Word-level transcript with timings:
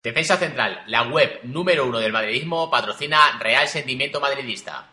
Defensa 0.00 0.36
Central, 0.36 0.82
la 0.86 1.08
web 1.08 1.40
número 1.42 1.84
uno 1.84 1.98
del 1.98 2.12
madridismo, 2.12 2.70
patrocina 2.70 3.18
Real 3.40 3.66
Sentimiento 3.66 4.20
Madridista. 4.20 4.90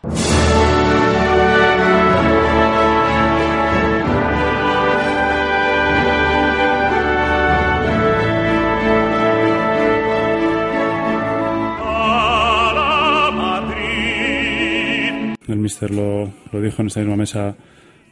El 15.46 15.58
mister 15.58 15.92
lo, 15.92 16.32
lo 16.50 16.60
dijo 16.60 16.82
en 16.82 16.88
esta 16.88 16.98
misma 16.98 17.14
mesa 17.14 17.56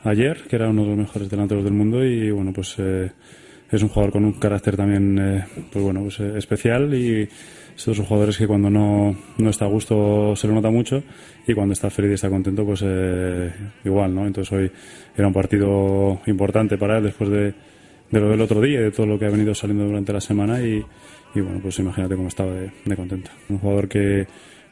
ayer, 0.04 0.44
que 0.46 0.54
era 0.54 0.68
uno 0.68 0.82
de 0.82 0.88
los 0.90 0.98
mejores 0.98 1.28
delanteros 1.28 1.64
del 1.64 1.72
mundo 1.72 2.04
y 2.04 2.30
bueno, 2.30 2.52
pues 2.52 2.76
eh, 2.78 3.10
es 3.76 3.82
un 3.82 3.88
jugador 3.88 4.12
con 4.12 4.24
un 4.24 4.32
carácter 4.32 4.76
también 4.76 5.18
eh, 5.18 5.44
pues 5.72 5.84
bueno, 5.84 6.02
pues, 6.02 6.20
eh, 6.20 6.34
especial 6.36 6.94
y 6.94 7.28
son 7.76 7.94
jugadores 7.94 8.38
que 8.38 8.46
cuando 8.46 8.70
no, 8.70 9.16
no 9.38 9.50
está 9.50 9.64
a 9.64 9.68
gusto 9.68 10.36
se 10.36 10.46
lo 10.46 10.54
nota 10.54 10.70
mucho 10.70 11.02
y 11.46 11.54
cuando 11.54 11.72
está 11.72 11.90
feliz 11.90 12.12
y 12.12 12.14
está 12.14 12.30
contento 12.30 12.64
pues 12.64 12.82
eh, 12.84 13.50
igual, 13.84 14.14
¿no? 14.14 14.26
Entonces 14.26 14.52
hoy 14.52 14.70
era 15.16 15.26
un 15.26 15.34
partido 15.34 16.20
importante 16.26 16.78
para 16.78 16.98
él 16.98 17.04
después 17.04 17.30
de, 17.30 17.54
de 18.10 18.20
lo 18.20 18.28
del 18.30 18.40
otro 18.40 18.60
día 18.60 18.80
y 18.80 18.84
de 18.84 18.90
todo 18.90 19.06
lo 19.06 19.18
que 19.18 19.26
ha 19.26 19.30
venido 19.30 19.54
saliendo 19.54 19.84
durante 19.84 20.12
la 20.12 20.20
semana 20.20 20.60
y, 20.60 20.84
y 21.34 21.40
bueno, 21.40 21.58
pues 21.60 21.78
imagínate 21.80 22.14
cómo 22.14 22.28
estaba 22.28 22.52
de, 22.52 22.70
de 22.84 22.96
contento. 22.96 23.30
Un 23.48 23.58
jugador 23.58 23.88
que 23.88 24.26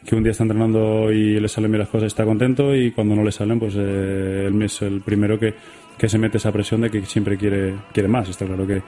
que 0.05 0.17
un 0.17 0.23
día 0.23 0.33
está 0.33 0.43
entrenando 0.43 1.13
y 1.13 1.39
le 1.39 1.49
salen 1.49 1.71
bien 1.71 1.81
las 1.81 1.89
cosas 1.89 2.09
está 2.09 2.25
contento 2.25 2.75
y 2.75 2.91
cuando 2.91 3.15
no 3.15 3.23
le 3.23 3.31
salen 3.31 3.59
pues 3.59 3.75
eh, 3.77 4.47
él 4.49 4.63
es 4.63 4.83
el 4.83 5.01
primero 5.01 5.39
que, 5.39 5.55
que, 5.97 6.09
se 6.09 6.19
mete 6.19 6.39
esa 6.39 6.53
presión 6.53 6.81
de 6.81 6.91
que 6.91 7.05
siempre 7.05 7.37
quiere, 7.37 7.75
quiere 7.93 8.09
más. 8.09 8.29
Está 8.29 8.47
claro 8.47 8.67
que, 8.67 8.83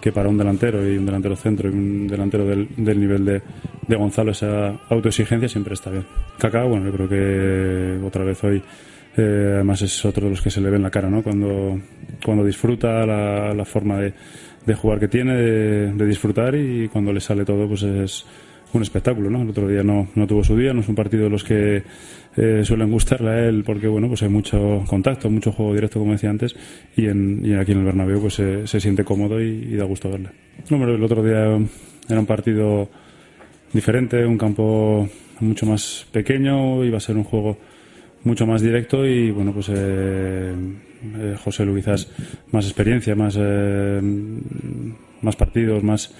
que 0.00 0.12
para 0.12 0.28
un 0.28 0.38
delantero 0.38 0.86
y 0.88 0.96
un 0.96 1.06
delantero 1.06 1.36
centro 1.36 1.68
y 1.68 1.72
un 1.72 2.06
delantero 2.06 2.44
del, 2.44 2.68
del 2.76 3.00
nivel 3.00 3.24
de, 3.24 3.42
de, 3.86 3.96
Gonzalo 3.96 4.32
esa 4.32 4.80
autoexigencia 4.88 5.48
siempre 5.48 5.74
está 5.74 5.90
bien. 5.90 6.04
Kaká, 6.38 6.64
bueno, 6.64 6.86
yo 6.86 6.92
creo 6.92 7.08
que 7.08 8.04
otra 8.04 8.24
vez 8.24 8.42
hoy 8.44 8.62
eh, 9.16 9.52
además 9.54 9.82
es 9.82 10.04
otro 10.04 10.24
de 10.24 10.30
los 10.30 10.42
que 10.42 10.50
se 10.50 10.60
le 10.60 10.70
ve 10.70 10.76
en 10.76 10.82
la 10.82 10.90
cara, 10.90 11.10
¿no? 11.10 11.22
Cuando, 11.22 11.78
cuando 12.24 12.44
disfruta 12.44 13.04
la, 13.04 13.52
la 13.54 13.64
forma 13.64 13.98
de, 13.98 14.14
de, 14.64 14.74
jugar 14.74 14.98
que 14.98 15.08
tiene, 15.08 15.34
de, 15.36 15.92
de 15.92 16.06
disfrutar 16.06 16.54
y 16.54 16.88
cuando 16.88 17.12
le 17.12 17.20
sale 17.20 17.44
todo 17.44 17.68
pues 17.68 17.82
es 17.82 18.24
un 18.72 18.82
espectáculo, 18.82 19.30
¿no? 19.30 19.42
El 19.42 19.50
otro 19.50 19.68
día 19.68 19.82
no, 19.82 20.08
no 20.14 20.26
tuvo 20.26 20.42
su 20.42 20.56
día, 20.56 20.72
no 20.72 20.80
es 20.80 20.88
un 20.88 20.94
partido 20.94 21.24
de 21.24 21.30
los 21.30 21.44
que 21.44 21.82
eh, 22.36 22.62
suelen 22.64 22.90
gustarle 22.90 23.30
a 23.30 23.48
él 23.48 23.62
porque, 23.64 23.86
bueno, 23.86 24.08
pues 24.08 24.22
hay 24.22 24.28
mucho 24.28 24.82
contacto, 24.86 25.28
mucho 25.28 25.52
juego 25.52 25.74
directo, 25.74 25.98
como 25.98 26.12
decía 26.12 26.30
antes, 26.30 26.56
y, 26.96 27.06
aquí 27.06 27.72
en 27.72 27.78
el 27.78 27.84
Bernabéu 27.84 28.20
pues 28.20 28.34
se, 28.34 28.80
siente 28.80 29.04
cómodo 29.04 29.40
y, 29.40 29.76
da 29.76 29.84
gusto 29.84 30.10
verle. 30.10 30.30
No, 30.70 30.82
el 30.88 31.02
otro 31.02 31.22
día 31.22 31.58
era 32.08 32.20
un 32.20 32.26
partido 32.26 32.88
diferente, 33.72 34.24
un 34.24 34.38
campo 34.38 35.08
mucho 35.40 35.66
más 35.66 36.06
pequeño, 36.10 36.84
iba 36.84 36.96
a 36.96 37.00
ser 37.00 37.16
un 37.16 37.24
juego 37.24 37.58
mucho 38.24 38.46
más 38.46 38.62
directo 38.62 39.04
y, 39.04 39.30
bueno, 39.30 39.52
pues 39.52 39.68
eh, 39.68 40.54
eh, 41.18 41.36
José 41.42 41.64
Luis 41.66 41.84
quizás 41.84 42.10
más 42.52 42.64
experiencia, 42.64 43.14
más, 43.14 43.36
más 45.20 45.36
partidos, 45.36 45.82
más 45.82 46.14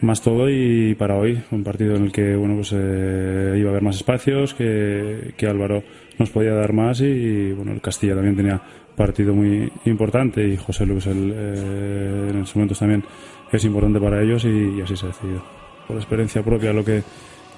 más 0.00 0.22
todo 0.22 0.48
y 0.48 0.94
para 0.94 1.16
hoy 1.16 1.42
un 1.50 1.62
partido 1.62 1.96
en 1.96 2.04
el 2.04 2.12
que 2.12 2.34
bueno 2.34 2.56
pues 2.56 2.72
eh, 2.74 3.54
iba 3.58 3.68
a 3.68 3.70
haber 3.70 3.82
más 3.82 3.96
espacios 3.96 4.54
que, 4.54 5.34
que, 5.36 5.46
Álvaro 5.46 5.82
nos 6.18 6.30
podía 6.30 6.54
dar 6.54 6.72
más 6.72 7.00
y, 7.00 7.52
bueno 7.52 7.72
el 7.72 7.80
Castilla 7.80 8.14
también 8.14 8.36
tenía 8.36 8.60
partido 8.96 9.34
muy 9.34 9.70
importante 9.84 10.46
y 10.46 10.56
José 10.56 10.86
Luis 10.86 11.06
el, 11.06 11.32
eh, 11.34 12.28
en 12.30 12.42
esos 12.42 12.56
momentos 12.56 12.78
también 12.78 13.04
es 13.52 13.64
importante 13.64 14.00
para 14.00 14.22
ellos 14.22 14.44
y, 14.44 14.80
así 14.80 14.96
se 14.96 15.06
ha 15.06 15.08
decidido. 15.08 15.42
Por 15.86 15.96
experiencia 15.96 16.42
propia 16.42 16.72
lo 16.72 16.84
que, 16.84 17.02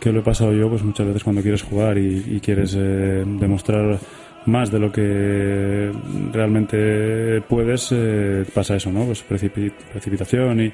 que 0.01 0.13
lo 0.13 0.21
he 0.21 0.23
pasado 0.23 0.53
yo 0.53 0.69
pues 0.69 0.83
muchas 0.83 1.07
veces 1.07 1.23
cuando 1.23 1.43
quieres 1.43 1.63
jugar 1.63 1.99
y, 1.99 2.25
y 2.29 2.41
quieres 2.41 2.75
eh, 2.79 3.25
demostrar 3.27 3.99
más 4.47 4.71
de 4.71 4.79
lo 4.79 4.91
que 4.91 5.93
realmente 6.33 7.41
puedes 7.43 7.91
eh, 7.93 8.45
pasa 8.53 8.77
eso 8.77 8.91
no 8.91 9.05
pues 9.05 9.23
precipitación 9.23 10.61
y 10.61 10.73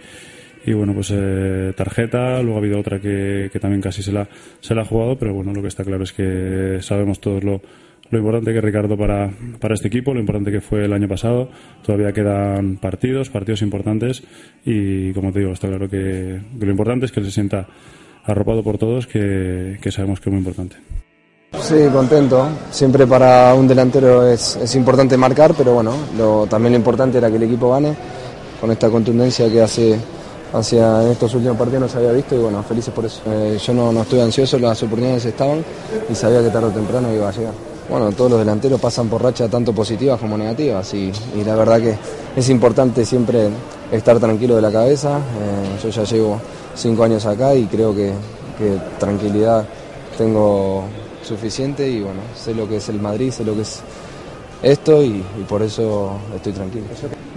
y 0.68 0.74
bueno, 0.74 0.92
pues 0.92 1.10
eh, 1.14 1.72
tarjeta, 1.74 2.42
luego 2.42 2.56
ha 2.56 2.58
habido 2.58 2.78
otra 2.78 3.00
que, 3.00 3.48
que, 3.50 3.58
también 3.58 3.80
casi 3.80 4.02
se 4.02 4.12
la, 4.12 4.28
se 4.60 4.74
la 4.74 4.82
ha 4.82 4.84
jugado, 4.84 5.16
pero 5.18 5.32
bueno, 5.32 5.54
lo 5.54 5.62
que 5.62 5.68
está 5.68 5.82
claro 5.82 6.04
es 6.04 6.12
que 6.12 6.80
sabemos 6.82 7.22
todos 7.22 7.42
lo, 7.42 7.62
lo 8.10 8.18
importante 8.18 8.52
que 8.52 8.60
Ricardo 8.60 8.94
para, 8.94 9.30
para 9.60 9.72
este 9.72 9.88
equipo, 9.88 10.12
lo 10.12 10.20
importante 10.20 10.52
que 10.52 10.60
fue 10.60 10.84
el 10.84 10.92
año 10.92 11.08
pasado, 11.08 11.48
todavía 11.82 12.12
quedan 12.12 12.76
partidos, 12.76 13.30
partidos 13.30 13.62
importantes 13.62 14.22
y 14.62 15.10
como 15.14 15.32
te 15.32 15.38
digo, 15.38 15.52
está 15.52 15.68
claro 15.68 15.88
que, 15.88 16.38
que 16.60 16.66
lo 16.66 16.70
importante 16.70 17.06
es 17.06 17.12
que 17.12 17.24
se 17.24 17.30
sienta 17.30 17.66
arropado 18.24 18.62
por 18.62 18.76
todos, 18.76 19.06
que, 19.06 19.78
que 19.80 19.90
sabemos 19.90 20.20
que 20.20 20.28
es 20.28 20.32
muy 20.34 20.40
importante. 20.40 20.76
Sí, 21.62 21.76
contento. 21.90 22.46
Siempre 22.70 23.06
para 23.06 23.54
un 23.54 23.66
delantero 23.66 24.28
es, 24.28 24.56
es 24.56 24.74
importante 24.74 25.16
marcar, 25.16 25.54
pero 25.56 25.72
bueno, 25.72 25.94
lo, 26.18 26.46
también 26.46 26.72
lo 26.72 26.78
importante 26.78 27.16
era 27.16 27.30
que 27.30 27.36
el 27.36 27.44
equipo 27.44 27.70
gane 27.70 27.94
con 28.60 28.70
esta 28.70 28.90
contundencia 28.90 29.50
que 29.50 29.62
hace 29.62 29.98
hacia 30.52 31.02
en 31.02 31.08
estos 31.08 31.34
últimos 31.34 31.56
partidos 31.56 31.82
no 31.82 31.88
se 31.88 31.98
había 31.98 32.12
visto 32.12 32.34
y 32.34 32.38
bueno, 32.38 32.62
felices 32.62 32.92
por 32.92 33.04
eso. 33.04 33.20
Eh, 33.26 33.58
yo 33.64 33.74
no, 33.74 33.92
no 33.92 34.02
estoy 34.02 34.20
ansioso, 34.20 34.58
las 34.58 34.82
oportunidades 34.82 35.24
estaban 35.26 35.64
y 36.10 36.14
sabía 36.14 36.42
que 36.42 36.50
tarde 36.50 36.68
o 36.68 36.70
temprano 36.70 37.12
iba 37.12 37.28
a 37.28 37.32
llegar. 37.32 37.52
Bueno, 37.88 38.12
todos 38.12 38.30
los 38.30 38.40
delanteros 38.40 38.80
pasan 38.80 39.08
por 39.08 39.22
racha 39.22 39.48
tanto 39.48 39.72
positivas 39.72 40.20
como 40.20 40.36
negativas 40.36 40.92
y, 40.92 41.10
y 41.34 41.44
la 41.44 41.54
verdad 41.54 41.80
que 41.80 41.96
es 42.36 42.48
importante 42.50 43.04
siempre 43.04 43.48
estar 43.90 44.18
tranquilo 44.18 44.56
de 44.56 44.62
la 44.62 44.70
cabeza. 44.70 45.18
Eh, 45.18 45.80
yo 45.82 45.88
ya 45.88 46.04
llevo 46.04 46.40
cinco 46.74 47.04
años 47.04 47.24
acá 47.24 47.54
y 47.54 47.64
creo 47.66 47.94
que, 47.94 48.12
que 48.58 48.78
tranquilidad 48.98 49.66
tengo 50.18 50.84
suficiente 51.22 51.88
y 51.88 52.00
bueno, 52.00 52.20
sé 52.36 52.54
lo 52.54 52.68
que 52.68 52.76
es 52.76 52.88
el 52.88 53.00
Madrid, 53.00 53.30
sé 53.30 53.44
lo 53.44 53.54
que 53.54 53.62
es 53.62 53.80
esto 54.62 55.02
y, 55.02 55.22
por 55.48 55.62
eso 55.62 56.12
estoy 56.34 56.52
tranquilo 56.52 56.84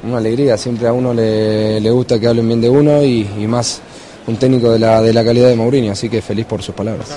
una 0.04 0.18
alegría, 0.18 0.58
siempre 0.58 0.88
a 0.88 0.94
uno 0.94 1.14
le, 1.14 1.80
le, 1.80 1.92
gusta 1.92 2.20
que 2.20 2.28
hablen 2.28 2.48
bien 2.48 2.62
de 2.62 2.70
uno 2.70 3.04
y, 3.04 3.26
más 3.48 3.82
un 4.28 4.38
técnico 4.38 4.72
de 4.72 4.80
la, 4.80 5.02
de 5.02 5.14
la 5.14 5.24
calidad 5.24 5.48
de 5.48 5.56
Mourinho, 5.56 5.92
así 5.92 6.10
que 6.10 6.22
feliz 6.22 6.46
por 6.46 6.62
sus 6.62 6.76
palabras. 6.76 7.08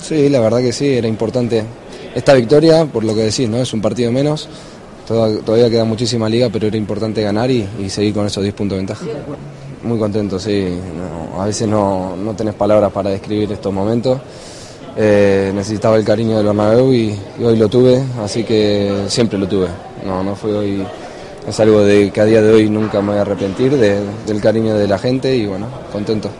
Sí, 0.00 0.28
la 0.28 0.40
verdad 0.40 0.58
que 0.58 0.72
sí, 0.72 0.88
era 0.88 1.08
importante 1.08 1.62
esta 2.14 2.34
victoria, 2.34 2.84
por 2.84 3.04
lo 3.04 3.14
que 3.14 3.22
decís, 3.22 3.48
¿no? 3.48 3.58
Es 3.58 3.72
un 3.72 3.80
partido 3.80 4.10
menos, 4.12 4.48
todavía 5.06 5.70
queda 5.70 5.84
muchísima 5.84 6.28
liga, 6.28 6.48
pero 6.52 6.66
era 6.66 6.76
importante 6.76 7.22
ganar 7.22 7.50
y, 7.50 7.66
seguir 7.88 8.14
con 8.14 8.26
esos 8.26 8.42
10 8.42 8.54
puntos 8.54 8.76
de 8.76 8.78
ventaja. 8.78 9.04
Muy 9.82 9.98
contento, 9.98 10.38
sí, 10.38 10.66
a 11.38 11.44
veces 11.44 11.68
no, 11.68 12.16
no 12.16 12.34
tenés 12.34 12.54
palabras 12.54 12.90
para 12.92 13.10
describir 13.10 13.52
estos 13.52 13.72
momentos. 13.72 14.18
Eh, 14.96 15.50
necesitaba 15.54 15.96
el 15.96 16.04
cariño 16.04 16.36
del 16.36 16.46
Bernabéu 16.46 16.92
y, 16.92 17.18
y 17.38 17.44
hoy 17.44 17.56
lo 17.56 17.68
tuve, 17.68 18.02
así 18.22 18.44
que 18.44 19.04
siempre 19.08 19.38
lo 19.38 19.48
tuve. 19.48 19.68
No, 20.04 20.22
no 20.22 20.36
fue 20.36 20.52
hoy 20.52 20.86
es 21.46 21.60
algo 21.60 21.82
de 21.82 22.10
que 22.10 22.20
a 22.20 22.24
día 22.24 22.40
de 22.40 22.52
hoy 22.52 22.70
nunca 22.70 23.00
me 23.00 23.08
voy 23.08 23.18
a 23.18 23.22
arrepentir 23.22 23.76
de, 23.76 24.00
del 24.26 24.40
cariño 24.40 24.74
de 24.76 24.88
la 24.88 24.98
gente 24.98 25.36
y 25.36 25.46
bueno, 25.46 25.66
contento. 25.92 26.30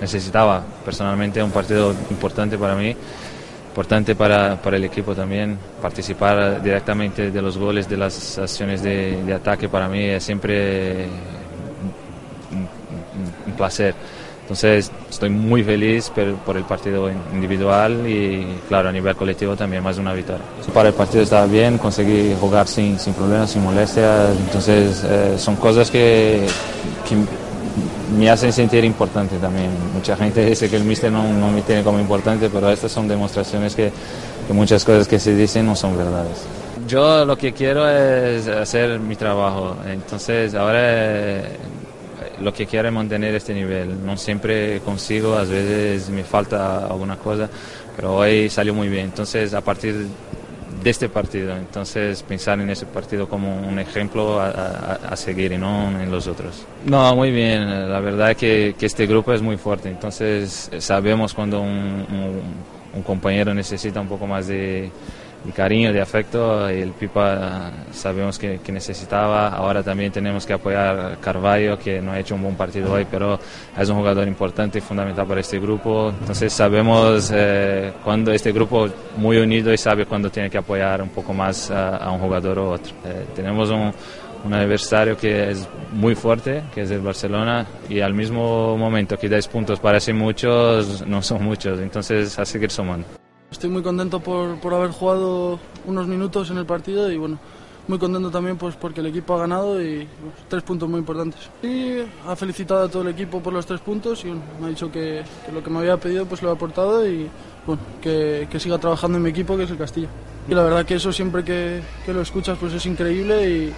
Necesitaba 0.00 0.62
personalmente 0.84 1.42
un 1.42 1.50
partido 1.50 1.92
importante 2.10 2.56
para 2.56 2.76
mí, 2.76 2.94
importante 3.68 4.14
para, 4.14 4.60
para 4.60 4.76
el 4.76 4.84
equipo 4.84 5.14
también, 5.14 5.58
participar 5.82 6.62
directamente 6.62 7.30
de 7.30 7.42
los 7.42 7.58
goles, 7.58 7.88
de 7.88 7.96
las 7.96 8.38
acciones 8.38 8.82
de, 8.82 9.22
de 9.24 9.34
ataque 9.34 9.68
para 9.68 9.88
mí 9.88 10.04
es 10.04 10.22
siempre 10.22 11.06
un 13.46 13.52
placer. 13.56 13.94
Entonces 14.44 14.92
estoy 15.08 15.30
muy 15.30 15.64
feliz 15.64 16.12
por 16.44 16.58
el 16.58 16.64
partido 16.64 17.10
individual 17.32 18.06
y 18.06 18.46
claro, 18.68 18.90
a 18.90 18.92
nivel 18.92 19.16
colectivo 19.16 19.56
también 19.56 19.82
más 19.82 19.96
de 19.96 20.02
una 20.02 20.12
victoria. 20.12 20.42
Para 20.74 20.90
el 20.90 20.94
partido 20.94 21.22
estaba 21.22 21.46
bien, 21.46 21.78
conseguí 21.78 22.36
jugar 22.38 22.68
sin, 22.68 22.98
sin 22.98 23.14
problemas, 23.14 23.50
sin 23.50 23.62
molestias, 23.64 24.36
entonces 24.38 25.02
eh, 25.08 25.36
son 25.38 25.56
cosas 25.56 25.90
que, 25.90 26.46
que, 27.08 27.16
me 28.18 28.28
hacen 28.28 28.52
sentir 28.52 28.84
importante 28.84 29.38
también. 29.38 29.70
Mucha 29.94 30.14
gente 30.14 30.44
dice 30.44 30.68
que 30.68 30.76
el 30.76 30.84
míster 30.84 31.10
no, 31.10 31.26
no, 31.32 31.50
me 31.50 31.62
tiene 31.62 31.82
como 31.82 31.98
importante, 31.98 32.50
pero 32.50 32.70
estas 32.70 32.92
son 32.92 33.08
demostraciones 33.08 33.74
que, 33.74 33.90
que 34.46 34.52
muchas 34.52 34.84
cosas 34.84 35.08
que 35.08 35.18
se 35.18 35.34
dicen 35.34 35.64
no 35.64 35.74
son 35.74 35.96
verdades. 35.96 36.44
Yo 36.86 37.24
lo 37.24 37.38
que 37.38 37.54
quiero 37.54 37.88
es 37.88 38.46
hacer 38.46 39.00
mi 39.00 39.16
trabajo, 39.16 39.74
entonces 39.90 40.54
ahora 40.54 41.40
lo 42.40 42.52
que 42.52 42.66
quiero 42.66 42.88
es 42.88 42.94
mantener 42.94 43.34
este 43.34 43.54
nivel. 43.54 44.04
No 44.04 44.16
siempre 44.16 44.80
consigo, 44.80 45.34
a 45.34 45.44
veces 45.44 46.08
me 46.10 46.24
falta 46.24 46.86
alguna 46.86 47.16
cosa, 47.16 47.48
pero 47.96 48.16
hoy 48.16 48.48
salió 48.50 48.74
muy 48.74 48.88
bien. 48.88 49.06
Entonces, 49.06 49.54
a 49.54 49.60
partir 49.60 50.06
de 50.82 50.90
este 50.90 51.08
partido, 51.08 51.56
entonces 51.56 52.22
pensar 52.22 52.60
en 52.60 52.68
ese 52.68 52.84
partido 52.84 53.26
como 53.28 53.56
un 53.56 53.78
ejemplo 53.78 54.38
a, 54.40 55.16
seguir 55.16 55.52
y 55.52 55.58
no 55.58 55.90
en 56.00 56.10
los 56.10 56.26
otros. 56.26 56.66
No, 56.84 57.14
muy 57.16 57.30
bien. 57.30 57.90
La 57.90 58.00
verdad 58.00 58.32
es 58.32 58.36
que, 58.36 58.74
este 58.80 59.06
grupo 59.06 59.32
es 59.32 59.42
muy 59.42 59.56
fuerte. 59.56 59.88
Entonces, 59.88 60.70
sabemos 60.78 61.32
cuando 61.32 61.60
un, 61.60 62.06
un 62.94 63.02
compañero 63.02 63.54
necesita 63.54 64.00
un 64.00 64.08
poco 64.08 64.26
más 64.26 64.46
de 64.46 64.90
de 65.44 65.52
cariño, 65.52 65.92
de 65.92 66.00
afecto. 66.00 66.68
El 66.68 66.92
Pipa 66.92 67.70
sabemos 67.92 68.38
que, 68.38 68.60
necesitaba. 68.72 69.48
Ahora 69.48 69.82
también 69.82 70.10
tenemos 70.10 70.46
que 70.46 70.54
apoyar 70.54 70.98
a 70.98 71.16
Carvalho, 71.16 71.78
que 71.78 72.00
no 72.00 72.12
ha 72.12 72.18
hecho 72.18 72.34
un 72.34 72.42
buen 72.42 72.56
partido 72.56 72.92
hoy, 72.92 73.06
pero 73.08 73.38
es 73.78 73.88
un 73.88 73.96
jugador 73.96 74.26
importante 74.26 74.78
y 74.78 74.80
fundamental 74.80 75.26
para 75.26 75.40
este 75.40 75.58
grupo. 75.58 76.12
Entonces 76.18 76.52
sabemos 76.52 77.30
eh, 77.32 77.92
cuando 78.02 78.32
este 78.32 78.52
grupo 78.52 78.88
muy 79.16 79.36
unido 79.36 79.72
y 79.72 79.78
sabe 79.78 80.06
cuándo 80.06 80.30
tiene 80.30 80.50
que 80.50 80.58
apoyar 80.58 81.02
un 81.02 81.10
poco 81.10 81.32
más 81.32 81.70
a, 81.70 82.10
un 82.10 82.18
jugador 82.18 82.58
u 82.58 82.64
otro. 82.70 82.92
Eh, 83.04 83.26
tenemos 83.34 83.70
un, 83.70 83.92
un 84.44 84.54
adversario 84.54 85.16
que 85.16 85.50
es 85.50 85.68
muy 85.92 86.14
fuerte, 86.14 86.62
que 86.74 86.82
es 86.82 86.90
el 86.90 87.00
Barcelona, 87.00 87.66
y 87.88 88.00
al 88.00 88.14
mismo 88.14 88.76
momento 88.76 89.16
que 89.16 89.28
dais 89.28 89.48
puntos 89.48 89.80
parecen 89.80 90.16
muchos, 90.16 91.06
no 91.06 91.22
son 91.22 91.44
muchos, 91.44 91.80
entonces 91.80 92.38
a 92.38 92.44
seguir 92.44 92.70
sumando. 92.70 93.23
Estoy 93.54 93.70
muy 93.70 93.82
contento 93.82 94.18
por, 94.18 94.58
por, 94.58 94.74
haber 94.74 94.90
jugado 94.90 95.60
unos 95.86 96.08
minutos 96.08 96.50
en 96.50 96.58
el 96.58 96.66
partido 96.66 97.08
y 97.08 97.16
bueno, 97.16 97.38
muy 97.86 98.00
contento 98.00 98.28
también 98.28 98.56
pues 98.56 98.74
porque 98.74 98.98
el 98.98 99.06
equipo 99.06 99.32
ha 99.36 99.38
ganado 99.38 99.80
y 99.80 100.08
tres 100.48 100.64
puntos 100.64 100.88
muy 100.88 100.98
importantes. 100.98 101.38
Y 101.62 101.98
ha 102.26 102.34
felicitado 102.34 102.82
a 102.82 102.88
todo 102.88 103.02
el 103.02 103.08
equipo 103.10 103.40
por 103.40 103.52
los 103.52 103.64
tres 103.64 103.78
puntos 103.78 104.24
y 104.24 104.32
me 104.32 104.66
ha 104.66 104.68
dicho 104.70 104.90
que, 104.90 105.22
lo 105.52 105.62
que 105.62 105.70
me 105.70 105.78
había 105.78 105.96
pedido 105.96 106.26
pues 106.26 106.42
lo 106.42 106.50
he 106.50 106.52
aportado 106.52 107.08
y 107.08 107.30
bueno, 107.64 107.80
que, 108.02 108.48
que, 108.50 108.58
siga 108.58 108.76
trabajando 108.78 109.18
en 109.18 109.22
mi 109.22 109.30
equipo 109.30 109.56
que 109.56 109.62
es 109.62 109.70
el 109.70 109.78
Castillo. 109.78 110.08
Y 110.48 110.52
la 110.52 110.64
verdad 110.64 110.84
que 110.84 110.96
eso 110.96 111.12
siempre 111.12 111.44
que, 111.44 111.80
que 112.04 112.12
lo 112.12 112.22
escuchas 112.22 112.58
pues 112.58 112.72
es 112.72 112.84
increíble 112.86 113.48
y 113.48 113.72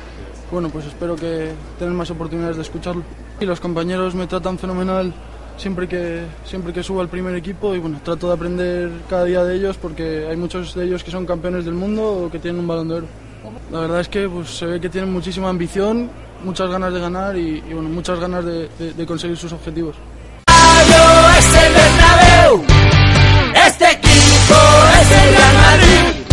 bueno 0.51 0.71
pues 0.71 0.87
espero 0.87 1.17
que 1.17 1.53
tener 1.79 1.93
más 1.93 2.11
oportunidades 2.11 2.57
de 2.57 2.63
escucharlo. 2.63 3.03
Y 3.39 3.45
los 3.45 3.61
compañeros 3.61 4.15
me 4.15 4.27
tratan 4.27 4.59
fenomenal 4.59 5.13
siempre 5.57 5.89
que, 5.89 6.23
siempre 6.45 6.73
que 6.73 6.83
subo 6.83 7.01
al 7.01 7.09
primer 7.09 7.35
equipo 7.35 7.75
y 7.75 7.79
bueno, 7.79 8.01
trato 8.05 8.29
de 8.29 8.35
aprender 8.35 8.91
cada 9.09 9.25
día 9.25 9.45
de 9.45 9.57
ellos 9.57 9.77
porque 9.77 10.27
hay 10.29 10.37
muchos 10.37 10.75
de 10.75 10.85
ellos 10.85 11.03
que 11.03 11.11
son 11.11 11.27
campeones 11.27 11.65
del 11.65 11.75
mundo 11.75 12.25
o 12.25 12.31
que 12.31 12.39
tienen 12.39 12.61
un 12.61 12.67
balón 12.67 12.89
de 12.89 12.95
oro. 12.95 13.07
La 13.71 13.81
verdad 13.81 14.01
es 14.01 14.09
que 14.09 14.29
pues, 14.29 14.51
se 14.51 14.67
ve 14.67 14.81
que 14.81 14.89
tienen 14.89 15.13
muchísima 15.13 15.49
ambición, 15.49 16.11
muchas 16.45 16.69
ganas 16.71 16.93
de 16.93 17.01
ganar 17.01 17.37
y, 17.37 17.61
bueno, 17.61 17.89
muchas 17.89 18.19
ganas 18.19 18.45
de, 18.45 18.69
de, 18.79 19.07
conseguir 19.07 19.37
sus 19.37 19.53
objetivos. 19.53 19.97
este 23.67 23.91
equipo 23.91 24.59
es 25.01 25.11
el 25.11 25.35
Real 25.35 25.57
Madrid 25.57 26.27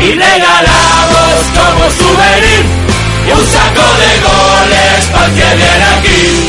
y 0.00 0.12
regalamos 0.12 1.44
como 1.54 1.90
souvenir 1.90 2.86
un 3.32 3.46
saco 3.46 3.86
de 4.00 4.10
goles 4.20 5.06
para 5.12 5.26
que 5.28 5.56
viene 5.56 5.84
aquí. 5.98 6.48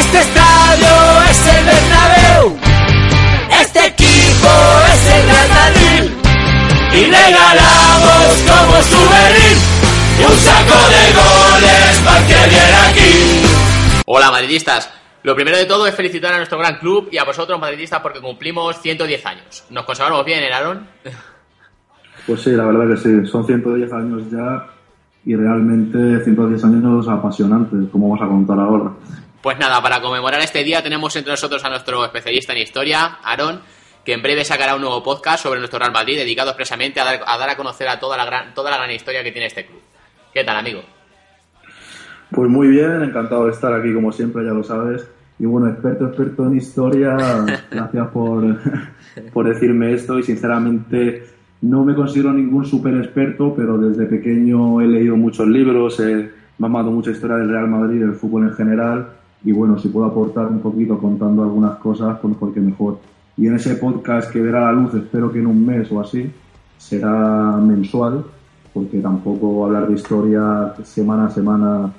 Este 0.00 0.18
estadio 0.66 1.22
es 1.30 1.46
el 1.46 1.64
Bernabéu. 1.64 2.56
Este 3.60 3.86
equipo 3.86 4.52
es 4.92 5.14
el 5.14 5.22
Real 5.28 5.48
Madrid. 5.48 6.10
Y 6.92 7.04
regalamos 7.04 8.34
como 8.48 8.74
souvenir 8.82 9.56
un 10.18 10.36
saco 10.38 10.78
de 10.88 11.04
goles 11.14 12.00
para 12.04 12.26
que 12.26 12.34
viene 12.48 12.76
aquí. 12.88 14.02
Hola 14.06 14.30
madridistas. 14.30 14.92
Lo 15.22 15.34
primero 15.34 15.56
de 15.56 15.66
todo 15.66 15.86
es 15.86 15.94
felicitar 15.94 16.34
a 16.34 16.36
nuestro 16.36 16.58
gran 16.58 16.78
club 16.78 17.08
y 17.10 17.18
a 17.18 17.24
vosotros 17.24 17.60
madridistas 17.60 18.00
porque 18.00 18.20
cumplimos 18.20 18.80
110 18.80 19.26
años. 19.26 19.64
¿Nos 19.70 19.84
conservamos 19.84 20.24
bien, 20.24 20.42
¿eh, 20.42 20.52
Aaron? 20.52 20.86
Pues 22.26 22.42
sí, 22.42 22.50
la 22.50 22.64
verdad 22.64 22.94
que 22.94 22.96
sí. 22.96 23.26
Son 23.26 23.44
110 23.44 23.92
años 23.92 24.22
ya 24.30 24.66
y 25.24 25.34
realmente 25.34 26.24
110 26.24 26.64
años 26.64 27.08
apasionantes, 27.08 27.88
como 27.90 28.08
vamos 28.08 28.24
a 28.24 28.28
contar 28.28 28.58
ahora. 28.60 28.92
Pues 29.42 29.58
nada, 29.58 29.80
para 29.82 30.00
conmemorar 30.00 30.40
este 30.40 30.64
día 30.64 30.82
tenemos 30.82 31.14
entre 31.14 31.32
nosotros 31.32 31.64
a 31.64 31.68
nuestro 31.68 32.04
especialista 32.04 32.52
en 32.52 32.58
historia, 32.58 33.18
Aaron, 33.22 33.60
que 34.04 34.12
en 34.12 34.22
breve 34.22 34.44
sacará 34.44 34.74
un 34.74 34.80
nuevo 34.80 35.02
podcast 35.02 35.42
sobre 35.42 35.58
nuestro 35.58 35.78
Real 35.78 35.92
Madrid 35.92 36.16
dedicado 36.16 36.50
expresamente 36.50 37.00
a 37.00 37.04
dar 37.04 37.50
a, 37.50 37.56
conocer 37.56 37.88
a 37.88 38.00
toda 38.00 38.16
la, 38.16 38.24
gran, 38.24 38.54
toda 38.54 38.70
la 38.70 38.78
gran 38.78 38.90
historia 38.90 39.22
que 39.22 39.32
tiene 39.32 39.46
este 39.46 39.66
club. 39.66 39.80
¿Qué 40.32 40.42
tal, 40.42 40.56
amigo? 40.56 40.80
Pues 42.30 42.50
muy 42.50 42.68
bien, 42.68 43.02
encantado 43.02 43.46
de 43.46 43.52
estar 43.52 43.72
aquí 43.72 43.92
como 43.92 44.10
siempre, 44.10 44.44
ya 44.44 44.52
lo 44.52 44.64
sabes. 44.64 45.08
Y 45.38 45.44
bueno, 45.44 45.68
experto, 45.68 46.06
experto 46.06 46.46
en 46.46 46.56
historia, 46.56 47.16
gracias 47.70 48.08
por, 48.08 48.58
por 49.32 49.48
decirme 49.48 49.92
esto 49.92 50.18
y 50.18 50.22
sinceramente 50.22 51.26
no 51.62 51.84
me 51.84 51.94
considero 51.94 52.32
ningún 52.32 52.64
súper 52.64 52.94
experto, 52.96 53.54
pero 53.54 53.76
desde 53.76 54.06
pequeño 54.06 54.80
he 54.80 54.86
leído 54.86 55.16
muchos 55.16 55.46
libros, 55.46 56.00
he 56.00 56.30
mamado 56.58 56.90
mucha 56.90 57.10
historia 57.10 57.36
del 57.36 57.50
Real 57.50 57.68
Madrid, 57.68 58.00
del 58.00 58.14
fútbol 58.14 58.48
en 58.48 58.54
general 58.54 59.08
y 59.46 59.52
bueno, 59.52 59.78
si 59.78 59.88
puedo 59.88 60.06
aportar 60.06 60.48
un 60.48 60.58
poquito 60.58 60.98
contando 60.98 61.44
algunas 61.44 61.78
cosas, 61.78 62.18
pues 62.20 62.34
porque 62.36 62.58
mejor. 62.58 62.98
Y 63.36 63.46
en 63.46 63.54
ese 63.54 63.76
podcast 63.76 64.32
que 64.32 64.42
verá 64.42 64.60
la 64.62 64.72
luz, 64.72 64.92
espero 64.94 65.30
que 65.30 65.38
en 65.38 65.46
un 65.46 65.64
mes 65.64 65.90
o 65.92 66.00
así, 66.00 66.28
será 66.76 67.56
mensual, 67.58 68.24
porque 68.74 68.98
tampoco 68.98 69.64
hablar 69.64 69.86
de 69.86 69.94
historia 69.94 70.74
semana 70.82 71.26
a 71.26 71.30
semana, 71.30 71.92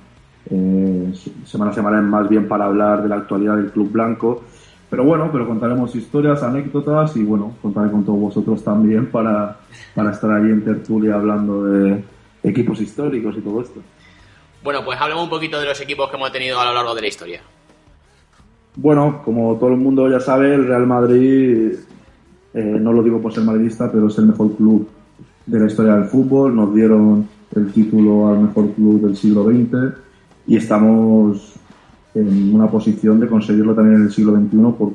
eh, 0.49 1.13
semana 1.45 1.71
a 1.71 1.73
semana 1.73 1.99
es 1.99 2.03
más 2.03 2.27
bien 2.27 2.49
para 2.49 2.65
hablar 2.65 3.01
de 3.01 3.07
la 3.07 3.15
actualidad 3.15 3.55
del 3.55 3.71
Club 3.71 3.93
Blanco. 3.93 4.43
Pero 4.89 5.05
bueno, 5.05 5.29
pero 5.31 5.47
contaremos 5.47 5.95
historias, 5.95 6.43
anécdotas 6.43 7.15
y 7.15 7.23
bueno, 7.23 7.53
contaré 7.61 7.89
con 7.89 8.03
todos 8.03 8.19
vosotros 8.19 8.61
también 8.61 9.05
para, 9.05 9.57
para 9.95 10.11
estar 10.11 10.31
ahí 10.31 10.51
en 10.51 10.65
tertulia 10.65 11.15
hablando 11.15 11.63
de 11.63 12.03
equipos 12.43 12.81
históricos 12.81 13.37
y 13.37 13.41
todo 13.41 13.61
esto. 13.61 13.79
Bueno, 14.67 14.83
pues 14.83 14.99
hablemos 14.99 15.23
un 15.23 15.29
poquito 15.29 15.61
de 15.61 15.65
los 15.65 15.79
equipos 15.79 16.09
que 16.09 16.17
hemos 16.17 16.29
tenido 16.29 16.59
a 16.59 16.65
lo 16.65 16.73
largo 16.73 16.93
de 16.93 16.99
la 16.99 17.07
historia. 17.07 17.39
Bueno, 18.75 19.21
como 19.23 19.55
todo 19.55 19.69
el 19.69 19.77
mundo 19.77 20.09
ya 20.09 20.19
sabe, 20.19 20.53
el 20.53 20.67
Real 20.67 20.85
Madrid, 20.85 21.71
eh, 22.53 22.77
no 22.77 22.91
lo 22.91 23.01
digo 23.01 23.21
por 23.21 23.33
ser 23.33 23.45
madridista, 23.45 23.89
pero 23.89 24.07
es 24.07 24.17
el 24.17 24.25
mejor 24.25 24.57
club 24.57 24.89
de 25.45 25.59
la 25.61 25.67
historia 25.67 25.93
del 25.93 26.09
fútbol. 26.09 26.53
Nos 26.53 26.75
dieron 26.75 27.29
el 27.55 27.71
título 27.71 28.27
al 28.27 28.39
mejor 28.39 28.73
club 28.73 28.99
del 29.03 29.15
siglo 29.15 29.45
XX 29.45 29.95
y 30.47 30.57
estamos 30.57 31.53
en 32.13 32.53
una 32.53 32.69
posición 32.69 33.21
de 33.21 33.27
conseguirlo 33.29 33.73
también 33.73 34.01
en 34.01 34.03
el 34.07 34.11
siglo 34.11 34.35
XXI 34.35 34.57
por, 34.77 34.91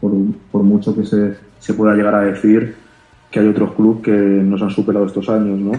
por, 0.00 0.12
por 0.52 0.62
mucho 0.62 0.94
que 0.94 1.04
se, 1.04 1.36
se, 1.58 1.74
pueda 1.74 1.96
llegar 1.96 2.14
a 2.14 2.20
decir 2.20 2.76
que 3.28 3.40
hay 3.40 3.48
otros 3.48 3.72
clubes 3.72 4.04
que 4.04 4.12
nos 4.12 4.62
han 4.62 4.70
superado 4.70 5.04
estos 5.04 5.28
años, 5.28 5.58
¿no? 5.58 5.72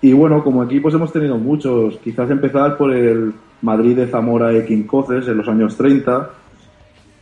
Y 0.00 0.12
bueno, 0.12 0.44
como 0.44 0.62
equipos 0.62 0.94
hemos 0.94 1.12
tenido 1.12 1.36
muchos. 1.38 1.98
Quizás 1.98 2.30
empezar 2.30 2.76
por 2.76 2.92
el 2.92 3.32
Madrid 3.62 3.96
de 3.96 4.06
Zamora 4.06 4.56
y 4.56 4.64
Quincoces 4.64 5.26
en 5.26 5.38
los 5.38 5.48
años 5.48 5.76
30, 5.76 6.30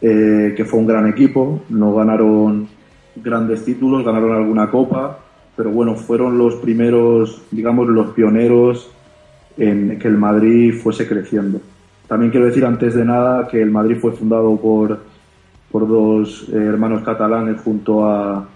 eh, 0.03 0.55
que 0.57 0.65
fue 0.65 0.81
un 0.81 0.87
gran 0.87 1.09
equipo. 1.09 1.63
No 1.71 1.95
ganaron 1.95 2.69
grandes 3.17 3.65
títulos, 3.65 4.05
ganaron 4.05 4.37
alguna 4.37 4.71
copa, 4.71 5.19
pero 5.57 5.71
bueno, 5.71 5.95
fueron 5.95 6.37
los 6.37 6.57
primeros, 6.57 7.43
digamos, 7.51 7.89
los 7.89 8.09
pioneros 8.09 8.91
en 9.57 9.99
que 9.99 10.09
el 10.09 10.19
Madrid 10.19 10.75
fuese 10.75 11.09
creciendo. 11.09 11.61
También 12.07 12.31
quiero 12.31 12.47
decir 12.47 12.65
antes 12.65 12.95
de 12.95 13.05
nada 13.05 13.49
que 13.49 13.61
el 13.61 13.71
Madrid 13.71 13.97
fue 13.99 14.13
fundado 14.13 14.55
por, 14.57 15.01
por 15.73 15.89
dos 15.89 16.47
eh, 16.53 16.57
hermanos 16.57 17.03
catalanes 17.03 17.61
junto 17.63 18.07
a 18.07 18.47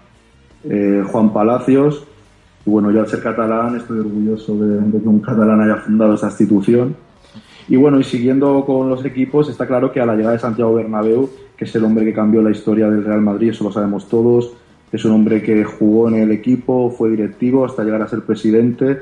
eh, 0.63 1.03
Juan 1.11 1.33
Palacios, 1.33 2.05
y 2.65 2.69
bueno, 2.69 2.91
yo 2.91 3.01
al 3.01 3.07
ser 3.07 3.21
catalán 3.21 3.75
estoy 3.75 3.99
orgulloso 3.99 4.55
de, 4.55 4.99
que 4.99 5.07
un 5.07 5.19
catalán 5.19 5.61
haya 5.61 5.77
fundado 5.77 6.13
esa 6.13 6.27
institución. 6.27 6.95
Y 7.67 7.75
bueno, 7.75 7.99
y 7.99 8.03
siguiendo 8.03 8.63
con 8.65 8.89
los 8.89 9.03
equipos, 9.05 9.49
está 9.49 9.65
claro 9.65 9.91
que 9.91 9.99
a 9.99 10.05
la 10.05 10.15
llegada 10.15 10.33
de 10.33 10.39
Santiago 10.39 10.75
Bernabéu, 10.75 11.29
que 11.57 11.65
es 11.65 11.75
el 11.75 11.83
hombre 11.83 12.05
que 12.05 12.13
cambió 12.13 12.41
la 12.41 12.51
historia 12.51 12.89
del 12.89 13.03
Real 13.03 13.21
Madrid, 13.21 13.49
eso 13.49 13.63
lo 13.63 13.71
sabemos 13.71 14.07
todos, 14.07 14.53
es 14.91 15.05
un 15.05 15.11
hombre 15.11 15.41
que 15.41 15.63
jugó 15.63 16.09
en 16.09 16.15
el 16.15 16.31
equipo, 16.31 16.91
fue 16.91 17.09
directivo 17.11 17.65
hasta 17.65 17.83
llegar 17.83 18.01
a 18.01 18.07
ser 18.07 18.21
presidente 18.21 18.99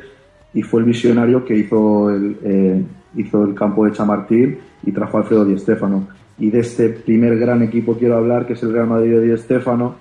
y 0.54 0.62
fue 0.62 0.82
el 0.82 0.86
visionario 0.86 1.44
que 1.44 1.58
hizo 1.58 2.10
el, 2.12 2.38
eh, 2.44 2.84
hizo 3.16 3.44
el 3.44 3.56
campo 3.56 3.86
de 3.86 3.92
Chamartín 3.92 4.60
y 4.84 4.92
trajo 4.92 5.18
a 5.18 5.22
Alfredo 5.22 5.46
Di 5.46 5.58
Stéfano. 5.58 6.08
Y 6.38 6.52
de 6.52 6.60
este 6.60 6.90
primer 6.90 7.38
gran 7.38 7.62
equipo 7.64 7.96
quiero 7.96 8.16
hablar, 8.18 8.46
que 8.46 8.54
es 8.54 8.64
el 8.64 8.72
Real 8.72 8.88
Madrid 8.88 9.12
de 9.12 9.22
Di 9.22 9.38
Stéfano, 9.38 9.96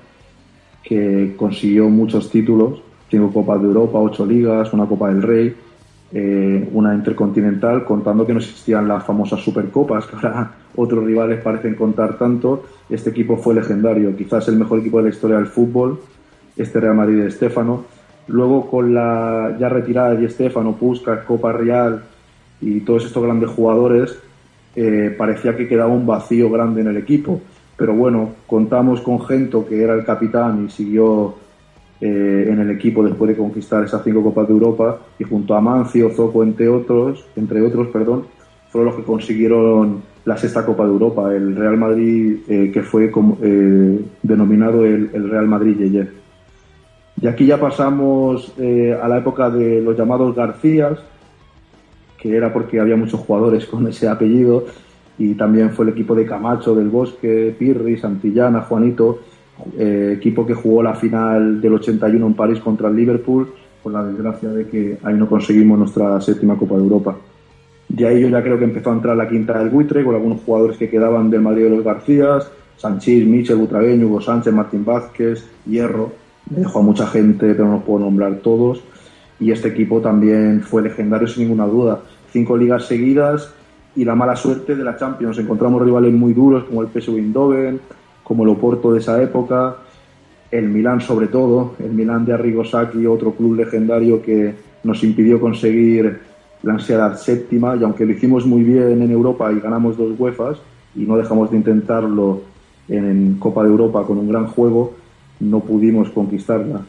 que 0.84 1.34
consiguió 1.36 1.88
muchos 1.88 2.30
títulos, 2.30 2.82
cinco 3.10 3.32
Copas 3.32 3.60
de 3.60 3.66
Europa, 3.66 3.98
ocho 3.98 4.24
ligas, 4.24 4.72
una 4.72 4.86
Copa 4.86 5.08
del 5.08 5.22
Rey, 5.22 5.54
eh, 6.12 6.68
una 6.72 6.94
Intercontinental, 6.94 7.84
contando 7.84 8.26
que 8.26 8.32
no 8.32 8.38
existían 8.38 8.88
las 8.88 9.04
famosas 9.04 9.40
Supercopas, 9.40 10.06
que 10.06 10.16
ahora 10.16 10.52
otros 10.76 11.04
rivales 11.04 11.40
parecen 11.40 11.74
contar 11.74 12.16
tanto. 12.18 12.64
Este 12.88 13.10
equipo 13.10 13.36
fue 13.36 13.54
legendario, 13.54 14.16
quizás 14.16 14.48
el 14.48 14.56
mejor 14.56 14.80
equipo 14.80 14.98
de 14.98 15.04
la 15.04 15.14
historia 15.14 15.36
del 15.36 15.46
fútbol, 15.46 16.00
este 16.56 16.80
Real 16.80 16.94
Madrid 16.94 17.22
de 17.22 17.28
Estefano. 17.28 17.84
Luego, 18.28 18.70
con 18.70 18.94
la 18.94 19.56
ya 19.58 19.68
retirada 19.68 20.14
de 20.14 20.26
Estefano, 20.26 20.76
Puskas, 20.76 21.24
Copa 21.24 21.52
Real 21.52 22.02
y 22.60 22.80
todos 22.80 23.06
estos 23.06 23.22
grandes 23.22 23.50
jugadores, 23.50 24.18
eh, 24.76 25.14
parecía 25.16 25.56
que 25.56 25.66
quedaba 25.66 25.92
un 25.92 26.06
vacío 26.06 26.50
grande 26.50 26.82
en 26.82 26.88
el 26.88 26.96
equipo. 26.98 27.40
Pero 27.76 27.94
bueno, 27.94 28.30
contamos 28.46 29.00
con 29.00 29.24
Gento, 29.24 29.66
que 29.66 29.82
era 29.82 29.94
el 29.94 30.04
capitán 30.04 30.66
y 30.66 30.70
siguió 30.70 31.36
eh, 32.00 32.46
en 32.48 32.60
el 32.60 32.70
equipo 32.70 33.04
después 33.04 33.28
de 33.28 33.36
conquistar 33.36 33.84
esas 33.84 34.02
cinco 34.04 34.22
Copas 34.22 34.46
de 34.46 34.54
Europa, 34.54 34.98
y 35.18 35.24
junto 35.24 35.54
a 35.54 35.60
Mancio, 35.60 36.10
Zoco, 36.10 36.42
entre 36.42 36.68
otros, 36.68 37.26
entre 37.36 37.60
otros, 37.62 37.88
perdón, 37.88 38.26
fueron 38.70 38.86
los 38.86 38.96
que 38.96 39.02
consiguieron 39.02 40.02
la 40.24 40.36
sexta 40.36 40.64
Copa 40.64 40.84
de 40.84 40.90
Europa, 40.90 41.34
el 41.34 41.56
Real 41.56 41.76
Madrid, 41.76 42.38
eh, 42.48 42.70
que 42.72 42.82
fue 42.82 43.10
como, 43.10 43.38
denominado 44.22 44.84
el, 44.84 45.30
Real 45.30 45.46
Madrid 45.48 45.76
Yeye. 45.78 46.08
Y 47.20 47.26
aquí 47.26 47.46
ya 47.46 47.58
pasamos 47.58 48.54
a 48.58 49.08
la 49.08 49.18
época 49.18 49.50
de 49.50 49.80
los 49.80 49.96
llamados 49.96 50.36
Garcías, 50.36 50.98
que 52.18 52.36
era 52.36 52.52
porque 52.52 52.78
había 52.78 52.96
muchos 52.96 53.20
jugadores 53.20 53.64
con 53.66 53.86
ese 53.88 54.08
apellido, 54.08 54.66
y 55.18 55.34
también 55.34 55.70
fue 55.70 55.84
el 55.84 55.92
equipo 55.92 56.14
de 56.14 56.24
Camacho, 56.24 56.74
del 56.74 56.88
Bosque, 56.88 57.54
Pirri, 57.58 57.98
Santillana, 57.98 58.60
Juanito, 58.62 59.20
eh, 59.78 60.14
equipo 60.16 60.46
que 60.46 60.54
jugó 60.54 60.82
la 60.82 60.94
final 60.94 61.60
del 61.60 61.74
81 61.74 62.26
en 62.26 62.34
París 62.34 62.60
contra 62.60 62.88
el 62.88 62.96
Liverpool, 62.96 63.48
por 63.82 63.92
la 63.92 64.04
desgracia 64.04 64.48
de 64.50 64.66
que 64.66 64.98
ahí 65.02 65.14
no 65.14 65.28
conseguimos 65.28 65.78
nuestra 65.78 66.20
séptima 66.20 66.56
Copa 66.56 66.76
de 66.76 66.82
Europa. 66.82 67.16
De 67.88 68.06
ahí 68.06 68.20
yo 68.20 68.28
ya 68.28 68.42
creo 68.42 68.58
que 68.58 68.64
empezó 68.64 68.90
a 68.90 68.94
entrar 68.94 69.16
la 69.16 69.28
quinta 69.28 69.58
del 69.58 69.70
buitre, 69.70 70.04
con 70.04 70.14
algunos 70.14 70.42
jugadores 70.42 70.76
que 70.76 70.90
quedaban 70.90 71.30
del 71.30 71.40
Madrid 71.40 71.64
de 71.64 71.70
los 71.70 71.84
Garcías, 71.84 72.50
Sanchís, 72.76 73.26
Michel, 73.26 73.56
Butragueño, 73.56 74.06
Hugo 74.06 74.20
Sánchez, 74.20 74.52
Martín 74.52 74.84
Vázquez, 74.84 75.44
Hierro, 75.66 76.12
me 76.50 76.58
dejó 76.58 76.80
a 76.80 76.82
mucha 76.82 77.06
gente, 77.06 77.54
pero 77.54 77.68
no 77.68 77.80
puedo 77.80 78.00
nombrar 78.00 78.36
todos 78.36 78.82
y 79.40 79.52
este 79.52 79.68
equipo 79.68 80.00
también 80.00 80.62
fue 80.62 80.82
legendario 80.82 81.28
sin 81.28 81.44
ninguna 81.44 81.66
duda. 81.66 82.00
Cinco 82.32 82.56
ligas 82.56 82.86
seguidas 82.86 83.52
y 83.94 84.04
la 84.04 84.14
mala 84.14 84.36
suerte 84.36 84.74
de 84.74 84.84
la 84.84 84.96
Champions. 84.96 85.38
Encontramos 85.38 85.82
rivales 85.82 86.12
muy 86.12 86.32
duros 86.34 86.64
como 86.64 86.82
el 86.82 86.88
PSV 86.88 87.16
Eindhoven, 87.16 87.80
como 88.28 88.44
el 88.44 88.50
Oporto 88.50 88.92
de 88.92 89.00
esa 89.00 89.20
época, 89.23 89.78
el 90.50 90.68
Milán 90.68 91.00
sobre 91.00 91.28
todo, 91.28 91.75
el 91.80 91.92
Milán 91.92 92.25
de 92.25 92.35
Arrigo 92.35 92.64
Sacchi, 92.64 93.06
otro 93.06 93.32
club 93.32 93.56
legendario 93.56 94.23
que 94.23 94.54
nos 94.85 95.02
impidió 95.02 95.40
conseguir 95.40 96.20
la 96.62 96.75
ansiedad 96.75 97.16
séptima 97.16 97.75
y 97.75 97.82
aunque 97.82 98.04
lo 98.04 98.12
hicimos 98.12 98.47
muy 98.47 98.62
bien 98.62 99.02
en 99.02 99.11
Europa 99.11 99.50
y 99.50 99.61
ganamos 99.61 99.97
dos 99.97 100.14
UEFAs 100.18 100.58
y 100.94 101.00
no 101.00 101.16
dejamos 101.16 101.50
de 101.50 101.56
intentarlo 101.56 102.42
en 102.88 103.37
Copa 103.38 103.62
de 103.62 103.70
Europa 103.70 104.04
con 104.04 104.18
un 104.18 104.28
gran 104.28 104.47
juego, 104.49 104.92
no 105.40 105.61
pudimos 105.61 106.11
conquistarla 106.11 106.82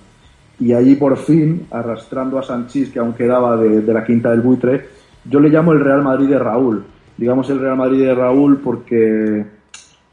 y 0.60 0.74
allí 0.74 0.96
por 0.96 1.18
fin, 1.18 1.68
arrastrando 1.72 2.38
a 2.38 2.44
Sanchís, 2.44 2.90
que 2.90 3.00
aún 3.00 3.14
quedaba 3.14 3.56
de, 3.56 3.82
la 3.94 4.04
quinta 4.04 4.32
del 4.32 4.42
buitre, 4.42 4.88
yo 5.24 5.40
le 5.40 5.50
llamo 5.50 5.72
el 5.72 5.80
Real 5.80 6.04
Madrid 6.04 6.28
de 6.28 6.40
Raúl. 6.40 6.84
Digamos 7.18 7.50
el 7.50 7.60
Real 7.60 7.78
Madrid 7.78 8.02
de 8.02 8.14
Raúl 8.14 8.58
porque, 8.58 9.46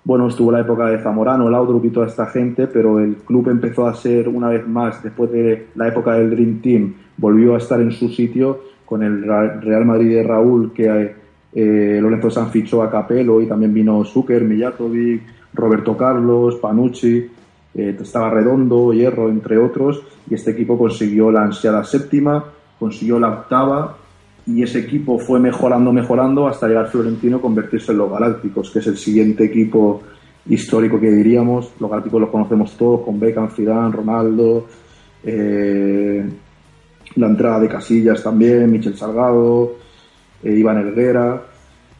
bueno, 0.06 0.28
estuvo 0.28 0.52
la 0.52 0.60
época 0.60 0.86
de 0.86 1.02
Zamorano, 1.02 1.50
Laudrup 1.50 1.84
y 1.84 1.90
toda 1.90 2.06
esta 2.06 2.26
gente, 2.26 2.68
pero 2.68 3.00
el 3.00 3.16
club 3.16 3.48
empezó 3.48 3.88
a 3.88 3.94
ser 3.94 4.28
una 4.28 4.50
vez 4.50 4.64
más, 4.64 5.02
después 5.02 5.32
de 5.32 5.66
la 5.74 5.88
época 5.88 6.12
del 6.12 6.30
Dream 6.30 6.60
Team, 6.62 6.94
volvió 7.16 7.56
a 7.56 7.58
estar 7.58 7.80
en 7.80 7.90
su 7.90 8.08
sitio 8.08 8.60
con 8.84 9.02
el 9.02 9.24
Real 9.24 9.84
Madrid 9.84 10.14
de 10.14 10.22
Raúl, 10.22 10.72
que 10.72 11.12
eh, 11.52 11.98
Lorenzo 12.00 12.30
San 12.30 12.50
fichó 12.50 12.84
a 12.84 12.90
Capello 12.90 13.40
y 13.40 13.48
también 13.48 13.74
vino 13.74 14.04
Zucker, 14.04 14.44
Mijatovic, 14.44 15.22
Roberto 15.52 15.96
Carlos, 15.96 16.54
Panucci 16.54 17.26
eh, 17.74 17.96
estaba 18.00 18.30
Redondo, 18.30 18.92
Hierro, 18.92 19.28
entre 19.28 19.58
otros, 19.58 20.04
y 20.30 20.34
este 20.34 20.52
equipo 20.52 20.78
consiguió 20.78 21.32
la 21.32 21.42
ansiada 21.42 21.82
séptima, 21.82 22.44
consiguió 22.78 23.18
la 23.18 23.30
octava, 23.30 23.96
y 24.46 24.62
ese 24.62 24.78
equipo 24.78 25.18
fue 25.18 25.40
mejorando, 25.40 25.92
mejorando, 25.92 26.46
hasta 26.46 26.68
llegar 26.68 26.88
Florentino 26.88 27.40
convertirse 27.40 27.92
en 27.92 27.98
los 27.98 28.10
Galácticos, 28.10 28.70
que 28.70 28.78
es 28.78 28.86
el 28.86 28.96
siguiente 28.96 29.44
equipo 29.44 30.02
histórico 30.48 31.00
que 31.00 31.10
diríamos. 31.10 31.72
Los 31.80 31.90
Galácticos 31.90 32.20
los 32.20 32.30
conocemos 32.30 32.76
todos, 32.76 33.00
con 33.00 33.18
Beckham, 33.18 33.50
Zidane, 33.50 33.92
Ronaldo, 33.92 34.66
eh, 35.24 36.24
la 37.16 37.26
entrada 37.26 37.58
de 37.58 37.68
Casillas 37.68 38.22
también, 38.22 38.70
Michel 38.70 38.96
Salgado, 38.96 39.76
eh, 40.44 40.52
Iván 40.52 40.78
Helguera. 40.78 41.42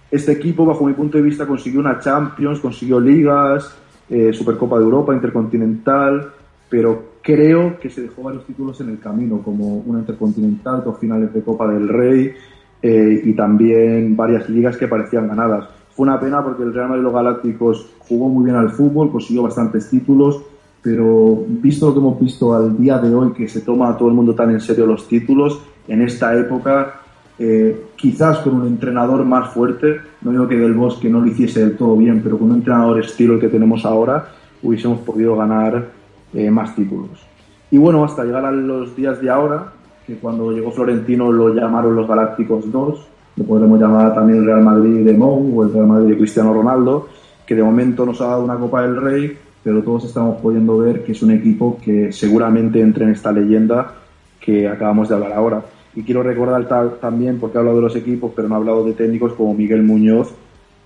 Este 0.08 0.32
equipo, 0.32 0.64
bajo 0.64 0.86
mi 0.86 0.92
punto 0.92 1.18
de 1.18 1.24
vista, 1.24 1.46
consiguió 1.46 1.80
una 1.80 1.98
Champions, 1.98 2.60
consiguió 2.60 3.00
ligas, 3.00 3.76
eh, 4.08 4.32
Supercopa 4.32 4.78
de 4.78 4.84
Europa, 4.84 5.12
Intercontinental, 5.12 6.30
pero 6.68 7.15
creo 7.26 7.80
que 7.80 7.90
se 7.90 8.02
dejó 8.02 8.22
varios 8.22 8.46
títulos 8.46 8.80
en 8.80 8.90
el 8.90 9.00
camino, 9.00 9.42
como 9.42 9.78
una 9.78 9.98
Intercontinental, 9.98 10.84
dos 10.84 10.96
finales 11.00 11.34
de 11.34 11.42
Copa 11.42 11.66
del 11.66 11.88
Rey 11.88 12.32
eh, 12.80 13.20
y 13.24 13.32
también 13.32 14.14
varias 14.14 14.48
ligas 14.48 14.76
que 14.76 14.86
parecían 14.86 15.26
ganadas. 15.26 15.68
Fue 15.90 16.06
una 16.06 16.20
pena 16.20 16.44
porque 16.44 16.62
el 16.62 16.72
Real 16.72 16.90
Madrid 16.90 17.02
los 17.02 17.12
Galácticos 17.12 17.90
jugó 17.98 18.28
muy 18.28 18.44
bien 18.44 18.56
al 18.56 18.70
fútbol, 18.70 19.10
consiguió 19.10 19.42
bastantes 19.42 19.90
títulos, 19.90 20.40
pero 20.80 21.44
visto 21.48 21.88
lo 21.88 21.94
que 21.94 21.98
hemos 21.98 22.20
visto 22.20 22.54
al 22.54 22.78
día 22.78 22.98
de 22.98 23.12
hoy, 23.12 23.32
que 23.32 23.48
se 23.48 23.62
toma 23.62 23.90
a 23.90 23.96
todo 23.96 24.08
el 24.08 24.14
mundo 24.14 24.32
tan 24.32 24.50
en 24.50 24.60
serio 24.60 24.86
los 24.86 25.08
títulos, 25.08 25.60
en 25.88 26.02
esta 26.02 26.38
época 26.38 27.00
eh, 27.40 27.86
quizás 27.96 28.38
con 28.38 28.54
un 28.54 28.68
entrenador 28.68 29.24
más 29.24 29.52
fuerte, 29.52 29.96
no 30.22 30.30
digo 30.30 30.46
que 30.46 30.56
Del 30.56 30.74
Bosque 30.74 31.10
no 31.10 31.20
lo 31.20 31.26
hiciese 31.26 31.58
del 31.58 31.76
todo 31.76 31.96
bien, 31.96 32.20
pero 32.22 32.38
con 32.38 32.52
un 32.52 32.58
entrenador 32.58 33.00
estilo 33.00 33.34
el 33.34 33.40
que 33.40 33.48
tenemos 33.48 33.84
ahora, 33.84 34.28
hubiésemos 34.62 35.00
podido 35.00 35.34
ganar 35.34 35.95
eh, 36.34 36.50
más 36.50 36.74
títulos. 36.74 37.26
Y 37.70 37.78
bueno, 37.78 38.04
hasta 38.04 38.24
llegar 38.24 38.44
a 38.44 38.52
los 38.52 38.94
días 38.94 39.20
de 39.20 39.30
ahora, 39.30 39.72
que 40.06 40.16
cuando 40.16 40.52
llegó 40.52 40.70
Florentino 40.70 41.32
lo 41.32 41.52
llamaron 41.54 41.96
los 41.96 42.06
Galácticos 42.06 42.70
2, 42.70 43.08
lo 43.36 43.44
podremos 43.44 43.80
llamar 43.80 44.14
también 44.14 44.38
el 44.40 44.46
Real 44.46 44.62
Madrid 44.62 45.04
de 45.04 45.12
Mou 45.12 45.58
o 45.58 45.64
el 45.64 45.72
Real 45.72 45.86
Madrid 45.86 46.10
de 46.10 46.18
Cristiano 46.18 46.54
Ronaldo, 46.54 47.08
que 47.44 47.54
de 47.54 47.62
momento 47.62 48.06
nos 48.06 48.20
ha 48.20 48.28
dado 48.28 48.44
una 48.44 48.56
Copa 48.56 48.82
del 48.82 49.00
Rey, 49.00 49.36
pero 49.62 49.82
todos 49.82 50.04
estamos 50.04 50.40
pudiendo 50.40 50.78
ver 50.78 51.02
que 51.02 51.12
es 51.12 51.22
un 51.22 51.32
equipo 51.32 51.78
que 51.82 52.12
seguramente 52.12 52.80
entre 52.80 53.04
en 53.04 53.10
esta 53.10 53.32
leyenda 53.32 53.94
que 54.40 54.68
acabamos 54.68 55.08
de 55.08 55.16
hablar 55.16 55.32
ahora. 55.32 55.62
Y 55.94 56.02
quiero 56.02 56.22
recordar 56.22 56.68
también, 57.00 57.38
porque 57.38 57.56
he 57.56 57.60
hablado 57.60 57.78
de 57.78 57.82
los 57.82 57.96
equipos, 57.96 58.32
pero 58.36 58.48
no 58.48 58.54
he 58.54 58.58
hablado 58.58 58.84
de 58.84 58.92
técnicos 58.92 59.32
como 59.32 59.54
Miguel 59.54 59.82
Muñoz, 59.82 60.32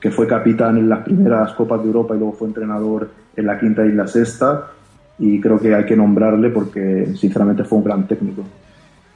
que 0.00 0.10
fue 0.10 0.26
capitán 0.26 0.78
en 0.78 0.88
las 0.88 1.00
primeras 1.00 1.52
Copas 1.52 1.82
de 1.82 1.88
Europa 1.88 2.14
y 2.14 2.18
luego 2.18 2.32
fue 2.32 2.48
entrenador 2.48 3.10
en 3.36 3.46
la 3.46 3.58
quinta 3.58 3.84
y 3.84 3.92
la 3.92 4.06
sexta. 4.06 4.68
Y 5.20 5.40
creo 5.40 5.60
que 5.60 5.74
hay 5.74 5.84
que 5.84 5.94
nombrarle 5.94 6.50
porque, 6.50 7.08
sinceramente, 7.16 7.64
fue 7.64 7.78
un 7.78 7.84
gran 7.84 8.08
técnico. 8.08 8.42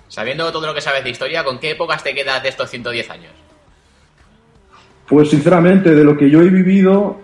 Sabiendo 0.08 0.52
todo 0.52 0.66
lo 0.66 0.75
que 0.75 0.80
sabes 0.80 1.02
de 1.02 1.11
historia, 1.11 1.42
¿con 1.42 1.58
qué 1.58 1.73
épocas 1.73 2.04
te 2.04 2.14
quedas 2.14 2.42
de 2.42 2.50
estos 2.50 2.70
110 2.70 3.11
años? 3.11 3.32
Pues, 5.08 5.30
sinceramente, 5.30 5.94
de 5.94 6.04
lo 6.04 6.16
que 6.16 6.30
yo 6.30 6.42
he 6.42 6.50
vivido, 6.50 7.16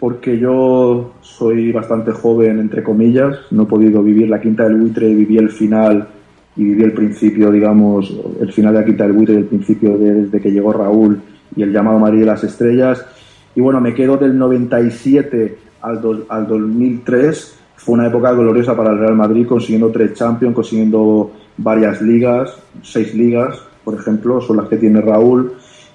porque 0.00 0.38
yo 0.38 1.14
soy 1.20 1.72
bastante 1.72 2.12
joven, 2.12 2.58
entre 2.60 2.82
comillas, 2.82 3.38
no 3.50 3.62
he 3.62 3.66
podido 3.66 4.02
vivir 4.02 4.28
la 4.28 4.40
quinta 4.40 4.64
del 4.64 4.76
buitre, 4.76 5.14
viví 5.14 5.38
el 5.38 5.50
final 5.50 6.08
y 6.56 6.64
viví 6.64 6.82
el 6.82 6.92
principio, 6.92 7.50
digamos, 7.50 8.12
el 8.40 8.52
final 8.52 8.74
de 8.74 8.80
la 8.80 8.86
quinta 8.86 9.04
del 9.04 9.12
buitre 9.12 9.34
y 9.34 9.38
el 9.38 9.46
principio 9.46 9.96
desde 9.96 10.40
que 10.40 10.50
llegó 10.50 10.72
Raúl 10.72 11.20
y 11.56 11.62
el 11.62 11.72
llamado 11.72 11.98
María 11.98 12.20
de 12.20 12.26
las 12.26 12.44
Estrellas. 12.44 13.04
Y 13.54 13.60
bueno, 13.60 13.80
me 13.80 13.94
quedo 13.94 14.16
del 14.16 14.36
97 14.36 15.58
al, 15.82 16.00
al 16.28 16.48
2003. 16.48 17.58
Fue 17.84 17.94
una 17.94 18.06
época 18.06 18.32
gloriosa 18.32 18.74
para 18.76 18.92
el 18.92 18.98
Real 18.98 19.14
Madrid, 19.14 19.46
consiguiendo 19.46 19.90
tres 19.90 20.14
Champions, 20.14 20.54
consiguiendo 20.54 21.32
varias 21.58 22.00
ligas, 22.00 22.56
seis 22.82 23.14
ligas, 23.14 23.60
por 23.84 23.94
ejemplo, 23.94 24.40
son 24.40 24.56
las 24.56 24.68
que 24.68 24.78
tiene 24.78 25.02
Raúl. 25.02 25.52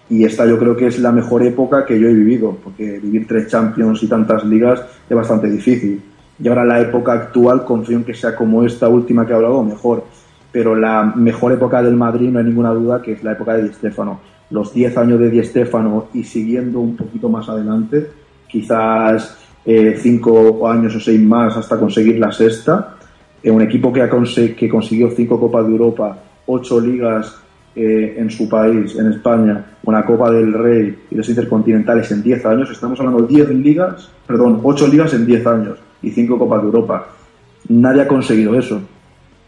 Y 0.07 0.23
esta 0.23 0.45
yo 0.45 0.59
creo 0.59 0.75
que 0.75 0.87
es 0.87 0.99
la 0.99 1.11
mejor 1.11 1.43
época 1.43 1.85
que 1.85 1.99
yo 1.99 2.07
he 2.07 2.13
vivido, 2.13 2.57
porque 2.63 2.99
vivir 2.99 3.27
tres 3.27 3.47
Champions 3.47 4.03
y 4.03 4.07
tantas 4.07 4.43
ligas 4.43 4.81
es 5.09 5.15
bastante 5.15 5.49
difícil. 5.49 6.01
Y 6.41 6.47
ahora 6.47 6.63
la 6.63 6.79
época 6.79 7.13
actual 7.13 7.65
confío 7.65 7.97
en 7.97 8.03
que 8.03 8.13
sea 8.13 8.35
como 8.35 8.63
esta 8.63 8.87
última 8.87 9.25
que 9.25 9.33
he 9.33 9.35
hablado, 9.35 9.63
mejor 9.63 10.03
pero 10.51 10.75
la 10.75 11.03
mejor 11.03 11.51
época 11.53 11.81
del 11.81 11.95
Madrid 11.95 12.29
no 12.29 12.39
hay 12.39 12.45
ninguna 12.45 12.71
duda 12.71 13.01
que 13.01 13.13
es 13.13 13.23
la 13.23 13.33
época 13.33 13.53
de 13.53 13.63
Di 13.63 13.73
Stéfano. 13.73 14.19
Los 14.49 14.73
10 14.73 14.97
años 14.97 15.19
de 15.19 15.29
Di 15.29 15.43
Stéfano 15.43 16.07
y 16.13 16.23
siguiendo 16.23 16.79
un 16.79 16.95
poquito 16.95 17.29
más 17.29 17.47
adelante, 17.49 18.09
quizás 18.47 19.37
5 19.65 20.59
eh, 20.63 20.67
años 20.67 20.95
o 20.95 20.99
6 20.99 21.19
más 21.21 21.57
hasta 21.57 21.79
conseguir 21.79 22.19
la 22.19 22.31
sexta. 22.31 22.95
Eh, 23.41 23.51
un 23.51 23.61
equipo 23.61 23.91
que, 23.91 24.07
que 24.55 24.69
consiguió 24.69 25.11
5 25.11 25.39
Copas 25.39 25.65
de 25.65 25.71
Europa, 25.71 26.17
8 26.45 26.81
ligas 26.81 27.35
eh, 27.75 28.15
en 28.17 28.29
su 28.29 28.49
país, 28.49 28.95
en 28.95 29.11
España, 29.11 29.77
una 29.83 30.05
Copa 30.05 30.31
del 30.31 30.53
Rey 30.53 30.97
y 31.11 31.15
los 31.15 31.29
Intercontinentales 31.29 32.11
en 32.11 32.23
10 32.23 32.45
años. 32.45 32.71
Estamos 32.71 32.99
hablando 32.99 33.21
de 33.21 33.35
10 33.35 33.49
ligas, 33.51 34.09
perdón, 34.25 34.59
8 34.63 34.87
ligas 34.87 35.13
en 35.13 35.25
10 35.25 35.47
años 35.47 35.79
y 36.01 36.11
5 36.11 36.37
Copas 36.37 36.61
de 36.61 36.65
Europa. 36.65 37.07
Nadie 37.67 38.01
ha 38.01 38.07
conseguido 38.07 38.55
eso 38.55 38.81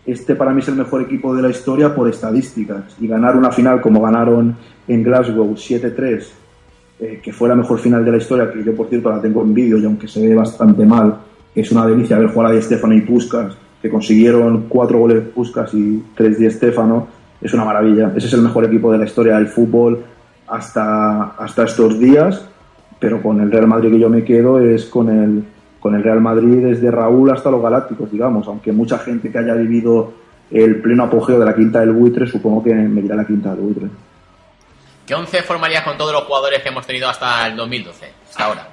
este 0.06 0.36
para 0.36 0.52
mí 0.52 0.62
es 0.62 0.68
el 0.68 0.76
mejor 0.76 1.02
equipo 1.02 1.36
de 1.36 1.42
la 1.42 1.50
historia 1.50 1.94
por 1.94 2.10
estadísticas. 2.10 2.96
Y 3.00 3.08
ganar 3.08 3.36
una 3.36 3.52
final 3.52 3.82
como 3.82 4.02
ganaron 4.02 4.56
en 4.88 5.04
Glasgow 5.04 5.54
7-3, 5.54 6.28
eh, 7.02 7.20
que 7.22 7.34
fue 7.34 7.50
la 7.50 7.56
mejor 7.56 7.80
final 7.80 8.06
de 8.06 8.12
la 8.12 8.18
historia, 8.18 8.52
que 8.52 8.64
yo 8.64 8.76
por 8.76 8.88
cierto 8.88 9.10
la 9.10 9.20
tengo 9.20 9.42
en 9.42 9.56
vídeo 9.56 9.80
y 9.80 9.86
aunque 9.86 10.08
se 10.08 10.22
ve 10.22 10.36
bastante 10.36 10.86
mal, 10.86 11.18
es 11.56 11.72
una 11.72 11.88
delicia 11.88 12.20
ver 12.20 12.30
jugar 12.30 12.52
a 12.52 12.54
Di 12.54 12.62
Stefano 12.62 12.94
y 12.94 13.02
Puskas, 13.02 13.58
que 13.82 13.90
consiguieron 13.90 14.66
cuatro 14.70 15.00
goles 15.00 15.24
Puskas 15.34 15.74
y 15.74 16.04
tres 16.16 16.38
Di 16.38 16.48
Stefano, 16.52 17.08
es 17.42 17.52
una 17.56 17.66
maravilla. 17.66 18.14
Ese 18.16 18.28
es 18.28 18.34
el 18.34 18.44
mejor 18.44 18.66
equipo 18.66 18.92
de 18.92 19.00
la 19.00 19.06
historia 19.06 19.38
del 19.38 19.48
fútbol 19.48 20.04
hasta, 20.48 21.32
hasta 21.38 21.64
estos 21.64 21.98
días, 21.98 22.48
pero 23.00 23.20
con 23.20 23.42
el 23.42 23.52
Real 23.52 23.66
Madrid 23.66 23.90
que 23.90 24.00
yo 24.00 24.08
me 24.08 24.24
quedo 24.24 24.60
es 24.60 24.86
con 24.86 25.10
el, 25.10 25.44
con 25.80 25.96
el 25.96 26.04
Real 26.04 26.22
Madrid 26.22 26.64
desde 26.64 26.92
Raúl 26.92 27.32
hasta 27.32 27.50
los 27.50 27.64
Galácticos, 27.64 28.12
digamos, 28.12 28.48
aunque 28.48 28.72
mucha 28.72 29.00
gente 29.00 29.32
que 29.32 29.40
haya 29.40 29.56
vivido 29.56 30.14
el 30.52 30.80
pleno 30.82 31.06
apogeo 31.06 31.40
de 31.40 31.46
la 31.46 31.56
quinta 31.56 31.80
del 31.80 31.94
buitre, 31.94 32.28
supongo 32.28 32.64
que 32.64 32.76
me 32.76 33.02
dirá 33.02 33.16
la 33.16 33.26
quinta 33.26 33.56
del 33.56 33.62
buitre. 33.62 33.88
¿Qué 35.12 35.16
once 35.16 35.44
formarías 35.44 35.84
con 35.84 35.98
todos 35.98 36.14
los 36.14 36.24
jugadores 36.24 36.64
que 36.64 36.70
hemos 36.70 36.88
tenido 36.88 37.10
hasta 37.10 37.46
el 37.46 37.58
2012, 37.58 38.06
hasta 38.30 38.46
ahora? 38.46 38.70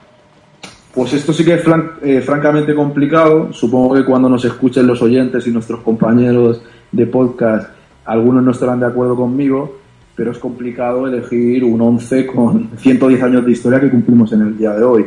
Pues 0.94 1.12
esto 1.12 1.32
sí 1.32 1.44
que 1.44 1.54
es 1.54 1.64
eh, 2.00 2.20
francamente 2.20 2.76
complicado. 2.76 3.52
Supongo 3.52 3.96
que 3.96 4.04
cuando 4.04 4.28
nos 4.28 4.44
escuchen 4.44 4.86
los 4.86 5.02
oyentes 5.02 5.44
y 5.48 5.50
nuestros 5.50 5.80
compañeros 5.80 6.62
de 6.92 7.06
podcast, 7.06 7.70
algunos 8.04 8.44
no 8.44 8.52
estarán 8.52 8.78
de 8.78 8.86
acuerdo 8.86 9.16
conmigo, 9.16 9.80
pero 10.14 10.30
es 10.30 10.38
complicado 10.38 11.08
elegir 11.08 11.64
un 11.64 11.80
11 11.80 12.26
con 12.28 12.70
110 12.78 13.20
años 13.20 13.44
de 13.44 13.50
historia 13.50 13.80
que 13.80 13.90
cumplimos 13.90 14.32
en 14.32 14.42
el 14.42 14.56
día 14.56 14.70
de 14.74 14.84
hoy. 14.84 15.06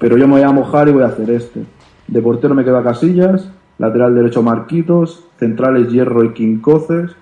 Pero 0.00 0.18
yo 0.18 0.26
me 0.26 0.32
voy 0.32 0.42
a 0.42 0.50
mojar 0.50 0.88
y 0.88 0.90
voy 0.90 1.04
a 1.04 1.06
hacer 1.14 1.30
este. 1.30 1.60
De 2.08 2.20
portero 2.20 2.56
me 2.56 2.64
queda 2.64 2.82
Casillas, 2.82 3.48
lateral 3.78 4.16
derecho 4.16 4.42
Marquitos, 4.42 5.26
centrales 5.38 5.92
Hierro 5.92 6.24
y 6.24 6.32
Quincoces 6.32 7.12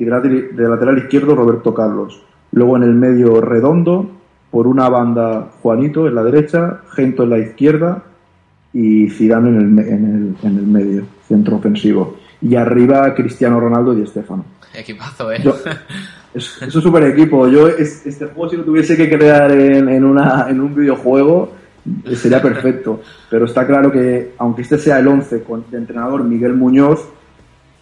y 0.00 0.04
de 0.04 0.68
lateral 0.68 0.98
izquierdo 0.98 1.36
Roberto 1.36 1.72
Carlos. 1.72 2.20
Luego 2.54 2.76
en 2.76 2.84
el 2.84 2.94
medio 2.94 3.40
Redondo, 3.40 4.10
por 4.50 4.66
una 4.66 4.88
banda 4.88 5.48
Juanito 5.60 6.06
en 6.08 6.14
la 6.14 6.22
derecha, 6.24 6.80
Gento 6.94 7.24
en 7.24 7.30
la 7.30 7.38
izquierda 7.38 8.02
y 8.72 9.08
Zidane 9.10 9.48
en 9.50 9.56
el, 9.56 9.78
en 9.86 10.04
el, 10.42 10.48
en 10.50 10.58
el 10.58 10.66
medio, 10.66 11.02
centro 11.28 11.56
ofensivo. 11.56 12.16
Y 12.40 12.54
arriba 12.56 13.12
Cristiano 13.14 13.58
Ronaldo 13.60 13.96
y 13.98 14.02
Estefano. 14.02 14.44
Equipazo, 14.74 15.30
¿eh? 15.32 15.40
Yo- 15.42 15.56
es, 16.34 16.60
es 16.62 16.74
un 16.74 16.82
super 16.82 17.02
equipo. 17.04 17.46
Yo 17.48 17.68
es- 17.68 18.04
este 18.06 18.26
juego 18.26 18.50
si 18.50 18.56
lo 18.56 18.64
tuviese 18.64 18.96
que 18.96 19.08
crear 19.08 19.50
en, 19.52 19.88
en, 19.88 20.04
una, 20.04 20.46
en 20.48 20.60
un 20.60 20.74
videojuego 20.74 21.52
sería 22.14 22.40
perfecto. 22.42 23.00
Pero 23.30 23.44
está 23.46 23.66
claro 23.66 23.90
que 23.92 24.32
aunque 24.38 24.62
este 24.62 24.78
sea 24.78 24.98
el 24.98 25.08
11 25.08 25.42
con 25.42 25.64
de 25.70 25.78
entrenador 25.78 26.22
Miguel 26.24 26.54
Muñoz, 26.54 27.04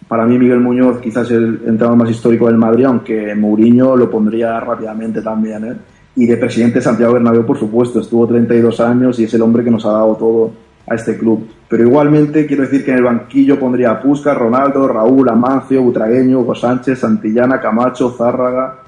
para 0.07 0.25
mí 0.25 0.37
Miguel 0.37 0.59
Muñoz 0.59 0.99
quizás 0.99 1.29
el 1.31 1.61
entrenador 1.65 1.95
más 1.95 2.09
histórico 2.09 2.47
del 2.47 2.57
Madrid, 2.57 2.85
aunque 2.85 3.33
Mourinho 3.35 3.95
lo 3.95 4.09
pondría 4.09 4.59
rápidamente 4.59 5.21
también. 5.21 5.65
¿eh? 5.65 5.73
Y 6.15 6.25
de 6.25 6.37
presidente 6.37 6.81
Santiago 6.81 7.13
Bernabéu, 7.13 7.45
por 7.45 7.57
supuesto, 7.57 7.99
estuvo 7.99 8.27
32 8.27 8.79
años 8.79 9.19
y 9.19 9.23
es 9.25 9.33
el 9.33 9.41
hombre 9.41 9.63
que 9.63 9.71
nos 9.71 9.85
ha 9.85 9.91
dado 9.91 10.15
todo 10.15 10.51
a 10.87 10.95
este 10.95 11.17
club. 11.17 11.47
Pero 11.67 11.83
igualmente 11.83 12.45
quiero 12.45 12.63
decir 12.63 12.83
que 12.83 12.91
en 12.91 12.97
el 12.97 13.03
banquillo 13.03 13.59
pondría 13.59 13.91
a 13.91 14.01
Puskas, 14.01 14.37
Ronaldo, 14.37 14.87
Raúl, 14.87 15.29
Amancio, 15.29 15.81
Butragueño, 15.81 16.41
Hugo 16.41 16.55
Sánchez, 16.55 16.99
Santillana, 16.99 17.59
Camacho, 17.59 18.11
Zárraga, 18.11 18.79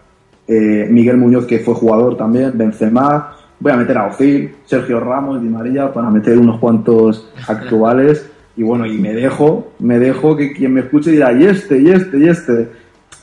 eh, 0.47 0.87
Miguel 0.89 1.17
Muñoz, 1.17 1.45
que 1.45 1.59
fue 1.59 1.73
jugador 1.73 2.15
también, 2.17 2.51
Benzema, 2.55 3.35
voy 3.59 3.71
a 3.71 3.77
meter 3.77 3.97
a 3.97 4.07
Ozil, 4.07 4.55
Sergio 4.65 4.99
Ramos, 4.99 5.41
Di 5.41 5.49
María, 5.49 5.91
para 5.91 6.09
meter 6.09 6.37
unos 6.37 6.59
cuantos 6.59 7.31
actuales. 7.47 8.29
Y 8.57 8.63
bueno, 8.63 8.85
y 8.85 8.97
me 8.97 9.13
dejo, 9.13 9.73
me 9.79 9.99
dejo 9.99 10.35
que 10.35 10.53
quien 10.53 10.73
me 10.73 10.81
escuche 10.81 11.11
dirá, 11.11 11.33
y 11.33 11.45
este, 11.45 11.79
y 11.79 11.89
este, 11.89 12.17
y 12.17 12.29
este. 12.29 12.69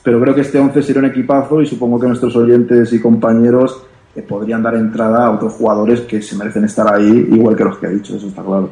Pero 0.03 0.19
creo 0.21 0.35
que 0.35 0.41
este 0.41 0.59
11 0.59 0.83
sería 0.83 1.01
un 1.01 1.07
equipazo 1.07 1.61
y 1.61 1.65
supongo 1.65 1.99
que 1.99 2.07
nuestros 2.07 2.35
oyentes 2.35 2.91
y 2.93 3.01
compañeros 3.01 3.83
eh, 4.15 4.21
podrían 4.21 4.61
dar 4.61 4.75
entrada 4.75 5.25
a 5.25 5.31
otros 5.31 5.53
jugadores 5.53 6.01
que 6.01 6.21
se 6.21 6.35
merecen 6.35 6.65
estar 6.65 6.93
ahí, 6.93 7.29
igual 7.31 7.55
que 7.55 7.63
los 7.63 7.77
que 7.77 7.87
he 7.87 7.89
dicho, 7.89 8.15
eso 8.15 8.27
está 8.27 8.43
claro. 8.43 8.69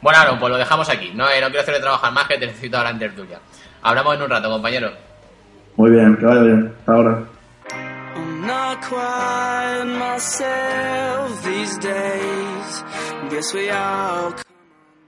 Bueno, 0.00 0.18
Aaron, 0.18 0.38
pues 0.38 0.50
lo 0.50 0.58
dejamos 0.58 0.88
aquí. 0.88 1.12
No, 1.14 1.28
eh, 1.30 1.40
no 1.40 1.46
quiero 1.46 1.60
hacerle 1.60 1.80
trabajar 1.80 2.12
más, 2.12 2.26
que 2.26 2.36
te 2.36 2.46
necesito 2.46 2.76
ahora 2.76 2.90
en 2.90 2.98
tertulia. 2.98 3.38
Hablamos 3.82 4.16
en 4.16 4.22
un 4.22 4.30
rato, 4.30 4.50
compañero. 4.50 4.90
Muy 5.76 5.90
bien, 5.90 6.16
que 6.16 6.26
vaya 6.26 6.42
bien. 6.42 6.72
Hasta 6.80 6.92
ahora. 6.92 7.22
I'm 8.14 8.46
not 8.46 8.80
quite 8.82 9.84
myself 9.86 11.42
these 11.44 11.78
days. 11.78 12.84
Guess 13.30 13.54
we 13.54 13.70
all 13.70 14.34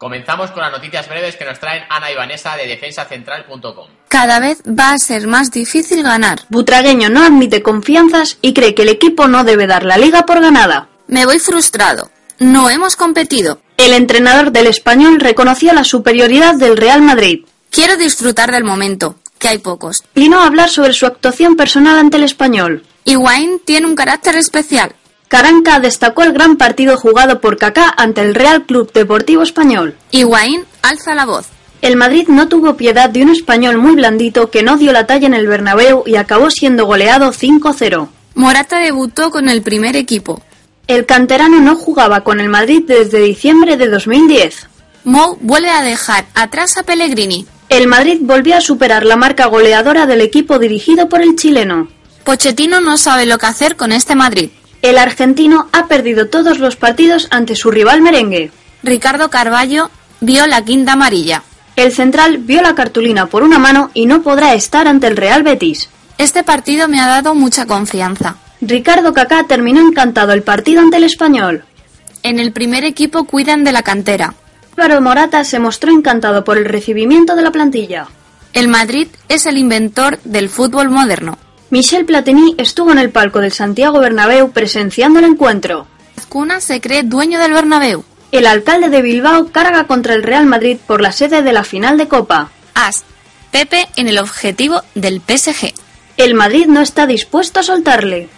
Comenzamos 0.05 0.51
con 0.51 0.61
las 0.61 0.71
noticias 0.71 1.09
breves 1.09 1.35
que 1.35 1.47
nos 1.47 1.59
traen 1.59 1.85
Ana 1.89 2.13
y 2.13 2.15
Vanessa 2.15 2.55
de 2.57 2.67
defensacentral.com. 2.67 3.87
Cada 4.09 4.39
vez 4.39 4.61
va 4.69 4.91
a 4.91 4.99
ser 4.99 5.27
más 5.27 5.51
difícil 5.51 6.03
ganar. 6.03 6.41
Butragueño 6.51 7.09
no 7.09 7.25
admite 7.25 7.63
confianzas 7.63 8.37
y 8.43 8.53
cree 8.53 8.75
que 8.75 8.83
el 8.83 8.91
equipo 8.91 9.29
no 9.29 9.45
debe 9.45 9.67
dar 9.67 9.83
la 9.87 9.97
liga 9.97 10.27
por 10.27 10.43
ganada. 10.43 10.89
Me 11.07 11.25
voy 11.25 11.39
frustrado. 11.39 12.11
No 12.39 12.69
hemos 12.69 12.97
competido. 12.97 13.63
El 13.79 13.95
entrenador 13.95 14.53
del 14.53 14.67
español 14.67 15.21
reconoció 15.21 15.73
la 15.73 15.85
superioridad 15.85 16.55
del 16.57 16.77
Real 16.77 17.01
Madrid. 17.01 17.47
Quiero 17.71 17.97
disfrutar 17.97 18.53
del 18.53 18.63
momento, 18.63 19.17
que 19.39 19.49
hay 19.49 19.57
pocos. 19.57 20.05
Vino 20.15 20.39
a 20.39 20.47
hablar 20.47 20.69
sobre 20.69 20.93
su 20.93 21.07
actuación 21.07 21.57
personal 21.57 21.97
ante 21.97 22.19
el 22.19 22.25
español. 22.25 22.85
Higuaín 23.05 23.59
tiene 23.65 23.87
un 23.87 23.95
carácter 23.95 24.37
especial. 24.37 24.95
Caranca 25.29 25.81
destacó 25.81 26.23
el 26.23 26.33
gran 26.33 26.57
partido 26.57 26.97
jugado 26.97 27.41
por 27.41 27.57
Kaká 27.57 27.93
ante 27.97 28.21
el 28.21 28.35
Real 28.35 28.65
Club 28.65 28.93
Deportivo 28.93 29.43
Español. 29.43 29.97
Higuaín 30.11 30.65
alza 30.83 31.15
la 31.15 31.27
voz. 31.27 31.47
El 31.83 31.97
Madrid 31.97 32.29
no 32.29 32.49
tuvo 32.49 32.77
piedad 32.77 33.11
de 33.11 33.23
un 33.23 33.31
español 33.31 33.79
muy 33.79 33.95
blandito 33.95 34.51
que 34.51 34.63
no 34.63 34.77
dio 34.77 34.93
la 34.93 35.07
talla 35.07 35.27
en 35.27 35.35
el 35.35 35.47
Bernabéu 35.47 36.05
y 36.07 36.17
acabó 36.17 36.51
siendo 36.51 36.87
goleado 36.87 37.33
5-0. 37.33 38.09
Morata 38.35 38.79
debutó 38.79 39.31
con 39.31 39.49
el 39.49 39.63
primer 39.63 39.97
equipo. 39.97 40.43
El 40.87 41.07
canterano 41.07 41.61
no 41.61 41.77
jugaba 41.77 42.23
con 42.23 42.41
el 42.41 42.49
Madrid 42.49 42.85
desde 42.87 43.21
diciembre 43.21 43.77
de 43.77 43.89
2010. 43.89 44.69
Mou 45.05 45.37
vuelve 45.41 45.71
a 45.71 45.83
dejar 45.83 46.27
atrás 46.35 46.77
a 46.79 46.83
Pellegrini. 46.83 47.47
El 47.69 47.87
Madrid 47.87 48.19
volvió 48.21 48.57
a 48.57 48.61
superar 48.61 49.05
la 49.05 49.17
marca 49.17 49.47
goleadora 49.47 50.07
del 50.07 50.21
equipo 50.21 50.59
dirigido 50.59 51.09
por 51.09 51.23
el 51.23 51.37
chileno. 51.37 51.89
Pochettino 52.25 52.81
no 52.81 52.97
sabe 52.97 53.27
lo 53.27 53.39
que 53.39 53.47
hacer 53.47 53.77
con 53.77 53.93
este 53.93 54.15
Madrid. 54.15 54.51
El 54.85 54.99
argentino 54.99 55.71
ha 55.73 55.87
perdido 55.87 56.29
todos 56.29 56.59
los 56.59 56.77
partidos 56.77 57.29
ante 57.31 57.57
su 57.57 57.71
rival 57.71 58.03
merengue. 58.03 58.51
Ricardo 58.83 59.31
Carballo 59.31 59.91
vio 60.21 60.47
la 60.47 60.63
quinta 60.63 60.93
amarilla. 60.93 61.43
El 61.75 61.91
central 61.91 62.37
vio 62.37 62.61
la 62.61 62.75
cartulina 62.75 63.25
por 63.25 63.45
una 63.45 63.59
mano 63.59 63.91
y 63.95 64.05
no 64.05 64.21
podrá 64.21 64.53
estar 64.53 64.87
ante 64.87 65.07
el 65.07 65.17
Real 65.17 65.43
Betis. 65.43 65.89
Este 66.19 66.43
partido 66.43 66.87
me 66.87 67.01
ha 67.01 67.07
dado 67.07 67.35
mucha 67.35 67.65
confianza. 67.65 68.37
Ricardo 68.61 69.15
Kaká 69.15 69.45
terminó 69.45 69.81
encantado 69.81 70.35
el 70.35 70.43
partido 70.43 70.83
ante 70.83 70.99
el 70.99 71.05
español. 71.05 71.65
En 72.23 72.39
el 72.39 72.53
primer 72.53 72.85
equipo 72.85 73.25
cuidan 73.25 73.65
de 73.65 73.73
la 73.73 73.83
cantera. 73.83 74.35
Álvaro 74.77 75.01
Morata 75.01 75.45
se 75.45 75.61
mostró 75.61 75.93
encantado 75.93 76.45
por 76.45 76.59
el 76.59 76.67
recibimiento 76.67 77.37
de 77.37 77.43
la 77.43 77.53
plantilla. 77.53 78.09
El 78.53 78.69
Madrid 78.69 79.09
es 79.31 79.47
el 79.47 79.57
inventor 79.57 80.19
del 80.25 80.51
fútbol 80.51 80.91
moderno. 80.91 81.39
Michel 81.75 82.05
Platini 82.05 82.55
estuvo 82.57 82.93
en 82.93 82.99
el 82.99 83.11
palco 83.11 83.41
del 83.41 83.51
Santiago 83.51 83.99
Bernabéu 83.99 84.53
presenciando 84.53 85.19
el 85.19 85.25
encuentro. 85.25 85.89
Azcuna 86.17 86.61
se 86.61 86.81
cree 86.81 87.03
dueño 87.03 87.41
del 87.41 87.53
Bernabéu. 87.53 88.05
El 88.31 88.47
alcalde 88.47 88.91
de 88.91 89.03
Bilbao 89.03 89.51
carga 89.51 89.89
contra 89.89 90.15
el 90.15 90.23
Real 90.23 90.47
Madrid 90.47 90.77
por 90.87 91.01
la 91.01 91.11
sede 91.11 91.43
de 91.43 91.53
la 91.53 91.65
final 91.65 91.99
de 91.99 92.07
Copa. 92.07 92.53
As. 92.75 93.03
Pepe 93.51 93.89
en 93.97 94.07
el 94.07 94.19
objetivo 94.19 94.83
del 94.95 95.21
PSG. 95.21 95.75
El 96.17 96.35
Madrid 96.35 96.67
no 96.69 96.81
está 96.81 97.09
dispuesto 97.09 97.59
a 97.59 97.65
soltarle. 97.65 98.29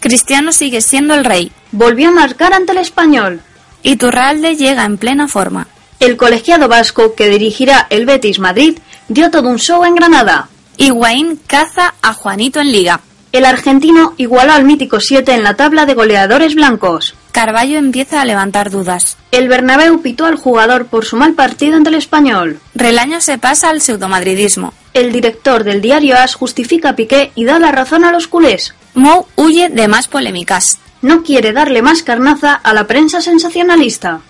Cristiano 0.00 0.50
sigue 0.52 0.80
siendo 0.80 1.12
el 1.12 1.26
rey. 1.26 1.52
Volvió 1.72 2.08
a 2.08 2.12
marcar 2.12 2.54
ante 2.54 2.72
el 2.72 2.78
español. 2.78 3.42
Iturralde 3.82 4.56
llega 4.56 4.86
en 4.86 4.96
plena 4.96 5.28
forma. 5.28 5.68
El 6.00 6.16
colegiado 6.16 6.68
vasco 6.68 7.14
que 7.14 7.28
dirigirá 7.28 7.86
el 7.90 8.06
Betis 8.06 8.38
Madrid 8.38 8.78
dio 9.08 9.30
todo 9.30 9.50
un 9.50 9.58
show 9.58 9.84
en 9.84 9.94
Granada. 9.94 10.48
Higuaín 10.80 11.40
caza 11.44 11.94
a 12.02 12.12
Juanito 12.12 12.60
en 12.60 12.70
liga. 12.70 13.00
El 13.32 13.44
argentino 13.44 14.14
igualó 14.16 14.52
al 14.52 14.64
mítico 14.64 15.00
7 15.00 15.34
en 15.34 15.42
la 15.42 15.54
tabla 15.54 15.86
de 15.86 15.94
goleadores 15.94 16.54
blancos. 16.54 17.14
Carballo 17.32 17.78
empieza 17.78 18.20
a 18.20 18.24
levantar 18.24 18.70
dudas. 18.70 19.16
El 19.32 19.48
Bernabéu 19.48 20.00
pitó 20.02 20.24
al 20.24 20.36
jugador 20.36 20.86
por 20.86 21.04
su 21.04 21.16
mal 21.16 21.34
partido 21.34 21.76
ante 21.76 21.88
el 21.88 21.96
español. 21.96 22.60
Relaño 22.76 23.20
se 23.20 23.38
pasa 23.38 23.70
al 23.70 23.80
pseudomadridismo. 23.80 24.72
El 24.94 25.10
director 25.10 25.64
del 25.64 25.80
diario 25.80 26.16
AS 26.16 26.36
justifica 26.36 26.90
a 26.90 26.96
Piqué 26.96 27.32
y 27.34 27.44
da 27.44 27.58
la 27.58 27.72
razón 27.72 28.04
a 28.04 28.12
los 28.12 28.28
culés. 28.28 28.72
Mou 28.94 29.26
huye 29.34 29.70
de 29.70 29.88
más 29.88 30.06
polémicas. 30.06 30.78
No 31.02 31.24
quiere 31.24 31.52
darle 31.52 31.82
más 31.82 32.04
carnaza 32.04 32.54
a 32.54 32.72
la 32.72 32.86
prensa 32.86 33.20
sensacionalista. 33.20 34.20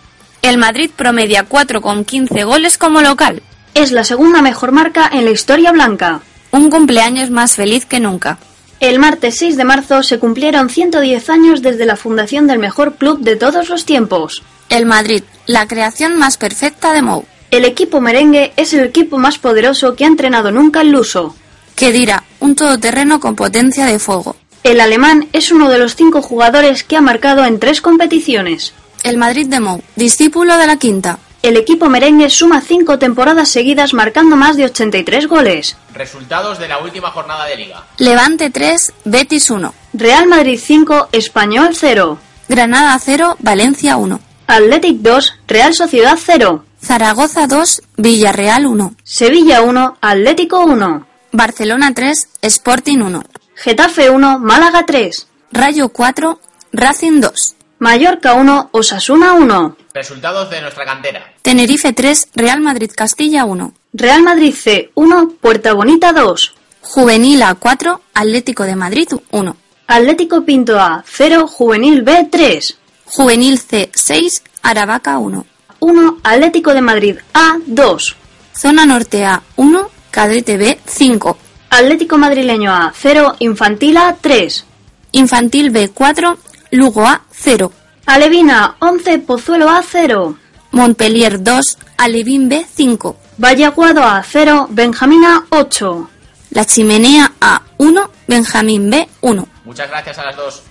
El 0.40 0.56
Madrid 0.56 0.90
promedia 0.96 1.46
4,15 1.46 2.46
goles 2.46 2.78
como 2.78 3.02
local. 3.02 3.42
Es 3.74 3.92
la 3.92 4.02
segunda 4.02 4.40
mejor 4.40 4.72
marca 4.72 5.10
en 5.12 5.26
la 5.26 5.30
historia 5.30 5.72
blanca. 5.72 6.22
Un 6.50 6.70
cumpleaños 6.70 7.30
más 7.30 7.54
feliz 7.54 7.84
que 7.84 8.00
nunca. 8.00 8.38
El 8.80 8.98
martes 8.98 9.36
6 9.36 9.56
de 9.56 9.64
marzo 9.64 10.02
se 10.02 10.18
cumplieron 10.18 10.70
110 10.70 11.30
años 11.30 11.62
desde 11.62 11.84
la 11.84 11.96
fundación 11.96 12.46
del 12.46 12.58
mejor 12.58 12.94
club 12.94 13.20
de 13.20 13.36
todos 13.36 13.68
los 13.68 13.84
tiempos. 13.84 14.42
El 14.68 14.86
Madrid, 14.86 15.24
la 15.46 15.66
creación 15.66 16.16
más 16.16 16.36
perfecta 16.36 16.92
de 16.92 17.02
Mou. 17.02 17.24
El 17.50 17.64
equipo 17.64 18.00
merengue 18.00 18.52
es 18.56 18.72
el 18.74 18.84
equipo 18.84 19.18
más 19.18 19.38
poderoso 19.38 19.96
que 19.96 20.04
ha 20.04 20.08
entrenado 20.08 20.50
nunca 20.52 20.82
el 20.82 20.90
Luso. 20.90 21.34
Que 21.74 21.92
dirá, 21.92 22.24
un 22.40 22.54
todoterreno 22.54 23.20
con 23.20 23.34
potencia 23.34 23.86
de 23.86 23.98
fuego. 23.98 24.36
El 24.62 24.80
alemán 24.80 25.28
es 25.32 25.50
uno 25.50 25.68
de 25.70 25.78
los 25.78 25.96
cinco 25.96 26.22
jugadores 26.22 26.84
que 26.84 26.96
ha 26.96 27.00
marcado 27.00 27.44
en 27.44 27.58
tres 27.58 27.80
competiciones. 27.80 28.74
El 29.02 29.16
Madrid 29.16 29.46
de 29.46 29.60
Mou, 29.60 29.82
discípulo 29.96 30.56
de 30.56 30.66
la 30.66 30.76
quinta. 30.76 31.18
El 31.42 31.56
equipo 31.56 31.88
merengue 31.88 32.30
suma 32.30 32.60
cinco 32.60 32.98
temporadas 32.98 33.48
seguidas 33.48 33.94
marcando 33.94 34.36
más 34.36 34.56
de 34.56 34.64
83 34.64 35.28
goles. 35.28 35.76
Resultados 35.94 36.58
de 36.58 36.68
la 36.68 36.78
última 36.78 37.10
jornada 37.10 37.44
de 37.46 37.56
liga. 37.56 37.84
Levante 37.98 38.50
3, 38.50 38.92
Betis 39.04 39.50
1. 39.50 39.72
Real 39.94 40.26
Madrid 40.26 40.58
5, 40.62 41.08
Español 41.12 41.70
0. 41.74 42.18
Granada 42.48 42.98
0, 42.98 43.36
Valencia 43.38 43.96
1. 43.96 44.20
Athletic 44.48 44.98
2, 44.98 45.34
Real 45.46 45.74
Sociedad 45.74 46.18
0. 46.20 46.64
Zaragoza 46.82 47.46
2, 47.46 47.82
Villarreal 47.96 48.66
1. 48.66 48.94
Sevilla 49.04 49.62
1, 49.62 49.98
Atlético 50.00 50.60
1. 50.60 51.06
Barcelona 51.32 51.94
3, 51.94 52.28
Sporting 52.42 52.98
1. 52.98 53.22
Getafe 53.54 54.10
1, 54.10 54.38
Málaga 54.38 54.86
3. 54.86 55.26
Rayo 55.52 55.90
4, 55.90 56.40
Racing 56.72 57.20
2. 57.20 57.54
Mallorca 57.78 58.34
1, 58.34 58.70
Osasuna 58.72 59.34
1. 59.34 59.76
Resultados 59.94 60.50
de 60.50 60.60
nuestra 60.60 60.84
cantera. 60.84 61.32
Tenerife 61.42 61.92
3, 61.92 62.28
Real 62.34 62.60
Madrid 62.60 62.90
Castilla 62.94 63.44
1. 63.44 63.72
Real 63.92 64.22
Madrid 64.22 64.52
C 64.52 64.90
1, 64.94 65.34
Puerta 65.40 65.74
Bonita 65.74 66.12
2. 66.12 66.54
Juvenil 66.80 67.42
A 67.42 67.54
4, 67.54 68.00
Atlético 68.14 68.64
de 68.64 68.74
Madrid 68.74 69.08
1. 69.30 69.56
Atlético 69.86 70.44
Pinto 70.44 70.78
A 70.80 71.04
0, 71.06 71.46
Juvenil 71.46 72.02
B 72.02 72.28
3. 72.30 72.78
Juvenil 73.04 73.58
C 73.58 73.90
6, 73.94 74.42
Aravaca 74.62 75.18
1. 75.18 75.46
1, 75.78 76.18
Atlético 76.24 76.74
de 76.74 76.80
Madrid 76.80 77.16
A 77.32 77.58
2. 77.64 78.16
Zona 78.56 78.86
Norte 78.86 79.24
A 79.24 79.42
1, 79.54 79.90
Cadete 80.10 80.56
B 80.56 80.80
5. 80.84 81.38
Atlético 81.70 82.18
Madrileño 82.18 82.72
A 82.72 82.92
0, 82.92 83.36
Infantil 83.38 83.98
A 83.98 84.16
3. 84.20 84.64
Infantil 85.12 85.70
B 85.70 85.90
4, 85.90 86.38
Lugo 86.70 87.06
A 87.06 87.22
0. 87.30 87.72
Alevina 88.06 88.76
11, 88.80 89.18
Pozuelo 89.20 89.68
A 89.68 89.82
0. 89.82 90.36
Montpellier 90.72 91.42
2, 91.42 91.78
Alevín 91.96 92.48
B 92.48 92.66
5. 92.74 93.16
Vallaguado 93.38 94.02
A 94.02 94.22
0, 94.22 94.66
Benjamín 94.70 95.24
A 95.24 95.44
8. 95.50 96.10
La 96.50 96.64
Chimenea 96.64 97.32
A 97.40 97.62
1, 97.78 98.10
Benjamín 98.26 98.90
B 98.90 99.08
1. 99.20 99.48
Muchas 99.64 99.88
gracias 99.88 100.18
a 100.18 100.24
las 100.24 100.36
dos. 100.36 100.62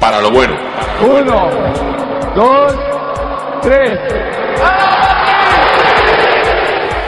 Para 0.00 0.20
lo 0.20 0.30
bueno. 0.30 0.56
Uno, 1.02 1.50
dos, 2.34 2.72
tres. 3.62 3.98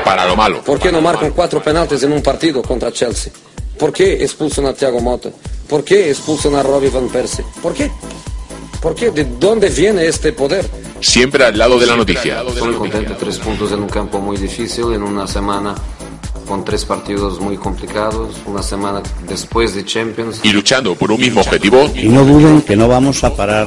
Para 0.05 0.27
lo 0.27 0.37
malo. 0.37 0.61
¿Por 0.63 0.81
qué 0.81 0.91
no 0.91 1.01
marcan 1.01 1.31
cuatro 1.31 1.63
penaltis 1.63 2.03
en 2.03 2.13
un 2.13 2.23
partido 2.23 2.61
contra 2.63 2.91
Chelsea? 2.91 3.33
¿Por 3.81 3.95
qué 3.95 4.23
expulsan 4.23 4.67
a 4.67 4.75
Thiago 4.75 5.01
Motta? 5.01 5.31
¿Por 5.67 5.83
qué 5.83 6.11
expulsan 6.11 6.55
a 6.55 6.63
Robbie 6.63 6.91
Van 6.91 7.09
Persie? 7.09 7.43
¿Por 7.63 7.73
qué? 7.73 7.91
¿Por 8.83 8.95
qué? 8.95 9.11
¿De 9.11 9.25
dónde 9.25 9.71
viene 9.71 10.07
este 10.07 10.35
poder? 10.35 10.69
Siempre 11.01 11.47
al 11.47 11.57
lado 11.57 11.79
de 11.79 11.87
la 11.87 11.97
noticia. 11.97 12.43
Estoy 12.43 12.75
contento, 12.75 13.17
tres 13.19 13.39
puntos 13.39 13.73
en 13.73 13.81
un 13.81 13.89
campo 13.89 14.21
muy 14.21 14.37
difícil, 14.37 14.93
en 14.93 15.03
una 15.03 15.27
semana 15.27 15.75
con 16.47 16.63
tres 16.63 16.85
partidos 16.85 17.41
muy 17.41 17.57
complicados, 17.57 18.37
una 18.45 18.63
semana 18.63 19.03
después 19.27 19.75
de 19.75 19.83
Champions. 19.85 20.41
Y 20.43 20.53
luchando 20.53 20.95
por 20.95 21.11
un 21.11 21.21
mismo 21.21 21.41
objetivo. 21.41 21.91
Y 21.95 22.09
no 22.09 22.25
duden 22.25 22.61
que 22.61 22.77
no 22.77 22.87
vamos 22.87 23.25
a 23.25 23.35
parar 23.35 23.67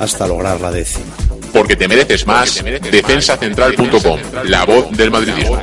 hasta 0.00 0.26
lograr 0.26 0.60
la 0.60 0.72
décima. 0.72 1.14
Porque 1.52 1.76
te 1.76 1.86
mereces 1.86 2.26
más. 2.26 2.64
Defensacentral.com, 2.64 4.18
la 4.46 4.64
voz 4.64 4.90
del 4.96 5.12
madridismo. 5.12 5.60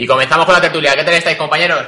Y 0.00 0.06
comenzamos 0.06 0.46
con 0.46 0.54
la 0.54 0.62
tertulia. 0.62 0.92
¿Qué 0.96 1.04
tal 1.04 1.12
estáis, 1.12 1.36
compañeros? 1.36 1.86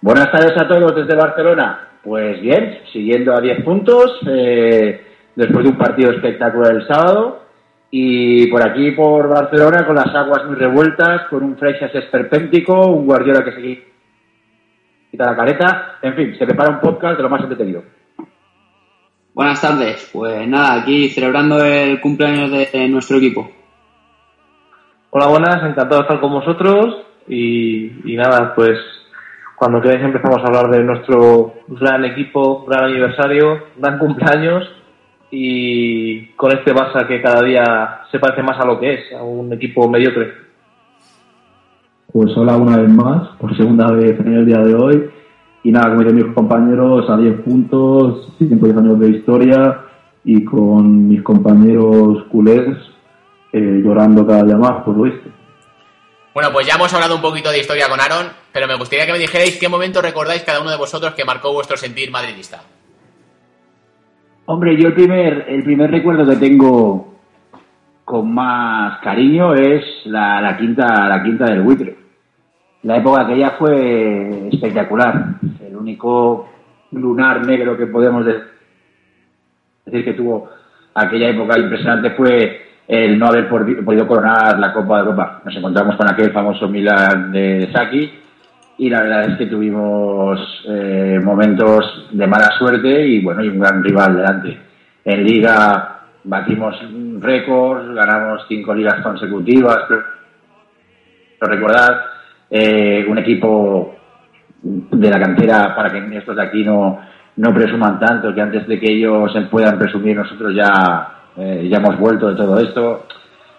Buenas 0.00 0.30
tardes 0.30 0.56
a 0.56 0.68
todos 0.68 0.94
desde 0.94 1.16
Barcelona. 1.16 1.88
Pues 2.00 2.40
bien, 2.40 2.82
siguiendo 2.92 3.34
a 3.34 3.40
10 3.40 3.64
puntos, 3.64 4.20
eh, 4.28 5.04
después 5.34 5.64
de 5.64 5.70
un 5.72 5.76
partido 5.76 6.12
espectacular 6.12 6.76
el 6.76 6.86
sábado. 6.86 7.42
Y 7.90 8.46
por 8.46 8.64
aquí, 8.64 8.92
por 8.92 9.28
Barcelona, 9.28 9.84
con 9.84 9.96
las 9.96 10.14
aguas 10.14 10.44
muy 10.46 10.54
revueltas, 10.54 11.22
con 11.28 11.42
un 11.42 11.58
Freixas 11.58 11.92
esperpéntico, 11.92 12.86
un 12.86 13.04
Guardiola 13.04 13.44
que 13.44 13.52
se 13.52 13.84
quita 15.10 15.26
la 15.26 15.34
careta. 15.34 15.98
En 16.02 16.14
fin, 16.14 16.36
se 16.38 16.46
prepara 16.46 16.70
un 16.70 16.78
podcast 16.78 17.16
de 17.16 17.22
lo 17.24 17.30
más 17.30 17.42
entretenido. 17.42 17.82
Buenas 19.34 19.60
tardes. 19.60 20.08
Pues 20.12 20.46
nada, 20.46 20.82
aquí 20.82 21.08
celebrando 21.08 21.64
el 21.64 22.00
cumpleaños 22.00 22.52
de 22.52 22.88
nuestro 22.88 23.16
equipo. 23.16 23.59
Hola, 25.12 25.26
buenas, 25.26 25.56
encantado 25.68 25.96
de 25.96 26.02
estar 26.02 26.20
con 26.20 26.30
vosotros 26.30 27.02
y, 27.26 27.90
nada, 28.16 28.54
pues 28.54 28.78
cuando 29.56 29.80
queráis 29.80 30.04
empezamos 30.04 30.38
a 30.38 30.46
hablar 30.46 30.70
de 30.70 30.84
nuestro 30.84 31.54
gran 31.66 32.04
equipo, 32.04 32.64
gran 32.64 32.84
aniversario, 32.84 33.58
gran 33.76 33.98
cumpleaños 33.98 34.70
y 35.32 36.26
con 36.36 36.52
este 36.52 36.72
Barça 36.72 37.08
que 37.08 37.20
cada 37.20 37.42
día 37.42 38.02
se 38.12 38.20
parece 38.20 38.44
más 38.44 38.60
a 38.60 38.64
lo 38.64 38.78
que 38.78 38.94
es, 38.94 39.00
a 39.18 39.24
un 39.24 39.52
equipo 39.52 39.90
mediocre. 39.90 40.32
Pues 42.12 42.30
hola 42.36 42.56
una 42.56 42.76
vez 42.76 42.90
más, 42.90 43.30
por 43.40 43.56
segunda 43.56 43.90
vez 43.90 44.16
en 44.20 44.32
el 44.32 44.46
día 44.46 44.60
de 44.60 44.74
hoy. 44.76 45.10
Y 45.64 45.72
nada, 45.72 45.88
como 45.88 46.02
dicen 46.02 46.24
mis 46.24 46.34
compañeros, 46.36 47.10
a 47.10 47.16
10 47.16 47.40
puntos, 47.40 48.32
110 48.38 48.76
años 48.76 49.00
de 49.00 49.08
historia 49.08 49.80
y 50.22 50.44
con 50.44 51.08
mis 51.08 51.20
compañeros 51.22 52.22
culés 52.30 52.78
eh, 53.52 53.80
llorando 53.82 54.26
cada 54.26 54.42
día 54.44 54.56
más, 54.56 54.82
por 54.84 54.96
lo 54.96 55.04
visto. 55.04 55.28
Bueno, 56.32 56.50
pues 56.52 56.66
ya 56.66 56.76
hemos 56.76 56.92
hablado 56.94 57.16
un 57.16 57.22
poquito 57.22 57.50
de 57.50 57.58
historia 57.58 57.88
con 57.88 58.00
Aaron, 58.00 58.28
pero 58.52 58.68
me 58.68 58.76
gustaría 58.76 59.04
que 59.04 59.12
me 59.12 59.18
dijerais 59.18 59.58
qué 59.58 59.68
momento 59.68 60.00
recordáis 60.00 60.42
cada 60.42 60.60
uno 60.60 60.70
de 60.70 60.76
vosotros 60.76 61.14
que 61.14 61.24
marcó 61.24 61.52
vuestro 61.52 61.76
sentir 61.76 62.10
madridista. 62.10 62.62
Hombre, 64.46 64.76
yo 64.80 64.88
el 64.88 64.94
primer, 64.94 65.46
el 65.48 65.64
primer 65.64 65.90
recuerdo 65.90 66.28
que 66.28 66.36
tengo 66.36 67.14
con 68.04 68.32
más 68.32 69.00
cariño 69.00 69.54
es 69.54 69.84
la, 70.04 70.40
la 70.40 70.56
quinta, 70.56 71.08
la 71.08 71.22
quinta 71.22 71.44
del 71.46 71.62
buitre. 71.62 71.96
La 72.82 72.96
época 72.96 73.22
aquella 73.22 73.50
fue 73.52 74.48
espectacular. 74.52 75.34
El 75.60 75.76
único 75.76 76.48
lunar 76.92 77.44
negro 77.44 77.76
que 77.76 77.86
podemos 77.86 78.24
decir 79.84 80.04
que 80.04 80.14
tuvo 80.14 80.48
aquella 80.94 81.28
época 81.28 81.58
impresionante 81.58 82.10
fue 82.10 82.69
el 82.90 83.16
no 83.20 83.26
haber 83.26 83.48
podido 83.48 84.04
coronar 84.04 84.58
la 84.58 84.72
Copa 84.72 84.96
de 84.96 85.02
Europa. 85.02 85.42
Nos 85.44 85.54
encontramos 85.54 85.94
con 85.94 86.10
aquel 86.10 86.32
famoso 86.32 86.66
Milan 86.66 87.30
de 87.30 87.70
Saki 87.72 88.10
y 88.78 88.90
la 88.90 89.02
verdad 89.02 89.30
es 89.30 89.38
que 89.38 89.46
tuvimos 89.46 90.40
eh, 90.68 91.20
momentos 91.22 92.08
de 92.10 92.26
mala 92.26 92.50
suerte 92.58 93.06
y 93.06 93.22
bueno, 93.22 93.44
y 93.44 93.48
un 93.48 93.60
gran 93.60 93.84
rival 93.84 94.16
delante. 94.16 94.58
En 95.04 95.22
Liga 95.22 96.00
batimos 96.24 96.74
récords, 97.20 97.94
ganamos 97.94 98.44
cinco 98.48 98.74
ligas 98.74 99.00
consecutivas, 99.02 99.84
pero, 99.88 100.02
recordad, 101.42 101.96
eh, 102.50 103.06
un 103.08 103.18
equipo 103.18 103.94
de 104.62 105.10
la 105.10 105.20
cantera 105.20 105.76
para 105.76 105.90
que 105.90 106.18
estos 106.18 106.34
de 106.34 106.42
aquí 106.42 106.64
no, 106.64 106.98
no 107.36 107.54
presuman 107.54 108.00
tanto, 108.00 108.34
que 108.34 108.40
antes 108.40 108.66
de 108.66 108.80
que 108.80 108.92
ellos 108.92 109.32
se 109.32 109.42
puedan 109.42 109.78
presumir 109.78 110.16
nosotros 110.16 110.52
ya, 110.56 111.19
eh, 111.40 111.68
ya 111.68 111.78
hemos 111.78 111.98
vuelto 111.98 112.28
de 112.28 112.36
todo 112.36 112.58
esto. 112.60 113.06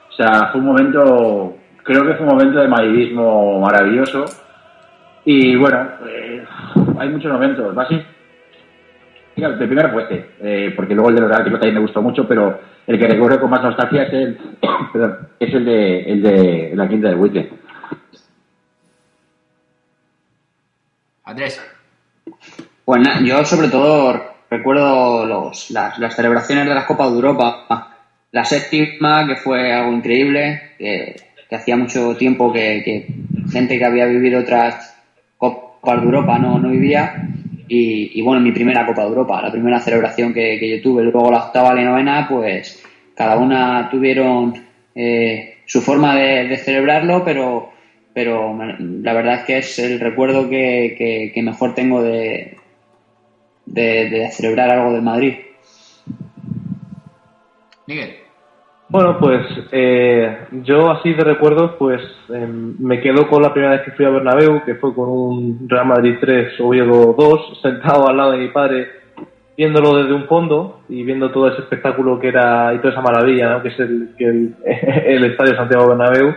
O 0.10 0.14
sea, 0.14 0.50
fue 0.52 0.62
un 0.62 0.68
momento, 0.68 1.56
creo 1.84 2.06
que 2.06 2.14
fue 2.14 2.28
un 2.28 2.34
momento 2.34 2.60
de 2.60 2.68
madridismo 2.68 3.60
maravilloso 3.60 4.26
y 5.26 5.56
bueno, 5.56 5.88
eh, 6.08 6.44
hay 7.00 7.10
muchos 7.10 7.32
momentos. 7.32 7.74
Básicamente, 7.74 8.08
el 9.36 9.58
primero 9.68 9.92
fue 9.92 10.04
este, 10.04 10.30
eh, 10.42 10.74
porque 10.76 10.94
luego 10.94 11.10
el 11.10 11.16
de 11.16 11.22
los 11.22 11.30
Real 11.30 11.52
también 11.52 11.76
me 11.76 11.82
gustó 11.82 12.02
mucho, 12.02 12.28
pero 12.28 12.60
el 12.86 13.00
que 13.00 13.08
recuerdo 13.08 13.40
con 13.40 13.50
más 13.50 13.64
nostalgia 13.64 14.04
es 14.04 14.14
el, 14.14 14.38
perdón, 14.94 15.30
es 15.40 15.54
el 15.54 15.66
de, 15.66 16.00
el 16.02 16.22
de 16.22 16.72
la 16.76 16.88
quinta 16.88 17.10
de 17.10 17.16
Buitre. 17.16 17.50
Andrés. 21.24 21.62
Pues 22.84 23.02
nada, 23.02 23.22
yo 23.22 23.46
sobre 23.46 23.70
todo 23.70 24.31
recuerdo 24.52 25.26
las, 25.70 26.16
celebraciones 26.16 26.68
de 26.68 26.76
las 26.76 26.86
Copas 26.86 27.10
de 27.10 27.16
Europa. 27.16 27.88
La 28.32 28.44
séptima, 28.44 29.26
que 29.28 29.38
fue 29.38 29.74
algo 29.74 29.94
increíble, 29.94 30.62
que, 30.78 31.16
hacía 31.52 31.76
mucho 31.76 32.16
tiempo 32.16 32.54
que, 32.54 33.08
gente 33.52 33.78
que 33.78 33.86
había 33.86 34.06
vivido 34.06 34.42
otras 34.42 34.96
Copas 35.38 36.02
de 36.02 36.06
Europa 36.06 36.38
no, 36.38 36.60
no 36.60 36.70
vivía. 36.70 37.28
Y, 37.68 38.20
y, 38.20 38.22
bueno, 38.22 38.42
mi 38.42 38.52
primera 38.52 38.86
Copa 38.86 39.04
de 39.04 39.08
Europa, 39.08 39.42
la 39.42 39.52
primera 39.52 39.80
celebración 39.80 40.34
que, 40.34 40.60
que 40.60 40.70
yo 40.70 40.82
tuve. 40.84 41.04
Luego 41.04 41.32
la 41.32 41.46
octava 41.46 41.74
y 41.74 41.84
la 41.84 41.92
novena, 41.92 42.28
pues 42.30 42.84
cada 43.16 43.38
una 43.38 43.90
tuvieron 43.90 44.54
eh, 44.94 45.56
su 45.66 45.82
forma 45.82 46.16
de, 46.18 46.58
celebrarlo, 46.58 47.24
pero, 47.24 47.72
pero 48.14 48.58
la 48.80 49.14
verdad 49.14 49.36
es 49.36 49.44
que 49.46 49.58
es 49.60 49.80
el 49.80 50.02
recuerdo 50.02 50.50
que, 50.50 51.32
que 51.34 51.42
mejor 51.42 51.74
tengo 51.74 52.04
de, 52.04 52.58
de, 53.74 54.10
de, 54.10 54.32
celebrar 54.32 54.70
algo 54.70 54.94
del 54.94 55.02
Madrid. 55.02 55.36
Miguel. 57.88 58.16
Bueno, 58.90 59.18
pues 59.20 59.42
eh, 59.72 60.48
yo 60.64 60.92
así 60.92 61.14
de 61.14 61.24
recuerdos, 61.24 61.76
pues 61.80 62.02
eh, 62.34 62.46
me 62.46 63.00
quedo 63.00 63.28
con 63.30 63.42
la 63.42 63.54
primera 63.54 63.74
vez 63.74 63.84
que 63.84 63.92
fui 63.92 64.06
a 64.06 64.10
Bernabéu, 64.10 64.66
que 64.66 64.76
fue 64.76 64.94
con 64.94 65.08
un 65.08 65.70
Real 65.70 65.86
Madrid 65.86 66.18
3, 66.20 66.60
Oviedo 66.60 67.16
2, 67.18 67.60
sentado 67.62 68.10
al 68.10 68.18
lado 68.18 68.32
de 68.32 68.40
mi 68.40 68.50
padre 68.50 69.02
viéndolo 69.58 69.96
desde 69.96 70.14
un 70.14 70.26
fondo 70.26 70.82
y 70.90 71.04
viendo 71.04 71.32
todo 71.32 71.48
ese 71.50 71.62
espectáculo 71.62 72.20
que 72.20 72.30
era 72.30 72.74
y 72.74 72.80
toda 72.80 72.94
esa 72.94 73.02
maravilla, 73.02 73.50
¿no? 73.50 73.62
que 73.62 73.70
es 73.70 73.80
el, 73.80 74.10
que 74.18 74.26
el, 74.26 74.56
el 74.66 75.24
Estadio 75.26 75.56
Santiago 75.56 75.90
Bernabéu. 75.90 76.34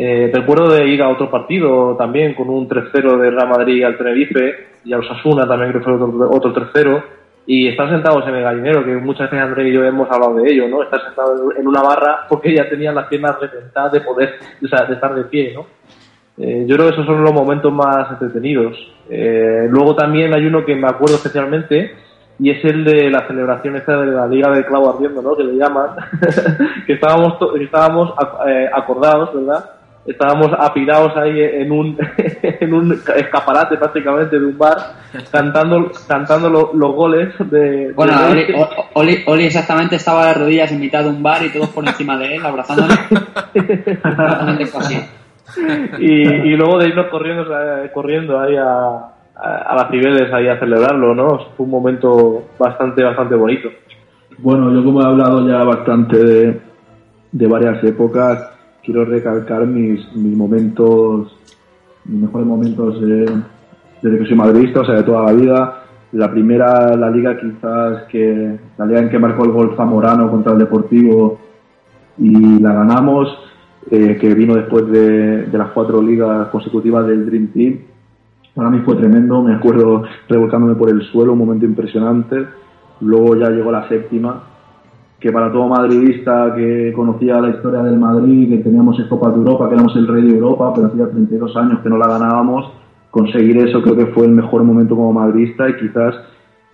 Eh, 0.00 0.30
recuerdo 0.32 0.70
de 0.70 0.86
ir 0.86 1.02
a 1.02 1.08
otro 1.08 1.28
partido 1.28 1.96
también 1.96 2.34
con 2.34 2.48
un 2.48 2.68
3-0 2.68 3.18
de 3.18 3.30
Real 3.32 3.48
Madrid 3.48 3.82
al 3.82 3.98
Tenerife 3.98 4.54
y 4.84 4.92
a 4.92 4.98
Osasuna 4.98 5.44
también 5.44 5.72
que 5.72 5.80
fue 5.80 5.94
otro, 5.94 6.30
otro 6.30 6.54
3-0 6.54 7.02
y 7.46 7.66
estar 7.66 7.90
sentados 7.90 8.28
en 8.28 8.36
el 8.36 8.44
gallinero, 8.44 8.84
que 8.84 8.94
muchas 8.94 9.28
veces 9.28 9.44
André 9.44 9.70
y 9.70 9.72
yo 9.72 9.82
hemos 9.82 10.08
hablado 10.08 10.34
de 10.36 10.52
ello, 10.52 10.68
¿no? 10.68 10.84
Estar 10.84 11.02
sentado 11.02 11.50
en 11.56 11.66
una 11.66 11.82
barra 11.82 12.26
porque 12.28 12.54
ya 12.54 12.68
tenían 12.68 12.94
las 12.94 13.08
piernas 13.08 13.40
reventadas 13.40 13.90
de 13.90 14.00
poder, 14.02 14.34
o 14.62 14.68
sea, 14.68 14.84
de 14.84 14.94
estar 14.94 15.14
de 15.16 15.24
pie, 15.24 15.54
¿no? 15.54 15.66
Eh, 16.36 16.64
yo 16.68 16.76
creo 16.76 16.86
que 16.86 16.92
esos 16.92 17.06
son 17.06 17.24
los 17.24 17.32
momentos 17.32 17.72
más 17.72 18.08
entretenidos. 18.12 18.76
Eh, 19.10 19.66
luego 19.68 19.96
también 19.96 20.32
hay 20.32 20.46
uno 20.46 20.64
que 20.64 20.76
me 20.76 20.86
acuerdo 20.86 21.16
especialmente 21.16 21.92
y 22.38 22.50
es 22.50 22.64
el 22.64 22.84
de 22.84 23.10
la 23.10 23.26
celebración 23.26 23.74
esta 23.74 24.00
de 24.00 24.12
la 24.12 24.28
Liga 24.28 24.52
del 24.52 24.64
Clavo 24.64 24.94
Ardiendo, 24.94 25.22
¿no? 25.22 25.34
Que 25.34 25.42
le 25.42 25.56
llaman, 25.56 25.96
que 26.86 26.92
estábamos, 26.92 27.36
estábamos 27.58 28.12
eh, 28.46 28.68
acordados, 28.72 29.34
¿verdad? 29.34 29.77
Estábamos 30.08 30.50
apilados 30.58 31.14
ahí 31.18 31.38
en 31.38 31.70
un, 31.70 31.96
en 32.42 32.72
un 32.72 32.92
escaparate 32.92 33.76
prácticamente 33.76 34.38
de 34.40 34.46
un 34.46 34.56
bar, 34.56 34.76
cantando, 35.30 35.92
cantando 36.08 36.48
lo- 36.48 36.70
los 36.74 36.94
goles 36.94 37.28
de... 37.50 37.92
Bueno, 37.94 38.12
de- 38.22 38.26
Oli, 38.30 38.54
Oli- 38.94 39.24
Oli 39.26 39.44
exactamente 39.44 39.96
estaba 39.96 40.28
de 40.28 40.34
rodillas 40.34 40.72
en 40.72 40.80
mitad 40.80 41.02
de 41.04 41.10
un 41.10 41.22
bar 41.22 41.44
y 41.44 41.50
todos 41.50 41.68
por 41.68 41.86
encima 41.86 42.16
de 42.18 42.36
él, 42.36 42.46
abrazándole. 42.46 42.94
Exactamente 43.54 44.66
fue 44.66 44.80
así. 44.80 44.98
y, 45.98 46.22
y 46.22 46.56
luego 46.56 46.78
de 46.78 46.88
irnos 46.88 47.06
corriendo, 47.08 47.44
corriendo 47.92 48.40
ahí 48.40 48.56
a, 48.56 48.64
a, 49.36 49.56
a 49.68 49.74
las 49.74 49.90
Cibeles 49.90 50.32
ahí 50.32 50.48
a 50.48 50.58
celebrarlo, 50.58 51.14
¿no? 51.14 51.38
Fue 51.56 51.64
un 51.64 51.70
momento 51.70 52.44
bastante, 52.58 53.02
bastante 53.02 53.34
bonito. 53.34 53.68
Bueno, 54.38 54.72
yo 54.72 54.84
como 54.84 55.02
he 55.02 55.06
hablado 55.06 55.46
ya 55.48 55.64
bastante 55.64 56.16
de, 56.16 56.60
de 57.32 57.46
varias 57.46 57.82
épocas, 57.84 58.50
quiero 58.88 59.04
recalcar 59.04 59.66
mis, 59.66 60.00
mis 60.16 60.34
momentos, 60.34 61.36
mis 62.06 62.22
mejores 62.22 62.46
momentos 62.46 62.96
eh, 63.02 63.26
desde 64.00 64.18
que 64.18 64.24
soy 64.24 64.34
madridista, 64.34 64.80
o 64.80 64.86
sea, 64.86 64.94
de 64.94 65.02
toda 65.02 65.24
la 65.24 65.32
vida. 65.34 65.82
La 66.12 66.30
primera, 66.30 66.96
la 66.96 67.10
liga 67.10 67.38
quizás 67.38 68.04
que, 68.04 68.58
la 68.78 68.86
liga 68.86 69.00
en 69.00 69.10
que 69.10 69.18
marcó 69.18 69.44
el 69.44 69.52
gol 69.52 69.74
Zamorano 69.76 70.30
contra 70.30 70.52
el 70.52 70.60
Deportivo 70.60 71.38
y 72.16 72.60
la 72.60 72.72
ganamos, 72.72 73.28
eh, 73.90 74.16
que 74.18 74.32
vino 74.32 74.54
después 74.54 74.90
de, 74.90 75.42
de 75.44 75.58
las 75.58 75.68
cuatro 75.72 76.00
ligas 76.00 76.48
consecutivas 76.48 77.06
del 77.06 77.26
Dream 77.26 77.48
Team. 77.48 77.78
Para 78.54 78.70
mí 78.70 78.80
fue 78.86 78.96
tremendo, 78.96 79.42
me 79.42 79.54
acuerdo 79.54 80.04
revolcándome 80.30 80.76
por 80.76 80.88
el 80.88 81.02
suelo, 81.02 81.34
un 81.34 81.40
momento 81.40 81.66
impresionante. 81.66 82.46
Luego 83.02 83.36
ya 83.36 83.50
llegó 83.50 83.70
la 83.70 83.86
séptima, 83.86 84.44
que 85.20 85.32
para 85.32 85.50
todo 85.50 85.68
madridista 85.68 86.54
que 86.54 86.92
conocía 86.94 87.40
la 87.40 87.50
historia 87.50 87.82
del 87.82 87.98
Madrid, 87.98 88.48
que 88.48 88.58
teníamos 88.58 88.98
en 89.00 89.08
Copa 89.08 89.30
de 89.30 89.36
Europa, 89.36 89.68
que 89.68 89.74
éramos 89.74 89.96
el 89.96 90.06
rey 90.06 90.22
de 90.22 90.34
Europa, 90.34 90.72
pero 90.74 90.86
hacía 90.88 91.10
32 91.10 91.56
años 91.56 91.80
que 91.80 91.88
no 91.88 91.98
la 91.98 92.06
ganábamos, 92.06 92.72
conseguir 93.10 93.58
eso 93.58 93.82
creo 93.82 93.96
que 93.96 94.06
fue 94.06 94.26
el 94.26 94.32
mejor 94.32 94.62
momento 94.62 94.94
como 94.94 95.12
madridista 95.12 95.68
y 95.68 95.76
quizás 95.76 96.14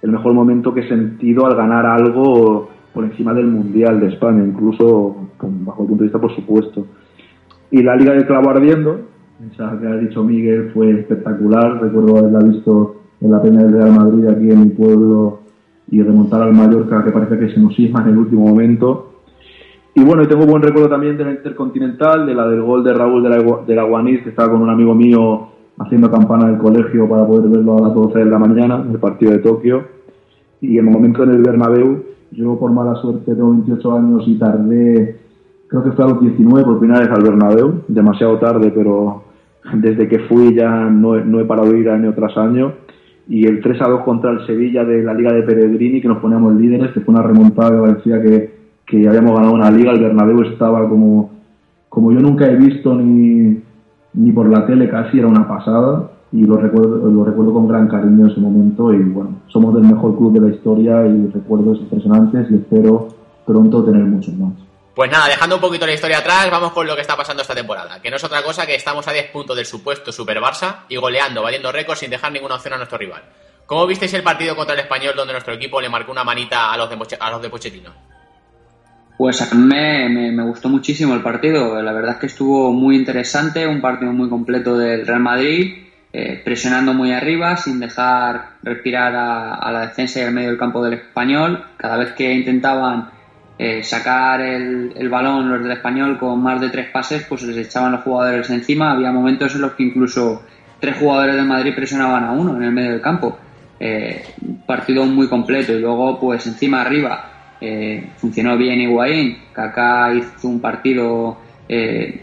el 0.02 0.12
mejor 0.12 0.35
momento 0.35 0.74
que 0.74 0.80
he 0.80 0.88
sentido 0.88 1.46
al 1.46 1.57
ganar 1.57 1.87
algo 1.87 2.68
por 2.92 3.04
encima 3.04 3.33
del 3.33 3.46
Mundial 3.46 3.98
de 4.00 4.09
España, 4.09 4.44
incluso 4.44 5.16
bajo 5.40 5.83
el 5.83 5.88
punto 5.88 6.02
de 6.02 6.09
vista 6.09 6.20
por 6.20 6.35
supuesto. 6.35 6.87
Y 7.70 7.83
la 7.83 7.96
Liga 7.96 8.12
del 8.12 8.26
Clavo 8.26 8.50
Ardiendo, 8.50 9.00
esa 9.50 9.78
que 9.80 9.87
ha 9.87 9.96
dicho 9.96 10.22
Miguel, 10.22 10.70
fue 10.74 10.90
espectacular. 10.90 11.80
Recuerdo 11.80 12.18
haberla 12.18 12.40
visto 12.40 12.96
en 13.20 13.30
la 13.30 13.42
Peña 13.42 13.64
del 13.64 13.72
Real 13.72 13.92
Madrid 13.92 14.28
aquí 14.28 14.50
en 14.50 14.61
mi 14.61 14.68
pueblo 14.68 15.43
y 15.90 16.03
remontar 16.03 16.42
al 16.42 16.53
Mallorca, 16.53 17.05
que 17.05 17.11
parece 17.11 17.38
que 17.38 17.51
se 17.51 17.61
nos 17.61 17.79
isma 17.79 18.03
en 18.03 18.09
el 18.09 18.18
último 18.18 18.47
momento. 18.47 19.11
Y 19.94 20.03
bueno, 20.03 20.27
tengo 20.27 20.47
buen 20.47 20.62
recuerdo 20.62 20.88
también 20.88 21.16
de 21.16 21.25
la 21.25 21.33
Intercontinental, 21.33 22.27
de 22.27 22.35
la 22.35 22.49
del 22.49 22.62
gol 22.62 22.83
de 22.83 22.92
Raúl 22.92 23.23
de 23.23 23.29
la, 23.29 23.37
de 23.66 23.75
la 23.75 23.85
Guanís, 23.85 24.23
que 24.23 24.31
estaba 24.31 24.51
con 24.51 24.62
un 24.62 24.70
amigo 24.70 24.94
mío 24.94 25.49
haciendo 25.79 26.11
campana 26.11 26.49
del 26.49 26.59
colegio 26.59 27.09
para 27.09 27.27
poder 27.27 27.49
verlo 27.49 27.79
a 27.79 27.83
las 27.83 27.94
12 27.94 28.18
de 28.18 28.25
la 28.25 28.38
mañana, 28.38 28.83
en 28.85 28.90
el 28.90 28.99
partido 28.99 29.33
de 29.33 29.38
Tokio. 29.38 29.85
Y 30.61 30.79
el 30.79 30.85
momento 30.85 31.23
en 31.23 31.31
el 31.31 31.42
Bernabéu, 31.42 32.03
yo 32.33 32.59
por 32.59 32.73
mala 32.73 32.97
suerte 32.97 33.35
tengo 33.35 33.51
28 33.51 33.97
años 33.97 34.25
y 34.27 34.37
tardé, 34.37 35.20
creo 35.68 35.85
que 35.85 35.92
fue 35.92 36.05
a 36.05 36.09
los 36.09 36.20
19 36.20 36.64
por 36.64 36.79
primera 36.79 37.01
vez 37.01 37.11
al 37.11 37.23
Bernabéu, 37.23 37.83
demasiado 37.87 38.38
tarde, 38.38 38.73
pero 38.75 39.23
desde 39.75 40.09
que 40.09 40.20
fui 40.20 40.55
ya 40.55 40.70
no, 40.90 41.16
no 41.25 41.40
he 41.40 41.44
parado 41.44 41.70
de 41.70 41.79
ir 41.79 41.88
año 41.88 42.12
tras 42.14 42.37
año. 42.37 42.73
Y 43.28 43.46
el 43.46 43.60
3 43.60 43.82
a 43.82 43.88
2 43.88 44.02
contra 44.02 44.30
el 44.30 44.46
Sevilla 44.46 44.84
de 44.84 45.02
la 45.02 45.14
Liga 45.14 45.32
de 45.32 45.42
Peregrini, 45.42 46.00
que 46.00 46.08
nos 46.08 46.18
poníamos 46.18 46.54
líderes, 46.54 46.92
que 46.92 47.00
fue 47.00 47.14
una 47.14 47.22
remontada 47.22 47.70
que 47.70 47.88
parecía 47.88 48.22
que, 48.22 48.54
que 48.87 49.08
habíamos 49.08 49.32
ganado 49.32 49.54
una 49.54 49.70
liga, 49.70 49.92
el 49.92 50.00
Bernabéu 50.00 50.42
estaba 50.42 50.88
como, 50.88 51.30
como 51.88 52.12
yo 52.12 52.20
nunca 52.20 52.46
he 52.46 52.56
visto 52.56 52.94
ni, 52.94 53.62
ni 54.14 54.32
por 54.32 54.48
la 54.48 54.66
tele 54.66 54.88
casi, 54.88 55.18
era 55.18 55.28
una 55.28 55.48
pasada. 55.48 56.10
Y 56.32 56.44
lo 56.44 56.56
recuerdo, 56.56 57.08
lo 57.08 57.24
recuerdo 57.24 57.52
con 57.52 57.68
gran 57.68 57.87
cariño 57.87 58.26
ese 58.26 58.40
momento. 58.40 58.92
Y 58.92 58.98
bueno, 59.02 59.30
somos 59.46 59.74
del 59.74 59.84
mejor 59.84 60.16
club 60.16 60.32
de 60.32 60.40
la 60.40 60.54
historia 60.54 61.06
y 61.06 61.28
recuerdos 61.28 61.78
impresionantes 61.80 62.50
y 62.50 62.56
espero 62.56 63.08
pronto 63.46 63.84
tener 63.84 64.04
muchos 64.04 64.37
más. 64.37 64.63
Pues 64.94 65.11
nada, 65.11 65.26
dejando 65.26 65.57
un 65.57 65.61
poquito 65.61 65.87
la 65.87 65.92
historia 65.92 66.18
atrás, 66.18 66.48
vamos 66.50 66.72
con 66.72 66.87
lo 66.87 66.94
que 66.94 67.00
está 67.00 67.16
pasando 67.16 67.42
esta 67.42 67.54
temporada, 67.54 68.00
que 68.00 68.11
no 68.11 68.16
es 68.16 68.22
otra 68.24 68.42
cosa 68.42 68.64
que 68.64 68.76
estamos 68.76 69.07
a 69.09 69.12
10 69.12 69.30
puntos 69.33 69.57
del 69.57 69.66
supuesto 69.66 70.12
Super 70.12 70.38
Barça 70.40 70.85
y 70.88 70.96
goleando, 70.96 71.42
valiendo 71.42 71.72
récords 71.72 71.98
sin 72.00 72.11
dejar 72.11 72.30
ninguna 72.30 72.54
opción 72.57 72.74
a 72.74 72.76
nuestro 72.76 72.96
rival. 72.98 73.22
¿Cómo 73.66 73.87
visteis 73.87 74.14
el 74.14 74.22
partido 74.22 74.54
contra 74.54 74.74
el 74.74 74.80
Español 74.80 75.14
donde 75.16 75.33
nuestro 75.33 75.54
equipo 75.54 75.80
le 75.80 75.88
marcó 75.88 76.12
una 76.12 76.22
manita 76.22 76.70
a 76.72 76.76
los 76.76 76.88
de, 76.90 77.16
a 77.18 77.30
los 77.30 77.42
de 77.42 77.48
Pochettino? 77.50 77.90
Pues 79.16 79.40
a 79.42 79.54
mí 79.54 79.62
me, 79.64 80.09
me- 80.09 80.33
me 80.33 80.42
gustó 80.44 80.68
muchísimo 80.68 81.14
el 81.14 81.22
partido. 81.22 81.80
La 81.83 81.92
verdad 81.92 82.12
es 82.12 82.18
que 82.18 82.26
estuvo 82.26 82.72
muy 82.72 82.96
interesante, 82.96 83.66
un 83.66 83.80
partido 83.80 84.12
muy 84.12 84.28
completo 84.28 84.76
del 84.76 85.07
Real 85.07 85.20
Madrid, 85.20 85.87
eh, 86.12 86.40
presionando 86.44 86.92
muy 86.94 87.12
arriba, 87.12 87.57
sin 87.57 87.80
dejar 87.80 88.57
respirar 88.62 89.14
a, 89.16 89.54
a 89.54 89.72
la 89.72 89.80
defensa 89.87 90.20
y 90.20 90.22
al 90.22 90.33
medio 90.33 90.50
del 90.50 90.59
campo 90.59 90.85
del 90.85 90.94
español. 90.94 91.64
Cada 91.78 91.96
vez 91.96 92.12
que 92.12 92.33
intentaban 92.33 93.11
eh, 93.59 93.83
sacar 93.83 94.40
el, 94.40 94.93
el 94.97 95.09
balón 95.09 95.49
los 95.49 95.62
del 95.62 95.73
español 95.73 96.19
con 96.19 96.43
más 96.43 96.61
de 96.61 96.71
tres 96.71 96.90
pases, 96.90 97.25
pues 97.29 97.43
les 97.43 97.57
echaban 97.57 97.93
los 97.93 98.03
jugadores 98.03 98.51
encima. 98.51 98.93
Había 98.93 99.12
momentos 99.12 99.55
en 99.55 99.61
los 99.61 99.73
que 99.73 99.85
incluso 99.85 100.43
tres 100.81 100.97
jugadores 100.99 101.37
del 101.37 101.47
Madrid 101.47 101.75
presionaban 101.75 102.25
a 102.25 102.33
uno 102.33 102.57
en 102.57 102.62
el 102.64 102.73
medio 102.73 102.90
del 102.90 103.01
campo. 103.01 103.38
Eh, 103.81 104.25
partido 104.67 105.05
muy 105.05 105.29
completo 105.29 105.73
y 105.73 105.81
luego 105.81 106.19
pues 106.21 106.47
encima 106.47 106.81
arriba 106.81 107.57
eh, 107.61 108.11
funcionó 108.17 108.57
bien 108.57 108.81
Higuaín, 108.81 109.37
Kaká 109.53 110.14
hizo 110.14 110.49
un 110.49 110.61
partido 110.61 111.38
eh, 111.69 112.23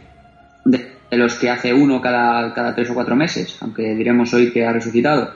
de, 0.64 0.88
de 1.10 1.18
los 1.18 1.36
que 1.36 1.50
hace 1.50 1.74
uno 1.74 2.02
cada, 2.02 2.54
cada 2.54 2.74
tres 2.74 2.90
o 2.90 2.94
cuatro 2.94 3.16
meses, 3.16 3.58
aunque 3.62 3.96
diremos 3.96 4.34
hoy 4.34 4.52
que 4.52 4.66
ha 4.66 4.72
resucitado. 4.72 5.34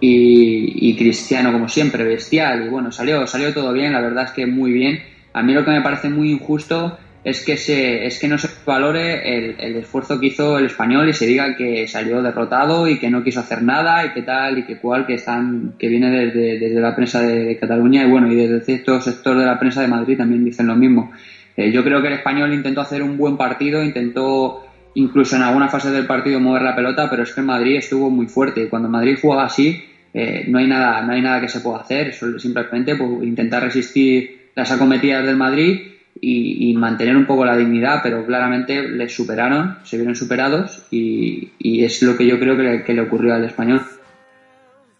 Y, 0.00 0.90
y 0.90 0.96
Cristiano, 0.96 1.52
como 1.52 1.68
siempre, 1.68 2.04
bestial. 2.04 2.66
Y 2.66 2.68
bueno, 2.68 2.90
salió, 2.90 3.26
salió 3.26 3.54
todo 3.54 3.72
bien, 3.72 3.92
la 3.92 4.00
verdad 4.00 4.24
es 4.24 4.32
que 4.32 4.44
muy 4.46 4.72
bien. 4.72 5.00
A 5.34 5.42
mí 5.42 5.52
lo 5.52 5.64
que 5.64 5.72
me 5.72 5.82
parece 5.82 6.08
muy 6.08 6.30
injusto 6.30 6.96
es 7.24 7.42
que, 7.42 7.56
se, 7.56 8.06
es 8.06 8.18
que 8.18 8.28
no 8.28 8.36
se 8.36 8.48
valore 8.66 9.36
el, 9.36 9.56
el 9.58 9.76
esfuerzo 9.76 10.20
que 10.20 10.26
hizo 10.26 10.58
el 10.58 10.66
español 10.66 11.08
y 11.08 11.14
se 11.14 11.26
diga 11.26 11.56
que 11.56 11.88
salió 11.88 12.22
derrotado 12.22 12.86
y 12.86 12.98
que 12.98 13.10
no 13.10 13.24
quiso 13.24 13.40
hacer 13.40 13.62
nada 13.62 14.04
y 14.04 14.10
que 14.10 14.22
tal 14.22 14.58
y 14.58 14.64
que 14.64 14.78
cual, 14.78 15.06
que, 15.06 15.14
están, 15.14 15.72
que 15.78 15.88
viene 15.88 16.10
desde, 16.10 16.58
desde 16.58 16.80
la 16.80 16.94
prensa 16.94 17.22
de, 17.22 17.56
Cataluña 17.58 18.04
y 18.04 18.10
bueno, 18.10 18.30
y 18.30 18.36
desde 18.36 18.60
cierto 18.60 19.00
sector 19.00 19.38
de 19.38 19.46
la 19.46 19.58
prensa 19.58 19.80
de 19.80 19.88
Madrid 19.88 20.18
también 20.18 20.44
dicen 20.44 20.66
lo 20.66 20.76
mismo. 20.76 21.12
Eh, 21.56 21.72
yo 21.72 21.82
creo 21.82 22.02
que 22.02 22.08
el 22.08 22.14
español 22.14 22.52
intentó 22.52 22.82
hacer 22.82 23.02
un 23.02 23.16
buen 23.16 23.38
partido, 23.38 23.82
intentó 23.82 24.66
incluso 24.94 25.34
en 25.34 25.42
alguna 25.42 25.68
fase 25.68 25.90
del 25.90 26.06
partido 26.06 26.38
mover 26.40 26.62
la 26.62 26.76
pelota, 26.76 27.08
pero 27.08 27.22
es 27.22 27.32
que 27.32 27.40
Madrid 27.40 27.76
estuvo 27.76 28.10
muy 28.10 28.26
fuerte 28.26 28.64
y 28.64 28.68
cuando 28.68 28.88
Madrid 28.88 29.18
juega 29.20 29.44
así 29.44 29.82
eh, 30.12 30.44
no 30.46 30.58
hay 30.58 30.68
nada 30.68 31.02
no 31.02 31.12
hay 31.12 31.22
nada 31.22 31.40
que 31.40 31.48
se 31.48 31.60
pueda 31.60 31.78
hacer, 31.78 32.12
simplemente 32.12 32.94
pues, 32.94 33.24
intentar 33.24 33.62
resistir 33.62 34.43
las 34.54 34.70
acometidas 34.70 35.24
del 35.24 35.36
Madrid 35.36 35.80
y, 36.20 36.72
mantener 36.74 37.16
un 37.16 37.26
poco 37.26 37.44
la 37.44 37.56
dignidad, 37.56 38.00
pero 38.02 38.24
claramente 38.24 38.88
les 38.88 39.14
superaron, 39.14 39.78
se 39.84 39.96
vieron 39.96 40.14
superados 40.14 40.86
y, 40.90 41.50
es 41.84 42.02
lo 42.02 42.16
que 42.16 42.26
yo 42.26 42.38
creo 42.38 42.56
que 42.84 42.94
le, 42.94 43.00
ocurrió 43.00 43.34
al 43.34 43.44
español. 43.44 43.80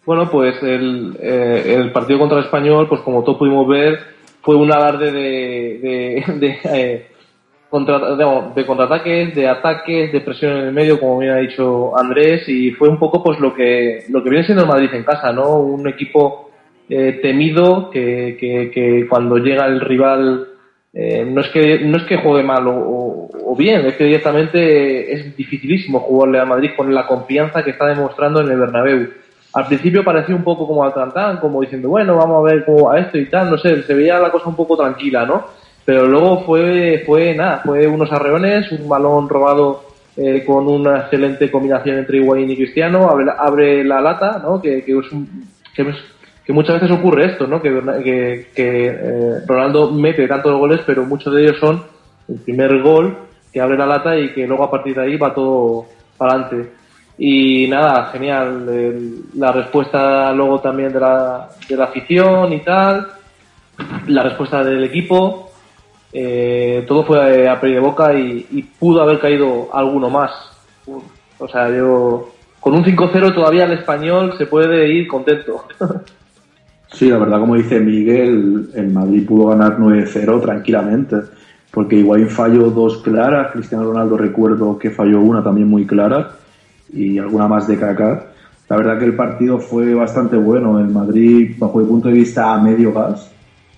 Bueno, 0.05 0.31
pues 0.31 0.63
el, 0.63 1.17
eh, 1.21 1.77
el 1.79 1.93
partido 1.93 2.19
contra 2.19 2.39
el 2.39 2.45
español, 2.45 2.89
pues 2.89 3.01
como 3.01 3.23
todos 3.23 3.39
pudimos 3.39 3.67
ver, 3.67 4.01
fue 4.43 4.57
un 4.57 4.71
alarde 4.71 5.11
de, 5.11 5.79
de, 5.83 6.25
de, 6.39 6.59
eh, 6.65 7.07
contra- 7.71 8.15
de- 8.15 8.53
de 8.55 8.67
contraataques, 8.67 9.35
de 9.35 9.49
ataques, 9.49 10.13
de 10.13 10.21
presión 10.21 10.53
en 10.53 10.67
el 10.67 10.73
medio, 10.73 11.01
como 11.01 11.19
bien 11.21 11.33
ha 11.33 11.37
dicho 11.39 11.99
Andrés, 11.99 12.47
y 12.49 12.71
fue 12.73 12.89
un 12.91 12.99
poco 12.99 13.23
pues 13.23 13.41
lo 13.41 13.55
que, 13.55 14.05
lo 14.11 14.23
que 14.23 14.29
viene 14.29 14.45
siendo 14.45 14.65
el 14.65 14.69
Madrid 14.69 14.91
en 14.93 15.05
casa, 15.05 15.33
¿no? 15.33 15.57
Un 15.61 15.89
equipo 15.89 16.51
eh, 16.89 17.19
temido 17.23 17.91
que, 17.91 18.37
que, 18.39 18.71
que 18.71 19.07
cuando 19.09 19.39
llega 19.39 19.67
el 19.67 19.81
rival 19.81 20.49
eh, 20.97 21.25
no 21.25 21.41
es 21.41 21.49
que 21.49 21.81
no 21.81 21.97
es 21.97 22.05
que 22.05 22.19
juegue 22.19 22.45
mal 22.45 22.65
o, 22.69 23.29
bien, 23.59 23.85
es 23.87 23.97
que 23.97 24.05
directamente 24.05 25.13
es 25.13 25.37
dificilísimo 25.37 26.01
jugarle 26.01 26.39
a 26.39 26.45
Madrid 26.45 26.71
con 26.77 26.93
la 26.95 27.07
confianza 27.07 27.63
que 27.65 27.71
está 27.71 27.87
demostrando 27.87 28.41
en 28.41 28.51
el 28.51 28.59
Bernabéu. 28.59 29.09
al 29.53 29.67
principio 29.67 30.05
parecía 30.05 30.35
un 30.35 30.45
poco 30.45 30.67
como 30.67 30.85
Atlantán, 30.85 31.39
como 31.39 31.61
diciendo, 31.61 31.89
bueno, 31.89 32.17
vamos 32.17 32.39
a 32.39 32.53
ver 32.53 32.65
cómo 32.65 32.87
va 32.87 32.99
esto 32.99 33.19
y 33.19 33.27
tal, 33.27 33.51
no 33.51 33.59
sé, 33.59 33.83
se 33.83 33.95
veía 33.95 34.19
la 34.19 34.31
cosa 34.31 34.49
un 34.49 34.57
poco 34.57 34.77
tranquila, 34.77 35.25
¿no? 35.25 35.47
Pero 35.85 36.07
luego 36.07 36.43
fue, 36.45 37.03
fue 37.07 37.35
nada, 37.35 37.61
fue 37.65 37.87
unos 37.87 38.11
arreones, 38.13 38.71
un 38.73 38.89
balón 38.89 39.29
robado 39.29 39.85
eh, 40.17 40.45
con 40.45 40.69
una 40.69 40.99
excelente 41.01 41.51
combinación 41.51 41.99
entre 41.99 42.19
Higuaín 42.19 42.51
y 42.51 42.57
Cristiano, 42.57 43.09
abre, 43.39 43.85
la 43.85 44.01
lata, 44.01 44.41
¿no? 44.43 44.61
Que, 44.63 44.79
es 44.79 45.13
un, 45.13 45.45
que, 45.75 45.83
que 46.45 46.53
muchas 46.53 46.81
veces 46.81 46.97
ocurre 46.97 47.27
esto, 47.27 47.47
¿no? 47.47 47.61
Que, 47.61 48.49
que, 48.55 48.87
eh, 48.87 49.41
Ronaldo 49.47 49.91
mete 49.91 50.29
tantos 50.29 50.59
goles, 50.59 50.81
pero 50.87 51.05
muchos 51.05 51.35
de 51.35 51.43
ellos 51.43 51.59
son 51.59 51.83
el 52.29 52.37
primer 52.37 52.83
gol 52.83 53.17
que 53.53 53.61
abre 53.61 53.79
la 53.79 53.87
lata 53.87 54.17
y 54.19 54.33
que 54.33 54.47
luego 54.47 54.65
a 54.65 54.71
partir 54.71 54.95
de 54.95 55.03
ahí 55.03 55.17
va 55.17 55.35
todo 55.35 55.87
para 56.19 56.35
adelante. 56.35 56.73
Y 57.17 57.67
nada, 57.69 58.07
genial. 58.07 58.67
la 59.35 59.53
respuesta 59.53 60.33
luego 60.33 60.61
también 60.61 60.93
de 60.93 61.01
la, 61.01 61.49
de 61.69 61.77
la 61.77 61.85
afición 61.85 62.53
y 62.53 62.61
tal, 62.61 63.07
la 64.09 64.23
respuesta 64.25 64.65
del 64.65 64.85
equipo, 64.85 65.51
eh, 66.13 66.85
todo 66.87 67.05
fue 67.05 67.49
a 67.49 67.61
pedir 67.61 67.77
de 67.77 67.81
boca 67.81 68.13
y 68.13 68.63
pudo 68.79 69.01
haber 69.03 69.21
caído 69.21 69.69
alguno 69.73 70.11
más. 70.11 70.33
O 71.39 71.49
sea, 71.49 71.71
yo 71.71 72.31
con 72.61 72.75
un 72.75 72.85
5-0 72.85 73.35
todavía 73.35 73.65
el 73.65 73.73
español 73.73 74.35
se 74.37 74.47
puede 74.47 74.93
ir 74.93 75.07
contento. 75.07 75.65
Sí, 76.95 77.09
la 77.09 77.19
verdad, 77.19 77.41
como 77.41 77.57
dice 77.57 77.81
Miguel, 77.81 78.71
el 78.73 78.93
Madrid 78.93 79.27
pudo 79.27 79.49
ganar 79.49 79.79
9-0 79.79 80.41
tranquilamente, 80.41 81.17
porque 81.73 81.97
Higuaín 81.97 82.29
falló 82.29 82.71
dos 82.71 82.99
claras, 82.99 83.51
Cristiano 83.51 83.83
Ronaldo 83.83 84.17
recuerdo 84.17 84.79
que 84.79 84.91
falló 84.91 85.21
una 85.21 85.43
también 85.43 85.69
muy 85.69 85.87
clara 85.89 86.37
y 86.93 87.19
alguna 87.19 87.49
más 87.49 87.67
de 87.67 87.79
Kaká. 87.79 88.27
La 88.69 88.77
verdad 88.77 88.97
que 89.01 89.07
el 89.07 89.17
partido 89.17 89.59
fue 89.59 89.93
bastante 89.93 90.37
bueno, 90.37 90.79
el 90.79 90.87
Madrid, 90.87 91.57
bajo 91.59 91.81
mi 91.81 91.85
punto 91.85 92.07
de 92.07 92.15
vista, 92.15 92.55
a 92.55 92.63
medio 92.63 92.93
gas. 92.93 93.29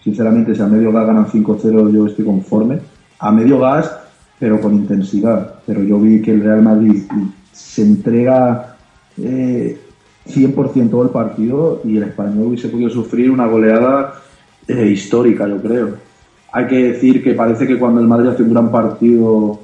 Sinceramente, 0.05 0.55
si 0.55 0.61
a 0.61 0.67
medio 0.67 0.93
gas 0.93 1.07
ganan 1.07 1.27
5-0 1.27 1.91
yo 1.91 2.07
estoy 2.07 2.25
conforme. 2.27 2.81
A 3.19 3.33
medio 3.33 3.59
gas, 3.59 3.99
pero 4.39 4.61
con 4.61 4.75
intensidad. 4.75 5.55
Pero 5.65 5.83
yo 5.83 5.99
vi 5.99 6.21
que 6.21 6.33
el 6.33 6.45
Real 6.45 6.61
Madrid 6.61 7.03
se 7.51 7.83
entrega 7.83 8.77
eh, 9.17 9.86
100% 10.29 10.91
todo 10.91 11.05
el 11.05 11.11
partido 11.11 11.81
y 11.85 11.97
el 11.97 12.05
español 12.05 12.49
hubiese 12.49 12.69
podido 12.69 12.91
sufrir 12.91 13.31
una 13.31 13.47
goleada 13.47 14.15
eh, 14.67 14.87
histórica, 14.87 15.47
yo 15.49 15.61
creo. 15.61 15.91
Hay 16.53 16.67
que 16.67 16.93
decir 16.93 17.23
que 17.23 17.35
parece 17.35 17.67
que 17.67 17.79
cuando 17.79 18.01
el 18.01 18.07
Madrid 18.07 18.31
hace 18.31 18.43
un 18.43 18.53
gran 18.53 18.71
partido 18.71 19.61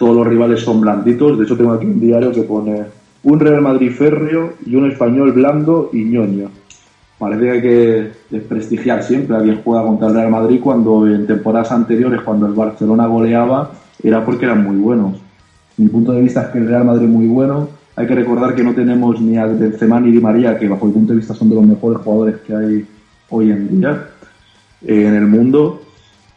todos 0.00 0.16
los 0.16 0.26
rivales 0.26 0.60
son 0.60 0.80
blanditos. 0.80 1.38
De 1.38 1.44
hecho, 1.44 1.56
tengo 1.56 1.72
aquí 1.72 1.84
un 1.84 2.00
diario 2.00 2.32
que 2.32 2.42
pone 2.42 2.84
un 3.22 3.38
Real 3.38 3.60
Madrid 3.60 3.92
férreo 3.92 4.54
y 4.64 4.74
un 4.74 4.90
español 4.90 5.32
blando 5.32 5.90
y 5.92 6.04
ñoño. 6.04 6.50
Parece 7.18 7.42
que 7.42 7.50
hay 7.50 7.60
que 7.60 8.12
desprestigiar 8.30 9.02
siempre 9.02 9.36
a 9.36 9.42
quien 9.42 9.60
juega 9.62 9.82
contra 9.82 10.08
el 10.08 10.14
Real 10.14 10.30
Madrid 10.30 10.58
cuando 10.62 11.06
en 11.06 11.26
temporadas 11.26 11.70
anteriores, 11.70 12.22
cuando 12.22 12.46
el 12.46 12.54
Barcelona 12.54 13.06
goleaba, 13.06 13.72
era 14.02 14.24
porque 14.24 14.46
eran 14.46 14.64
muy 14.64 14.76
buenos. 14.76 15.20
Mi 15.76 15.88
punto 15.88 16.12
de 16.12 16.22
vista 16.22 16.44
es 16.44 16.48
que 16.48 16.58
el 16.58 16.68
Real 16.68 16.86
Madrid 16.86 17.04
es 17.04 17.10
muy 17.10 17.26
bueno. 17.26 17.68
Hay 17.96 18.06
que 18.06 18.14
recordar 18.14 18.54
que 18.54 18.62
no 18.62 18.74
tenemos 18.74 19.20
ni 19.20 19.36
a 19.36 19.46
Benzema 19.46 20.00
ni 20.00 20.12
Di 20.12 20.20
María, 20.20 20.58
que 20.58 20.68
bajo 20.68 20.86
mi 20.86 20.92
punto 20.92 21.12
de 21.12 21.18
vista 21.18 21.34
son 21.34 21.50
de 21.50 21.56
los 21.56 21.64
mejores 21.64 22.02
jugadores 22.02 22.36
que 22.46 22.54
hay 22.54 22.86
hoy 23.28 23.50
en 23.50 23.80
día 23.80 24.08
eh, 24.86 25.06
en 25.06 25.14
el 25.14 25.26
mundo. 25.26 25.82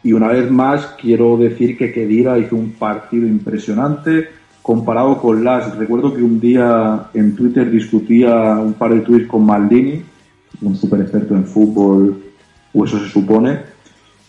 Y 0.02 0.12
una 0.12 0.28
vez 0.28 0.50
más 0.50 0.94
quiero 1.00 1.36
decir 1.36 1.78
que 1.78 1.92
Kedira 1.92 2.38
hizo 2.38 2.56
un 2.56 2.72
partido 2.72 3.26
impresionante 3.26 4.28
comparado 4.60 5.18
con 5.20 5.44
Las. 5.44 5.76
Recuerdo 5.76 6.14
que 6.14 6.22
un 6.22 6.40
día 6.40 7.06
en 7.14 7.34
Twitter 7.34 7.70
discutía 7.70 8.58
un 8.58 8.74
par 8.74 8.92
de 8.94 9.00
tweets 9.00 9.28
con 9.28 9.46
Maldini, 9.46 10.02
un 10.60 10.76
super 10.76 11.00
experto 11.00 11.34
en 11.34 11.46
fútbol, 11.46 12.22
o 12.72 12.84
eso 12.84 12.98
se 12.98 13.08
supone, 13.08 13.60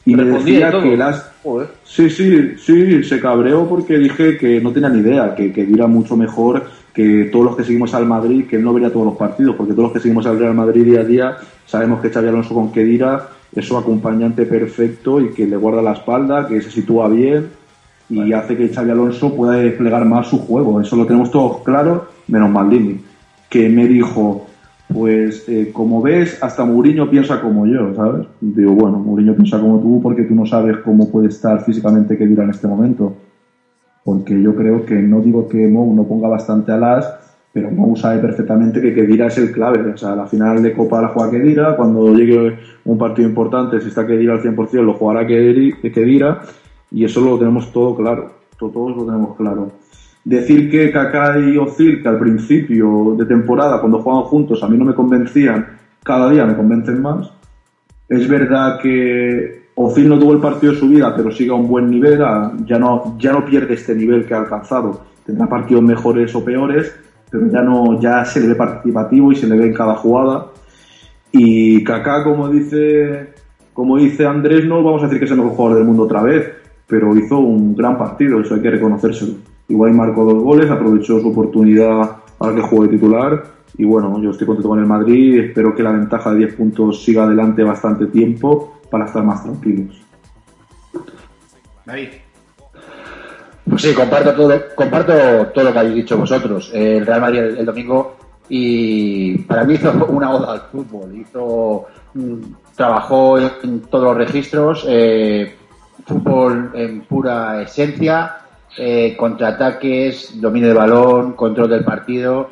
y 0.06 0.16
me 0.16 0.24
decía 0.24 0.72
todo. 0.72 0.84
que 0.84 0.96
Las 0.96 1.32
Joder. 1.46 1.68
Sí, 1.84 2.10
sí, 2.10 2.58
sí, 2.58 3.04
se 3.04 3.20
cabreó 3.20 3.70
porque 3.70 4.00
dije 4.00 4.36
que 4.38 4.60
no 4.60 4.72
tenía 4.72 4.90
ni 4.90 5.00
idea, 5.00 5.36
que, 5.36 5.54
era 5.56 5.86
mucho 5.86 6.18
mejor 6.18 6.66
que 6.96 7.26
todos 7.26 7.46
los 7.46 7.58
que 7.58 7.66
seguimos 7.66 7.94
al 7.94 8.06
Madrid, 8.06 8.46
que 8.48 8.56
él 8.56 8.64
no 8.64 8.74
vería 8.74 8.92
todos 8.92 9.06
los 9.06 9.18
partidos, 9.18 9.58
porque 9.58 9.74
todos 9.74 9.88
los 9.88 9.94
que 9.94 10.00
seguimos 10.00 10.26
al 10.26 10.40
Real 10.40 10.56
Madrid 10.56 10.86
día 10.86 11.02
a 11.02 11.04
día 11.04 11.38
sabemos 11.66 12.00
que 12.00 12.10
Xavi 12.10 12.30
Alonso 12.30 12.56
con 12.56 12.72
Kedira 12.72 13.28
es 13.54 13.66
su 13.66 13.78
acompañante 13.78 14.46
perfecto 14.46 15.20
y 15.20 15.32
que 15.32 15.46
le 15.46 15.58
guarda 15.58 15.82
la 15.82 15.92
espalda, 15.92 16.48
que 16.48 16.62
se 16.62 16.72
sitúa 16.72 17.10
bien 17.10 17.48
y 18.10 18.32
hace 18.32 18.56
que 18.56 18.70
Xavi 18.70 18.92
Alonso 18.92 19.36
pueda 19.36 19.58
desplegar 19.58 20.06
más 20.06 20.28
su 20.28 20.40
juego. 20.40 20.80
Eso 20.80 20.96
lo 20.96 21.06
tenemos 21.06 21.30
todos 21.32 21.64
claro, 21.64 22.08
menos 22.28 22.50
Maldini, 22.50 23.02
que 23.50 23.68
me 23.68 23.88
dijo, 23.88 24.46
pues 24.88 25.44
eh, 25.50 25.72
como 25.74 26.02
ves, 26.02 26.42
hasta 26.42 26.64
Mourinho 26.64 27.10
piensa 27.10 27.42
como 27.42 27.68
yo, 27.68 27.94
¿sabes? 27.94 28.26
Digo, 28.40 28.72
bueno, 28.72 29.00
Mourinho 29.00 29.36
piensa 29.36 29.60
como 29.60 29.82
tú 29.82 30.00
porque 30.02 30.24
tú 30.24 30.34
no 30.34 30.46
sabes 30.46 30.78
cómo 30.78 31.12
puede 31.12 31.28
estar 31.28 31.62
físicamente 31.66 32.18
Kedira 32.18 32.46
en 32.46 32.52
este 32.52 32.68
momento. 32.68 33.18
Porque 34.06 34.40
yo 34.42 34.56
creo 34.56 34.86
que 34.86 34.94
no 34.96 35.20
digo 35.20 35.50
que 35.50 35.68
Mou 35.68 35.94
no 35.96 36.04
ponga 36.04 36.28
bastante 36.30 36.72
alas, 36.72 37.12
pero 37.52 37.72
Mou 37.72 37.96
sabe 37.98 38.20
perfectamente 38.20 38.80
que 38.80 38.94
Kedira 38.94 39.28
es 39.28 39.38
el 39.40 39.52
clave. 39.52 39.80
O 39.92 39.98
sea, 39.98 40.16
la 40.16 40.28
final 40.28 40.62
de 40.62 40.74
Copa 40.74 41.02
la 41.02 41.08
juega 41.08 41.32
Kedira, 41.32 41.76
cuando 41.76 42.14
llegue 42.14 42.56
un 42.86 42.98
partido 43.00 43.28
importante, 43.28 43.82
si 43.82 43.88
está 43.88 44.06
Kedira 44.06 44.34
al 44.34 44.42
100%, 44.44 44.84
lo 44.84 44.94
jugará 44.94 45.26
Kedira, 45.26 46.42
y 46.92 47.04
eso 47.04 47.20
lo 47.22 47.38
tenemos 47.40 47.74
todo 47.74 47.96
claro. 47.96 48.32
to- 48.60 48.70
Todos 48.70 48.96
lo 48.96 49.06
tenemos 49.06 49.36
claro. 49.36 49.72
Decir 50.24 50.70
que 50.70 50.92
Kaká 50.92 51.40
y 51.40 51.58
Ozil, 51.58 52.02
que 52.02 52.08
al 52.08 52.20
principio 52.20 53.16
de 53.18 53.26
temporada, 53.26 53.80
cuando 53.80 54.02
jugaban 54.02 54.24
juntos, 54.26 54.64
a 54.64 54.68
mí 54.68 54.78
no 54.78 54.86
me 54.86 54.94
convencían, 54.94 55.66
cada 56.04 56.30
día 56.30 56.46
me 56.46 56.56
convencen 56.56 57.02
más. 57.02 57.32
Es 58.08 58.28
verdad 58.28 58.80
que 58.82 59.65
Ozil 59.76 60.08
no 60.08 60.18
tuvo 60.18 60.34
el 60.34 60.40
partido 60.40 60.74
de 60.74 60.80
su 60.80 60.88
vida, 60.88 61.14
pero 61.16 61.32
sigue 61.32 61.52
a 61.52 61.56
un 61.56 61.68
buen 61.68 61.90
nivel, 61.90 62.18
ya 62.66 62.80
no, 62.80 63.18
ya 63.20 63.34
no 63.34 63.46
pierde 63.46 63.74
este 63.74 63.94
nivel 63.94 64.26
que 64.26 64.34
ha 64.34 64.40
alcanzado. 64.40 65.02
Tendrá 65.26 65.48
partidos 65.48 65.84
mejores 65.84 66.34
o 66.34 66.44
peores, 66.46 66.96
pero 67.30 67.48
ya 67.48 67.62
no, 67.62 68.00
ya 68.00 68.24
se 68.24 68.40
le 68.40 68.48
ve 68.48 68.56
participativo 68.56 69.32
y 69.32 69.36
se 69.36 69.48
le 69.48 69.58
ve 69.58 69.68
en 69.68 69.74
cada 69.74 69.96
jugada. 69.96 70.48
Y 71.32 71.84
Kaká, 71.84 72.24
como 72.24 72.48
dice, 72.48 73.34
como 73.74 73.98
dice 73.98 74.26
Andrés, 74.26 74.66
no 74.66 74.82
vamos 74.82 75.02
a 75.02 75.06
decir 75.08 75.20
que 75.20 75.26
es 75.26 75.32
el 75.32 75.38
mejor 75.38 75.54
jugador 75.54 75.78
del 75.80 75.88
mundo 75.88 76.04
otra 76.04 76.24
vez, 76.24 76.50
pero 76.88 77.14
hizo 77.18 77.40
un 77.40 77.76
gran 77.76 77.98
partido, 77.98 78.40
eso 78.40 78.56
hay 78.56 78.62
que 78.62 78.72
reconocérselo. 78.72 79.34
Igual 79.68 79.94
marcó 79.94 80.24
dos 80.24 80.42
goles, 80.42 80.72
aprovechó 80.72 81.20
su 81.20 81.30
oportunidad 81.30 82.18
para 82.38 82.56
que 82.56 82.62
juegue 82.62 82.96
titular. 82.96 83.44
Y 83.78 83.84
bueno, 83.84 84.22
yo 84.22 84.32
estoy 84.32 84.48
contento 84.48 84.70
con 84.70 84.80
el 84.80 84.86
Madrid, 84.86 85.40
espero 85.40 85.76
que 85.76 85.84
la 85.84 85.92
ventaja 85.92 86.32
de 86.32 86.38
10 86.40 86.56
puntos 86.56 87.04
siga 87.04 87.24
adelante 87.24 87.64
bastante 87.64 88.06
tiempo 88.08 88.80
para 88.90 89.06
estar 89.06 89.24
más 89.24 89.44
tranquilos. 89.44 90.02
David. 91.86 92.10
Pues 93.70 93.82
sí, 93.82 93.94
comparto 93.94 94.34
todo, 94.34 94.54
comparto 94.76 95.14
todo 95.54 95.64
lo 95.66 95.74
que 95.74 95.80
habéis 95.80 95.96
dicho 95.96 96.18
vosotros. 96.18 96.72
El 96.74 97.06
Real 97.06 97.22
Madrid 97.22 97.40
el, 97.40 97.58
el 97.58 97.66
domingo 97.66 98.16
y 98.48 99.40
para 99.40 99.64
mí 99.64 99.74
hizo 99.74 99.92
una 100.10 100.32
oda 100.34 100.54
al 100.54 100.62
fútbol. 100.72 101.16
Hizo, 101.16 101.86
mm, 102.14 102.42
trabajó 102.76 103.40
en 103.40 103.82
todos 103.82 104.04
los 104.04 104.18
registros, 104.18 104.86
eh, 104.88 105.56
fútbol 106.06 106.72
en 106.76 107.02
pura 107.02 107.62
esencia, 107.62 108.38
eh, 108.78 109.16
contraataques, 109.18 110.40
dominio 110.40 110.70
de 110.70 110.76
balón, 110.76 111.34
control 111.34 111.70
del 111.70 111.84
partido. 111.84 112.50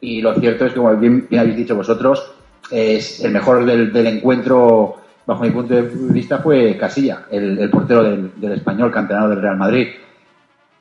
Y 0.00 0.20
lo 0.20 0.34
cierto 0.34 0.66
es 0.66 0.72
que, 0.72 0.78
como 0.78 0.96
bien, 0.96 1.26
habéis 1.38 1.56
dicho 1.56 1.74
vosotros, 1.74 2.32
es 2.70 3.24
el 3.24 3.32
mejor 3.32 3.64
del, 3.64 3.94
encuentro, 4.06 4.96
bajo 5.26 5.42
mi 5.42 5.50
punto 5.50 5.74
de 5.74 5.82
vista, 5.82 6.38
fue 6.38 6.76
Casilla, 6.76 7.26
el, 7.30 7.68
portero 7.70 8.02
del, 8.04 8.52
español, 8.52 8.92
campeonato 8.92 9.30
del 9.30 9.42
Real 9.42 9.56
Madrid. 9.56 9.88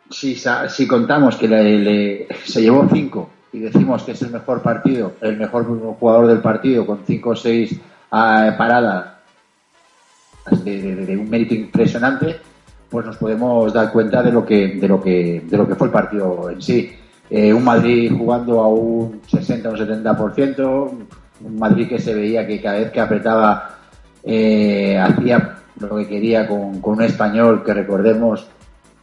Si, 0.10 0.36
si 0.70 0.88
contamos 0.88 1.36
que 1.36 1.48
le- 1.48 2.28
se 2.46 2.62
llevó 2.62 2.88
cinco 2.92 3.30
y 3.52 3.60
decimos 3.60 4.04
que 4.04 4.12
es 4.12 4.22
el 4.22 4.32
mejor 4.32 4.62
partido, 4.62 5.14
el 5.22 5.38
mejor 5.38 5.66
jugador 6.00 6.28
del 6.28 6.40
partido, 6.40 6.86
con 6.86 7.00
cinco 7.06 7.32
o 7.32 7.36
seis 7.36 7.78
ah, 8.12 8.54
paradas 8.58 9.18
de- 10.64 10.96
de 10.96 11.18
un 11.18 11.30
mérito 11.30 11.54
impresionante, 11.56 12.38
pues 12.90 13.06
nos 13.06 13.18
podemos 13.18 13.74
dar 13.74 13.92
cuenta 13.92 14.24
de 14.24 14.32
lo 14.32 14.46
que, 14.46 14.68
de 14.76 14.88
lo 14.88 15.02
que, 15.02 15.44
de 15.46 15.58
lo 15.58 15.68
que 15.68 15.76
fue 15.76 15.88
el 15.88 15.94
partido 15.94 16.50
en 16.50 16.62
sí. 16.62 16.90
Eh, 17.30 17.54
un 17.54 17.64
Madrid 17.64 18.12
jugando 18.18 18.62
a 18.62 18.68
un 18.68 19.22
60 19.28 19.70
o 19.70 19.72
un 19.74 19.78
70%, 19.78 20.92
un 21.42 21.60
Madrid 21.60 21.90
que 21.90 22.00
se 22.00 22.14
veía 22.14 22.48
que 22.48 22.62
cada 22.62 22.80
vez 22.80 22.92
que 22.92 23.02
apretaba 23.02 23.78
eh, 24.24 24.98
hacía 24.98 25.58
lo 25.80 25.98
que 25.98 26.08
quería 26.08 26.48
con, 26.48 26.82
con 26.82 26.96
un 26.96 27.04
español 27.04 27.64
que 27.64 27.74
recordemos 27.74 28.48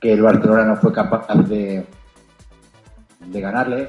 que 0.01 0.13
el 0.13 0.23
Barcelona 0.23 0.65
no 0.65 0.77
fue 0.77 0.93
capaz 0.93 1.27
de, 1.49 1.85
de 3.27 3.41
ganarle. 3.41 3.89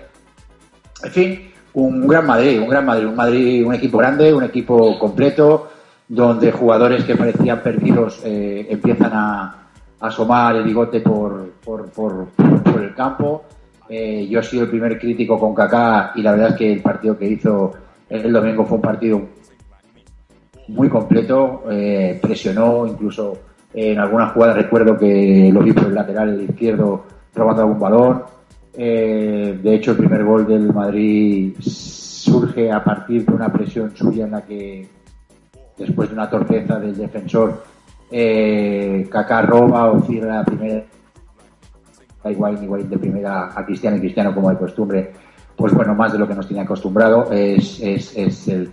En 1.03 1.11
fin, 1.11 1.51
un 1.73 2.07
gran 2.07 2.25
Madrid, 2.25 2.59
un 2.61 2.69
gran 2.69 2.85
Madrid, 2.85 3.07
un 3.07 3.15
Madrid, 3.15 3.65
un 3.65 3.73
equipo 3.73 3.97
grande, 3.97 4.33
un 4.33 4.43
equipo 4.43 4.97
completo, 4.97 5.69
donde 6.07 6.51
jugadores 6.51 7.03
que 7.03 7.15
parecían 7.15 7.61
perdidos 7.61 8.21
eh, 8.23 8.67
empiezan 8.69 9.11
a, 9.13 9.43
a 9.99 10.07
asomar 10.07 10.55
el 10.55 10.63
bigote 10.63 11.01
por, 11.01 11.51
por, 11.63 11.89
por, 11.89 12.27
por 12.27 12.81
el 12.81 12.93
campo. 12.95 13.43
Eh, 13.89 14.27
yo 14.29 14.39
he 14.39 14.43
sido 14.43 14.63
el 14.63 14.69
primer 14.69 14.97
crítico 14.99 15.39
con 15.39 15.53
Kaká 15.53 16.11
y 16.15 16.21
la 16.21 16.31
verdad 16.31 16.49
es 16.49 16.55
que 16.55 16.73
el 16.73 16.81
partido 16.81 17.17
que 17.17 17.27
hizo 17.27 17.71
el 18.09 18.33
domingo 18.33 18.65
fue 18.65 18.77
un 18.77 18.81
partido 18.81 19.21
muy 20.69 20.89
completo, 20.89 21.63
eh, 21.69 22.19
presionó 22.21 22.87
incluso 22.87 23.37
en 23.73 23.99
algunas 23.99 24.31
jugadas 24.31 24.55
recuerdo 24.55 24.97
que 24.97 25.49
lo 25.53 25.61
vi 25.61 25.73
por 25.73 25.87
el 25.87 25.95
lateral 25.95 26.41
izquierdo 26.41 27.03
robando 27.33 27.61
algún 27.63 27.79
balón. 27.79 28.23
Eh, 28.73 29.59
de 29.61 29.75
hecho, 29.75 29.91
el 29.91 29.97
primer 29.97 30.23
gol 30.23 30.47
del 30.47 30.73
Madrid 30.73 31.55
surge 31.59 32.71
a 32.71 32.83
partir 32.83 33.25
de 33.25 33.33
una 33.33 33.51
presión 33.51 33.95
suya 33.95 34.25
en 34.25 34.31
la 34.31 34.41
que, 34.41 34.87
después 35.77 36.09
de 36.09 36.15
una 36.15 36.29
torpeza 36.29 36.79
del 36.79 36.95
defensor, 36.95 37.63
eh, 38.11 39.07
Kaká 39.09 39.41
roba 39.41 39.91
o 39.91 40.01
cierra 40.01 40.35
la 40.35 40.45
primera 40.45 40.83
da 42.25 42.31
igual 42.31 42.61
igual 42.63 42.89
de 42.89 42.97
primera 42.97 43.51
a 43.55 43.63
Cristiano 43.65 43.97
y 43.97 43.99
Cristiano 43.99 44.33
como 44.33 44.49
de 44.49 44.57
costumbre 44.57 45.11
pues 45.55 45.71
bueno 45.73 45.93
más 45.93 46.11
de 46.11 46.17
lo 46.19 46.27
que 46.27 46.33
nos 46.33 46.47
tiene 46.47 46.63
acostumbrado 46.63 47.31
es, 47.31 47.79
es, 47.81 48.17
es 48.17 48.47
el 48.47 48.71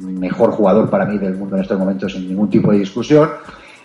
mejor 0.00 0.50
jugador 0.50 0.90
para 0.90 1.04
mí 1.06 1.16
del 1.16 1.36
mundo 1.36 1.54
en 1.56 1.62
estos 1.62 1.78
momentos 1.78 2.12
sin 2.12 2.28
ningún 2.28 2.50
tipo 2.50 2.72
de 2.72 2.78
discusión 2.80 3.30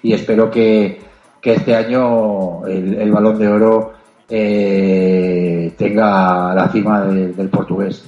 y 0.01 0.13
espero 0.13 0.49
que, 0.49 0.99
que 1.39 1.53
este 1.53 1.75
año 1.75 2.65
el, 2.65 2.95
el 2.95 3.11
balón 3.11 3.37
de 3.37 3.47
oro 3.47 3.93
eh, 4.29 5.73
tenga 5.77 6.53
la 6.55 6.67
cima 6.69 7.01
de- 7.05 7.31
del 7.33 7.49
portugués. 7.49 8.05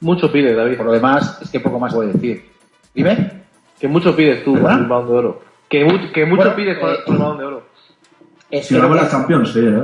Mucho 0.00 0.30
pides, 0.30 0.56
David. 0.56 0.76
Por 0.76 0.86
lo 0.86 0.92
demás, 0.92 1.40
es 1.42 1.50
que 1.50 1.58
poco 1.60 1.78
más 1.80 1.92
voy 1.94 2.06
a 2.08 2.12
decir. 2.12 2.44
Dime. 2.94 3.42
Que 3.80 3.88
mucho 3.88 4.14
pides 4.14 4.44
tú 4.44 4.52
por 4.56 4.70
el 4.70 4.86
balón 4.86 5.08
de 5.08 5.12
oro. 5.12 5.40
Que, 5.68 5.84
mu- 5.84 6.12
que 6.14 6.24
mucho 6.24 6.36
Bueno, 6.42 6.56
pides 6.56 6.78
por, 6.78 6.90
eh, 6.90 6.96
por 7.04 7.14
el 7.16 7.20
balón 7.20 7.38
de 7.38 7.44
oro. 7.44 7.62
Si 8.50 8.74
ganamos 8.74 8.96
la 8.96 9.08
Champions, 9.08 9.52
sí, 9.52 9.60
¿eh? 9.60 9.82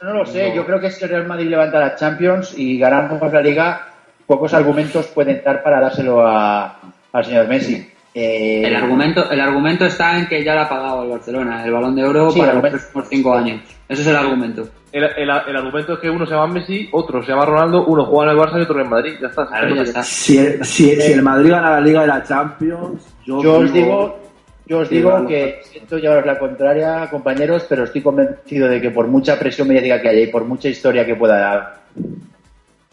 No 0.00 0.12
lo 0.14 0.24
sé, 0.26 0.52
yo 0.54 0.64
creo 0.64 0.78
que 0.80 0.90
si 0.90 1.04
el 1.04 1.10
Real 1.10 1.26
Madrid 1.26 1.48
levanta 1.48 1.78
la 1.80 1.96
Champions 1.96 2.54
y 2.56 2.78
ganamos 2.78 3.32
la 3.32 3.40
Liga, 3.40 3.88
pocos 4.26 4.54
argumentos 4.54 5.06
pueden 5.08 5.42
dar 5.44 5.62
para 5.62 5.80
dárselo 5.80 6.24
a- 6.26 6.78
al 7.12 7.24
señor 7.24 7.48
Messi. 7.48 7.90
Eh, 8.14 8.62
El 8.64 8.74
argumento, 8.76 9.30
el 9.30 9.40
argumento 9.40 9.84
está 9.84 10.18
en 10.18 10.26
que 10.26 10.42
ya 10.42 10.54
le 10.54 10.60
ha 10.62 10.68
pagado 10.68 11.02
el 11.04 11.10
Barcelona 11.10 11.64
el 11.64 11.70
balón 11.72 11.94
de 11.94 12.04
oro 12.04 12.30
Sí, 12.30 12.40
para 12.40 12.54
los 12.54 12.62
próximos 12.62 13.06
cinco 13.08 13.34
años. 13.34 13.60
Ese 13.88 14.02
es 14.02 14.08
el 14.08 14.16
argumento. 14.16 14.68
El, 14.90 15.04
el, 15.04 15.28
el 15.30 15.56
argumento 15.56 15.92
es 15.94 15.98
que 15.98 16.10
uno 16.10 16.26
se 16.26 16.32
llama 16.32 16.46
Messi, 16.54 16.88
otro 16.92 17.22
se 17.22 17.30
llama 17.30 17.44
Ronaldo, 17.44 17.84
uno 17.86 18.06
juega 18.06 18.32
en 18.32 18.38
el 18.38 18.44
Barça 18.44 18.58
y 18.58 18.62
otro 18.62 18.80
en 18.80 18.88
Madrid. 18.88 19.14
Ya 19.20 19.28
está. 19.28 19.46
Claro, 19.46 19.74
ya 19.74 19.82
está. 19.82 20.02
Si 20.02 20.38
el, 20.38 20.64
si, 20.64 20.96
si 21.00 21.12
el 21.12 21.22
Madrid 21.22 21.50
gana 21.50 21.70
la 21.72 21.80
Liga 21.80 22.00
de 22.02 22.06
la 22.06 22.22
Champions, 22.24 23.14
yo, 23.24 23.42
Yo 23.42 23.58
os 23.58 23.72
digo, 23.72 24.18
yo 24.68 24.78
os 24.80 24.88
digo 24.90 25.10
que 25.26 25.60
siento 25.64 25.98
llevaros 25.98 26.26
la 26.26 26.38
contraria, 26.38 27.08
compañeros, 27.10 27.64
pero 27.68 27.84
estoy 27.84 28.02
convencido 28.02 28.68
de 28.68 28.80
que 28.80 28.90
por 28.90 29.06
mucha 29.08 29.38
presión 29.38 29.66
mediática 29.68 30.00
que 30.02 30.08
haya 30.10 30.20
y 30.20 30.26
por 30.28 30.44
mucha 30.44 30.68
historia 30.68 31.06
que 31.06 31.14
pueda 31.16 31.80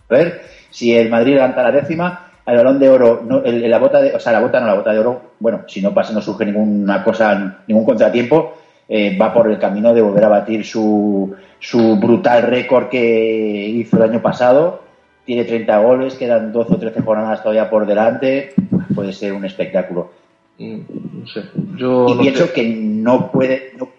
haber, 0.10 0.42
si 0.70 0.96
el 0.96 1.10
Madrid 1.10 1.34
levanta 1.36 1.64
la 1.64 1.72
décima, 1.72 2.28
el 2.46 2.58
balón 2.58 2.80
de 2.80 2.90
oro, 2.90 3.24
no, 3.28 3.44
el- 3.44 3.70
la 3.70 3.78
bota 3.80 4.02
de, 4.02 4.14
o 4.16 4.20
sea, 4.20 4.32
la 4.34 4.40
bota 4.40 4.60
no 4.60 4.68
la 4.68 4.76
bota 4.76 4.94
de 4.94 5.00
oro, 5.00 5.22
bueno, 5.40 5.64
si 5.68 5.82
no 5.82 5.94
pasa, 5.94 6.14
no 6.14 6.22
surge 6.22 6.46
ninguna 6.46 7.04
cosa, 7.04 7.62
ningún 7.68 7.86
contratiempo, 7.86 8.54
eh, 8.88 9.18
va 9.18 9.34
por 9.34 9.50
el 9.50 9.58
camino 9.58 9.94
de 9.94 10.02
volver 10.02 10.24
a 10.26 10.30
batir 10.30 10.64
su, 10.64 11.36
su 11.60 11.98
brutal 11.98 12.44
récord 12.44 12.88
que 12.90 13.68
hizo 13.68 13.98
el 13.98 14.04
año 14.12 14.22
pasado. 14.22 14.84
Tiene 15.26 15.44
30 15.44 15.80
goles, 15.80 16.14
quedan 16.14 16.52
12 16.52 16.74
o 16.76 16.78
13 16.78 17.02
jornadas 17.02 17.42
todavía 17.42 17.68
por 17.68 17.88
delante. 17.88 18.54
Puede 18.94 19.12
ser 19.12 19.34
un 19.34 19.44
espectáculo. 19.44 20.12
Mm, 20.58 20.80
No 21.22 21.28
sé. 21.28 21.44
Yo 21.76 22.06
y 22.10 22.14
no 22.16 22.22
pienso 22.22 22.46
sé. 22.48 22.54
que 22.54 22.64
no 22.76 23.32
puede, 23.32 23.74
no, 23.78 23.90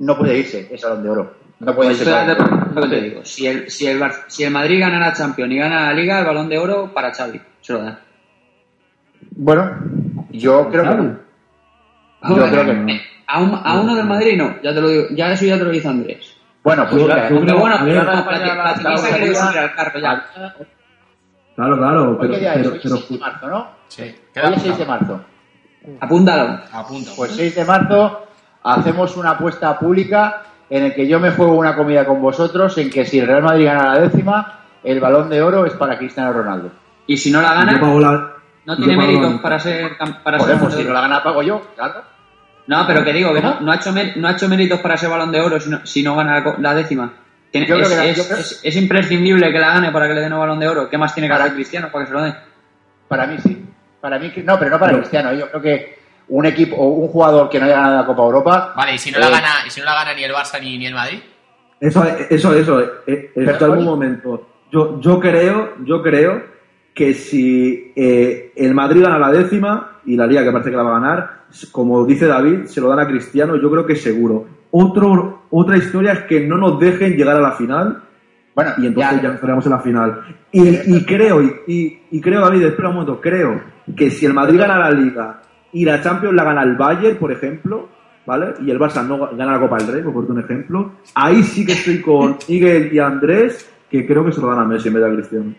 no 0.00 0.18
puede 0.18 0.38
irse 0.38 0.68
ese 0.70 0.86
balón 0.86 1.02
de 1.02 1.08
oro. 1.10 1.34
No 1.60 1.74
puede 1.76 1.90
Pues 1.90 2.00
irse. 2.00 3.00
digo. 3.00 3.24
Si 3.24 3.46
el, 3.46 3.70
si, 3.70 3.86
el 3.86 3.98
Bar- 4.00 4.24
si 4.26 4.42
el 4.44 4.50
Madrid 4.50 4.80
gana 4.80 4.98
la 4.98 5.12
Champions 5.12 5.52
y 5.52 5.56
gana 5.58 5.86
la 5.86 5.92
Liga, 5.94 6.18
el 6.20 6.26
balón 6.26 6.48
de 6.48 6.58
oro 6.58 6.92
para 6.92 7.12
Xavi. 7.14 7.40
Se 7.60 7.72
lo 7.72 7.82
da. 7.82 8.00
Bueno, 9.36 9.70
yo 10.30 10.68
creo 10.70 10.82
que 10.82 10.94
no. 10.96 11.18
Yo 12.28 12.48
creo 12.50 12.64
que 12.66 12.74
no. 12.74 12.92
A, 13.34 13.40
un- 13.40 13.60
a 13.64 13.80
uno 13.80 13.94
del 13.96 14.04
Madrid 14.04 14.36
no, 14.36 14.60
ya 14.62 14.74
te 14.74 14.80
lo 14.82 14.88
digo, 14.90 15.04
ya 15.12 15.32
eso 15.32 15.46
ya 15.46 15.56
te 15.56 15.64
lo 15.64 15.70
dice 15.70 15.88
Andrés. 15.88 16.36
Bueno, 16.62 16.86
pues 16.90 17.00
Aunque 17.02 17.46
creo- 17.46 17.58
bueno, 17.60 17.76
ver, 17.82 17.94
pero 18.00 18.04
la- 18.04 18.14
la 18.14 19.62
la- 19.62 19.74
carro 19.74 19.98
ya. 20.00 20.26
Claro, 21.54 21.78
claro, 21.78 22.18
pero, 22.20 22.32
qué 22.34 22.40
día 22.40 22.54
es? 22.54 22.58
pero, 22.68 22.70
pero, 22.82 22.96
6 22.98 23.08
de 23.08 23.18
marzo, 23.18 23.48
¿no? 23.48 23.68
Sí, 23.88 24.02
Hoy 24.02 24.52
es 24.54 24.62
6 24.62 24.78
de 24.78 24.84
marzo. 24.84 25.20
Apúntalo. 26.00 26.60
Apunta. 26.72 27.10
Pues 27.16 27.32
6 27.32 27.54
de 27.54 27.64
marzo 27.64 28.26
hacemos 28.62 29.16
una 29.16 29.30
apuesta 29.30 29.78
pública 29.78 30.42
en 30.70 30.84
el 30.84 30.94
que 30.94 31.06
yo 31.06 31.18
me 31.20 31.30
juego 31.32 31.54
una 31.54 31.74
comida 31.74 32.04
con 32.06 32.22
vosotros 32.22 32.76
en 32.78 32.88
que 32.90 33.04
si 33.04 33.18
el 33.18 33.26
Real 33.26 33.42
Madrid 33.42 33.66
gana 33.66 33.94
la 33.94 34.00
décima, 34.00 34.60
el 34.84 35.00
balón 35.00 35.28
de 35.28 35.42
oro 35.42 35.66
es 35.66 35.74
para 35.74 35.98
Cristiano 35.98 36.32
Ronaldo. 36.32 36.70
Y 37.06 37.16
si 37.16 37.30
no 37.30 37.42
la 37.42 37.48
yo 37.50 37.54
gana, 37.66 37.80
pago 37.80 38.00
la- 38.00 38.32
no 38.64 38.76
tiene 38.76 38.96
méritos 38.96 39.32
la- 39.34 39.42
para 39.42 39.58
ser 39.58 39.92
para 40.22 40.38
ser 40.38 40.58
si 40.72 40.84
no 40.84 40.92
la 40.92 41.00
gana 41.00 41.22
pago 41.22 41.42
yo, 41.42 41.60
claro. 41.76 42.02
No, 42.68 42.86
pero 42.86 43.02
que 43.04 43.12
digo, 43.12 43.34
que 43.34 43.42
no, 43.42 43.72
ha, 43.72 43.74
hecho 43.74 43.92
no 44.16 44.28
ha 44.28 44.32
hecho 44.32 44.48
méritos 44.48 44.78
para 44.80 44.96
ser 44.96 45.10
balón 45.10 45.32
de 45.32 45.40
oro 45.40 45.58
si 45.58 45.68
no, 45.68 45.84
si 45.84 46.02
no 46.04 46.14
gana 46.14 46.54
la, 46.58 46.74
décima. 46.74 47.12
Tiene- 47.50 47.66
Yo 47.66 47.74
creo 47.74 47.86
es, 47.86 47.90
que 47.92 47.96
la- 47.96 48.04
es- 48.06 48.16
yo 48.16 48.24
creo- 48.28 48.38
es- 48.38 48.60
es 48.62 48.76
imprescindible 48.76 49.52
que 49.52 49.58
la 49.58 49.68
gane 49.74 49.90
para 49.90 50.06
que 50.06 50.14
le 50.14 50.20
den 50.20 50.32
el 50.32 50.38
balón 50.38 50.60
de 50.60 50.68
oro. 50.68 50.88
¿Qué 50.88 50.96
más 50.96 51.12
tiene 51.12 51.26
que 51.26 51.32
Para- 51.32 51.44
hacer 51.44 51.54
Cristiano 51.56 51.88
para 51.92 52.04
que 52.04 52.08
se 52.08 52.14
lo 52.14 52.22
den? 52.22 52.34
Para 53.08 53.26
mí 53.26 53.36
sí. 53.42 53.66
Para 54.02 54.18
mí, 54.18 54.32
no, 54.44 54.58
pero 54.58 54.70
no 54.72 54.80
para 54.80 54.98
Cristiano. 54.98 55.32
Yo 55.32 55.48
creo 55.48 55.62
que 55.62 55.98
un 56.26 56.44
equipo 56.44 56.74
o 56.74 56.88
un 56.88 57.06
jugador 57.06 57.48
que 57.48 57.60
no 57.60 57.66
haya 57.66 57.76
ganado 57.76 57.96
la 57.98 58.06
Copa 58.06 58.22
Europa. 58.24 58.72
Vale, 58.76 58.94
y 58.96 58.98
si 58.98 59.12
no 59.12 59.20
la 59.20 59.28
eh, 59.28 59.30
gana, 59.30 59.48
y 59.64 59.70
si 59.70 59.78
no 59.78 59.86
la 59.86 59.94
gana 59.94 60.12
ni 60.12 60.24
el 60.24 60.32
Barça 60.32 60.60
ni, 60.60 60.76
ni 60.76 60.86
el 60.86 60.94
Madrid. 60.94 61.20
Eso, 61.78 62.04
eso, 62.28 62.52
eso. 62.52 62.80
eh, 62.80 62.90
eh, 63.06 63.30
espera 63.36 63.70
un 63.70 63.84
momento. 63.84 64.48
Yo, 64.72 65.00
yo 65.00 65.20
creo, 65.20 65.74
yo 65.84 66.02
creo 66.02 66.42
que 66.92 67.14
si 67.14 67.92
eh, 67.94 68.52
el 68.56 68.74
Madrid 68.74 69.02
gana 69.02 69.20
la 69.20 69.30
décima 69.30 70.00
y 70.04 70.16
la 70.16 70.26
Liga 70.26 70.42
que 70.42 70.50
parece 70.50 70.70
que 70.70 70.76
la 70.76 70.82
va 70.82 70.96
a 70.96 71.00
ganar, 71.00 71.30
como 71.70 72.04
dice 72.04 72.26
David, 72.26 72.64
se 72.64 72.80
lo 72.80 72.88
dan 72.88 72.98
a 72.98 73.06
Cristiano, 73.06 73.54
yo 73.54 73.70
creo 73.70 73.86
que 73.86 73.94
seguro. 73.94 74.46
Otro, 74.72 75.44
otra 75.50 75.76
historia 75.76 76.12
es 76.12 76.20
que 76.22 76.40
no 76.40 76.56
nos 76.56 76.80
dejen 76.80 77.16
llegar 77.16 77.36
a 77.36 77.40
la 77.40 77.52
final 77.52 78.02
Bueno, 78.54 78.72
y 78.78 78.86
entonces 78.86 79.22
ya- 79.22 79.28
ya 79.28 79.34
estaremos 79.34 79.64
en 79.66 79.72
la 79.72 79.78
final. 79.80 80.22
Y, 80.52 80.96
y 80.96 81.04
creo, 81.04 81.42
y, 81.42 82.00
y- 82.10 82.20
creo, 82.20 82.40
David, 82.42 82.64
espera 82.64 82.88
un 82.90 82.94
momento, 82.96 83.20
creo 83.20 83.60
que 83.96 84.10
si 84.10 84.26
el 84.26 84.34
Madrid 84.34 84.58
gana 84.58 84.78
la 84.78 84.90
Liga 84.90 85.40
y 85.72 85.84
la 85.84 86.02
Champions 86.02 86.34
la 86.34 86.44
gana 86.44 86.62
el 86.62 86.76
Bayern, 86.76 87.16
por 87.16 87.32
ejemplo, 87.32 87.88
¿vale? 88.26 88.54
Y 88.60 88.70
el 88.70 88.78
Barça 88.78 89.04
no 89.06 89.18
gana 89.34 89.52
la 89.52 89.58
Copa 89.60 89.78
del 89.78 89.86
Rey, 89.92 90.02
por 90.02 90.12
ponerte 90.12 90.32
un 90.32 90.40
ejemplo, 90.40 90.92
ahí 91.14 91.42
sí 91.42 91.64
que 91.64 91.72
estoy 91.72 92.00
con 92.02 92.36
Miguel 92.48 92.90
y 92.92 92.98
Andrés, 92.98 93.70
que 93.90 94.06
creo 94.06 94.24
que 94.24 94.32
se 94.32 94.40
lo 94.40 94.48
dan 94.48 94.60
a 94.60 94.64
Messi 94.64 94.88
en 94.88 94.94
vez 94.94 95.02
de 95.04 95.10
a 95.10 95.14
Cristiano. 95.14 95.54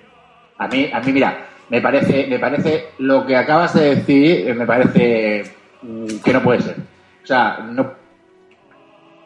A 0.60 0.68
mí, 0.68 0.90
a 0.94 1.00
mí, 1.02 1.12
mira, 1.14 1.38
me 1.70 1.82
parece, 1.82 2.28
me 2.30 2.38
parece 2.38 2.86
lo 3.00 3.26
que 3.26 3.36
acabas 3.36 3.74
de 3.74 3.96
decir, 3.96 4.48
eh, 4.50 4.54
me 4.54 4.66
parece 4.68 5.44
mm, 5.82 6.06
que 6.24 6.32
no 6.34 6.42
puede 6.44 6.62
ser. 6.62 6.76
O 7.24 7.26
sea, 7.26 7.58
no 7.72 7.92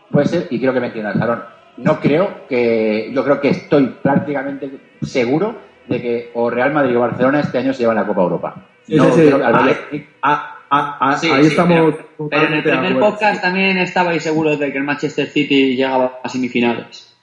puede 0.10 0.26
ser, 0.28 0.48
y 0.50 0.58
quiero 0.58 0.74
que 0.74 0.80
me 0.80 0.88
entiendas, 0.88 1.20
Aaron. 1.22 1.57
No 1.78 2.00
creo 2.00 2.48
que, 2.48 3.12
yo 3.14 3.24
creo 3.24 3.40
que 3.40 3.50
estoy 3.50 3.96
prácticamente 4.02 4.70
seguro 5.02 5.56
de 5.88 6.02
que 6.02 6.32
o 6.34 6.50
Real 6.50 6.74
Madrid 6.74 6.98
o 6.98 7.02
Barcelona 7.02 7.40
este 7.40 7.58
año 7.60 7.74
se 7.74 7.80
llevan 7.80 7.96
la 7.98 8.06
Copa 8.08 8.22
Europa. 8.24 8.56
Sí, 8.86 8.96
No 8.96 9.06
sí, 9.06 9.12
sí. 9.12 9.28
creo 9.28 9.38
que 9.40 9.44
al 9.46 9.56
Ahí- 9.56 9.64
Bayern- 9.92 10.08
a- 10.22 10.54
a- 10.70 11.10
a- 11.12 11.18
Sí, 11.18 11.30
ahí 11.30 11.44
sí, 11.44 11.50
estamos. 11.50 11.94
Pero, 11.96 12.30
pero 12.30 12.48
en 12.48 12.54
el 12.54 12.64
primer 12.64 12.80
acuerdo. 12.94 13.00
podcast 13.12 13.42
también 13.42 13.78
estabais 13.78 14.24
seguros 14.24 14.60
de 14.60 14.72
que 14.72 14.78
el 14.78 14.84
Manchester 14.84 15.28
City 15.28 15.76
llegaba 15.76 16.20
a 16.24 16.28
semifinales. 16.30 17.14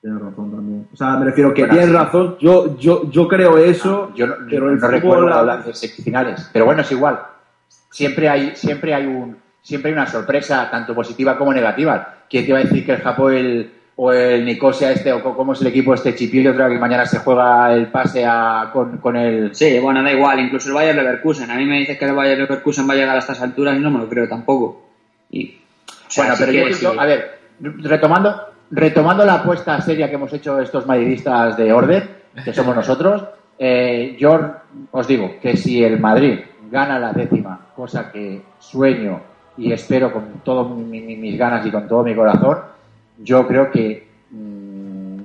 Tienes 0.00 0.20
razón 0.20 0.50
también. 0.50 0.88
O 0.92 0.96
sea, 0.96 1.16
me 1.16 1.26
refiero 1.26 1.52
que 1.54 1.62
Bueno, 1.62 1.74
tienes 1.74 1.90
sí. 1.90 1.96
razón. 1.96 2.36
Yo, 2.40 2.76
yo, 2.78 3.10
yo 3.10 3.28
creo 3.28 3.58
eso. 3.58 4.12
Yo 4.14 4.26
no, 4.26 4.34
pero 4.48 4.66
no 4.66 4.72
el 4.72 4.80
recuerdo 4.80 5.28
la- 5.28 5.38
hablar 5.40 5.64
de 5.64 5.74
semifinales, 5.74 6.48
pero 6.52 6.64
bueno, 6.64 6.82
es 6.82 6.90
igual. 6.92 7.20
Siempre 7.90 8.28
hay, 8.28 8.52
siempre 8.56 8.94
hay 8.94 9.06
un, 9.06 9.36
siempre 9.60 9.90
hay 9.90 9.94
una 9.94 10.06
sorpresa, 10.06 10.68
tanto 10.70 10.94
positiva 10.94 11.36
como 11.36 11.52
negativa. 11.52 12.21
¿Quién 12.32 12.44
te 12.46 12.50
iba 12.50 12.60
a 12.60 12.62
decir 12.62 12.86
que 12.86 12.92
el 12.92 13.02
Japón 13.02 13.34
el, 13.34 13.70
o 13.96 14.10
el 14.10 14.46
Nicosia 14.46 14.90
este, 14.90 15.12
o 15.12 15.22
cómo 15.22 15.52
es 15.52 15.60
el 15.60 15.66
equipo 15.66 15.92
este 15.92 16.14
Chipil, 16.14 16.48
otra 16.48 16.66
que 16.70 16.78
mañana 16.78 17.04
se 17.04 17.18
juega 17.18 17.74
el 17.74 17.88
pase 17.88 18.24
a, 18.24 18.70
con, 18.72 18.96
con 18.96 19.16
el... 19.16 19.54
Sí, 19.54 19.78
bueno, 19.78 20.02
da 20.02 20.10
igual, 20.10 20.40
incluso 20.40 20.70
el 20.70 20.74
Bayern 20.74 20.96
Leverkusen. 20.96 21.50
A 21.50 21.56
mí 21.56 21.66
me 21.66 21.80
dices 21.80 21.98
que 21.98 22.06
el 22.06 22.14
Bayern 22.14 22.40
Leverkusen 22.40 22.88
va 22.88 22.94
a 22.94 22.96
llegar 22.96 23.16
a 23.16 23.18
estas 23.18 23.42
alturas 23.42 23.76
y 23.76 23.80
no 23.80 23.90
me 23.90 23.98
lo 23.98 24.08
creo 24.08 24.26
tampoco. 24.26 24.88
Y, 25.30 25.58
o 25.86 26.10
sea, 26.10 26.24
bueno, 26.24 26.36
si 26.36 26.42
pero 26.44 26.52
yo 26.52 26.64
creo- 26.64 26.92
sí. 26.92 26.98
a 26.98 27.04
ver, 27.04 27.38
retomando, 27.60 28.40
retomando 28.70 29.26
la 29.26 29.34
apuesta 29.34 29.78
seria 29.82 30.08
que 30.08 30.14
hemos 30.14 30.32
hecho 30.32 30.58
estos 30.58 30.86
madridistas 30.86 31.58
de 31.58 31.70
orden, 31.70 32.02
que 32.42 32.54
somos 32.54 32.74
nosotros, 32.74 33.24
eh, 33.58 34.16
yo 34.18 34.40
os 34.90 35.06
digo 35.06 35.34
que 35.38 35.54
si 35.54 35.84
el 35.84 36.00
Madrid 36.00 36.38
gana 36.70 36.98
la 36.98 37.12
décima, 37.12 37.66
cosa 37.76 38.10
que 38.10 38.40
sueño 38.58 39.31
y 39.56 39.72
espero 39.72 40.12
con 40.12 40.40
todas 40.44 40.68
mis 40.76 41.38
ganas 41.38 41.64
y 41.66 41.70
con 41.70 41.86
todo 41.86 42.02
mi 42.02 42.14
corazón, 42.14 42.58
yo 43.18 43.46
creo 43.46 43.70
que 43.70 44.08
mm, 44.30 45.20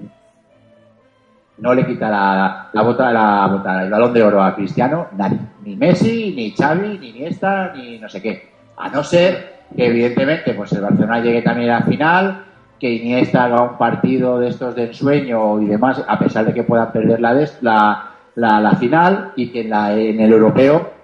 no 1.60 1.74
le 1.74 1.86
quita 1.86 2.10
la, 2.10 2.84
bota, 2.84 3.12
la 3.12 3.84
el 3.84 3.90
balón 3.90 4.14
de 4.14 4.24
oro 4.24 4.44
a 4.44 4.56
Cristiano 4.56 5.08
nadie, 5.16 5.40
ni 5.64 5.76
Messi, 5.76 6.34
ni 6.36 6.52
Xavi, 6.52 7.00
ni 7.00 7.10
Iniesta, 7.10 7.74
ni 7.76 7.98
no 8.00 8.10
sé 8.10 8.22
qué, 8.22 8.50
a 8.78 8.90
no 8.90 9.04
ser 9.04 9.58
que 9.76 9.88
evidentemente 9.88 10.54
pues 10.54 10.72
el 10.74 10.82
Barcelona 10.82 11.20
llegue 11.20 11.42
también 11.42 11.72
a 11.72 11.80
la 11.80 11.86
final 11.86 12.44
que 12.80 12.94
Iniesta 12.94 13.46
haga 13.46 13.64
un 13.64 13.78
partido 13.78 14.40
de 14.40 14.50
estos 14.50 14.76
de 14.76 14.86
ensueño 14.86 15.62
y 15.62 15.66
demás, 15.66 16.04
a 16.08 16.20
pesar 16.20 16.46
de 16.46 16.54
que 16.54 16.64
puedan 16.64 16.92
perder 16.92 17.20
la, 17.20 17.34
la, 17.62 18.12
la, 18.36 18.60
la 18.60 18.72
final 18.76 19.32
y 19.36 19.50
que 19.50 19.62
en, 19.62 19.70
la, 19.72 19.94
en 19.94 20.20
el 20.20 20.32
europeo 20.32 20.97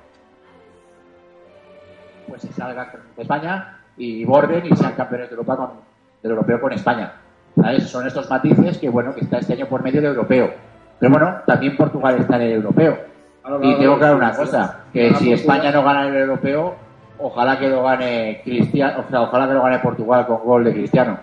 se 2.48 2.54
salga 2.54 2.92
con 2.92 3.02
España 3.18 3.78
y 3.98 4.26
borden 4.26 4.66
y 4.66 4.76
sean 4.76 4.94
campeones 4.94 5.30
de 5.30 5.36
Europa 5.36 5.58
con, 5.58 5.70
del 6.22 6.32
europeo 6.32 6.60
con 6.62 6.74
España. 6.74 7.14
¿Sabes? 7.56 7.90
Son 7.90 8.06
estos 8.06 8.30
matices 8.30 8.78
que 8.80 8.90
bueno 8.90 9.14
que 9.14 9.22
está 9.22 9.38
este 9.38 9.54
año 9.54 9.68
por 9.68 9.84
medio 9.84 10.02
del 10.02 10.12
europeo. 10.12 10.52
Pero 11.00 11.12
bueno, 11.12 11.36
también 11.46 11.78
Portugal 11.78 12.16
está 12.20 12.36
en 12.38 12.42
el 12.44 12.52
europeo. 12.54 12.98
Y 13.62 13.76
tengo 13.76 13.98
claro 13.98 14.18
una 14.18 14.34
cosa, 14.34 14.80
que 14.94 15.14
si 15.16 15.34
España 15.34 15.70
no 15.72 15.84
gana 15.84 16.08
el 16.08 16.16
europeo, 16.16 16.76
ojalá 17.20 17.60
que 17.60 17.68
lo 17.68 17.84
gane 17.84 18.42
Cristiano, 18.44 19.04
o 19.06 19.10
sea, 19.10 19.22
ojalá 19.24 19.48
que 19.48 19.54
lo 19.54 19.64
gane 19.64 19.80
Portugal 19.80 20.26
con 20.26 20.44
gol 20.46 20.64
de 20.64 20.74
Cristiano. 20.74 21.18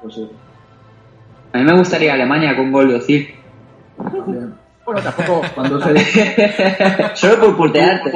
Pues 0.00 0.14
sí. 0.14 0.30
A 1.52 1.58
mí 1.58 1.64
me 1.64 1.76
gustaría 1.76 2.14
Alemania 2.14 2.54
con 2.56 2.70
gol 2.70 2.88
de 2.88 2.94
Ozil. 2.96 3.34
Bueno, 4.86 5.02
tampoco. 5.02 5.42
Cuando 5.54 5.80
se... 5.80 7.14
Solo 7.14 7.40
por 7.40 7.56
putearte. 7.56 8.10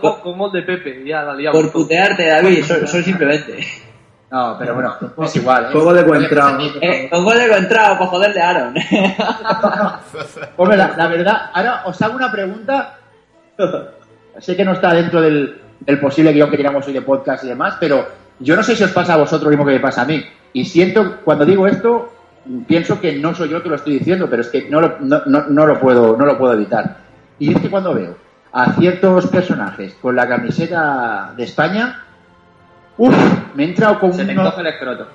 Por, 0.00 0.20
con 0.20 0.38
gol 0.38 0.52
de 0.52 0.62
Pepe, 0.62 1.02
ya 1.04 1.22
la 1.22 1.34
liamos. 1.34 1.60
por 1.60 1.72
putearte, 1.72 2.26
David, 2.26 2.64
solo, 2.64 2.86
solo 2.86 3.02
simplemente. 3.02 3.66
No, 4.30 4.56
pero 4.58 4.74
bueno, 4.74 4.96
es 5.22 5.36
igual. 5.36 5.66
¿eh? 5.66 5.68
Juego 5.72 5.92
de 5.92 6.04
Coentrao. 6.04 6.58
Eh, 6.80 7.08
con 7.10 7.24
gol 7.24 7.38
de 7.38 7.48
contrao, 7.48 7.98
para 7.98 8.06
joderle 8.10 8.40
a 8.40 8.50
Aaron. 8.50 8.74
Hombre, 10.56 10.76
la, 10.76 10.94
la 10.96 11.08
verdad, 11.08 11.50
ahora 11.52 11.82
os 11.84 12.00
hago 12.00 12.16
una 12.16 12.30
pregunta. 12.30 12.98
sé 14.38 14.56
que 14.56 14.64
no 14.64 14.72
está 14.72 14.94
dentro 14.94 15.20
del, 15.20 15.60
del 15.80 16.00
posible 16.00 16.32
guion 16.32 16.50
que 16.50 16.56
teníamos 16.56 16.86
hoy 16.86 16.92
de 16.92 17.02
podcast 17.02 17.44
y 17.44 17.48
demás, 17.48 17.76
pero 17.80 18.06
yo 18.38 18.54
no 18.54 18.62
sé 18.62 18.76
si 18.76 18.84
os 18.84 18.90
pasa 18.92 19.14
a 19.14 19.18
vosotros 19.18 19.44
lo 19.44 19.50
mismo 19.50 19.66
que 19.66 19.72
me 19.72 19.80
pasa 19.80 20.02
a 20.02 20.06
mí. 20.06 20.24
Y 20.52 20.64
siento, 20.64 21.18
cuando 21.24 21.44
digo 21.44 21.66
esto, 21.66 22.13
pienso 22.66 23.00
que 23.00 23.16
no 23.16 23.34
soy 23.34 23.48
yo 23.48 23.62
que 23.62 23.68
lo 23.68 23.76
estoy 23.76 23.98
diciendo, 23.98 24.28
pero 24.28 24.42
es 24.42 24.48
que 24.48 24.68
no 24.68 24.80
lo, 24.80 24.98
no, 25.00 25.22
no, 25.26 25.44
no 25.48 25.66
lo, 25.66 25.80
puedo, 25.80 26.16
no 26.16 26.26
lo 26.26 26.38
puedo 26.38 26.54
evitar. 26.54 26.98
Y 27.38 27.52
es 27.52 27.60
que 27.60 27.70
cuando 27.70 27.94
veo 27.94 28.16
a 28.52 28.72
ciertos 28.74 29.26
personajes 29.26 29.94
con 30.00 30.14
la 30.14 30.28
camiseta 30.28 31.32
de 31.36 31.44
España, 31.44 32.04
uff, 32.96 33.14
me 33.54 33.64
he 33.64 33.68
entrado 33.68 33.98
con 33.98 34.12
Se 34.12 34.22
encoge 34.22 34.60
el 34.60 34.66
escroto. 34.68 35.08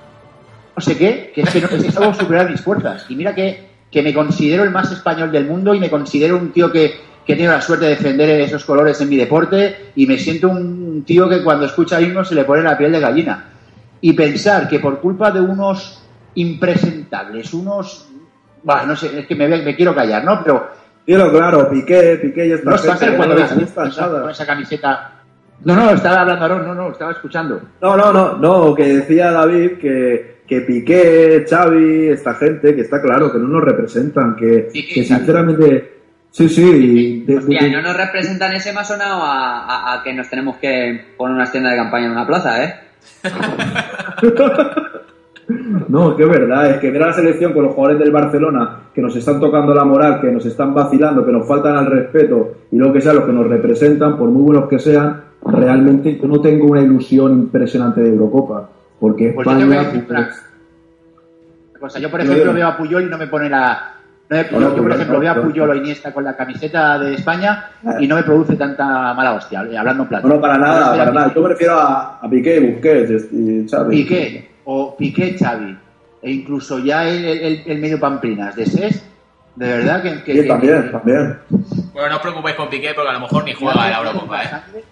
no 0.76 0.82
sé 0.82 0.98
qué, 0.98 1.32
que 1.34 1.42
es 1.42 1.50
que 1.50 1.62
no 1.62 1.68
es 1.68 1.84
que 1.84 1.98
algo 1.98 2.14
superar 2.14 2.50
mis 2.50 2.62
fuerzas. 2.62 3.06
Y 3.10 3.16
mira 3.16 3.34
que, 3.34 3.70
que 3.92 4.02
me 4.02 4.14
considero 4.14 4.64
el 4.64 4.72
más 4.72 4.92
español 4.92 5.32
del 5.32 5.46
mundo 5.46 5.74
y 5.74 5.80
me 5.80 5.90
considero 5.90 6.38
un 6.38 6.52
tío 6.52 6.72
que, 6.72 7.00
que 7.26 7.36
tiene 7.36 7.52
la 7.52 7.62
suerte 7.62 7.86
de 7.86 7.92
defender 7.92 8.42
esos 8.42 8.66
colores 8.66 9.00
en 9.02 9.10
mi 9.10 9.16
deporte 9.16 9.92
y 9.96 10.06
me 10.06 10.18
siento 10.18 10.50
un 10.50 11.04
tío 11.06 11.30
que 11.30 11.44
cuando 11.44 11.66
escucha 11.66 12.02
himnos 12.02 12.28
se 12.28 12.36
le 12.36 12.44
pone 12.44 12.64
la 12.64 12.78
piel 12.78 12.92
de 12.92 13.00
gallina. 13.00 13.46
Y 14.02 14.14
pensar 14.14 14.68
que 14.68 14.80
por 14.80 15.00
culpa 15.00 15.32
de 15.32 15.42
unos 15.42 16.02
impresentables, 16.40 17.54
unos... 17.54 18.08
Bah, 18.64 18.84
no 18.86 18.96
sé, 18.96 19.20
es 19.20 19.26
que 19.26 19.36
me, 19.36 19.48
me 19.48 19.76
quiero 19.76 19.96
callar, 19.96 20.24
¿no? 20.24 20.42
Pero 20.44 20.70
claro, 21.32 21.70
Piqué, 21.70 22.18
Piqué 22.22 22.48
y 22.48 22.52
esta 22.52 22.70
no 22.70 22.78
gente, 22.78 23.18
cuando 23.18 23.36
no 23.36 23.42
ves 23.42 23.52
les 23.52 23.60
gusta 23.66 23.88
esa- 23.88 24.02
nada. 24.08 24.22
con 24.22 24.32
esa 24.32 24.46
camiseta... 24.46 25.12
No, 25.66 25.76
no, 25.76 25.90
estaba 25.92 26.22
hablando 26.22 26.48
no, 26.60 26.74
no, 26.76 26.92
estaba 26.92 27.12
escuchando. 27.12 27.62
No, 27.82 27.98
no, 27.98 28.14
no, 28.14 28.38
no, 28.38 28.74
que 28.76 28.84
decía 28.96 29.30
David 29.32 29.72
que, 29.80 30.42
que 30.48 30.62
Piqué, 30.62 31.46
Xavi, 31.50 32.08
esta 32.10 32.34
gente, 32.36 32.74
que 32.76 32.82
está 32.82 33.02
claro, 33.02 33.30
que 33.32 33.40
no 33.40 33.48
nos 33.50 33.64
representan, 33.64 34.36
que, 34.38 34.70
que 34.72 35.04
sinceramente, 35.04 35.98
sí, 36.32 36.48
sí, 36.48 37.24
de- 37.26 37.34
de- 37.34 37.40
Hostia, 37.40 37.62
de- 37.64 37.72
no 37.72 37.82
nos 37.82 37.98
representan 37.98 38.54
ese 38.54 38.72
sonado 38.86 39.22
a, 39.22 39.66
a- 39.66 39.94
a 40.00 40.04
que 40.04 40.14
nos 40.14 40.30
tenemos 40.30 40.56
que 40.58 41.14
poner 41.18 41.36
unas 41.36 41.52
tiendas 41.52 41.74
de 41.74 41.78
campaña 41.78 42.06
en 42.06 42.12
una 42.14 42.28
plaza, 42.28 42.64
¿eh? 42.64 42.76
no, 45.90 46.16
que 46.16 46.24
es 46.24 46.30
verdad, 46.30 46.70
es 46.72 46.78
que 46.78 46.92
ver 46.92 47.04
a 47.04 47.08
la 47.08 47.14
selección 47.14 47.54
con 47.54 47.64
los 47.64 47.74
jugadores 47.74 48.00
del 48.00 48.12
Barcelona 48.12 48.78
que 48.94 49.02
nos 49.02 49.16
están 49.16 49.40
tocando 49.40 49.74
la 49.74 49.84
moral, 49.84 50.22
que 50.22 50.32
nos 50.32 50.46
están 50.46 50.74
vacilando, 50.74 51.26
que 51.26 51.32
nos 51.32 51.48
faltan 51.48 51.76
al 51.76 51.88
respeto 51.88 52.56
y 52.72 52.78
lo 52.78 52.94
que 52.94 53.02
sea, 53.02 53.14
los 53.14 53.24
que 53.26 53.32
nos 53.34 53.48
representan, 53.48 54.18
por 54.18 54.30
muy 54.30 54.44
buenos 54.44 54.70
que 54.70 54.78
sean, 54.80 55.22
realmente 55.46 56.18
yo 56.22 56.28
no 56.28 56.40
tengo 56.42 56.68
una 56.68 56.82
ilusión 56.82 57.32
impresionante 57.34 58.02
de 58.02 58.10
Eurocopa, 58.10 58.70
porque 59.00 59.32
Pues 59.34 59.46
yo 59.48 59.54
España... 59.54 59.92
cosa. 61.80 62.00
Yo, 62.00 62.12
por 62.12 62.22
ejemplo, 62.22 62.54
veo 62.54 62.68
a 62.68 62.78
Puyol 62.78 63.04
y 63.04 63.10
no 63.10 63.18
me 63.18 63.28
pone 63.28 63.50
la... 63.50 63.94
no 64.30 64.36
me- 64.38 64.52
No, 64.52 64.60
no, 64.60 64.76
yo, 64.76 64.84
por 64.84 64.92
ejemplo, 64.92 65.20
veo 65.20 65.32
a. 65.32 65.36
Puyol 65.42 65.70
o 65.70 65.76
Iniesta 65.76 66.14
con 66.14 66.24
la 66.26 66.36
camiseta 66.36 67.00
de 67.00 67.16
España 67.16 67.70
y 68.00 68.08
no 68.08 68.16
me 68.16 68.24
produce 68.24 68.56
tanta 68.56 69.14
mala 69.14 69.34
hostia, 69.34 69.64
eh, 69.64 69.78
hablando 69.78 70.04
en 70.04 70.10
plata. 70.10 70.28
No, 70.28 70.36
no, 70.36 70.42
para 70.42 70.58
nada, 70.58 70.96
para 70.96 71.12
nada. 71.12 71.34
Yo 71.34 71.42
me 71.42 71.50
refiero 71.50 71.76
a, 71.80 72.20
a 72.22 72.30
Piqué, 72.30 72.60
Busquets 72.60 73.32
y 73.34 73.66
Xavi. 73.70 73.96
Piqué 74.04 74.50
o 74.72 74.96
Piqué 74.96 75.36
Xavi 75.36 75.76
e 76.22 76.32
incluso 76.32 76.78
ya 76.80 77.04
el, 77.08 77.26
el, 77.26 77.64
el 77.66 77.80
medio 77.80 78.00
Pamplinas 78.00 78.56
de 78.56 78.66
SES, 78.68 79.04
de 79.56 79.68
verdad 79.68 80.04
que... 80.04 80.24
que- 80.24 80.34
Sí, 80.34 80.42
que- 80.44 80.48
también, 80.48 80.92
también. 80.92 81.40
Bueno, 81.94 82.10
no 82.10 82.16
os 82.18 82.22
preocupéis 82.22 82.56
con 82.56 82.70
Piqué 82.70 82.94
porque 82.94 83.10
a 83.10 83.14
lo 83.14 83.20
mejor 83.22 83.44
ni 83.46 83.54
juega 83.54 83.86
en 83.88 83.92
la 83.94 83.98
Eurocopa, 84.00 84.44
¿eh? 84.44 84.84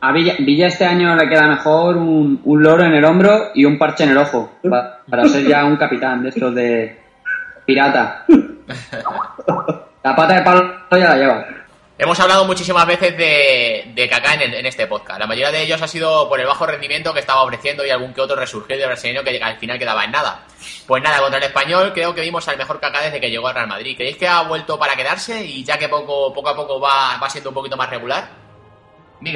A 0.00 0.12
Villa, 0.12 0.34
Villa 0.40 0.66
este 0.66 0.84
año 0.84 1.16
le 1.16 1.26
queda 1.28 1.48
mejor 1.48 1.96
un, 1.96 2.38
un 2.44 2.62
loro 2.62 2.84
en 2.84 2.92
el 2.92 3.04
hombro 3.06 3.52
y 3.54 3.64
un 3.64 3.78
parche 3.78 4.04
en 4.04 4.10
el 4.10 4.18
ojo 4.18 4.52
pa- 4.68 5.00
para 5.08 5.24
ser 5.26 5.46
ya 5.46 5.64
un 5.64 5.76
capitán 5.76 6.22
de 6.22 6.28
estos 6.28 6.54
de 6.54 6.98
pirata. 7.64 8.26
La 10.04 10.14
pata 10.14 10.34
de 10.34 10.42
palo 10.42 10.62
ya 10.90 10.98
la 11.08 11.16
lleva. 11.16 11.46
Hemos 11.96 12.18
hablado 12.18 12.44
muchísimas 12.44 12.86
veces 12.88 13.16
de, 13.16 13.92
de 13.94 14.08
Kaká 14.08 14.34
en, 14.34 14.40
el- 14.42 14.54
en 14.54 14.66
este 14.66 14.88
podcast. 14.88 15.20
La 15.20 15.28
mayoría 15.28 15.52
de 15.52 15.62
ellos 15.62 15.80
ha 15.80 15.86
sido 15.86 16.28
por 16.28 16.40
el 16.40 16.46
bajo 16.46 16.66
rendimiento 16.66 17.14
que 17.14 17.20
estaba 17.20 17.42
ofreciendo 17.44 17.86
y 17.86 17.90
algún 17.90 18.12
que 18.12 18.20
otro 18.20 18.34
resurgir 18.34 18.76
de 18.78 18.86
brasileño 18.86 19.22
que 19.22 19.40
al 19.40 19.56
final 19.58 19.78
quedaba 19.78 20.04
en 20.04 20.10
nada. 20.10 20.40
Pues 20.88 21.02
nada, 21.04 21.20
contra 21.20 21.38
el 21.38 21.44
español 21.44 21.92
creo 21.94 22.12
que 22.12 22.22
vimos 22.22 22.48
al 22.48 22.58
mejor 22.58 22.80
Kaká 22.80 23.02
desde 23.02 23.20
que 23.20 23.30
llegó 23.30 23.46
al 23.46 23.54
Real 23.54 23.68
Madrid. 23.68 23.94
¿Creéis 23.96 24.16
que 24.16 24.26
ha 24.26 24.42
vuelto 24.42 24.76
para 24.76 24.96
quedarse 24.96 25.44
y 25.44 25.62
ya 25.62 25.78
que 25.78 25.88
poco, 25.88 26.32
a 26.48 26.56
poco 26.56 26.80
va, 26.80 27.16
siendo 27.30 27.50
un 27.50 27.54
poquito 27.54 27.76
más 27.76 27.88
regular? 27.88 28.28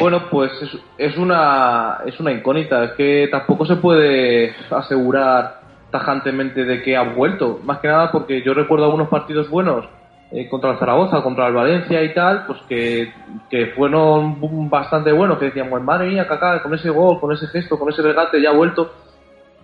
Bueno, 0.00 0.28
pues 0.28 0.50
es, 0.60 0.70
es 0.98 1.16
una 1.16 1.98
es 2.06 2.18
una 2.18 2.32
incógnita. 2.32 2.84
Es 2.84 2.90
que 2.92 3.28
tampoco 3.30 3.66
se 3.66 3.76
puede 3.76 4.54
asegurar 4.68 5.60
tajantemente 5.92 6.64
de 6.64 6.82
que 6.82 6.96
ha 6.96 7.02
vuelto. 7.04 7.60
Más 7.62 7.78
que 7.78 7.86
nada 7.86 8.10
porque 8.10 8.42
yo 8.42 8.52
recuerdo 8.52 8.86
algunos 8.86 9.08
partidos 9.08 9.48
buenos 9.48 9.86
eh, 10.30 10.48
contra 10.48 10.72
el 10.72 10.78
Zaragoza, 10.78 11.22
contra 11.22 11.48
el 11.48 11.54
Valencia 11.54 12.02
y 12.02 12.12
tal, 12.14 12.46
pues 12.46 12.60
que, 12.68 13.12
que 13.50 13.68
fueron 13.68 14.68
bastante 14.68 15.12
buenos. 15.12 15.38
Que 15.38 15.46
decíamos, 15.46 15.82
madre 15.82 16.08
mía, 16.08 16.28
Kaká, 16.28 16.62
con 16.62 16.74
ese 16.74 16.90
gol, 16.90 17.18
con 17.20 17.32
ese 17.32 17.46
gesto, 17.48 17.78
con 17.78 17.88
ese 17.90 18.02
regate 18.02 18.40
ya 18.40 18.50
ha 18.50 18.54
vuelto. 18.54 18.92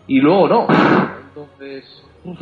Y 0.06 0.20
luego 0.20 0.48
no. 0.48 0.66
Entonces, 1.28 2.02
uf, 2.24 2.38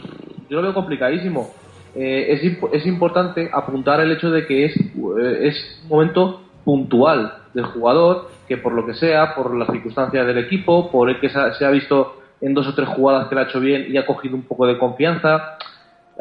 yo 0.49 0.57
lo 0.57 0.63
veo 0.63 0.75
complicadísimo. 0.75 1.51
Eh, 1.95 2.27
es, 2.33 2.43
imp- 2.43 2.71
es 2.73 2.87
importante 2.87 3.51
apuntar 3.53 4.01
el 4.01 4.13
hecho 4.13 4.31
de 4.31 4.47
que 4.47 4.65
es, 4.65 4.77
eh, 4.77 5.39
es 5.43 5.81
un 5.83 5.89
momento 5.89 6.43
puntual 6.65 7.35
del 7.53 7.67
jugador, 7.67 8.31
que 8.49 8.57
por 8.57 8.73
lo 8.73 8.87
que 8.87 8.95
sea, 8.95 9.35
por 9.35 9.55
las 9.55 9.69
circunstancias 9.69 10.27
del 10.27 10.39
equipo, 10.39 10.91
por 10.91 11.11
el 11.11 11.21
que 11.21 11.29
se 11.29 11.39
ha, 11.39 11.53
se 11.55 11.67
ha 11.67 11.71
visto 11.71 12.17
en 12.41 12.55
dos 12.55 12.67
o 12.67 12.75
tres 12.75 12.89
jugadas 12.89 13.29
que 13.29 13.35
lo 13.35 13.41
ha 13.43 13.45
hecho 13.45 13.61
bien 13.61 13.87
y 13.89 13.97
ha 13.99 14.07
cogido 14.07 14.37
un 14.37 14.43
poco 14.43 14.67
de 14.67 14.79
confianza, 14.79 15.59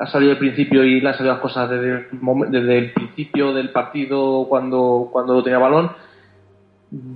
ha 0.01 0.07
salido 0.07 0.31
al 0.31 0.39
principio 0.39 0.83
y 0.83 0.99
le 0.99 1.07
han 1.07 1.13
salido 1.13 1.35
las 1.35 1.41
cosas 1.41 1.69
desde 1.69 1.91
el, 1.91 2.07
desde 2.49 2.77
el 2.79 2.91
principio 2.91 3.53
del 3.53 3.69
partido 3.69 4.47
cuando, 4.49 5.09
cuando 5.11 5.43
tenía 5.43 5.59
balón. 5.59 5.91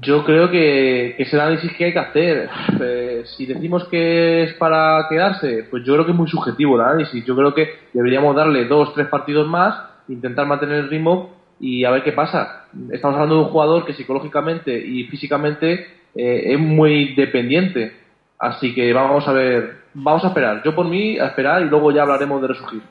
Yo 0.02 0.24
creo 0.24 0.52
que, 0.52 1.16
que 1.18 1.24
es 1.24 1.34
el 1.34 1.40
análisis 1.40 1.74
que 1.74 1.86
hay 1.86 1.94
que 1.94 2.00
hacer. 2.00 2.50
Eh, 2.80 3.24
si 3.26 3.48
decimos 3.48 3.86
que 3.86 4.44
es 4.44 4.54
para 4.54 5.08
quedarse, 5.10 5.66
pues 5.70 5.84
yo 5.84 5.94
creo 5.94 6.06
que 6.06 6.12
es 6.12 6.18
muy 6.18 6.28
subjetivo 6.28 6.76
el 6.76 6.82
análisis. 6.82 7.26
Yo 7.26 7.36
creo 7.36 7.56
que 7.56 7.70
deberíamos 7.92 8.36
darle 8.36 8.66
dos, 8.66 8.94
tres 8.94 9.08
partidos 9.08 9.48
más, 9.48 9.76
intentar 10.08 10.46
mantener 10.46 10.78
el 10.78 10.90
ritmo 10.90 11.34
y 11.60 11.86
a 11.86 11.92
ver 11.92 12.04
qué 12.04 12.12
pasa. 12.12 12.68
Estamos 12.92 13.16
hablando 13.16 13.36
de 13.36 13.42
un 13.42 13.50
jugador 13.50 13.84
que 13.84 13.94
psicológicamente 13.94 14.78
y 14.78 15.06
físicamente 15.06 15.88
eh, 16.16 16.54
es 16.54 16.60
muy 16.60 17.16
dependiente. 17.16 17.94
Así 18.38 18.76
que 18.76 18.94
vamos 18.94 19.28
a 19.28 19.34
ver, 19.34 19.85
vamos 19.96 20.24
a 20.24 20.28
esperar. 20.28 20.62
Yo 20.64 20.76
por 20.76 20.88
mí 20.88 21.18
a 21.18 21.28
esperar 21.28 21.64
y 21.64 21.70
luego 21.70 21.92
ya 21.92 22.04
hablaremos 22.04 22.42
de 22.42 22.48
resurgir. 22.50 22.82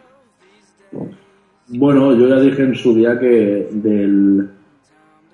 Bueno, 1.68 2.14
yo 2.14 2.28
ya 2.28 2.40
dije 2.40 2.62
en 2.62 2.74
su 2.74 2.94
día 2.94 3.18
que 3.18 3.68
del, 3.72 4.50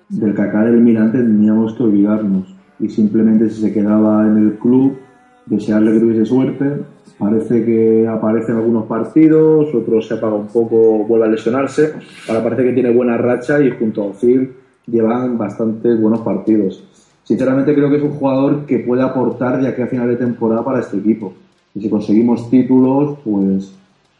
del 0.09 0.33
del 0.33 0.81
Milan 0.81 1.11
teníamos 1.11 1.73
que 1.73 1.83
olvidarnos. 1.83 2.55
Y 2.79 2.89
simplemente 2.89 3.49
si 3.49 3.61
se 3.61 3.73
quedaba 3.73 4.25
en 4.25 4.37
el 4.37 4.53
club, 4.57 4.97
desearle 5.45 5.93
que 5.93 5.99
tuviese 5.99 6.25
suerte. 6.25 6.83
Parece 7.17 7.63
que 7.63 8.07
aparece 8.07 8.51
en 8.51 8.57
algunos 8.57 8.85
partidos, 8.85 9.73
otros 9.75 10.07
se 10.07 10.15
apaga 10.15 10.33
un 10.33 10.47
poco, 10.47 11.05
vuelve 11.05 11.27
a 11.27 11.29
lesionarse. 11.29 11.93
Ahora 12.27 12.43
parece 12.43 12.63
que 12.63 12.73
tiene 12.73 12.91
buena 12.91 13.17
racha 13.17 13.61
y 13.61 13.69
junto 13.71 14.01
a 14.01 14.05
Ozil 14.05 14.53
llevan 14.87 15.37
bastantes 15.37 16.01
buenos 16.01 16.21
partidos. 16.21 16.83
Sinceramente 17.23 17.75
creo 17.75 17.89
que 17.89 17.97
es 17.97 18.03
un 18.03 18.11
jugador 18.11 18.65
que 18.65 18.79
puede 18.79 19.03
aportar 19.03 19.61
de 19.61 19.67
aquí 19.67 19.81
a 19.83 19.87
final 19.87 20.07
de 20.07 20.15
temporada 20.15 20.65
para 20.65 20.79
este 20.79 20.97
equipo. 20.97 21.33
Y 21.75 21.81
si 21.81 21.89
conseguimos 21.89 22.49
títulos, 22.49 23.19
pues 23.23 23.73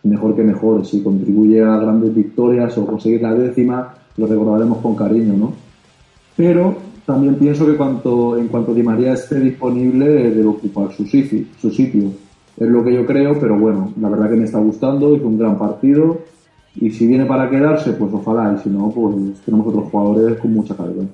mejor 0.04 0.36
que 0.36 0.44
mejor. 0.44 0.86
Si 0.86 1.02
contribuye 1.02 1.62
a 1.62 1.78
grandes 1.78 2.14
victorias 2.16 2.78
o 2.78 2.86
conseguir 2.86 3.22
la 3.22 3.34
décima, 3.34 3.94
lo 4.18 4.28
recordaremos 4.28 4.80
con 4.80 4.96
cariño, 4.96 5.34
¿no? 5.34 5.54
Pero 6.36 6.76
también 7.06 7.36
pienso 7.36 7.66
que 7.66 7.76
cuanto, 7.76 8.38
en 8.38 8.48
cuanto 8.48 8.74
Di 8.74 8.84
María 8.84 9.14
esté 9.14 9.40
disponible, 9.40 10.08
debe 10.08 10.46
ocupar 10.46 10.92
su 10.92 11.06
sitio. 11.06 11.46
Su 11.60 11.72
sitio. 11.72 12.12
es 12.58 12.68
lo 12.68 12.84
que 12.84 12.94
yo 12.94 13.06
creo, 13.06 13.40
pero 13.40 13.58
bueno, 13.58 13.94
la 14.00 14.10
verdad 14.10 14.30
que 14.30 14.36
me 14.38 14.46
está 14.46 14.60
gustando, 14.60 15.16
es 15.16 15.22
un 15.22 15.38
gran 15.38 15.58
partido 15.58 16.20
y 16.76 16.90
si 16.92 17.06
viene 17.06 17.26
para 17.26 17.50
quedarse, 17.50 17.92
pues 17.94 18.14
ojalá, 18.14 18.56
y 18.58 18.64
si 18.64 18.70
no, 18.70 18.90
pues 18.92 19.42
tenemos 19.46 19.68
otros 19.68 19.90
jugadores 19.92 20.40
con 20.40 20.54
mucha 20.54 20.76
calidad. 20.76 21.06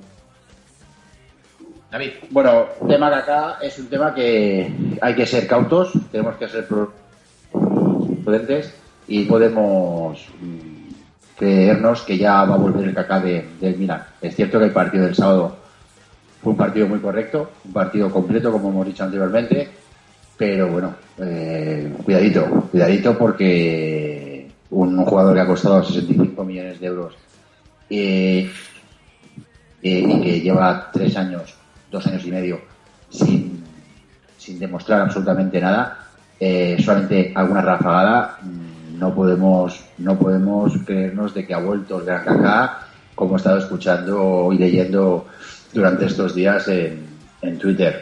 David. 1.91 2.11
Bueno, 2.31 2.65
el 2.81 2.88
tema 2.88 3.09
de 3.09 3.15
acá 3.15 3.57
es 3.61 3.79
un 3.79 3.88
tema 3.88 4.13
que 4.13 4.71
hay 5.01 5.15
que 5.15 5.25
ser 5.25 5.47
cautos, 5.47 5.93
tenemos 6.11 6.35
que 6.35 6.49
ser 6.49 6.67
prudentes 7.51 8.73
y 9.07 9.23
podemos 9.23 10.27
mm, 10.41 11.38
creernos 11.38 12.01
que 12.01 12.17
ya 12.17 12.43
va 12.43 12.55
a 12.55 12.57
volver 12.57 12.89
el 12.89 12.93
cacá 12.93 13.19
de, 13.19 13.47
del 13.59 13.77
Milan. 13.77 14.03
Es 14.21 14.35
cierto 14.35 14.59
que 14.59 14.65
el 14.65 14.71
partido 14.71 15.05
del 15.05 15.15
sábado 15.15 15.55
fue 16.41 16.51
un 16.51 16.57
partido 16.57 16.88
muy 16.88 16.99
correcto, 16.99 17.51
un 17.65 17.73
partido 17.73 18.11
completo, 18.11 18.51
como 18.51 18.69
hemos 18.69 18.88
dicho 18.88 19.03
anteriormente, 19.03 19.69
pero 20.38 20.67
bueno, 20.67 20.93
eh, 21.19 21.91
cuidadito, 22.03 22.45
cuidadito 22.69 23.17
porque 23.17 24.47
un 24.69 25.05
jugador 25.05 25.35
que 25.35 25.41
ha 25.41 25.47
costado 25.47 25.83
65 25.83 26.43
millones 26.43 26.79
de 26.79 26.88
euros 26.88 27.15
eh, 27.89 28.51
eh, 29.81 30.05
y 30.07 30.21
que 30.21 30.41
lleva 30.41 30.91
tres 30.91 31.15
años, 31.17 31.55
dos 31.91 32.05
años 32.07 32.25
y 32.25 32.31
medio 32.31 32.59
sin, 33.09 33.63
sin 34.38 34.59
demostrar 34.59 35.01
absolutamente 35.01 35.59
nada, 35.61 36.07
eh, 36.39 36.77
solamente 36.83 37.31
alguna 37.35 37.61
rafagada, 37.61 38.38
mm, 38.43 38.99
no 38.99 39.13
podemos, 39.13 39.83
no 39.99 40.17
podemos 40.17 40.73
creernos 40.85 41.33
de 41.33 41.45
que 41.45 41.53
ha 41.53 41.59
vuelto 41.59 41.99
el 41.99 42.05
Gran 42.05 42.23
Kaká, 42.25 42.79
como 43.15 43.33
he 43.35 43.38
estado 43.38 43.57
escuchando 43.57 44.49
y 44.53 44.57
leyendo 44.57 45.25
durante 45.73 46.05
estos 46.05 46.35
días 46.35 46.67
en, 46.67 47.05
en 47.41 47.57
Twitter. 47.57 48.01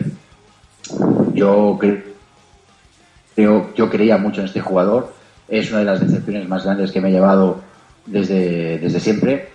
Yo 1.33 1.77
creo, 3.35 3.73
yo 3.75 3.89
creía 3.89 4.17
mucho 4.17 4.41
en 4.41 4.47
este 4.47 4.61
jugador, 4.61 5.13
es 5.47 5.69
una 5.69 5.79
de 5.79 5.85
las 5.85 5.99
decepciones 5.99 6.47
más 6.47 6.63
grandes 6.63 6.91
que 6.91 7.01
me 7.01 7.09
he 7.09 7.11
llevado 7.11 7.61
desde, 8.05 8.79
desde 8.79 8.99
siempre 8.99 9.49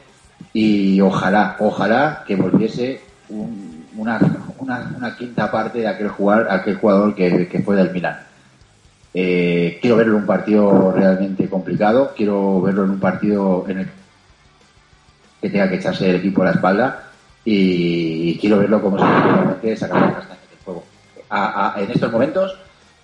y 0.52 1.00
ojalá, 1.00 1.56
ojalá 1.58 2.24
que 2.26 2.36
volviese 2.36 3.00
un- 3.28 3.79
una, 4.00 4.18
una, 4.58 4.92
una 4.96 5.16
quinta 5.16 5.50
parte 5.50 5.80
de 5.80 5.88
aquel 5.88 6.08
jugador, 6.08 6.48
aquel 6.50 6.76
jugador 6.76 7.14
que, 7.14 7.46
que 7.48 7.60
fue 7.62 7.76
del 7.76 7.90
Milan. 7.92 8.18
Eh, 9.12 9.78
quiero 9.80 9.96
verlo 9.96 10.14
en 10.14 10.20
un 10.20 10.26
partido 10.26 10.92
realmente 10.92 11.48
complicado, 11.48 12.12
quiero 12.16 12.62
verlo 12.62 12.84
en 12.84 12.90
un 12.90 13.00
partido 13.00 13.64
en 13.68 13.78
el 13.80 13.88
que 15.40 15.50
tenga 15.50 15.68
que 15.68 15.76
echarse 15.76 16.08
el 16.10 16.16
equipo 16.16 16.42
a 16.42 16.46
la 16.46 16.50
espalda 16.52 17.04
y, 17.44 18.38
quiero 18.38 18.58
verlo 18.58 18.80
como 18.82 18.98
se 18.98 19.04
realmente 19.04 19.76
sacar 19.76 20.00
las 20.00 20.14
castañas 20.14 20.50
del 20.50 20.58
fuego. 20.64 20.84
A- 21.30 21.74
a- 21.74 21.80
en 21.82 21.90
estos 21.90 22.12
momentos 22.12 22.56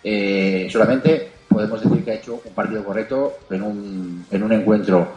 eh, 0.04 0.68
solamente 0.70 1.30
podemos 1.48 1.82
decir 1.82 2.04
que 2.04 2.10
ha 2.12 2.14
hecho 2.14 2.40
un 2.44 2.52
partido 2.54 2.84
correcto 2.84 3.32
en 3.50 3.62
un, 3.62 4.26
en 4.30 4.42
un 4.42 4.52
encuentro 4.52 5.08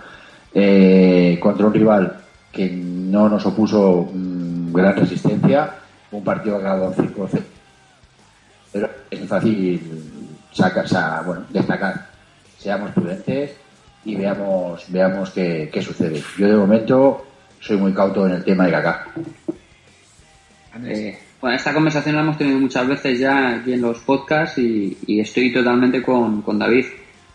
eh, 0.53 1.37
contra 1.41 1.67
un 1.67 1.73
rival 1.73 2.17
que 2.51 2.69
no 2.71 3.29
nos 3.29 3.45
opuso 3.45 4.09
mm, 4.11 4.38
gran 4.73 4.95
resistencia, 4.95 5.71
un 6.11 6.23
partido 6.23 6.57
acabado 6.57 6.93
5-0. 6.93 7.41
Pero 8.71 8.89
es 9.09 9.27
fácil 9.27 9.81
sacar, 10.51 10.87
sa- 10.87 11.21
bueno, 11.25 11.45
destacar. 11.49 12.07
Seamos 12.57 12.91
prudentes 12.91 13.51
y 14.05 14.15
veamos, 14.15 14.85
veamos 14.89 15.29
qué, 15.31 15.69
qué 15.71 15.81
sucede. 15.81 16.21
Yo 16.37 16.47
de 16.47 16.55
momento 16.55 17.25
soy 17.59 17.77
muy 17.77 17.93
cauto 17.93 18.25
en 18.27 18.33
el 18.33 18.43
tema 18.43 18.65
de 18.65 18.71
Kaká. 18.71 19.07
Eh, 20.85 21.17
bueno, 21.41 21.55
esta 21.55 21.73
conversación 21.73 22.15
la 22.15 22.21
hemos 22.21 22.37
tenido 22.37 22.59
muchas 22.59 22.87
veces 22.87 23.19
ya 23.19 23.55
aquí 23.55 23.73
en 23.73 23.81
los 23.81 23.99
podcasts 23.99 24.57
y, 24.57 24.97
y 25.07 25.19
estoy 25.19 25.51
totalmente 25.53 26.01
con, 26.03 26.41
con 26.41 26.59
David. 26.59 26.85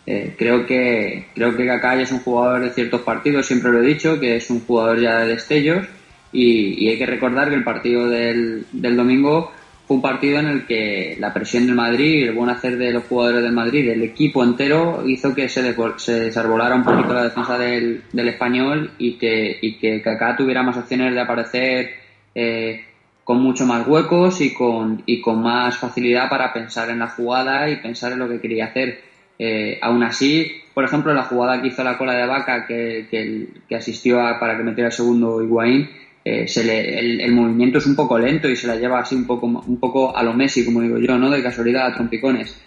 Eh, 0.06 0.34
creo 0.38 0.66
que 0.66 1.28
creo 1.34 1.56
que 1.56 1.66
Kaká 1.66 1.96
ya 1.96 2.02
es 2.02 2.12
un 2.12 2.20
jugador 2.20 2.60
de 2.60 2.70
ciertos 2.70 3.00
partidos, 3.00 3.46
siempre 3.46 3.72
lo 3.72 3.82
he 3.82 3.86
dicho, 3.86 4.20
que 4.20 4.36
es 4.36 4.50
un 4.50 4.60
jugador 4.66 5.00
ya 5.00 5.20
de 5.20 5.28
destellos 5.28 5.86
y, 6.34 6.84
y 6.84 6.88
hay 6.90 6.98
que 6.98 7.06
recordar 7.06 7.48
que 7.48 7.54
el 7.54 7.64
partido 7.64 8.06
del, 8.08 8.66
del 8.72 8.96
domingo 8.96 9.50
fue 9.86 9.96
un 9.96 10.02
partido 10.02 10.38
en 10.38 10.46
el 10.46 10.66
que 10.66 11.16
la 11.20 11.32
presión 11.32 11.66
del 11.66 11.74
Madrid 11.74 12.24
el 12.28 12.32
buen 12.34 12.48
hacer 12.50 12.76
de 12.78 12.90
los 12.92 13.04
jugadores 13.04 13.42
del 13.42 13.52
Madrid, 13.52 13.86
del 13.86 14.02
equipo 14.02 14.42
entero, 14.42 15.02
hizo 15.06 15.34
que 15.34 15.48
se, 15.48 15.74
se 15.98 16.20
desarbolara 16.20 16.74
un 16.74 16.84
poquito 16.84 17.12
la 17.14 17.24
defensa 17.24 17.58
del, 17.58 18.02
del 18.12 18.28
español 18.28 18.90
y 18.98 19.12
que, 19.18 19.58
y 19.60 19.78
que 19.78 20.00
Kaká 20.02 20.36
tuviera 20.36 20.62
más 20.62 20.76
opciones 20.76 21.12
de 21.14 21.20
aparecer 21.20 21.90
eh, 22.34 22.82
con 23.24 23.42
mucho 23.42 23.66
más 23.66 23.86
huecos 23.86 24.40
y 24.40 24.52
con, 24.54 25.02
y 25.06 25.20
con 25.20 25.42
más 25.42 25.76
facilidad 25.78 26.28
para 26.30 26.52
pensar 26.52 26.88
en 26.90 26.98
la 27.00 27.08
jugada 27.08 27.68
y 27.70 27.76
pensar 27.76 28.12
en 28.12 28.18
lo 28.20 28.28
que 28.28 28.40
quería 28.40 28.66
hacer. 28.66 29.00
Eh, 29.38 29.78
aún 29.82 30.02
así, 30.02 30.50
por 30.72 30.84
ejemplo, 30.84 31.12
la 31.12 31.24
jugada 31.24 31.60
que 31.60 31.68
hizo 31.68 31.82
la 31.84 31.98
cola 31.98 32.14
de 32.14 32.26
vaca 32.26 32.66
que, 32.66 33.06
que, 33.10 33.48
que 33.68 33.76
asistió 33.76 34.20
a- 34.20 34.38
para 34.40 34.56
que 34.56 34.62
metiera 34.62 34.88
el 34.88 34.92
segundo 34.94 35.42
Higuaín, 35.42 35.88
eh, 36.24 36.48
se 36.48 36.64
le, 36.64 37.22
el, 37.22 37.32
movimiento 37.32 37.78
es 37.78 37.86
un 37.86 37.94
poco 37.94 38.18
lento 38.18 38.48
y 38.48 38.56
se 38.56 38.66
la 38.66 38.76
lleva 38.76 39.00
así 39.00 39.14
un 39.14 39.26
poco, 39.26 39.46
un 39.46 39.78
poco 39.78 40.16
a 40.16 40.22
lo 40.22 40.32
Messi, 40.32 40.64
como 40.64 40.80
digo 40.80 40.98
yo, 40.98 41.18
¿no? 41.18 41.28
De 41.28 41.42
casualidad, 41.42 41.86
a 41.86 41.94
trompicones. 41.94 42.58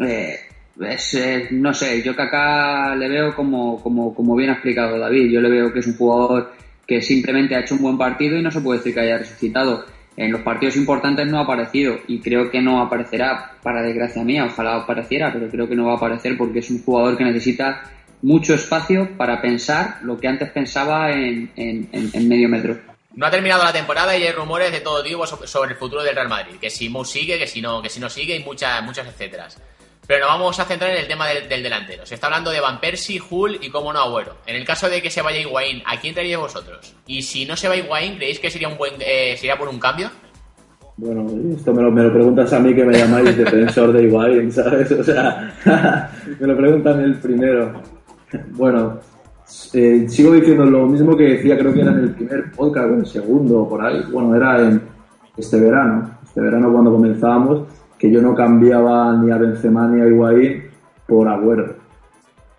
Eh, 0.00 0.36
es, 0.80 1.14
eh, 1.14 1.48
no 1.52 1.72
sé, 1.72 2.02
yo 2.02 2.16
que 2.16 2.22
acá 2.22 2.96
le 2.96 3.08
veo 3.08 3.36
como, 3.36 3.80
como, 3.80 4.12
como 4.14 4.34
bien 4.34 4.50
ha 4.50 4.54
explicado 4.54 4.98
David, 4.98 5.30
yo 5.30 5.40
le 5.40 5.50
veo 5.50 5.72
que 5.72 5.80
es 5.80 5.86
un 5.86 5.96
jugador 5.96 6.52
que 6.86 7.00
simplemente 7.00 7.54
ha 7.54 7.60
hecho 7.60 7.76
un 7.76 7.82
buen 7.82 7.98
partido 7.98 8.36
y 8.36 8.42
no 8.42 8.50
se 8.50 8.60
puede 8.60 8.78
decir 8.78 8.94
que 8.94 9.00
haya 9.00 9.18
resucitado. 9.18 9.84
En 10.16 10.32
los 10.32 10.40
partidos 10.40 10.76
importantes 10.76 11.26
no 11.30 11.38
ha 11.38 11.42
aparecido 11.42 11.96
y 12.08 12.18
creo 12.18 12.50
que 12.50 12.60
no 12.60 12.80
aparecerá, 12.80 13.52
para 13.62 13.82
desgracia 13.82 14.24
mía, 14.24 14.46
ojalá 14.46 14.76
apareciera, 14.76 15.32
pero 15.32 15.48
creo 15.48 15.68
que 15.68 15.76
no 15.76 15.86
va 15.86 15.92
a 15.92 15.96
aparecer 15.96 16.36
porque 16.36 16.58
es 16.58 16.70
un 16.70 16.82
jugador 16.82 17.16
que 17.16 17.24
necesita 17.24 17.82
mucho 18.22 18.54
espacio 18.54 19.16
para 19.16 19.40
pensar 19.40 19.98
lo 20.02 20.18
que 20.18 20.28
antes 20.28 20.50
pensaba 20.50 21.10
en, 21.12 21.50
en, 21.56 21.88
en- 21.92 22.10
en 22.12 22.28
medio 22.28 22.48
metro. 22.48 22.78
No 23.16 23.26
ha 23.26 23.30
terminado 23.30 23.64
la 23.64 23.72
temporada 23.72 24.16
y 24.16 24.22
hay 24.22 24.32
rumores 24.32 24.70
de 24.72 24.80
todo 24.80 25.02
tipo 25.02 25.26
so- 25.26 25.46
sobre 25.46 25.72
el 25.72 25.76
futuro 25.78 26.02
del 26.02 26.14
Real 26.14 26.28
Madrid. 26.28 26.56
Que 26.60 26.70
si 26.70 26.88
Mu 26.88 27.04
sigue, 27.04 27.38
que 27.38 27.46
si 27.46 27.60
no, 27.60 27.82
que 27.82 27.88
si 27.88 27.98
no 28.00 28.08
sigue 28.08 28.36
y 28.36 28.44
muchas, 28.44 28.82
muchas 28.84 29.06
etcéteras. 29.08 29.58
Pero 30.06 30.20
nos 30.26 30.34
vamos 30.38 30.58
a 30.58 30.64
centrar 30.64 30.90
en 30.90 30.98
el 30.98 31.06
tema 31.08 31.28
del, 31.28 31.48
del 31.48 31.62
delantero. 31.62 32.04
Se 32.04 32.14
está 32.14 32.26
hablando 32.26 32.50
de 32.50 32.60
Van 32.60 32.80
Persie, 32.80 33.20
Hull 33.30 33.58
y 33.62 33.70
cómo 33.70 33.92
no 33.92 34.00
Agüero. 34.00 34.36
En 34.46 34.56
el 34.56 34.64
caso 34.64 34.88
de 34.88 35.00
que 35.00 35.10
se 35.10 35.22
vaya 35.22 35.38
Higuaín, 35.40 35.82
¿a 35.86 35.98
quién 36.00 36.14
traeríais 36.14 36.40
vosotros? 36.40 36.94
Y 37.06 37.22
si 37.22 37.44
no 37.46 37.56
se 37.56 37.68
va 37.68 37.76
Higuaín, 37.76 38.16
¿creéis 38.16 38.40
que 38.40 38.50
sería 38.50 38.68
un 38.68 38.76
buen 38.76 38.94
eh, 39.00 39.34
sería 39.36 39.56
por 39.56 39.68
un 39.68 39.78
cambio? 39.78 40.10
Bueno, 40.96 41.26
esto 41.56 41.72
me 41.72 41.82
lo, 41.82 41.90
me 41.90 42.02
lo 42.02 42.12
preguntas 42.12 42.52
a 42.52 42.58
mí 42.60 42.74
que 42.74 42.84
me 42.84 42.96
llamáis 42.98 43.36
defensor 43.36 43.92
de 43.92 44.02
Higuaín, 44.02 44.52
¿sabes? 44.52 44.90
O 44.92 45.02
sea, 45.02 45.54
me 46.40 46.46
lo 46.46 46.56
preguntan 46.56 47.00
el 47.00 47.14
primero. 47.14 47.80
Bueno, 48.56 48.98
eh, 49.72 50.06
sigo 50.08 50.32
diciendo 50.32 50.64
lo 50.64 50.86
mismo 50.86 51.16
que 51.16 51.24
decía, 51.24 51.58
creo 51.58 51.72
que 51.72 51.80
era 51.80 51.92
en 51.92 51.98
el 51.98 52.10
primer 52.14 52.52
podcast 52.52 52.90
o 52.90 52.94
en 52.94 53.00
el 53.00 53.06
segundo, 53.06 53.68
por 53.68 53.82
ahí. 53.82 54.02
Bueno, 54.12 54.34
era 54.34 54.68
en 54.68 54.80
este 55.36 55.58
verano, 55.58 56.10
este 56.22 56.40
verano 56.40 56.72
cuando 56.72 56.92
comenzábamos, 56.92 57.64
que 57.98 58.10
yo 58.10 58.22
no 58.22 58.34
cambiaba 58.34 59.16
ni 59.16 59.30
a 59.30 59.38
Benzema 59.38 59.88
ni 59.88 60.00
a 60.00 60.06
Higuaín 60.06 60.62
por 61.06 61.28
Agüero. 61.28 61.74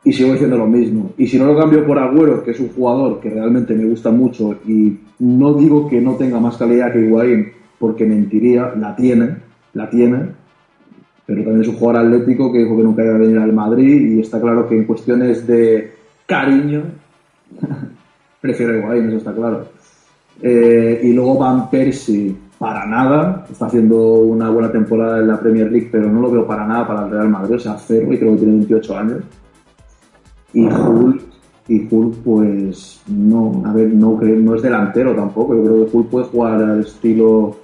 Y 0.03 0.13
sigo 0.13 0.33
diciendo 0.33 0.57
lo 0.57 0.67
mismo. 0.67 1.11
Y 1.17 1.27
si 1.27 1.37
no 1.37 1.45
lo 1.45 1.57
cambio 1.57 1.85
por 1.85 1.97
Agüero, 1.99 2.43
que 2.43 2.51
es 2.51 2.59
un 2.59 2.69
jugador 2.69 3.19
que 3.19 3.29
realmente 3.29 3.73
me 3.73 3.85
gusta 3.85 4.11
mucho 4.11 4.59
y 4.67 4.99
no 5.19 5.53
digo 5.53 5.87
que 5.87 6.01
no 6.01 6.15
tenga 6.15 6.39
más 6.39 6.57
calidad 6.57 6.91
que 6.91 6.99
Higuaín, 6.99 7.51
porque 7.79 8.05
mentiría, 8.05 8.73
la 8.75 8.95
tiene, 8.95 9.37
la 9.73 9.89
tiene, 9.89 10.40
pero 11.31 11.43
también 11.43 11.61
es 11.61 11.67
un 11.69 11.75
jugador 11.75 12.05
atlético 12.05 12.51
que 12.51 12.59
dijo 12.59 12.75
que 12.75 12.83
nunca 12.83 13.05
iba 13.05 13.15
a 13.15 13.19
venir 13.19 13.37
al 13.37 13.53
Madrid 13.53 14.17
y 14.17 14.19
está 14.19 14.41
claro 14.41 14.67
que 14.67 14.75
en 14.75 14.83
cuestiones 14.83 15.47
de 15.47 15.93
cariño 16.25 16.83
prefiero 18.41 18.77
Higuaín, 18.77 19.07
eso 19.07 19.17
está 19.17 19.33
claro. 19.33 19.65
Eh, 20.41 20.99
y 21.03 21.13
luego 21.13 21.37
Van 21.37 21.69
Persie, 21.69 22.35
para 22.57 22.85
nada, 22.85 23.45
está 23.49 23.67
haciendo 23.67 23.97
una 24.15 24.49
buena 24.49 24.71
temporada 24.71 25.19
en 25.19 25.27
la 25.29 25.39
Premier 25.39 25.71
League, 25.71 25.87
pero 25.89 26.11
no 26.11 26.19
lo 26.19 26.31
veo 26.31 26.45
para 26.45 26.67
nada 26.67 26.85
para 26.85 27.05
el 27.05 27.11
Real 27.11 27.29
Madrid, 27.29 27.55
o 27.55 27.59
sea, 27.59 27.77
cero 27.77 28.11
y 28.11 28.17
creo 28.17 28.33
que 28.33 28.39
tiene 28.39 28.53
28 28.53 28.97
años. 28.97 29.23
Y 30.53 30.65
Hull, 30.65 31.21
y 31.69 31.87
Hull 31.89 32.11
pues 32.25 33.01
no, 33.07 33.63
a 33.65 33.71
ver, 33.71 33.87
no, 33.93 34.19
no 34.19 34.55
es 34.55 34.61
delantero 34.61 35.15
tampoco, 35.15 35.55
yo 35.55 35.63
creo 35.63 35.85
que 35.85 35.97
Hull 35.97 36.05
puede 36.07 36.25
jugar 36.25 36.61
al 36.61 36.81
estilo 36.81 37.55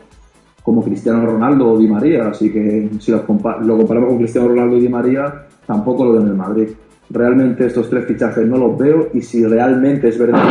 como 0.68 0.84
Cristiano 0.84 1.26
Ronaldo 1.26 1.72
o 1.72 1.78
Di 1.78 1.88
María, 1.88 2.28
así 2.28 2.52
que 2.52 2.90
si 3.00 3.10
lo, 3.14 3.26
compa- 3.26 3.58
lo 3.62 3.78
comparamos 3.78 4.10
con 4.10 4.18
Cristiano 4.18 4.50
Ronaldo 4.50 4.76
y 4.76 4.82
Di 4.82 4.90
María, 4.90 5.34
tampoco 5.66 6.04
lo 6.04 6.12
veo 6.12 6.22
en 6.24 6.28
el 6.28 6.34
Madrid. 6.36 6.68
Realmente 7.10 7.66
estos 7.68 7.90
tres 7.90 8.04
fichajes 8.04 8.46
no 8.46 8.58
los 8.58 8.78
veo 8.78 9.08
y 9.14 9.22
si 9.22 9.46
realmente 9.46 10.10
es 10.10 10.20
verdad 10.20 10.44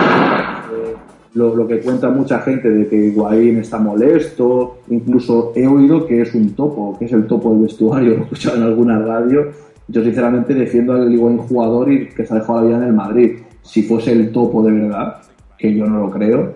eh, 0.72 0.94
lo, 1.34 1.54
lo 1.54 1.66
que 1.68 1.80
cuenta 1.80 2.08
mucha 2.08 2.38
gente 2.38 2.70
de 2.70 2.88
que 2.88 2.96
Higuaín 2.96 3.58
está 3.58 3.78
molesto, 3.78 4.78
incluso 4.88 5.52
he 5.54 5.66
oído 5.66 6.06
que 6.06 6.22
es 6.22 6.34
un 6.34 6.54
topo, 6.54 6.96
que 6.98 7.04
es 7.04 7.12
el 7.12 7.26
topo 7.26 7.50
del 7.52 7.64
vestuario, 7.64 8.10
lo 8.14 8.16
he 8.16 8.22
escuchado 8.22 8.56
en 8.56 8.62
alguna 8.62 8.98
radio. 8.98 9.48
Yo 9.86 10.02
sinceramente 10.02 10.54
defiendo 10.54 10.94
al 10.94 11.12
Higuaín 11.12 11.36
jugador 11.36 11.92
y 11.92 12.08
que 12.08 12.24
se 12.24 12.32
ha 12.32 12.38
dejado 12.38 12.62
la 12.62 12.66
vida 12.68 12.76
en 12.78 12.84
el 12.84 12.94
Madrid. 12.94 13.32
Si 13.60 13.82
fuese 13.82 14.12
el 14.12 14.32
topo 14.32 14.62
de 14.62 14.72
verdad, 14.72 15.16
que 15.58 15.74
yo 15.74 15.84
no 15.84 16.00
lo 16.06 16.10
creo, 16.10 16.54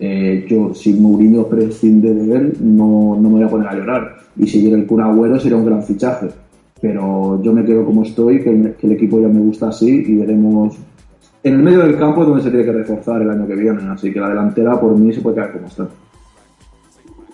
eh, 0.00 0.46
yo 0.48 0.74
si 0.74 0.94
Mourinho 0.94 1.46
prescinde 1.46 2.14
de 2.14 2.34
él 2.34 2.56
no, 2.60 3.16
no 3.20 3.28
me 3.28 3.36
voy 3.36 3.42
a 3.42 3.48
poner 3.48 3.68
a 3.68 3.74
llorar. 3.74 4.16
Y 4.36 4.46
si 4.46 4.60
viene 4.60 4.78
el 4.78 4.86
Kun 4.86 5.02
Agüero 5.02 5.38
sería 5.38 5.58
un 5.58 5.66
gran 5.66 5.82
fichaje. 5.82 6.28
pero 6.80 7.40
yo 7.42 7.52
me 7.52 7.64
quedo 7.64 7.84
como 7.84 8.02
estoy, 8.02 8.42
que 8.42 8.50
el, 8.50 8.92
equipo 8.92 9.20
ya 9.20 9.28
me 9.28 9.40
gusta 9.40 9.68
así 9.68 10.02
y 10.06 10.16
veremos. 10.16 10.76
En 11.42 11.54
el 11.54 11.62
medio 11.62 11.80
del 11.80 11.98
campo 11.98 12.22
es 12.22 12.28
donde 12.28 12.42
se 12.42 12.50
tiene 12.50 12.64
que 12.64 12.72
reforzar 12.72 13.20
el 13.20 13.30
año 13.30 13.46
que 13.46 13.54
viene, 13.54 13.80
así 13.90 14.12
que 14.12 14.20
la 14.20 14.28
delantera 14.28 14.80
por 14.80 14.96
mí 14.96 15.12
se 15.12 15.20
puede 15.20 15.36
quedar 15.36 15.52
como 15.52 15.66
está. 15.66 15.88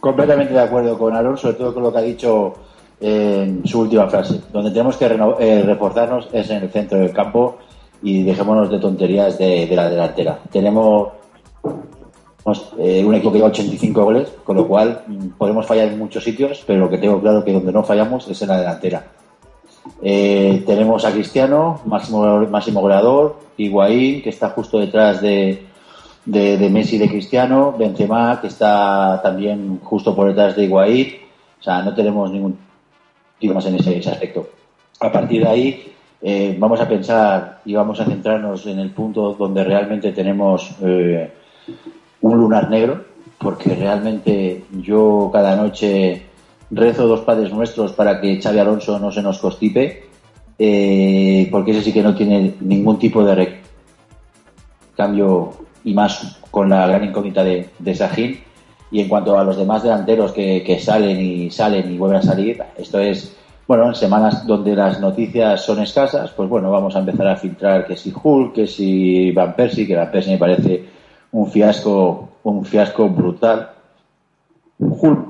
Completamente 0.00 0.52
de 0.52 0.60
acuerdo 0.60 0.98
con 0.98 1.14
Aaron, 1.14 1.36
sobre 1.36 1.54
todo 1.54 1.74
con 1.74 1.82
lo 1.84 1.92
que 1.92 1.98
ha 1.98 2.02
dicho 2.02 2.54
en 3.00 3.66
su 3.66 3.80
última 3.80 4.08
frase. 4.08 4.40
Donde 4.52 4.70
tenemos 4.70 4.96
que 4.96 5.06
eh, 5.06 5.62
reforzarnos 5.62 6.28
es 6.32 6.50
en 6.50 6.62
el 6.62 6.70
centro 6.70 6.98
del 6.98 7.12
campo 7.12 7.58
y 8.02 8.22
dejémonos 8.22 8.70
de 8.70 8.78
tonterías 8.78 9.38
de, 9.38 9.68
la 9.74 9.88
delantera. 9.88 10.38
Tenemos, 10.50 11.08
eh, 12.78 13.04
un 13.04 13.14
equipo 13.14 13.32
que 13.32 13.38
lleva 13.38 13.48
85 13.48 14.04
goles, 14.04 14.28
con 14.44 14.56
lo 14.56 14.68
cual 14.68 15.02
mm, 15.06 15.28
podemos 15.38 15.66
fallar 15.66 15.88
en 15.88 15.98
muchos 15.98 16.22
sitios, 16.22 16.62
pero 16.64 16.80
lo 16.80 16.90
que 16.90 16.98
tengo 16.98 17.20
claro 17.20 17.44
que 17.44 17.52
donde 17.52 17.72
no 17.72 17.82
fallamos 17.82 18.28
es 18.28 18.40
en 18.40 18.48
la 18.48 18.58
delantera. 18.58 19.04
Eh, 20.00 20.62
tenemos 20.64 21.04
a 21.04 21.12
Cristiano, 21.12 21.80
máximo, 21.86 22.46
máximo 22.46 22.80
goleador, 22.80 23.36
Higuaín, 23.56 24.22
que 24.22 24.30
está 24.30 24.50
justo 24.50 24.78
detrás 24.78 25.20
de, 25.20 25.64
de, 26.24 26.70
Messi 26.70 26.98
de 26.98 27.08
Cristiano, 27.08 27.74
Benzema, 27.76 28.40
que 28.40 28.46
está 28.46 29.20
también 29.22 29.80
justo 29.82 30.14
por 30.14 30.28
detrás 30.28 30.54
de 30.54 30.64
Higuaín. 30.64 31.14
O 31.58 31.62
sea, 31.62 31.82
no 31.82 31.94
tenemos 31.94 32.30
ningún 32.30 32.56
tipo 33.40 33.54
más 33.54 33.66
en 33.66 33.76
ese, 33.76 33.98
aspecto. 34.08 34.48
A 35.00 35.10
partir 35.10 35.42
de 35.42 35.48
ahí, 35.48 35.92
eh, 36.22 36.54
vamos 36.58 36.80
a 36.80 36.88
pensar 36.88 37.60
y 37.64 37.74
vamos 37.74 37.98
a 38.00 38.04
centrarnos 38.04 38.66
en 38.66 38.78
el 38.78 38.90
punto 38.90 39.34
donde 39.34 39.64
realmente 39.64 40.12
tenemos 40.12 40.76
un 42.20 42.38
lunar 42.38 42.70
negro, 42.70 43.04
porque 43.38 43.74
realmente 43.74 44.64
yo 44.72 45.30
cada 45.32 45.56
noche 45.56 46.22
rezo 46.70 47.06
dos 47.06 47.20
padres 47.20 47.52
nuestros 47.52 47.92
para 47.92 48.20
que 48.20 48.40
Xavi 48.40 48.58
Alonso 48.58 48.98
no 48.98 49.10
se 49.12 49.22
nos 49.22 49.38
constipe, 49.38 50.04
eh, 50.58 51.48
porque 51.50 51.72
ese 51.72 51.82
sí 51.82 51.92
que 51.92 52.02
no 52.02 52.14
tiene 52.14 52.54
ningún 52.60 52.98
tipo 52.98 53.22
de 53.24 53.60
cambio 54.96 55.52
y 55.84 55.94
más 55.94 56.40
con 56.50 56.70
la 56.70 56.86
gran 56.86 57.04
incógnita 57.04 57.44
de, 57.44 57.68
de. 57.78 58.40
Y 58.90 59.00
en 59.00 59.08
cuanto 59.08 59.38
a 59.38 59.44
los 59.44 59.56
demás 59.56 59.82
delanteros 59.82 60.32
que, 60.32 60.62
que 60.64 60.78
salen 60.78 61.20
y 61.20 61.50
salen 61.50 61.92
y 61.92 61.98
vuelven 61.98 62.20
a 62.20 62.22
salir, 62.22 62.62
esto 62.78 63.00
es, 63.00 63.36
bueno, 63.66 63.88
en 63.88 63.94
semanas 63.94 64.46
donde 64.46 64.74
las 64.74 65.00
noticias 65.00 65.64
son 65.64 65.80
escasas, 65.80 66.30
pues 66.30 66.48
bueno, 66.48 66.70
vamos 66.70 66.94
a 66.94 67.00
empezar 67.00 67.26
a 67.26 67.36
filtrar 67.36 67.86
que 67.86 67.96
si 67.96 68.12
Hulk, 68.14 68.54
que 68.54 68.66
si 68.66 69.32
Van 69.32 69.54
Persie, 69.54 69.86
que 69.86 69.96
Van 69.96 70.10
Persie 70.10 70.32
me 70.32 70.38
parece 70.38 70.95
un 71.36 71.46
fiasco, 71.50 72.30
un 72.44 72.64
fiasco 72.64 73.10
brutal. 73.10 73.70
Hulk 74.78 75.26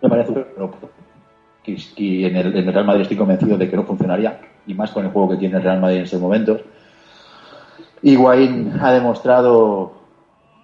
me 0.00 0.08
parece 0.08 0.32
que, 1.62 1.76
que 1.94 2.26
en, 2.26 2.36
el, 2.36 2.56
en 2.56 2.68
el 2.68 2.72
Real 2.72 2.86
Madrid 2.86 3.02
estoy 3.02 3.18
convencido 3.18 3.58
de 3.58 3.68
que 3.68 3.76
no 3.76 3.84
funcionaría 3.84 4.40
y 4.66 4.72
más 4.72 4.90
con 4.90 5.04
el 5.04 5.12
juego 5.12 5.30
que 5.30 5.36
tiene 5.36 5.58
el 5.58 5.62
Real 5.62 5.80
Madrid 5.80 5.98
en 5.98 6.04
estos 6.04 6.20
momentos. 6.20 6.62
Higuaín 8.02 8.72
ha 8.80 8.92
demostrado 8.92 9.92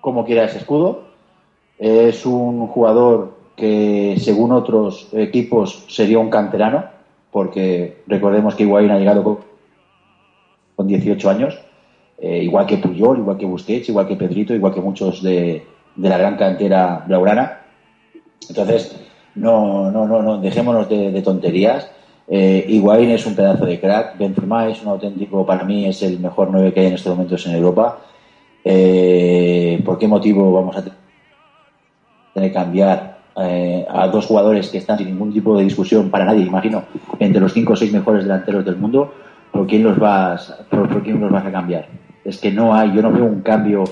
cómo 0.00 0.24
quiere 0.24 0.44
ese 0.44 0.59
escudo. 0.59 1.04
Es 1.78 2.24
un 2.24 2.66
jugador 2.66 3.36
que, 3.56 4.16
según 4.18 4.52
otros 4.52 5.09
equipos, 5.12 5.84
sería 5.88 6.18
un 6.18 6.30
canterano, 6.30 6.86
porque 7.30 8.02
recordemos 8.06 8.54
que 8.54 8.62
Higuaín 8.62 8.90
ha 8.90 8.98
llegado 8.98 9.40
con 10.74 10.86
18 10.86 11.30
años, 11.30 11.61
eh, 12.20 12.42
igual 12.42 12.66
que 12.66 12.78
Puyol, 12.78 13.18
igual 13.18 13.36
que 13.36 13.46
Busquets, 13.46 13.88
igual 13.88 14.08
que 14.08 14.16
Pedrito, 14.16 14.54
igual 14.54 14.74
que 14.74 14.80
muchos 14.80 15.22
de, 15.22 15.64
la 15.96 16.18
gran 16.18 16.36
cantera 16.36 17.04
blaugrana. 17.06 17.60
Entonces, 18.48 19.00
no, 19.36 19.90
no, 19.90 20.06
no, 20.06 20.22
no 20.22 20.38
dejémonos 20.38 20.88
de, 20.88 21.22
tonterías. 21.22 21.90
Eh, 22.26 22.66
Higuaín 22.68 23.10
es 23.10 23.24
un 23.26 23.36
pedazo 23.36 23.66
de 23.66 23.78
crack. 23.78 24.18
Benzema 24.18 24.68
es 24.68 24.82
un 24.82 24.88
auténtico, 24.88 25.46
para 25.46 25.64
mí, 25.64 25.86
es 25.86 26.02
el 26.02 26.18
mejor 26.18 26.48
9 26.50 26.72
que 26.72 26.80
hay 26.80 26.86
en 26.86 26.94
estos 26.94 27.12
momentos 27.12 27.46
en 27.46 27.54
Europa. 27.54 28.00
Eh, 28.64 29.80
¿Por 29.84 29.98
qué 29.98 30.08
motivo 30.08 30.52
vamos 30.52 30.76
a 30.76 30.82
tener 32.34 32.50
que 32.50 32.52
cambiar 32.52 33.18
eh, 33.36 33.86
a 33.88 34.08
dos 34.08 34.26
jugadores 34.26 34.68
que 34.68 34.78
están 34.78 34.98
sin 34.98 35.06
ningún 35.06 35.32
tipo 35.32 35.56
de 35.56 35.62
discusión 35.62 36.10
para 36.10 36.24
nadie, 36.24 36.42
imagino, 36.44 36.82
entre 37.20 37.40
los 37.40 37.52
cinco 37.52 37.74
o 37.74 37.76
seis 37.76 37.92
mejores 37.92 38.24
delanteros 38.24 38.64
del 38.64 38.76
mundo? 38.76 39.14
¿Por 39.52 39.66
quién 39.66 39.84
los 39.84 39.98
vas, 39.98 40.52
por 40.68 41.02
quién 41.02 41.20
los 41.20 41.30
vas 41.30 41.46
a 41.46 41.52
cambiar? 41.52 41.86
Es 42.29 42.37
que 42.37 42.53
no 42.53 42.74
hay, 42.74 42.93
yo 42.95 43.01
no 43.01 43.11
veo 43.11 43.24
un 43.24 43.41
cambio, 43.41 43.85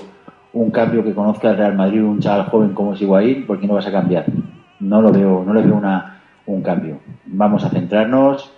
un 0.53 0.69
cambio 0.69 1.03
que 1.03 1.15
conozca 1.15 1.49
el 1.49 1.57
Real 1.57 1.75
Madrid, 1.75 2.03
un 2.03 2.19
chaval 2.19 2.45
joven 2.45 2.73
como 2.75 2.93
es 2.93 3.01
Higuaín, 3.01 3.47
¿por 3.47 3.57
quién 3.57 3.69
lo 3.69 3.73
vas 3.73 3.87
a 3.87 3.91
cambiar? 3.91 4.25
No 4.79 5.01
lo 5.01 5.11
veo, 5.11 5.43
no 5.43 5.55
le 5.55 5.63
veo 5.63 5.75
una, 5.75 6.21
un 6.45 6.61
cambio. 6.61 6.99
Vamos 7.25 7.65
a 7.65 7.71
centrarnos, 7.71 8.51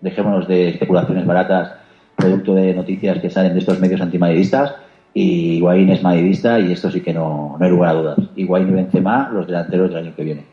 dejémonos 0.00 0.48
de 0.48 0.70
especulaciones 0.70 1.24
baratas, 1.24 1.74
producto 2.16 2.56
de 2.56 2.74
noticias 2.74 3.20
que 3.20 3.30
salen 3.30 3.52
de 3.52 3.60
estos 3.60 3.78
medios 3.78 4.00
antimadridistas. 4.00 4.74
Y 5.14 5.58
Higuaín 5.58 5.90
es 5.90 6.02
madridista 6.02 6.58
y 6.58 6.72
esto 6.72 6.90
sí 6.90 7.02
que 7.02 7.14
no, 7.14 7.54
no 7.56 7.64
hay 7.64 7.70
lugar 7.70 7.90
a 7.90 7.94
dudas. 7.94 8.18
Higuaín 8.34 8.70
y 8.70 8.72
Benzema, 8.72 9.30
los 9.32 9.46
delanteros 9.46 9.90
del 9.90 9.98
año 9.98 10.16
que 10.16 10.24
viene. 10.24 10.44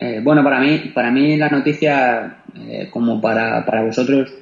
Eh, 0.00 0.20
bueno, 0.24 0.42
para 0.42 0.58
mí, 0.58 0.90
para 0.92 1.12
mí 1.12 1.36
la 1.36 1.50
noticia, 1.50 2.38
eh, 2.56 2.88
como 2.90 3.20
para, 3.20 3.64
para 3.64 3.84
vosotros, 3.84 4.34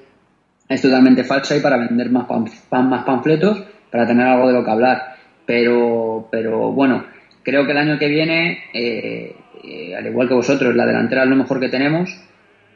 es 0.69 0.83
totalmente 0.83 1.25
falsa 1.25 1.57
y 1.57 1.61
para 1.61 1.79
vender 1.79 2.11
más, 2.11 2.27
pan, 2.27 2.89
más 2.89 3.05
panfletos, 3.05 3.63
para 3.91 4.07
tener 4.07 4.27
algo 4.27 4.49
de 4.49 4.55
lo 4.55 4.65
que 4.65 4.71
hablar. 4.71 5.17
Pero, 5.47 6.29
pero 6.31 6.73
bueno, 6.73 7.05
creo 7.43 7.65
que 7.65 7.73
el 7.73 7.79
año 7.79 7.99
que 7.99 8.09
viene, 8.09 8.65
eh, 8.75 9.35
eh, 9.65 9.97
al 9.97 10.07
igual 10.07 10.29
que 10.29 10.35
vosotros, 10.35 10.75
la 10.75 10.87
delantera 10.87 11.23
es 11.23 11.31
lo 11.31 11.37
mejor 11.37 11.59
que 11.59 11.71
tenemos, 11.71 12.15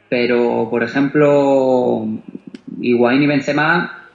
pero 0.09 0.67
por 0.69 0.83
ejemplo, 0.83 2.07
Higuaín 2.81 3.23
y 3.23 3.27
Benzema 3.27 4.09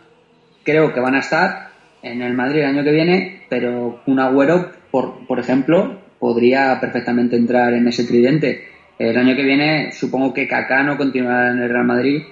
creo 0.64 0.92
que 0.92 1.00
van 1.00 1.14
a 1.14 1.20
estar 1.20 1.68
en 2.02 2.22
el 2.22 2.34
Madrid 2.34 2.60
el 2.60 2.66
año 2.66 2.84
que 2.84 2.92
viene, 2.92 3.42
pero 3.48 4.00
un 4.06 4.18
Agüero, 4.18 4.72
por, 4.90 5.26
por 5.26 5.38
ejemplo, 5.38 6.00
podría 6.18 6.78
perfectamente 6.80 7.36
entrar 7.36 7.72
en 7.74 7.86
ese 7.86 8.04
tridente. 8.04 8.64
El 8.98 9.16
año 9.16 9.36
que 9.36 9.44
viene 9.44 9.92
supongo 9.92 10.34
que 10.34 10.48
Kaká 10.48 10.82
no 10.82 10.96
continuará 10.96 11.52
en 11.52 11.60
el 11.60 11.70
Real 11.70 11.84
Madrid 11.84 12.22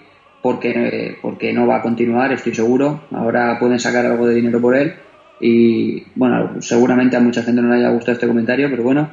porque, 0.47 1.19
porque 1.21 1.53
no 1.53 1.67
va 1.67 1.79
a 1.79 1.83
continuar, 1.83 2.33
estoy 2.33 2.55
seguro. 2.55 3.03
Ahora 3.11 3.59
pueden 3.59 3.81
sacar 3.81 4.07
algo 4.07 4.29
de 4.29 4.37
dinero 4.37 4.61
por 4.61 4.77
él 4.77 4.95
y 5.41 6.05
bueno, 6.15 6.63
seguramente 6.63 7.17
a 7.17 7.21
mucha 7.21 7.43
gente 7.43 7.61
no 7.61 7.69
le 7.69 7.81
haya 7.81 7.91
gustado 7.91 8.13
este 8.13 8.29
comentario, 8.29 8.71
pero 8.71 8.85
bueno, 8.85 9.11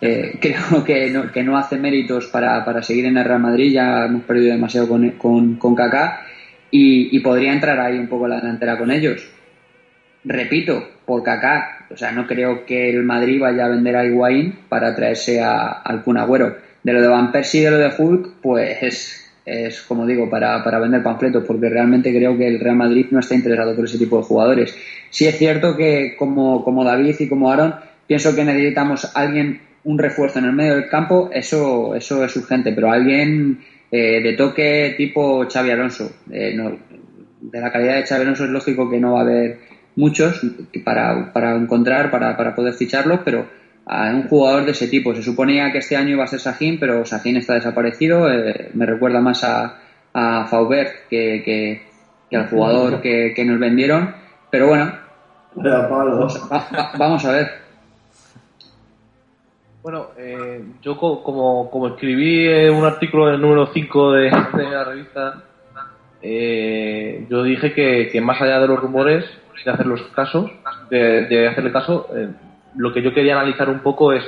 eh, 0.00 0.38
creo 0.40 0.84
que 0.84 1.10
no, 1.10 1.32
que 1.32 1.42
no 1.42 1.58
hace 1.58 1.76
méritos 1.76 2.28
para, 2.28 2.64
para, 2.64 2.84
seguir 2.84 3.06
en 3.06 3.16
el 3.16 3.24
Real 3.24 3.40
Madrid, 3.40 3.72
ya 3.72 4.04
hemos 4.04 4.22
perdido 4.22 4.52
demasiado 4.52 4.88
con, 4.88 5.10
con, 5.58 5.74
Kaká 5.74 6.20
y, 6.70 7.16
y, 7.16 7.18
podría 7.18 7.52
entrar 7.52 7.80
ahí 7.80 7.98
un 7.98 8.06
poco 8.06 8.28
la 8.28 8.36
delantera 8.36 8.78
con 8.78 8.92
ellos. 8.92 9.28
Repito, 10.22 10.88
por 11.04 11.24
Kaká, 11.24 11.86
o 11.90 11.96
sea, 11.96 12.12
no 12.12 12.28
creo 12.28 12.64
que 12.64 12.90
el 12.90 13.02
Madrid 13.02 13.40
vaya 13.40 13.64
a 13.64 13.70
vender 13.70 13.96
a 13.96 14.06
Higuaín 14.06 14.56
para 14.68 14.94
traerse 14.94 15.40
a, 15.42 15.66
al 15.66 16.04
Kun 16.04 16.16
Agüero. 16.16 16.58
De 16.84 16.92
lo 16.92 17.02
de 17.02 17.08
Van 17.08 17.32
Persie 17.32 17.62
y 17.62 17.64
de 17.64 17.70
lo 17.72 17.78
de 17.78 17.90
Hulk, 17.98 18.34
pues 18.40 19.25
es, 19.46 19.82
como 19.82 20.04
digo, 20.04 20.28
para, 20.28 20.62
para 20.64 20.80
vender 20.80 21.04
panfletos, 21.04 21.44
porque 21.46 21.68
realmente 21.68 22.12
creo 22.12 22.36
que 22.36 22.48
el 22.48 22.58
Real 22.58 22.74
Madrid 22.74 23.06
no 23.12 23.20
está 23.20 23.36
interesado 23.36 23.76
por 23.76 23.84
ese 23.84 23.96
tipo 23.96 24.18
de 24.18 24.24
jugadores. 24.24 24.76
Sí 25.08 25.26
es 25.26 25.38
cierto 25.38 25.76
que 25.76 26.16
como, 26.18 26.64
como 26.64 26.82
David 26.82 27.14
y 27.20 27.28
como 27.28 27.50
Aaron, 27.50 27.76
pienso 28.08 28.34
que 28.34 28.44
necesitamos 28.44 29.12
alguien, 29.14 29.60
un 29.84 29.98
refuerzo 29.98 30.40
en 30.40 30.46
el 30.46 30.52
medio 30.52 30.74
del 30.74 30.88
campo, 30.88 31.30
eso, 31.32 31.94
eso 31.94 32.24
es 32.24 32.36
urgente, 32.36 32.72
pero 32.72 32.90
alguien 32.90 33.60
eh, 33.90 34.20
de 34.20 34.32
toque 34.32 34.94
tipo 34.96 35.46
Xavi 35.48 35.70
Alonso. 35.70 36.10
Eh, 36.30 36.58
de 37.40 37.60
la 37.60 37.70
calidad 37.70 37.96
de 37.96 38.02
Xavi 38.02 38.22
Alonso 38.22 38.44
es 38.46 38.50
lógico 38.50 38.90
que 38.90 38.98
no 38.98 39.12
va 39.12 39.20
a 39.20 39.22
haber 39.22 39.58
muchos 39.94 40.40
para, 40.84 41.32
para 41.32 41.54
encontrar, 41.54 42.10
para, 42.10 42.36
para 42.36 42.52
poder 42.52 42.74
ficharlos, 42.74 43.20
pero 43.24 43.46
a 43.86 44.10
un 44.10 44.28
jugador 44.28 44.64
de 44.64 44.72
ese 44.72 44.88
tipo. 44.88 45.14
Se 45.14 45.22
suponía 45.22 45.70
que 45.72 45.78
este 45.78 45.96
año 45.96 46.10
iba 46.10 46.24
a 46.24 46.28
ser 46.28 46.40
Sajín, 46.40 46.78
pero 46.78 47.06
Sajín 47.06 47.36
está 47.36 47.54
desaparecido. 47.54 48.30
Eh, 48.30 48.70
me 48.74 48.84
recuerda 48.84 49.20
más 49.20 49.44
a, 49.44 49.78
a 50.12 50.46
Faubert 50.46 51.08
que, 51.08 51.42
que, 51.44 51.82
que 52.28 52.36
al 52.36 52.48
jugador 52.48 53.00
que, 53.00 53.32
que, 53.34 53.44
nos 53.44 53.60
vendieron. 53.60 54.14
Pero 54.50 54.68
bueno, 54.68 54.92
vamos, 55.54 56.50
va, 56.52 56.92
vamos 56.98 57.24
a 57.24 57.32
ver. 57.32 57.66
Bueno, 59.82 60.08
eh, 60.18 60.64
yo 60.82 60.96
co 60.96 61.22
como, 61.22 61.70
como 61.70 61.86
escribí 61.86 62.48
un 62.68 62.84
artículo 62.84 63.28
en 63.28 63.34
el 63.36 63.40
número 63.40 63.68
5 63.72 64.12
de, 64.12 64.22
de 64.54 64.68
la 64.68 64.82
revista, 64.82 65.42
eh, 66.20 67.24
yo 67.30 67.44
dije 67.44 67.72
que, 67.72 68.08
que, 68.10 68.20
más 68.20 68.42
allá 68.42 68.58
de 68.58 68.66
los 68.66 68.80
rumores, 68.80 69.24
de 69.64 69.70
hacer 69.70 69.86
los 69.86 70.02
casos, 70.08 70.50
de, 70.90 71.26
de 71.26 71.48
hacerle 71.48 71.70
caso, 71.70 72.08
eh, 72.16 72.28
lo 72.76 72.92
que 72.92 73.02
yo 73.02 73.12
quería 73.12 73.34
analizar 73.34 73.68
un 73.68 73.80
poco 73.80 74.12
es, 74.12 74.24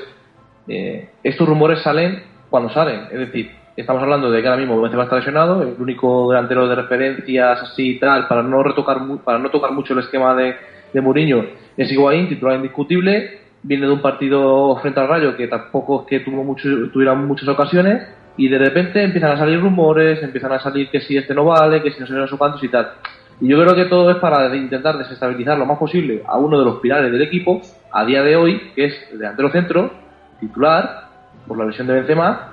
eh, 0.68 1.10
estos 1.22 1.48
rumores 1.48 1.82
salen 1.82 2.22
cuando 2.50 2.70
salen, 2.70 3.02
es 3.10 3.18
decir, 3.18 3.50
estamos 3.76 4.02
hablando 4.02 4.30
de 4.30 4.42
que 4.42 4.48
ahora 4.48 4.60
mismo 4.60 4.80
Benzema 4.80 5.04
está 5.04 5.16
lesionado, 5.16 5.62
el 5.62 5.74
único 5.78 6.30
delantero 6.30 6.66
de 6.66 6.74
referencias 6.74 7.62
así 7.62 7.90
y 7.90 7.98
tal, 7.98 8.26
para 8.26 8.42
no 8.42 8.62
retocar, 8.62 8.98
para 9.24 9.38
no 9.38 9.50
tocar 9.50 9.72
mucho 9.72 9.92
el 9.92 10.00
esquema 10.00 10.34
de, 10.34 10.56
de 10.92 11.00
Mourinho, 11.00 11.44
es 11.76 11.90
Higuaín, 11.92 12.28
titular 12.28 12.56
indiscutible, 12.56 13.40
viene 13.62 13.86
de 13.86 13.92
un 13.92 14.02
partido 14.02 14.76
frente 14.76 15.00
al 15.00 15.08
Rayo 15.08 15.36
que 15.36 15.48
tampoco 15.48 16.02
es 16.02 16.06
que 16.08 16.20
tuvo 16.20 16.44
mucho, 16.44 16.68
tuviera 16.92 17.14
muchas 17.14 17.48
ocasiones 17.48 18.06
y 18.36 18.48
de 18.48 18.58
repente 18.58 19.02
empiezan 19.02 19.32
a 19.32 19.38
salir 19.38 19.60
rumores, 19.60 20.22
empiezan 20.22 20.52
a 20.52 20.60
salir 20.60 20.88
que 20.90 21.00
si 21.00 21.16
este 21.16 21.34
no 21.34 21.44
vale, 21.44 21.82
que 21.82 21.90
si 21.90 22.00
no 22.00 22.06
se 22.06 22.12
no 22.14 22.38
cuántos 22.38 22.62
y 22.62 22.68
tal. 22.68 22.92
Y 23.40 23.48
yo 23.48 23.60
creo 23.60 23.74
que 23.74 23.86
todo 23.86 24.10
es 24.10 24.16
para 24.18 24.54
intentar 24.56 24.96
desestabilizar 24.98 25.58
lo 25.58 25.66
más 25.66 25.78
posible 25.78 26.22
a 26.26 26.38
uno 26.38 26.58
de 26.58 26.64
los 26.64 26.78
pilares 26.78 27.12
del 27.12 27.22
equipo 27.22 27.60
a 27.92 28.04
día 28.04 28.22
de 28.22 28.36
hoy, 28.36 28.72
que 28.74 28.86
es 28.86 29.08
el 29.12 29.18
delantero 29.18 29.50
centro, 29.50 29.90
titular, 30.40 31.08
por 31.46 31.58
la 31.58 31.64
lesión 31.64 31.86
de 31.86 31.94
Benzema, 31.94 32.52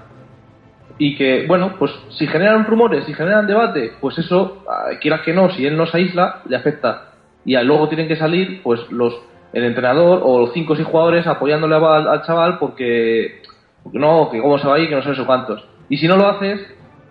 y 0.97 1.15
que, 1.15 1.45
bueno, 1.47 1.75
pues 1.77 1.91
si 2.17 2.25
generan 2.27 2.65
rumores, 2.65 3.05
si 3.05 3.13
generan 3.13 3.47
debate, 3.47 3.93
pues 3.99 4.17
eso, 4.17 4.63
quieras 5.01 5.21
que 5.21 5.33
no, 5.33 5.49
si 5.51 5.65
él 5.65 5.75
no 5.75 5.85
se 5.85 5.97
aísla, 5.97 6.41
le 6.47 6.55
afecta. 6.55 7.11
Y 7.43 7.55
luego 7.57 7.89
tienen 7.89 8.07
que 8.07 8.15
salir, 8.15 8.61
pues 8.63 8.79
los 8.91 9.13
el 9.55 9.63
entrenador 9.63 10.19
o 10.21 10.41
los 10.41 10.53
cinco 10.53 10.73
o 10.73 10.75
seis 10.75 10.85
jugadores 10.85 11.25
apoyándole 11.25 11.75
al, 11.75 12.07
al 12.09 12.23
chaval 12.23 12.59
porque, 12.59 13.41
porque 13.81 13.99
no, 13.99 14.29
que 14.29 14.41
cómo 14.41 14.57
se 14.57 14.67
va 14.67 14.75
a 14.75 14.79
ir, 14.79 14.89
que 14.89 14.95
no 14.95 15.01
sé 15.01 15.11
eso 15.11 15.25
cuántos. 15.25 15.65
Y 15.87 15.97
si 15.97 16.09
no 16.09 16.17
lo 16.17 16.27
haces, 16.27 16.59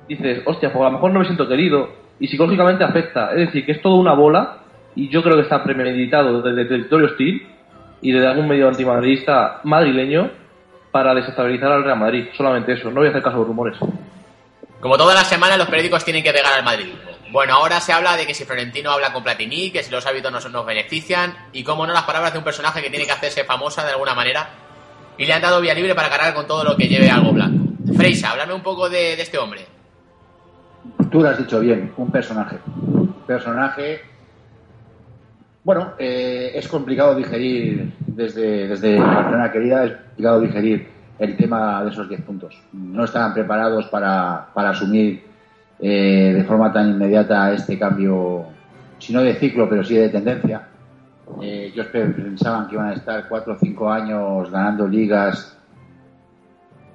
dices, 0.08 0.42
hostia, 0.44 0.70
pues 0.70 0.82
a 0.82 0.90
lo 0.90 0.92
mejor 0.92 1.12
no 1.12 1.20
me 1.20 1.24
siento 1.24 1.48
querido. 1.48 1.88
Y 2.20 2.28
psicológicamente 2.28 2.84
afecta. 2.84 3.30
Es 3.30 3.46
decir, 3.46 3.64
que 3.64 3.72
es 3.72 3.80
toda 3.80 3.96
una 3.96 4.12
bola. 4.12 4.58
Y 4.94 5.08
yo 5.08 5.22
creo 5.22 5.36
que 5.36 5.42
está 5.42 5.64
premeditado 5.64 6.42
desde 6.42 6.60
el 6.60 6.68
territorio 6.68 7.06
hostil 7.06 7.46
y 8.04 8.12
desde 8.12 8.28
algún 8.28 8.46
medio 8.46 8.68
antimadridista 8.68 9.60
madrileño 9.64 10.30
para 10.90 11.14
desestabilizar 11.14 11.72
al 11.72 11.84
Real 11.84 11.98
Madrid. 11.98 12.26
Solamente 12.36 12.74
eso. 12.74 12.90
No 12.90 12.96
voy 13.00 13.06
a 13.06 13.10
hacer 13.10 13.22
caso 13.22 13.38
de 13.38 13.46
rumores. 13.46 13.78
Como 14.78 14.98
todas 14.98 15.14
las 15.16 15.26
semanas, 15.26 15.56
los 15.56 15.68
periódicos 15.68 16.04
tienen 16.04 16.22
que 16.22 16.30
pegar 16.30 16.52
al 16.52 16.62
madridismo. 16.62 17.00
Bueno, 17.32 17.54
ahora 17.54 17.80
se 17.80 17.94
habla 17.94 18.14
de 18.18 18.26
que 18.26 18.34
si 18.34 18.44
Florentino 18.44 18.90
habla 18.90 19.10
con 19.10 19.24
Platini, 19.24 19.70
que 19.70 19.82
si 19.82 19.90
los 19.90 20.06
hábitos 20.06 20.30
no 20.30 20.38
nos 20.50 20.66
benefician, 20.66 21.34
y 21.52 21.64
cómo 21.64 21.86
no 21.86 21.94
las 21.94 22.02
palabras 22.02 22.34
de 22.34 22.38
un 22.38 22.44
personaje 22.44 22.82
que 22.82 22.90
tiene 22.90 23.06
que 23.06 23.12
hacerse 23.12 23.42
famosa 23.44 23.82
de 23.84 23.92
alguna 23.92 24.14
manera, 24.14 24.50
y 25.16 25.24
le 25.24 25.32
han 25.32 25.40
dado 25.40 25.62
vía 25.62 25.72
libre 25.72 25.94
para 25.94 26.10
cargar 26.10 26.34
con 26.34 26.46
todo 26.46 26.62
lo 26.62 26.76
que 26.76 26.86
lleve 26.86 27.10
algo 27.10 27.32
blanco. 27.32 27.64
Freisa, 27.96 28.32
háblame 28.32 28.52
un 28.52 28.62
poco 28.62 28.90
de, 28.90 29.16
de 29.16 29.22
este 29.22 29.38
hombre. 29.38 29.66
Tú 31.10 31.22
lo 31.22 31.30
has 31.30 31.38
dicho 31.38 31.58
bien, 31.58 31.90
un 31.96 32.12
personaje. 32.12 32.58
Un 32.66 33.14
personaje. 33.26 34.13
Bueno, 35.64 35.94
eh, 35.98 36.52
es 36.54 36.68
complicado 36.68 37.14
digerir 37.14 37.90
desde, 38.06 38.98
Barcelona 38.98 39.50
querida, 39.50 39.84
es 39.86 39.92
complicado 39.92 40.40
digerir 40.42 40.88
el 41.18 41.36
tema 41.38 41.82
de 41.82 41.90
esos 41.90 42.06
10 42.06 42.20
puntos. 42.20 42.62
No 42.72 43.04
estaban 43.04 43.32
preparados 43.32 43.86
para, 43.86 44.48
para 44.52 44.70
asumir 44.70 45.24
eh, 45.80 46.34
de 46.36 46.44
forma 46.44 46.70
tan 46.70 46.90
inmediata 46.90 47.50
este 47.54 47.78
cambio, 47.78 48.44
si 48.98 49.14
no 49.14 49.22
de 49.22 49.34
ciclo, 49.36 49.66
pero 49.66 49.82
sí 49.82 49.94
de 49.94 50.10
tendencia. 50.10 50.68
Eh, 51.40 51.70
ellos 51.72 51.86
pensaban 51.86 52.68
que 52.68 52.74
iban 52.74 52.88
a 52.88 52.92
estar 52.92 53.26
4 53.26 53.54
o 53.54 53.56
5 53.56 53.90
años 53.90 54.50
ganando 54.50 54.86
ligas, 54.86 55.56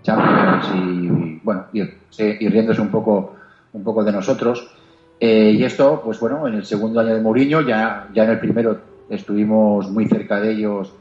Champions 0.03 0.69
y, 0.75 1.39
bueno, 1.43 1.65
y, 1.73 1.81
y 1.81 2.49
riéndose 2.49 2.81
un 2.81 2.89
poco 2.89 3.35
un 3.73 3.83
poco 3.83 4.03
de 4.03 4.11
nosotros. 4.11 4.78
Eh, 5.19 5.51
y 5.57 5.63
esto, 5.63 6.01
pues 6.03 6.19
bueno, 6.19 6.47
en 6.47 6.55
el 6.55 6.65
segundo 6.65 6.99
año 6.99 7.13
de 7.13 7.21
Mourinho, 7.21 7.61
ya, 7.61 8.07
ya 8.13 8.23
en 8.23 8.29
el 8.29 8.39
primero 8.39 8.79
estuvimos 9.09 9.89
muy 9.89 10.07
cerca 10.07 10.39
de 10.39 10.51
ellos 10.51 10.93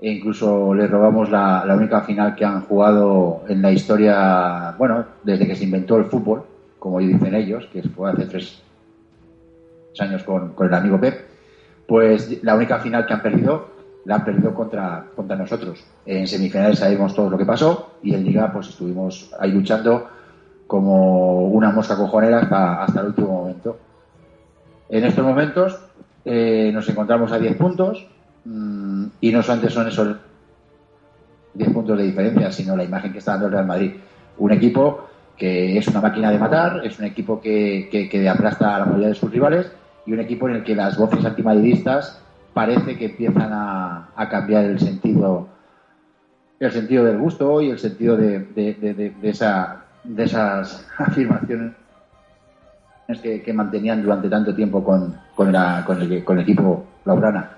e 0.00 0.12
incluso 0.12 0.72
les 0.74 0.88
robamos 0.88 1.28
la, 1.28 1.64
la, 1.66 1.74
única 1.74 2.02
final 2.02 2.36
que 2.36 2.44
han 2.44 2.62
jugado 2.62 3.42
en 3.48 3.60
la 3.60 3.72
historia, 3.72 4.74
bueno, 4.78 5.04
desde 5.24 5.46
que 5.46 5.56
se 5.56 5.64
inventó 5.64 5.96
el 5.96 6.04
fútbol, 6.04 6.44
como 6.78 7.00
dicen 7.00 7.34
ellos, 7.34 7.68
que 7.72 7.82
fue 7.82 8.10
hace 8.10 8.26
tres 8.26 8.62
años 9.98 10.22
con, 10.22 10.52
con 10.52 10.68
el 10.68 10.74
amigo 10.74 11.00
Pep, 11.00 11.26
pues 11.88 12.44
la 12.44 12.54
única 12.54 12.78
final 12.78 13.06
que 13.06 13.14
han 13.14 13.22
perdido 13.22 13.78
la 14.04 14.16
han 14.16 14.24
perdido 14.24 14.54
contra, 14.54 15.04
contra 15.14 15.36
nosotros. 15.36 15.84
En 16.06 16.26
semifinales 16.26 16.78
sabemos 16.78 17.14
todo 17.14 17.28
lo 17.28 17.36
que 17.36 17.44
pasó 17.44 17.94
y 18.02 18.14
en 18.14 18.24
Liga 18.24 18.50
pues 18.52 18.68
estuvimos 18.68 19.34
ahí 19.38 19.50
luchando 19.50 20.08
como 20.68 21.46
una 21.46 21.70
mosca 21.70 21.96
cojonera 21.96 22.40
hasta, 22.40 22.84
hasta 22.84 23.00
el 23.00 23.06
último 23.08 23.28
momento. 23.28 23.78
En 24.90 25.02
estos 25.02 25.24
momentos 25.24 25.80
eh, 26.26 26.70
nos 26.72 26.86
encontramos 26.88 27.32
a 27.32 27.38
10 27.38 27.56
puntos 27.56 28.06
mmm, 28.44 29.06
y 29.20 29.32
no 29.32 29.42
solamente 29.42 29.70
son 29.70 29.88
esos 29.88 30.16
10 31.54 31.70
puntos 31.70 31.96
de 31.96 32.04
diferencia, 32.04 32.52
sino 32.52 32.76
la 32.76 32.84
imagen 32.84 33.12
que 33.12 33.18
está 33.18 33.32
dando 33.32 33.46
el 33.46 33.52
Real 33.52 33.66
Madrid. 33.66 33.92
Un 34.36 34.52
equipo 34.52 35.08
que 35.38 35.78
es 35.78 35.88
una 35.88 36.02
máquina 36.02 36.30
de 36.30 36.38
matar, 36.38 36.84
es 36.84 36.98
un 36.98 37.06
equipo 37.06 37.40
que, 37.40 37.88
que, 37.90 38.08
que 38.08 38.28
aplasta 38.28 38.76
a 38.76 38.80
la 38.80 38.84
mayoría 38.84 39.08
de 39.08 39.14
sus 39.14 39.30
rivales 39.30 39.72
y 40.04 40.12
un 40.12 40.20
equipo 40.20 40.50
en 40.50 40.56
el 40.56 40.64
que 40.64 40.76
las 40.76 40.98
voces 40.98 41.24
antimadridistas 41.24 42.20
parece 42.52 42.98
que 42.98 43.06
empiezan 43.06 43.50
a, 43.52 44.10
cambiar 44.30 44.64
el 44.64 44.78
sentido 44.78 45.48
el 46.60 46.72
sentido 46.72 47.04
del 47.04 47.18
gusto 47.18 47.62
y 47.62 47.70
el 47.70 47.78
sentido 47.78 48.16
de 48.16 49.14
esa 49.22 49.87
de 50.08 50.24
esas 50.24 50.86
afirmaciones 50.98 51.72
que, 53.22 53.52
mantenían 53.52 54.02
durante 54.02 54.28
tanto 54.28 54.54
tiempo 54.54 54.82
con, 54.82 55.14
con, 55.34 55.52
la, 55.52 55.84
con, 55.86 56.00
el, 56.00 56.24
con 56.24 56.38
el, 56.38 56.42
equipo 56.42 56.84
Laurana. 57.04 57.50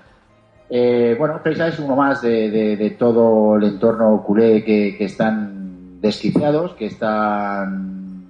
Eh, 0.69 1.15
bueno, 1.17 1.39
Freisa 1.39 1.67
es 1.67 1.79
uno 1.79 1.95
más 1.95 2.21
de, 2.21 2.95
todo 2.97 3.57
el 3.57 3.63
entorno 3.63 4.23
culé 4.23 4.63
que, 4.63 5.03
están 5.03 5.99
desquiciados, 5.99 6.73
que 6.75 6.85
están 6.85 8.25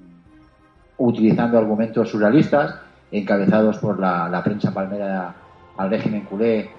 utilizando 0.97 1.57
argumentos 1.57 2.09
surrealistas, 2.09 2.75
encabezados 3.11 3.77
por 3.77 3.99
la 3.99 4.41
prensa 4.43 4.73
palmera 4.73 5.35
al 5.77 5.89
régimen 5.89 6.21
culé, 6.21 6.69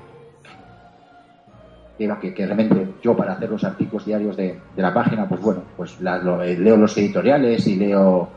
que, 2.21 2.35
que, 2.35 2.45
realmente 2.47 2.95
yo 3.03 3.17
para 3.17 3.33
hacer 3.33 3.51
los 3.51 3.65
artículos 3.65 4.07
diarios 4.07 4.37
de, 4.37 4.59
de 4.77 4.83
la 4.83 4.93
página, 4.93 5.29
pues 5.29 5.41
bueno, 5.41 5.63
pues 5.77 6.01
la, 6.01 6.19
lo, 6.19 6.43
eh, 6.43 6.57
leo 6.57 6.77
los 6.77 6.97
editoriales 6.97 7.67
y 7.67 7.77
leo 7.77 8.29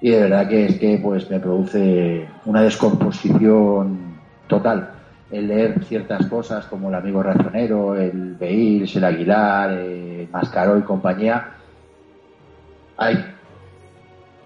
y 0.00 0.10
de 0.10 0.20
verdad 0.20 0.48
que 0.48 0.66
es 0.66 0.78
que 0.78 0.98
pues 1.02 1.28
me 1.28 1.40
produce 1.40 2.28
una 2.44 2.62
descomposición 2.62 3.98
total 4.46 4.90
el 5.30 5.48
leer 5.48 5.84
ciertas 5.84 6.26
cosas 6.26 6.64
como 6.66 6.88
el 6.88 6.94
amigo 6.94 7.22
racionero, 7.22 7.94
el 7.94 8.34
Beils, 8.34 8.96
el 8.96 9.04
Aguilar, 9.04 9.70
el 9.72 10.28
Mascaró 10.32 10.78
y 10.78 10.82
compañía. 10.82 11.50
Hay 12.96 13.16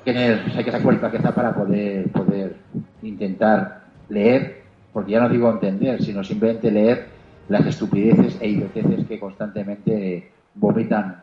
que 0.05 0.12
tener, 0.12 0.42
hay 0.57 0.64
que 0.64 0.72
sacar 0.72 1.00
cabeza 1.00 1.34
para 1.34 1.55
poder, 1.55 2.11
poder 2.11 2.57
intentar 3.03 3.84
leer, 4.09 4.62
porque 4.92 5.12
ya 5.12 5.20
no 5.20 5.28
digo 5.28 5.50
entender, 5.50 6.03
sino 6.03 6.24
simplemente 6.24 6.70
leer 6.70 7.07
las 7.53 7.66
estupideces 7.66 8.38
e 8.40 8.48
idioteces 8.48 9.07
que 9.07 9.20
constantemente 9.20 10.32
vomitan 10.55 11.22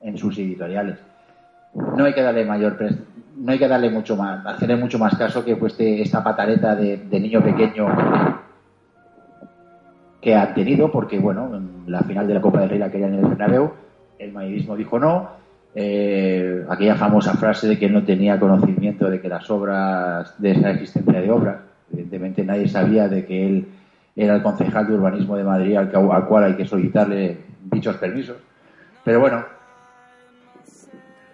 en 0.00 0.16
sus 0.16 0.38
editoriales. 0.38 0.98
No 1.74 2.04
hay 2.04 2.14
que 2.14 2.22
darle 2.22 2.44
mayor 2.44 2.76
no 3.36 3.50
hay 3.50 3.58
que 3.58 3.66
darle 3.66 3.90
mucho 3.90 4.16
más, 4.16 4.46
hacerle 4.46 4.76
mucho 4.76 4.96
más 4.96 5.16
caso 5.16 5.44
que 5.44 5.56
pues 5.56 5.74
esta 5.78 6.22
patareta 6.22 6.76
de, 6.76 6.98
de, 6.98 7.20
niño 7.20 7.42
pequeño 7.42 7.88
que 10.20 10.36
han 10.36 10.54
tenido, 10.54 10.92
porque 10.92 11.18
bueno, 11.18 11.50
en 11.56 11.90
la 11.90 12.02
final 12.02 12.28
de 12.28 12.34
la 12.34 12.40
Copa 12.40 12.60
del 12.60 12.70
Rey 12.70 12.78
la 12.78 12.92
querían 12.92 13.14
en 13.14 13.24
el 13.24 13.30
Bernabéu, 13.30 13.72
el 14.20 14.32
madridismo 14.32 14.76
dijo 14.76 15.00
no, 15.00 15.30
eh, 15.74 16.64
aquella 16.68 16.94
famosa 16.94 17.34
frase 17.34 17.66
de 17.66 17.76
que 17.76 17.90
no 17.90 18.04
tenía 18.04 18.38
conocimiento 18.38 19.10
de 19.10 19.20
que 19.20 19.28
las 19.28 19.50
obras, 19.50 20.40
de 20.40 20.52
esa 20.52 20.70
existencia 20.70 21.20
de 21.20 21.30
obras, 21.32 21.56
evidentemente 21.92 22.44
nadie 22.44 22.68
sabía 22.68 23.08
de 23.08 23.26
que 23.26 23.46
él 23.46 23.68
era 24.16 24.36
el 24.36 24.42
concejal 24.42 24.86
de 24.86 24.94
urbanismo 24.94 25.36
de 25.36 25.44
Madrid 25.44 25.76
al, 25.76 25.90
al 25.94 26.26
cual 26.26 26.44
hay 26.44 26.54
que 26.54 26.66
solicitarle 26.66 27.38
dichos 27.64 27.96
permisos. 27.96 28.36
Pero 29.04 29.20
bueno, 29.20 29.44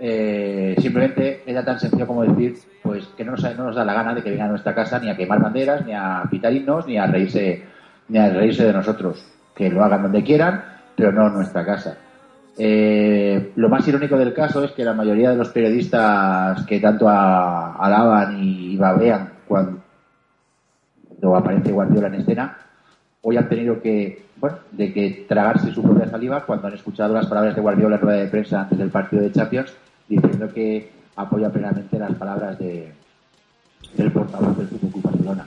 eh, 0.02 0.74
simplemente 0.78 1.42
era 1.44 1.62
tan 1.62 1.78
sencillo 1.78 2.06
como 2.06 2.24
decir 2.24 2.56
pues 2.82 3.04
que 3.16 3.24
no 3.24 3.32
nos, 3.32 3.42
no 3.56 3.64
nos, 3.64 3.76
da 3.76 3.84
la 3.84 3.92
gana 3.92 4.14
de 4.14 4.22
que 4.22 4.30
venga 4.30 4.46
a 4.46 4.48
nuestra 4.48 4.74
casa 4.74 4.98
ni 4.98 5.10
a 5.10 5.16
quemar 5.16 5.40
banderas, 5.40 5.84
ni 5.84 5.92
a 5.92 6.22
pitar 6.30 6.52
himnos, 6.54 6.86
ni 6.86 6.96
a 6.96 7.06
reírse, 7.06 7.62
ni 8.08 8.18
a 8.18 8.30
reírse 8.30 8.64
de 8.64 8.72
nosotros. 8.72 9.24
Que 9.54 9.68
lo 9.68 9.84
hagan 9.84 10.04
donde 10.04 10.24
quieran, 10.24 10.64
pero 10.96 11.12
no 11.12 11.26
en 11.26 11.34
nuestra 11.34 11.66
casa. 11.66 11.98
Eh, 12.56 13.52
lo 13.56 13.68
más 13.68 13.86
irónico 13.86 14.16
del 14.16 14.32
caso 14.32 14.64
es 14.64 14.72
que 14.72 14.84
la 14.84 14.94
mayoría 14.94 15.30
de 15.30 15.36
los 15.36 15.50
periodistas 15.50 16.64
que 16.64 16.80
tanto 16.80 17.08
alaban 17.08 18.38
y 18.42 18.76
babean 18.76 19.32
cuando 19.46 19.82
aparece 21.36 21.72
Guardiola 21.72 22.08
en 22.08 22.14
escena, 22.14 22.56
hoy 23.22 23.36
han 23.36 23.48
tenido 23.48 23.80
que, 23.80 24.24
bueno, 24.36 24.58
de 24.72 24.92
que 24.92 25.26
tragarse 25.28 25.72
su 25.72 25.82
propia 25.82 26.08
saliva 26.08 26.44
cuando 26.44 26.68
han 26.68 26.74
escuchado 26.74 27.14
las 27.14 27.26
palabras 27.26 27.54
de 27.54 27.60
Guardiola 27.60 27.96
en 27.96 28.02
rueda 28.02 28.18
de 28.18 28.28
prensa 28.28 28.62
antes 28.62 28.78
del 28.78 28.90
partido 28.90 29.22
de 29.22 29.32
Champions, 29.32 29.72
diciendo 30.08 30.48
que 30.52 30.90
apoya 31.16 31.50
plenamente 31.50 31.98
las 31.98 32.14
palabras 32.14 32.58
de, 32.58 32.92
del 33.94 34.12
portavoz 34.12 34.56
del 34.56 34.68
Club 34.68 35.02
Barcelona. 35.02 35.46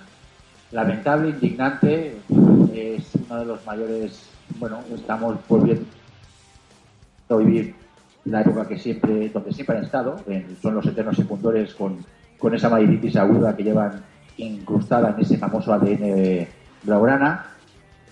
Lamentable, 0.71 1.29
indignante, 1.29 2.17
es 2.73 3.11
uno 3.29 3.39
de 3.39 3.45
los 3.45 3.65
mayores, 3.65 4.29
bueno, 4.59 4.79
estamos 4.93 5.37
volviendo 5.47 5.85
a 7.29 7.35
vivir 7.37 7.75
la 8.25 8.41
época 8.41 8.67
que 8.67 8.77
siempre, 8.77 9.29
donde 9.29 9.51
siempre 9.51 9.77
han 9.77 9.83
estado, 9.83 10.17
son 10.61 10.75
los 10.75 10.85
eternos 10.85 11.15
secundores 11.15 11.73
con, 11.73 11.97
con 12.39 12.55
esa 12.55 12.69
madriditis 12.69 13.15
aguda 13.17 13.55
que 13.55 13.63
llevan 13.63 14.01
incrustada 14.37 15.11
en 15.11 15.19
ese 15.19 15.37
famoso 15.37 15.73
ADN 15.73 16.47
blaugrana 16.83 17.52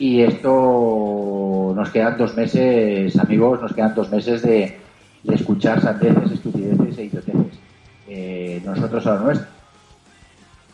y 0.01 0.23
esto 0.23 1.73
nos 1.75 1.91
quedan 1.91 2.17
dos 2.17 2.35
meses, 2.35 3.15
amigos, 3.19 3.61
nos 3.61 3.71
quedan 3.71 3.93
dos 3.93 4.09
meses 4.09 4.41
de, 4.41 4.79
de 5.21 5.35
escuchar 5.35 5.79
sandeces, 5.79 6.31
estupideces 6.31 6.97
e 6.97 7.03
idioteces. 7.03 7.59
Eh, 8.07 8.61
nosotros 8.65 9.05
a 9.05 9.13
lo 9.13 9.19
nuestro, 9.19 9.47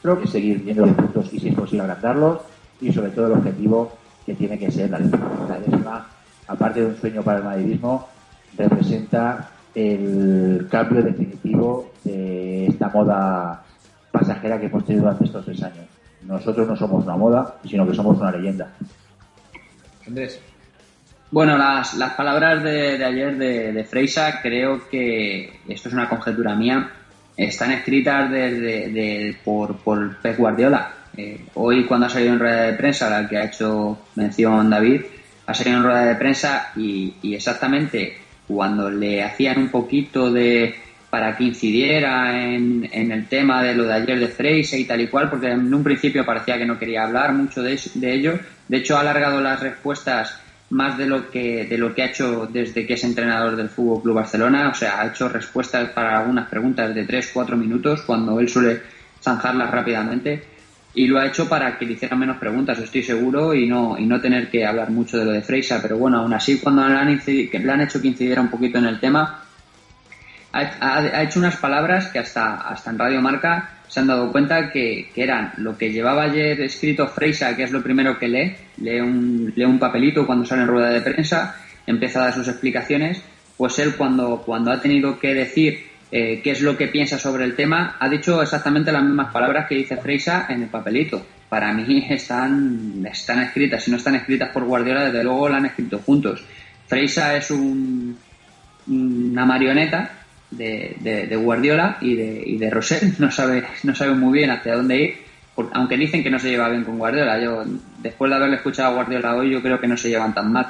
creo 0.01 0.21
que 0.21 0.27
seguir 0.27 0.63
viendo 0.63 0.85
los 0.85 0.95
puntos 0.95 1.33
y 1.33 1.41
si 1.41 1.49
es 1.49 1.55
posible 1.55 1.83
agrandarlos 1.83 2.39
y 2.79 2.93
sobre 2.93 3.09
todo 3.09 3.27
el 3.27 3.33
objetivo 3.33 3.91
que 4.25 4.33
tiene 4.33 4.57
que 4.57 4.71
ser 4.71 4.91
la 4.91 4.99
décima. 4.99 5.29
La 5.49 5.59
décima, 5.59 6.07
aparte 6.47 6.79
de 6.79 6.85
un 6.85 6.95
sueño 6.95 7.21
para 7.21 7.39
el 7.39 7.43
madridismo, 7.43 8.07
representa 8.57 9.49
el 9.75 10.69
cambio 10.71 11.03
definitivo 11.03 11.91
de 12.05 12.67
esta 12.67 12.87
moda 12.87 13.61
pasajera 14.09 14.57
que 14.57 14.67
hemos 14.67 14.85
tenido 14.85 15.03
durante 15.03 15.25
estos 15.25 15.43
tres 15.43 15.61
años. 15.63 15.85
Nosotros 16.23 16.65
no 16.65 16.77
somos 16.77 17.03
una 17.03 17.17
moda, 17.17 17.55
sino 17.65 17.85
que 17.85 17.93
somos 17.93 18.17
una 18.21 18.31
leyenda. 18.31 18.71
Bueno, 21.29 21.57
las, 21.57 21.95
las 21.95 22.13
palabras 22.13 22.63
de, 22.63 22.97
de 22.97 23.05
ayer 23.05 23.37
de, 23.37 23.73
de, 23.73 23.83
Freisa, 23.83 24.39
creo 24.41 24.87
que 24.89 25.59
esto 25.67 25.89
es 25.89 25.93
una 25.93 26.07
conjetura 26.07 26.55
mía, 26.55 26.89
están 27.35 27.71
escritas 27.71 28.31
de, 28.31 29.35
por, 29.43 29.77
por 29.77 30.17
Pep 30.17 30.37
Guardiola. 30.37 30.93
Eh, 31.17 31.45
hoy, 31.55 31.85
cuando 31.85 32.05
ha 32.05 32.09
salido 32.09 32.33
en 32.33 32.39
rueda 32.39 32.63
de 32.63 32.73
prensa, 32.73 33.09
la 33.09 33.27
que 33.27 33.37
ha 33.37 33.45
hecho 33.45 33.97
mención 34.15 34.69
David, 34.69 35.01
ha 35.45 35.53
salido 35.53 35.77
en 35.77 35.83
rueda 35.83 36.05
de 36.05 36.15
prensa 36.15 36.71
y, 36.75 37.15
y 37.21 37.35
exactamente 37.35 38.17
cuando 38.47 38.89
le 38.89 39.23
hacían 39.23 39.59
un 39.59 39.69
poquito 39.69 40.31
de 40.31 40.75
para 41.17 41.35
que 41.35 41.45
incidiera 41.45 42.45
en, 42.45 42.87
el 42.93 43.25
tema 43.25 43.63
de 43.63 43.73
lo 43.73 43.85
de 43.85 43.93
ayer 43.95 44.19
de 44.19 44.27
Freisa 44.27 44.77
y 44.77 44.85
tal 44.85 45.01
y 45.01 45.07
cual, 45.07 45.31
porque 45.31 45.49
en 45.49 45.73
un 45.73 45.83
principio 45.83 46.23
parecía 46.23 46.59
que 46.59 46.65
no 46.65 46.77
quería 46.77 47.05
hablar 47.05 47.33
mucho 47.33 47.63
de, 47.63 47.73
ello. 48.03 48.37
De 48.67 48.77
hecho, 48.77 48.95
ha 48.95 48.99
alargado 48.99 49.41
las 49.41 49.59
respuestas 49.59 50.39
más 50.69 50.95
de 50.95 51.07
lo 51.07 51.31
que 51.31 51.65
de 51.65 51.75
lo 51.79 51.95
que 51.95 52.03
ha 52.03 52.05
hecho 52.05 52.45
desde 52.45 52.85
que 52.85 52.93
es 52.93 53.03
entrenador 53.03 53.55
del 53.55 53.69
Fútbol 53.69 54.03
Club 54.03 54.15
Barcelona, 54.17 54.69
o 54.69 54.75
sea, 54.75 55.01
ha 55.01 55.07
hecho 55.07 55.27
respuestas 55.27 55.89
para 55.89 56.19
algunas 56.19 56.47
preguntas 56.49 56.93
de 56.93 57.03
3 57.03 57.31
4 57.33 57.57
minutos 57.57 58.03
cuando 58.03 58.39
él 58.39 58.47
suele 58.47 58.79
zanjarlas 59.19 59.71
rápidamente 59.71 60.43
y 60.93 61.07
lo 61.07 61.17
ha 61.17 61.25
hecho 61.25 61.49
para 61.49 61.79
que 61.79 61.85
le 61.87 61.93
hicieran 61.93 62.19
menos 62.19 62.37
preguntas, 62.37 62.77
estoy 62.77 63.01
seguro, 63.01 63.55
y 63.55 63.65
no 63.65 63.97
y 63.97 64.05
no 64.05 64.21
tener 64.21 64.51
que 64.51 64.67
hablar 64.67 64.91
mucho 64.91 65.17
de 65.17 65.25
lo 65.25 65.31
de 65.31 65.41
Freisa, 65.41 65.79
pero 65.81 65.97
bueno, 65.97 66.19
aún 66.19 66.33
así 66.33 66.59
cuando 66.59 66.87
le 66.87 66.95
han, 66.95 67.21
le 67.25 67.71
han 67.71 67.81
hecho 67.81 67.99
que 67.99 68.07
incidiera 68.09 68.41
un 68.41 68.49
poquito 68.49 68.77
en 68.77 68.85
el 68.85 68.99
tema, 68.99 69.46
ha, 70.57 71.23
hecho 71.23 71.39
unas 71.39 71.57
palabras 71.57 72.07
que 72.07 72.19
hasta 72.19 72.55
hasta 72.55 72.89
en 72.89 72.99
Radio 72.99 73.21
Marca 73.21 73.69
se 73.87 73.99
han 73.99 74.07
dado 74.07 74.31
cuenta 74.31 74.71
que, 74.71 75.09
que, 75.13 75.23
eran 75.23 75.53
lo 75.57 75.77
que 75.77 75.91
llevaba 75.91 76.23
ayer 76.23 76.59
escrito 76.61 77.07
Freisa, 77.07 77.55
que 77.55 77.63
es 77.63 77.71
lo 77.71 77.81
primero 77.81 78.19
que 78.19 78.27
lee, 78.27 78.55
lee 78.77 78.99
un, 78.99 79.53
lee 79.55 79.63
un 79.63 79.79
papelito 79.79 80.25
cuando 80.25 80.45
sale 80.45 80.63
en 80.63 80.67
rueda 80.67 80.89
de 80.89 81.01
prensa, 81.01 81.55
empieza 81.85 82.19
a 82.19 82.25
dar 82.25 82.33
sus 82.33 82.47
explicaciones, 82.47 83.21
pues 83.55 83.79
él 83.79 83.95
cuando, 83.95 84.43
cuando 84.45 84.71
ha 84.71 84.81
tenido 84.81 85.17
que 85.19 85.33
decir 85.33 85.87
eh, 86.11 86.41
qué 86.43 86.51
es 86.51 86.61
lo 86.61 86.77
que 86.77 86.87
piensa 86.87 87.17
sobre 87.17 87.45
el 87.45 87.55
tema, 87.55 87.95
ha 87.99 88.09
dicho 88.09 88.41
exactamente 88.41 88.91
las 88.91 89.03
mismas 89.03 89.31
palabras 89.31 89.67
que 89.67 89.75
dice 89.75 89.97
Freisa 89.97 90.47
en 90.49 90.63
el 90.63 90.69
papelito. 90.69 91.25
Para 91.47 91.73
mí 91.73 92.05
están, 92.09 93.05
están 93.09 93.41
escritas, 93.41 93.83
si 93.83 93.91
no 93.91 93.97
están 93.97 94.15
escritas 94.15 94.49
por 94.49 94.65
Guardiola, 94.65 95.05
desde 95.05 95.23
luego 95.23 95.47
la 95.47 95.57
han 95.57 95.65
escrito 95.65 95.99
juntos. 95.99 96.43
Freisa 96.87 97.37
es 97.37 97.51
un, 97.51 98.17
una 98.87 99.45
marioneta 99.45 100.11
de, 100.51 101.39
Guardiola 101.41 101.97
y 102.01 102.15
de, 102.15 102.43
y 102.45 102.57
de 102.57 102.69
Rosell. 102.69 103.13
No 103.19 103.31
sabe, 103.31 103.65
no 103.83 103.95
sabe 103.95 104.13
muy 104.13 104.39
bien 104.39 104.51
hacia 104.51 104.75
dónde 104.75 105.01
ir, 105.01 105.15
aunque 105.73 105.97
dicen 105.97 106.23
que 106.23 106.29
no 106.29 106.39
se 106.39 106.49
lleva 106.49 106.69
bien 106.69 106.83
con 106.83 106.97
Guardiola. 106.97 107.41
Yo, 107.41 107.63
después 107.99 108.29
de 108.29 108.35
haberle 108.35 108.57
escuchado 108.57 108.89
a 108.89 108.95
Guardiola 108.95 109.35
hoy, 109.35 109.51
yo 109.51 109.61
creo 109.61 109.79
que 109.79 109.87
no 109.87 109.97
se 109.97 110.09
llevan 110.09 110.33
tan 110.33 110.51
mal, 110.51 110.67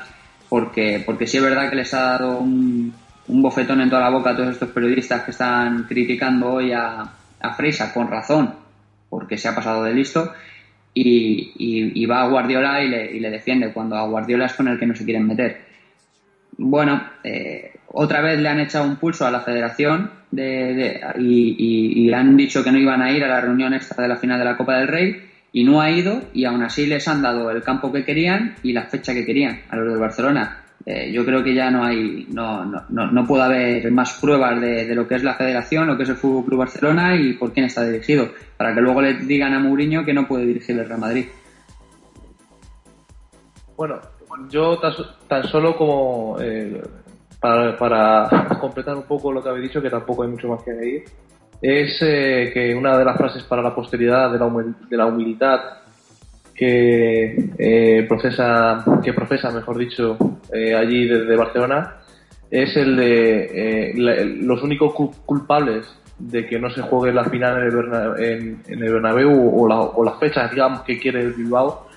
porque, 0.49 1.03
porque 1.05 1.27
sí 1.27 1.37
es 1.37 1.43
verdad 1.43 1.69
que 1.69 1.75
les 1.75 1.93
ha 1.93 2.01
dado 2.01 2.39
un, 2.39 2.93
un 3.27 3.41
bofetón 3.41 3.81
en 3.81 3.89
toda 3.89 4.01
la 4.01 4.09
boca 4.09 4.31
a 4.31 4.35
todos 4.35 4.49
estos 4.49 4.69
periodistas 4.69 5.23
que 5.23 5.31
están 5.31 5.83
criticando 5.83 6.53
hoy 6.53 6.71
a, 6.71 7.01
a 7.39 7.93
con 7.93 8.07
razón, 8.09 8.53
porque 9.09 9.37
se 9.37 9.47
ha 9.47 9.55
pasado 9.55 9.83
de 9.83 9.93
listo. 9.93 10.33
Y, 10.93 11.53
y, 11.57 12.01
y 12.01 12.05
va 12.07 12.23
a 12.23 12.27
Guardiola 12.27 12.81
y 12.81 12.89
le, 12.89 13.11
y 13.11 13.19
le 13.19 13.29
defiende, 13.29 13.71
cuando 13.71 13.95
a 13.95 14.07
Guardiola 14.07 14.47
es 14.47 14.53
con 14.53 14.67
el 14.67 14.79
que 14.79 14.87
no 14.87 14.95
se 14.95 15.05
quieren 15.05 15.27
meter 15.27 15.67
bueno, 16.57 17.01
eh, 17.23 17.71
otra 17.89 18.21
vez 18.21 18.39
le 18.39 18.49
han 18.49 18.59
echado 18.59 18.85
un 18.85 18.97
pulso 18.97 19.25
a 19.25 19.31
la 19.31 19.41
federación 19.41 20.11
de, 20.31 20.99
y, 21.19 22.05
y, 22.07 22.13
han 22.13 22.35
dicho 22.35 22.63
que 22.63 22.71
no 22.71 22.77
iban 22.77 23.01
a 23.01 23.11
ir 23.11 23.23
a 23.23 23.27
la 23.27 23.41
reunión 23.41 23.73
esta 23.73 24.01
de 24.01 24.07
la 24.07 24.17
final 24.17 24.39
de 24.39 24.45
la 24.45 24.57
Copa 24.57 24.77
del 24.77 24.87
Rey 24.87 25.21
y 25.53 25.63
no 25.63 25.81
ha 25.81 25.89
ido 25.89 26.21
y 26.33 26.45
aún 26.45 26.63
así 26.63 26.85
les 26.85 27.07
han 27.07 27.21
dado 27.21 27.49
el 27.49 27.63
campo 27.63 27.91
que 27.91 28.03
querían 28.03 28.55
y 28.63 28.73
la 28.73 28.83
fecha 28.83 29.13
que 29.13 29.25
querían 29.25 29.61
a 29.69 29.77
los 29.77 29.89
del 29.89 29.99
Barcelona. 29.99 30.63
Eh, 30.85 31.11
yo 31.11 31.25
creo 31.25 31.43
que 31.43 31.53
ya 31.53 31.69
no 31.69 31.83
hay, 31.83 32.27
no, 32.31 32.63
no, 32.63 32.83
no, 32.89 33.11
no 33.11 33.27
puede 33.27 33.43
haber 33.43 33.91
más 33.91 34.13
pruebas 34.21 34.61
de, 34.61 34.95
lo 34.95 35.07
que 35.07 35.15
es 35.15 35.23
la 35.23 35.33
federación, 35.33 35.87
lo 35.87 35.97
que 35.97 36.03
es 36.03 36.09
el 36.09 36.15
Fútbol 36.15 36.45
Club 36.45 36.59
Barcelona 36.59 37.15
y 37.15 37.33
por 37.33 37.51
quién 37.51 37.65
está 37.65 37.85
dirigido, 37.85 38.29
para 38.55 38.73
que 38.73 38.81
luego 38.81 39.01
le 39.01 39.15
digan 39.15 39.53
a 39.53 39.59
Mourinho 39.59 40.05
que 40.05 40.13
no 40.13 40.27
puede 40.27 40.45
dirigir 40.45 40.79
el 40.79 40.87
Real 40.87 40.99
Madrid. 40.99 41.25
Bueno, 43.75 43.99
yo 44.49 44.77
tan, 44.79 44.93
tan 45.27 45.43
solo 45.43 45.75
como 45.75 46.37
eh, 46.39 46.81
para, 47.47 48.29
para, 48.29 48.59
completar 48.59 48.95
un 48.95 49.03
poco 49.03 49.31
lo 49.31 49.41
que 49.41 49.49
habéis 49.49 49.69
dicho, 49.69 49.81
que 49.81 49.89
tampoco 49.89 50.23
hay 50.23 50.29
mucho 50.29 50.47
más 50.47 50.63
que 50.63 50.71
añadir, 50.71 51.03
es 51.61 51.97
eh, 52.01 52.51
que 52.53 52.75
una 52.75 52.97
de 52.97 53.05
las 53.05 53.17
frases 53.17 53.43
para 53.43 53.61
la 53.61 53.73
posteridad 53.73 54.31
de 54.31 54.39
la, 54.39 54.49
de 54.89 54.97
la 54.97 55.05
humildad 55.05 55.59
que 56.53 57.51
eh, 57.57 58.05
procesa, 58.07 58.83
que 59.03 59.13
profesa, 59.13 59.51
mejor 59.51 59.77
dicho, 59.77 60.17
eh, 60.51 60.75
allí 60.75 61.07
desde 61.07 61.35
Barcelona, 61.35 61.97
es 62.49 62.75
el 62.77 62.95
de 62.95 63.93
la, 63.95 64.23
los 64.23 64.63
únicos 64.63 64.93
culpables 65.25 65.87
de 66.17 66.47
que 66.47 66.57
no 66.57 66.69
se 66.69 66.81
juegue 66.81 67.13
la 67.13 67.25
final 67.25 67.57
en 67.57 67.63
el, 67.63 67.75
Berna, 67.75 68.13
en, 68.17 68.63
en 68.67 68.83
el 68.83 68.93
Bernabéu 68.93 69.61
o, 69.61 69.67
la, 69.67 69.79
o 69.79 70.03
las 70.03 70.17
fechas, 70.19 70.49
digamos, 70.49 70.81
que 70.81 70.97
quiere 70.97 71.21
el 71.21 71.33
Bilbao 71.33 71.87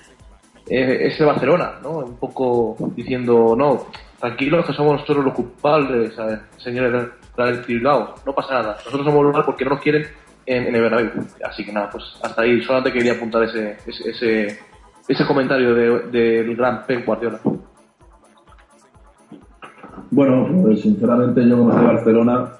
es 0.67 1.19
el 1.19 1.25
Barcelona, 1.25 1.73
¿no? 1.81 1.97
Un 1.97 2.17
poco 2.17 2.77
diciendo, 2.95 3.55
no, 3.57 3.87
tranquilos 4.21 4.65
que 4.65 4.73
somos 4.73 4.93
nosotros 4.93 5.25
los 5.25 5.33
culpables, 5.33 6.13
¿sabes? 6.13 6.39
señores 6.57 7.09
del 7.35 7.61
Bilbao, 7.67 8.15
no 8.25 8.33
pasa 8.33 8.53
nada. 8.53 8.73
Nosotros 8.85 9.05
somos 9.05 9.35
los 9.35 9.45
porque 9.45 9.65
no 9.65 9.71
nos 9.71 9.81
quieren 9.81 10.05
en, 10.45 10.67
en 10.67 10.75
el 10.75 10.81
Bernabéu. 10.81 11.09
Así 11.43 11.65
que 11.65 11.73
nada, 11.73 11.89
pues 11.89 12.03
hasta 12.21 12.43
ahí. 12.43 12.61
Solamente 12.61 12.93
quería 12.93 13.13
apuntar 13.13 13.43
ese, 13.43 13.77
ese, 13.85 14.09
ese, 14.09 14.59
ese 15.07 15.25
comentario 15.25 15.73
del 15.73 16.11
de, 16.11 16.55
gran 16.55 16.85
Pep 16.85 17.05
Guardiola. 17.05 17.39
Bueno, 20.11 20.47
pues 20.61 20.81
sinceramente 20.81 21.47
yo 21.47 21.57
como 21.57 21.71
soy 21.71 21.81
de 21.81 21.87
Barcelona, 21.87 22.51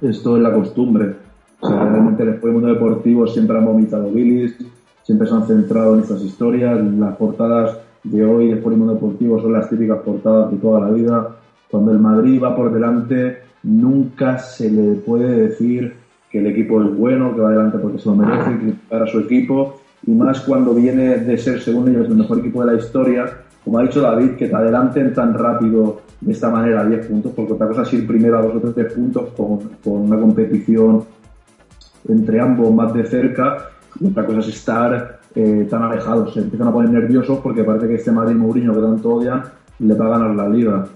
esto 0.00 0.36
es 0.36 0.42
la 0.42 0.52
costumbre. 0.52 1.16
O 1.60 1.68
sea, 1.68 1.84
realmente 1.84 2.24
después 2.24 2.44
del 2.44 2.52
mundo 2.52 2.68
deportivo 2.72 3.26
siempre 3.26 3.58
han 3.58 3.66
vomitado 3.66 4.10
bilis, 4.10 4.56
siempre 5.02 5.26
se 5.26 5.34
han 5.34 5.46
centrado 5.46 5.94
en 5.94 6.00
estas 6.00 6.22
historias. 6.22 6.80
Las 6.80 7.16
portadas 7.16 7.78
de 8.10 8.24
hoy 8.24 8.48
de 8.48 8.60
Mundo 8.60 8.94
Deportivo 8.94 9.40
son 9.40 9.52
las 9.52 9.68
típicas 9.68 9.98
portadas 9.98 10.50
de 10.50 10.58
toda 10.58 10.80
la 10.80 10.90
vida. 10.90 11.36
Cuando 11.70 11.92
el 11.92 11.98
Madrid 11.98 12.42
va 12.42 12.56
por 12.56 12.72
delante, 12.72 13.38
nunca 13.62 14.38
se 14.38 14.70
le 14.70 14.94
puede 14.94 15.48
decir 15.48 15.94
que 16.30 16.38
el 16.38 16.46
equipo 16.46 16.82
es 16.82 16.96
bueno, 16.96 17.34
que 17.34 17.40
va 17.40 17.48
adelante 17.48 17.78
porque 17.78 17.98
se 17.98 18.08
lo 18.08 18.16
merece, 18.16 18.58
criticar 18.58 19.02
a 19.02 19.06
su 19.06 19.20
equipo. 19.20 19.80
Y 20.06 20.12
más 20.12 20.40
cuando 20.40 20.74
viene 20.74 21.18
de 21.18 21.38
ser, 21.38 21.60
según 21.60 21.88
ellos, 21.88 22.08
el 22.08 22.16
mejor 22.16 22.38
equipo 22.38 22.64
de 22.64 22.72
la 22.72 22.78
historia. 22.78 23.26
Como 23.64 23.78
ha 23.78 23.82
dicho 23.82 24.00
David, 24.00 24.36
que 24.36 24.48
te 24.48 24.54
adelanten 24.54 25.12
tan 25.12 25.34
rápido 25.34 26.00
de 26.20 26.32
esta 26.32 26.50
manera 26.50 26.80
a 26.80 26.84
10 26.86 27.06
puntos, 27.06 27.32
porque 27.34 27.52
otra 27.52 27.68
cosa 27.68 27.82
es 27.82 27.92
ir 27.92 28.06
primero 28.06 28.38
a 28.38 28.42
dos 28.42 28.56
o 28.56 28.72
tres 28.72 28.92
puntos 28.92 29.30
con, 29.36 29.58
con 29.84 30.02
una 30.02 30.18
competición 30.18 31.04
entre 32.08 32.40
ambos 32.40 32.72
más 32.72 32.94
de 32.94 33.04
cerca 33.04 33.68
otra 34.04 34.26
cosa 34.26 34.40
es 34.40 34.48
estar 34.48 35.17
eh, 35.34 35.66
tan 35.70 35.82
alejados. 35.82 36.34
Se 36.34 36.40
empiezan 36.40 36.68
a 36.68 36.72
poner 36.72 36.90
nerviosos 36.90 37.38
porque 37.40 37.64
parece 37.64 37.88
que 37.88 37.94
este 37.94 38.12
Madrid 38.12 38.36
Mourinho 38.36 38.74
que 38.74 38.80
tanto 38.80 39.14
odian 39.14 39.42
le 39.78 39.94
va 39.94 40.06
a 40.06 40.18
ganar 40.18 40.34
la 40.34 40.48
liga. 40.48 40.86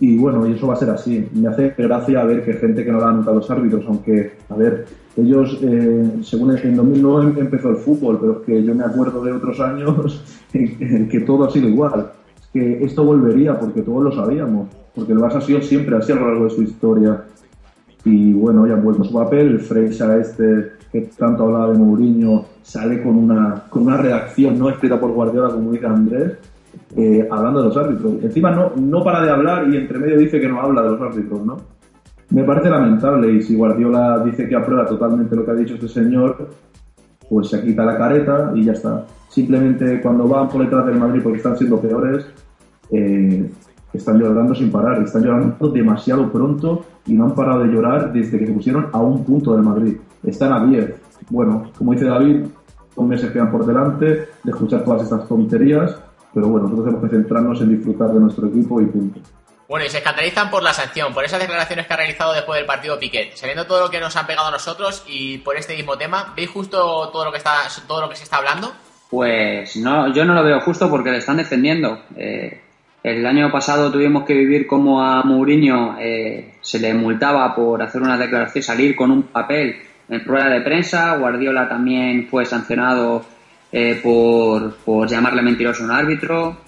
Y 0.00 0.18
bueno, 0.18 0.46
y 0.46 0.52
eso 0.52 0.66
va 0.66 0.74
a 0.74 0.76
ser 0.76 0.90
así. 0.90 1.28
Me 1.34 1.48
hace 1.48 1.74
gracia 1.78 2.24
ver 2.24 2.44
que 2.44 2.54
gente 2.54 2.84
que 2.84 2.90
no 2.90 3.00
da 3.00 3.12
nunca 3.12 3.30
a 3.30 3.34
los 3.34 3.50
árbitros, 3.50 3.84
aunque, 3.86 4.32
a 4.48 4.56
ver, 4.56 4.86
ellos, 5.16 5.58
eh, 5.62 6.10
según 6.22 6.56
en 6.56 6.76
2009 6.76 7.40
empezó 7.40 7.70
el 7.70 7.76
fútbol, 7.76 8.18
pero 8.20 8.32
es 8.32 8.46
que 8.46 8.64
yo 8.64 8.74
me 8.74 8.84
acuerdo 8.84 9.22
de 9.22 9.32
otros 9.32 9.60
años 9.60 10.40
en 10.52 11.08
que 11.08 11.20
todo 11.20 11.44
ha 11.44 11.50
sido 11.50 11.68
igual. 11.68 12.10
Es 12.40 12.48
que 12.48 12.84
esto 12.84 13.04
volvería 13.04 13.58
porque 13.58 13.82
todos 13.82 14.02
lo 14.02 14.12
sabíamos, 14.12 14.68
porque 14.94 15.12
el 15.12 15.18
Barça 15.18 15.36
ha 15.36 15.40
sido 15.40 15.60
siempre 15.62 15.96
así 15.96 16.10
a 16.10 16.16
lo 16.16 16.28
largo 16.28 16.44
de 16.44 16.50
su 16.50 16.62
historia. 16.62 17.24
Y 18.04 18.32
bueno, 18.32 18.66
ya 18.66 18.74
han 18.74 18.82
vuelto 18.82 19.04
su 19.04 19.14
papel, 19.14 19.46
el 19.46 19.60
Freisa 19.60 20.18
este 20.18 20.72
que 20.90 21.02
tanto 21.16 21.44
hablaba 21.44 21.72
de 21.72 21.78
Mourinho, 21.78 22.44
sale 22.64 23.02
con 23.02 23.16
una, 23.16 23.64
con 23.68 23.82
una 23.82 23.98
redacción 23.98 24.58
no 24.58 24.70
escrita 24.70 24.98
por 24.98 25.12
Guardiola, 25.12 25.50
como 25.50 25.70
dice 25.70 25.86
Andrés, 25.86 26.32
eh, 26.96 27.28
hablando 27.30 27.60
de 27.60 27.68
los 27.68 27.76
árbitros. 27.76 28.14
Encima 28.22 28.50
no, 28.50 28.72
no 28.74 29.04
para 29.04 29.22
de 29.22 29.30
hablar 29.30 29.68
y 29.68 29.76
entre 29.76 29.98
medio 29.98 30.18
dice 30.18 30.40
que 30.40 30.48
no 30.48 30.60
habla 30.60 30.82
de 30.82 30.88
los 30.88 31.00
árbitros, 31.00 31.44
¿no? 31.44 31.56
Me 32.30 32.42
parece 32.42 32.70
lamentable 32.70 33.32
y 33.32 33.42
si 33.42 33.54
Guardiola 33.54 34.24
dice 34.24 34.48
que 34.48 34.56
aprueba 34.56 34.86
totalmente 34.86 35.36
lo 35.36 35.44
que 35.44 35.50
ha 35.50 35.54
dicho 35.54 35.74
este 35.74 35.88
señor, 35.88 36.48
pues 37.28 37.48
se 37.48 37.62
quita 37.62 37.84
la 37.84 37.98
careta 37.98 38.52
y 38.54 38.64
ya 38.64 38.72
está. 38.72 39.04
Simplemente 39.28 40.00
cuando 40.00 40.26
van 40.26 40.48
por 40.48 40.62
detrás 40.62 40.86
del 40.86 40.96
Madrid 40.96 41.20
porque 41.22 41.38
están 41.38 41.56
siendo 41.58 41.78
peores, 41.78 42.26
eh, 42.90 43.50
están 43.92 44.18
llorando 44.18 44.54
sin 44.54 44.70
parar, 44.70 45.02
están 45.02 45.22
llorando 45.22 45.68
demasiado 45.68 46.32
pronto 46.32 46.86
y 47.06 47.12
no 47.12 47.26
han 47.26 47.34
parado 47.34 47.60
de 47.60 47.72
llorar 47.72 48.12
desde 48.12 48.38
que 48.38 48.46
se 48.46 48.52
pusieron 48.52 48.86
a 48.90 49.00
un 49.00 49.22
punto 49.22 49.54
del 49.54 49.62
Madrid. 49.62 49.96
Están 50.22 50.52
a 50.54 50.64
10. 50.64 51.03
Bueno, 51.30 51.70
como 51.76 51.92
dice 51.92 52.06
David, 52.06 52.46
dos 52.96 53.06
meses 53.06 53.30
quedan 53.30 53.50
por 53.50 53.66
delante 53.66 54.06
de 54.06 54.50
escuchar 54.50 54.84
todas 54.84 55.02
estas 55.02 55.26
tonterías, 55.26 55.96
pero 56.32 56.48
bueno, 56.48 56.68
nosotros 56.68 56.86
tenemos 56.86 57.10
que 57.10 57.16
centrarnos 57.16 57.60
en 57.60 57.76
disfrutar 57.76 58.12
de 58.12 58.20
nuestro 58.20 58.46
equipo 58.48 58.80
y 58.80 58.86
punto. 58.86 59.20
Bueno, 59.68 59.86
y 59.86 59.88
se 59.88 59.98
escandalizan 59.98 60.50
por 60.50 60.62
la 60.62 60.74
sanción, 60.74 61.14
por 61.14 61.24
esas 61.24 61.40
declaraciones 61.40 61.86
que 61.86 61.94
ha 61.94 61.96
realizado 61.96 62.34
después 62.34 62.58
del 62.58 62.66
partido 62.66 62.98
Piquet. 62.98 63.34
Sabiendo 63.34 63.66
todo 63.66 63.80
lo 63.80 63.90
que 63.90 63.98
nos 63.98 64.14
han 64.16 64.26
pegado 64.26 64.48
a 64.48 64.50
nosotros 64.50 65.04
y 65.08 65.38
por 65.38 65.56
este 65.56 65.74
mismo 65.74 65.96
tema, 65.96 66.34
¿veis 66.36 66.50
justo 66.50 67.08
todo 67.10 67.24
lo 67.24 67.32
que 67.32 67.38
está 67.38 67.62
todo 67.86 68.02
lo 68.02 68.08
que 68.10 68.16
se 68.16 68.24
está 68.24 68.36
hablando? 68.36 68.72
Pues 69.08 69.76
no, 69.76 70.12
yo 70.12 70.24
no 70.24 70.34
lo 70.34 70.44
veo 70.44 70.60
justo 70.60 70.90
porque 70.90 71.10
le 71.10 71.18
están 71.18 71.38
defendiendo. 71.38 71.98
Eh, 72.16 72.60
el 73.02 73.24
año 73.26 73.50
pasado 73.50 73.90
tuvimos 73.90 74.24
que 74.24 74.34
vivir 74.34 74.66
como 74.66 75.02
a 75.02 75.22
Mourinho 75.22 75.96
eh, 75.98 76.54
se 76.60 76.78
le 76.78 76.92
multaba 76.92 77.54
por 77.54 77.82
hacer 77.82 78.02
una 78.02 78.18
declaración, 78.18 78.62
salir 78.62 78.94
con 78.94 79.10
un 79.10 79.24
papel 79.24 79.76
en 80.08 80.24
rueda 80.24 80.48
de 80.48 80.60
prensa. 80.60 81.16
Guardiola 81.16 81.68
también 81.68 82.26
fue 82.28 82.44
sancionado 82.44 83.24
eh, 83.72 84.00
por, 84.02 84.76
por, 84.76 85.08
llamarle 85.08 85.42
mentiroso 85.42 85.82
a 85.82 85.86
un 85.86 85.92
árbitro. 85.92 86.58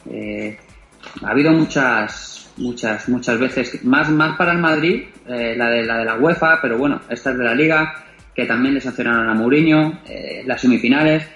ha 1.22 1.30
habido 1.30 1.52
muchas 1.52 2.36
muchas, 2.58 3.08
muchas 3.08 3.38
veces, 3.38 3.84
más, 3.84 4.10
más 4.10 4.36
para 4.36 4.52
el 4.52 4.58
Madrid, 4.58 5.04
eh, 5.26 5.54
la, 5.56 5.70
de, 5.70 5.84
la 5.84 5.98
de 5.98 6.04
la 6.04 6.16
UEFA, 6.16 6.60
pero 6.60 6.78
bueno, 6.78 7.00
esta 7.08 7.30
es 7.30 7.38
de 7.38 7.44
la 7.44 7.54
Liga, 7.54 8.04
que 8.34 8.46
también 8.46 8.74
le 8.74 8.80
sancionaron 8.80 9.28
a 9.28 9.34
Mourinho, 9.34 10.00
eh, 10.06 10.42
las 10.46 10.60
semifinales. 10.60 11.26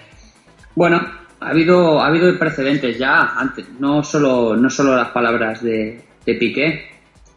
Bueno, 0.75 1.01
ha 1.39 1.49
habido, 1.49 2.01
ha 2.01 2.07
habido 2.07 2.37
precedentes 2.37 2.97
ya 2.97 3.33
antes, 3.35 3.65
no 3.79 4.03
solo, 4.03 4.55
no 4.55 4.69
solo 4.69 4.95
las 4.95 5.09
palabras 5.09 5.61
de, 5.63 6.01
de 6.25 6.35
Piqué. 6.35 6.90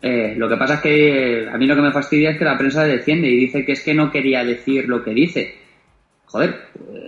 Eh, 0.07 0.35
lo 0.37 0.51
que 0.51 0.59
pasa 0.59 0.75
es 0.75 0.81
que 0.81 1.49
a 1.51 1.57
mí 1.57 1.67
lo 1.67 1.75
que 1.75 1.81
me 1.81 1.91
fastidia 1.91 2.33
es 2.33 2.37
que 2.37 2.45
la 2.45 2.59
prensa 2.59 2.85
defiende 2.85 3.27
y 3.27 3.37
dice 3.37 3.65
que 3.65 3.73
es 3.73 3.81
que 3.81 3.95
no 3.95 4.11
quería 4.11 4.45
decir 4.45 4.87
lo 4.87 5.03
que 5.03 5.15
dice. 5.15 5.55
Joder, 6.27 6.57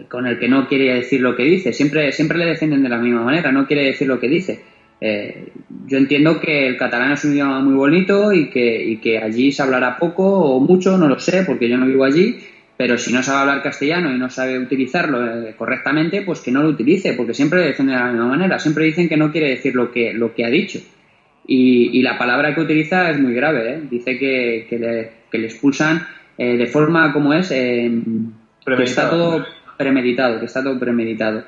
con 0.08 0.26
el 0.26 0.38
que 0.38 0.48
no 0.48 0.66
quiere 0.66 0.94
decir 0.94 1.20
lo 1.20 1.36
que 1.36 1.42
dice, 1.42 1.74
siempre, 1.74 2.10
siempre 2.12 2.38
le 2.38 2.46
defienden 2.46 2.82
de 2.82 2.88
la 2.88 2.96
misma 2.96 3.22
manera, 3.22 3.52
no 3.52 3.66
quiere 3.66 3.84
decir 3.84 4.08
lo 4.08 4.18
que 4.18 4.28
dice. 4.30 4.62
Eh, 4.98 5.52
yo 5.86 5.98
entiendo 5.98 6.40
que 6.40 6.66
el 6.68 6.78
catalán 6.78 7.12
es 7.12 7.24
un 7.26 7.34
idioma 7.34 7.60
muy 7.60 7.74
bonito 7.74 8.32
y 8.32 8.48
que, 8.48 9.20
allí 9.22 9.52
se 9.52 9.62
hablará 9.62 9.98
poco 9.98 10.24
o 10.24 10.60
mucho, 10.60 10.96
no 10.96 11.06
lo 11.06 11.18
sé, 11.18 11.42
porque 11.44 11.68
yo 11.68 11.76
no 11.76 11.84
vivo 11.84 12.04
allí, 12.04 12.38
pero 12.78 12.96
si 12.96 13.12
no 13.12 13.22
sabe 13.22 13.40
hablar 13.40 13.62
castellano 13.62 14.10
y 14.14 14.18
no 14.18 14.30
sabe 14.30 14.58
utilizarlo 14.58 15.22
eh, 15.22 15.54
correctamente, 15.54 16.22
pues 16.22 16.40
que 16.40 16.50
no 16.50 16.62
lo 16.62 16.70
utilice, 16.70 17.12
porque 17.12 17.34
siempre 17.34 17.60
defiende 17.60 17.92
de 17.92 17.98
la 17.98 18.10
misma 18.10 18.28
manera, 18.28 18.58
siempre 18.58 18.86
dicen 18.86 19.06
que 19.06 19.18
no 19.18 19.30
quiere 19.30 19.50
decir 19.50 19.74
lo 19.74 19.92
que, 19.92 20.14
lo 20.14 20.34
que 20.34 20.46
ha 20.46 20.48
dicho. 20.48 20.80
Y, 21.46 22.02
la 22.02 22.18
palabra 22.18 22.54
que 22.54 22.60
utiliza 22.60 23.10
es 23.10 23.20
muy 23.20 23.32
grave, 23.32 23.74
¿eh? 23.74 23.82
dice 23.88 24.18
que, 24.18 24.66
que, 24.68 24.78
le, 24.78 25.10
que, 25.30 25.38
le, 25.38 25.46
expulsan 25.46 26.06
de 26.36 26.66
forma 26.66 27.12
como 27.12 27.32
es, 27.32 27.48
que 27.48 28.82
está 28.82 29.08
todo 29.08 29.46
premeditado, 29.76 30.40
que 30.40 30.46
está 30.46 30.62
todo 30.62 30.78
premeditado. 30.78 31.44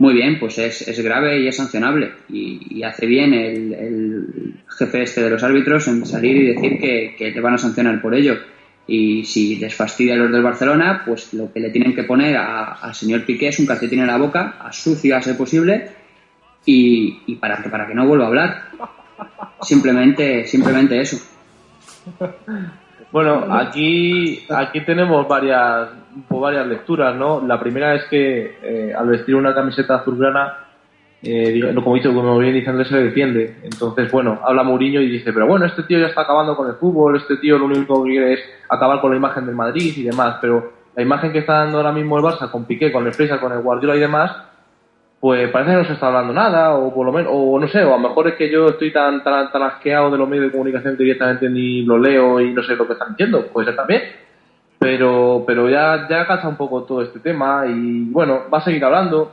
Muy 0.00 0.14
bien, 0.14 0.38
pues 0.38 0.56
es, 0.56 0.88
es 0.88 0.98
grave 1.04 1.40
y 1.40 1.46
es 1.46 1.56
sancionable. 1.56 2.12
Y, 2.30 2.82
hace 2.82 3.04
bien 3.04 3.34
el, 3.34 4.54
jefe 4.78 5.02
este 5.02 5.20
de 5.22 5.28
los 5.28 5.42
árbitros 5.42 5.86
en 5.88 6.06
salir 6.06 6.36
y 6.36 6.54
decir 6.54 6.78
que, 6.78 7.14
que, 7.18 7.32
te 7.32 7.40
van 7.40 7.54
a 7.54 7.58
sancionar 7.58 8.00
por 8.00 8.14
ello. 8.14 8.38
Y 8.86 9.24
si 9.24 9.56
les 9.56 9.74
fastidia 9.74 10.14
a 10.14 10.16
los 10.16 10.32
del 10.32 10.42
Barcelona, 10.42 11.02
pues 11.04 11.34
lo 11.34 11.52
que 11.52 11.60
le 11.60 11.68
tienen 11.68 11.94
que 11.94 12.04
poner 12.04 12.36
al 12.36 12.94
señor 12.94 13.26
Piqué 13.26 13.48
es 13.48 13.58
un 13.58 13.66
calcetín 13.66 14.00
en 14.00 14.06
la 14.06 14.16
boca, 14.16 14.56
a 14.58 14.72
sucio 14.72 15.16
a 15.16 15.20
ser 15.20 15.36
posible, 15.36 15.90
y, 16.64 17.18
y 17.26 17.34
para, 17.34 17.62
para 17.62 17.86
que 17.86 17.94
no 17.94 18.06
vuelva 18.06 18.24
a 18.24 18.28
hablar. 18.28 18.62
Simplemente, 19.62 20.46
simplemente 20.46 21.00
eso. 21.00 21.16
Bueno, 23.12 23.44
aquí, 23.50 24.46
aquí 24.48 24.82
tenemos 24.82 25.26
varias, 25.26 25.88
varias 26.28 26.66
lecturas, 26.66 27.16
¿no? 27.16 27.44
La 27.44 27.58
primera 27.58 27.94
es 27.96 28.04
que 28.04 28.56
eh, 28.62 28.94
al 28.96 29.08
vestir 29.08 29.34
una 29.34 29.52
camiseta 29.52 29.96
azulgrana, 29.96 30.58
eh, 31.22 31.60
como, 31.74 31.96
dicho, 31.96 32.14
como 32.14 32.38
bien 32.38 32.54
dicen, 32.54 32.82
se 32.84 32.96
defiende. 32.96 33.58
Entonces, 33.64 34.10
bueno, 34.12 34.38
habla 34.44 34.62
Mourinho 34.62 35.00
y 35.00 35.10
dice, 35.10 35.32
pero 35.32 35.46
bueno, 35.46 35.66
este 35.66 35.82
tío 35.82 35.98
ya 35.98 36.06
está 36.06 36.22
acabando 36.22 36.56
con 36.56 36.68
el 36.68 36.76
fútbol, 36.76 37.16
este 37.16 37.36
tío 37.38 37.58
lo 37.58 37.66
único 37.66 38.04
que 38.04 38.10
quiere 38.10 38.32
es 38.34 38.40
acabar 38.68 39.00
con 39.00 39.10
la 39.10 39.16
imagen 39.16 39.44
del 39.44 39.56
Madrid 39.56 39.92
y 39.96 40.04
demás, 40.04 40.38
pero 40.40 40.72
la 40.94 41.02
imagen 41.02 41.32
que 41.32 41.38
está 41.38 41.54
dando 41.54 41.78
ahora 41.78 41.92
mismo 41.92 42.16
el 42.16 42.24
Barça 42.24 42.50
con 42.50 42.64
Piqué, 42.64 42.92
con 42.92 43.06
el 43.06 43.12
Fresa, 43.12 43.40
con 43.40 43.52
el 43.52 43.60
Guardiola 43.60 43.96
y 43.96 44.00
demás, 44.00 44.49
pues 45.20 45.50
parece 45.50 45.72
que 45.72 45.76
no 45.76 45.84
se 45.84 45.92
está 45.92 46.06
hablando 46.06 46.32
nada, 46.32 46.74
o 46.74 46.94
por 46.94 47.04
lo 47.04 47.12
menos, 47.12 47.30
o 47.34 47.60
no 47.60 47.68
sé, 47.68 47.84
o 47.84 47.94
a 47.94 47.98
lo 47.98 48.08
mejor 48.08 48.28
es 48.28 48.34
que 48.36 48.50
yo 48.50 48.68
estoy 48.68 48.90
tan, 48.90 49.22
tan, 49.22 49.52
tan 49.52 49.62
asqueado 49.62 50.10
de 50.10 50.16
los 50.16 50.26
medios 50.26 50.46
de 50.46 50.52
comunicación 50.52 50.96
que 50.96 51.02
directamente 51.02 51.50
ni 51.50 51.82
lo 51.82 51.98
leo 51.98 52.40
y 52.40 52.54
no 52.54 52.62
sé 52.62 52.74
lo 52.74 52.86
que 52.86 52.94
están 52.94 53.10
diciendo, 53.10 53.46
puede 53.52 53.66
ser 53.66 53.76
también, 53.76 54.02
pero, 54.78 55.44
pero 55.46 55.68
ya, 55.68 56.08
ya 56.08 56.26
cansa 56.26 56.48
un 56.48 56.56
poco 56.56 56.84
todo 56.84 57.02
este 57.02 57.20
tema 57.20 57.66
y 57.66 58.04
bueno, 58.10 58.44
va 58.52 58.58
a 58.58 58.64
seguir 58.64 58.82
hablando. 58.82 59.32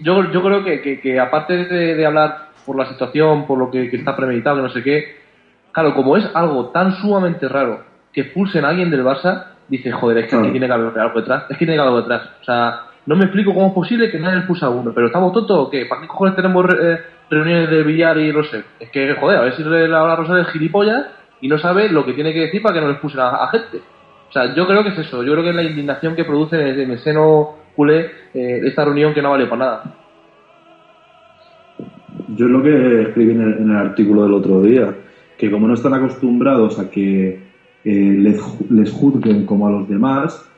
Yo, 0.00 0.28
yo 0.32 0.42
creo 0.42 0.64
que, 0.64 1.00
que, 1.00 1.20
aparte 1.20 1.56
de, 1.66 2.04
hablar 2.04 2.48
por 2.66 2.76
la 2.76 2.86
situación, 2.86 3.46
por 3.46 3.58
lo 3.58 3.70
que, 3.70 3.84
está 3.86 4.16
premeditado, 4.16 4.56
que 4.56 4.62
no 4.62 4.70
sé 4.70 4.82
qué, 4.82 5.18
claro, 5.70 5.94
como 5.94 6.16
es 6.16 6.28
algo 6.34 6.70
tan 6.70 6.96
sumamente 6.96 7.46
raro 7.48 7.84
que 8.12 8.22
expulsen 8.22 8.64
a 8.64 8.70
alguien 8.70 8.90
del 8.90 9.04
Barça, 9.04 9.52
dice, 9.68 9.92
joder, 9.92 10.18
es 10.18 10.30
que 10.30 10.36
aquí 10.36 10.50
tiene 10.50 10.66
que 10.66 10.72
haber 10.72 10.98
algo 10.98 11.20
detrás, 11.20 11.44
es 11.48 11.56
que 11.56 11.64
tiene 11.64 11.74
que 11.74 11.80
haber 11.80 11.94
algo 11.94 12.08
detrás, 12.08 12.28
o 12.40 12.44
sea, 12.44 12.85
no 13.06 13.14
me 13.14 13.24
explico 13.24 13.54
cómo 13.54 13.68
es 13.68 13.72
posible 13.72 14.10
que 14.10 14.18
nadie 14.18 14.38
expulsa 14.38 14.66
a 14.66 14.70
uno, 14.70 14.92
pero 14.92 15.06
estamos 15.06 15.32
tontos 15.32 15.56
o? 15.56 15.70
¿Para 15.88 16.00
qué 16.00 16.08
cojones 16.08 16.34
tenemos 16.34 16.66
eh, 16.74 16.98
reuniones 17.30 17.70
de 17.70 17.82
billar 17.84 18.18
y 18.18 18.32
no 18.32 18.42
sé? 18.42 18.64
Es 18.80 18.90
que, 18.90 19.14
joder, 19.14 19.38
a 19.38 19.42
ver 19.42 19.54
si 19.54 19.62
la 19.62 20.16
rosa 20.16 20.34
de 20.34 20.44
gilipollas 20.46 21.06
y 21.40 21.48
no 21.48 21.56
sabe 21.58 21.88
lo 21.88 22.04
que 22.04 22.14
tiene 22.14 22.32
que 22.32 22.40
decir 22.40 22.60
para 22.60 22.74
que 22.74 22.80
no 22.80 22.86
le 22.88 22.94
expulsen 22.94 23.20
a, 23.20 23.48
gente. 23.48 23.78
O 24.28 24.32
sea, 24.32 24.52
yo 24.54 24.66
creo 24.66 24.82
que 24.82 24.88
es 24.88 24.98
eso, 24.98 25.22
yo 25.22 25.32
creo 25.32 25.44
que 25.44 25.50
es 25.50 25.56
la 25.56 25.62
indignación 25.62 26.16
que 26.16 26.24
produce 26.24 26.56
en 26.56 26.90
el, 26.90 26.98
seno 26.98 27.54
culé 27.76 28.10
eh, 28.34 28.60
esta 28.64 28.84
reunión 28.84 29.14
que 29.14 29.22
no 29.22 29.30
vale 29.30 29.46
para 29.46 29.64
nada. 29.64 29.84
Yo 32.34 32.46
es 32.46 32.50
lo 32.50 32.62
que 32.62 33.02
escribí 33.02 33.32
en 33.32 33.70
el, 33.70 33.76
artículo 33.76 34.24
del 34.24 34.34
otro 34.34 34.62
día, 34.62 34.92
que 35.38 35.48
como 35.48 35.68
no 35.68 35.74
están 35.74 35.94
acostumbrados 35.94 36.80
a 36.80 36.90
que 36.90 37.40
eh, 37.84 38.34
les 38.68 38.90
juzguen 38.90 39.46
como 39.46 39.68
a 39.68 39.70
los 39.70 39.88
demás, 39.88 40.50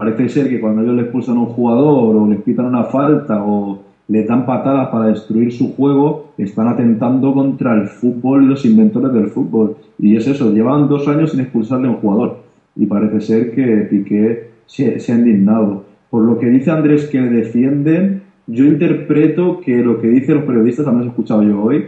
Parece 0.00 0.30
ser 0.30 0.48
que 0.48 0.58
cuando 0.58 0.80
ellos 0.80 0.94
le 0.94 1.02
expulsan 1.02 1.36
a 1.36 1.40
un 1.40 1.46
jugador 1.48 2.16
o 2.16 2.26
les 2.26 2.40
pitan 2.40 2.64
una 2.64 2.84
falta 2.84 3.44
o 3.44 3.82
le 4.08 4.24
dan 4.24 4.46
patadas 4.46 4.88
para 4.88 5.08
destruir 5.08 5.52
su 5.52 5.74
juego, 5.74 6.32
están 6.38 6.68
atentando 6.68 7.34
contra 7.34 7.74
el 7.74 7.86
fútbol 7.86 8.44
y 8.44 8.46
los 8.46 8.64
inventores 8.64 9.12
del 9.12 9.26
fútbol. 9.26 9.76
Y 9.98 10.16
es 10.16 10.26
eso, 10.26 10.54
llevan 10.54 10.88
dos 10.88 11.06
años 11.06 11.32
sin 11.32 11.40
expulsarle 11.40 11.88
a 11.88 11.90
un 11.90 11.96
jugador. 11.98 12.38
Y 12.76 12.86
parece 12.86 13.20
ser 13.20 13.54
que 13.54 13.62
Piqué 13.90 14.48
se, 14.64 14.98
se 15.00 15.12
ha 15.12 15.16
indignado. 15.16 15.84
Por 16.08 16.22
lo 16.24 16.38
que 16.38 16.46
dice 16.46 16.70
Andrés 16.70 17.06
que 17.08 17.20
le 17.20 17.28
defienden, 17.28 18.22
yo 18.46 18.64
interpreto 18.64 19.60
que 19.60 19.84
lo 19.84 20.00
que 20.00 20.08
dicen 20.08 20.36
los 20.36 20.44
periodistas, 20.44 20.86
también 20.86 21.08
he 21.08 21.10
escuchado 21.10 21.42
yo 21.42 21.62
hoy, 21.62 21.84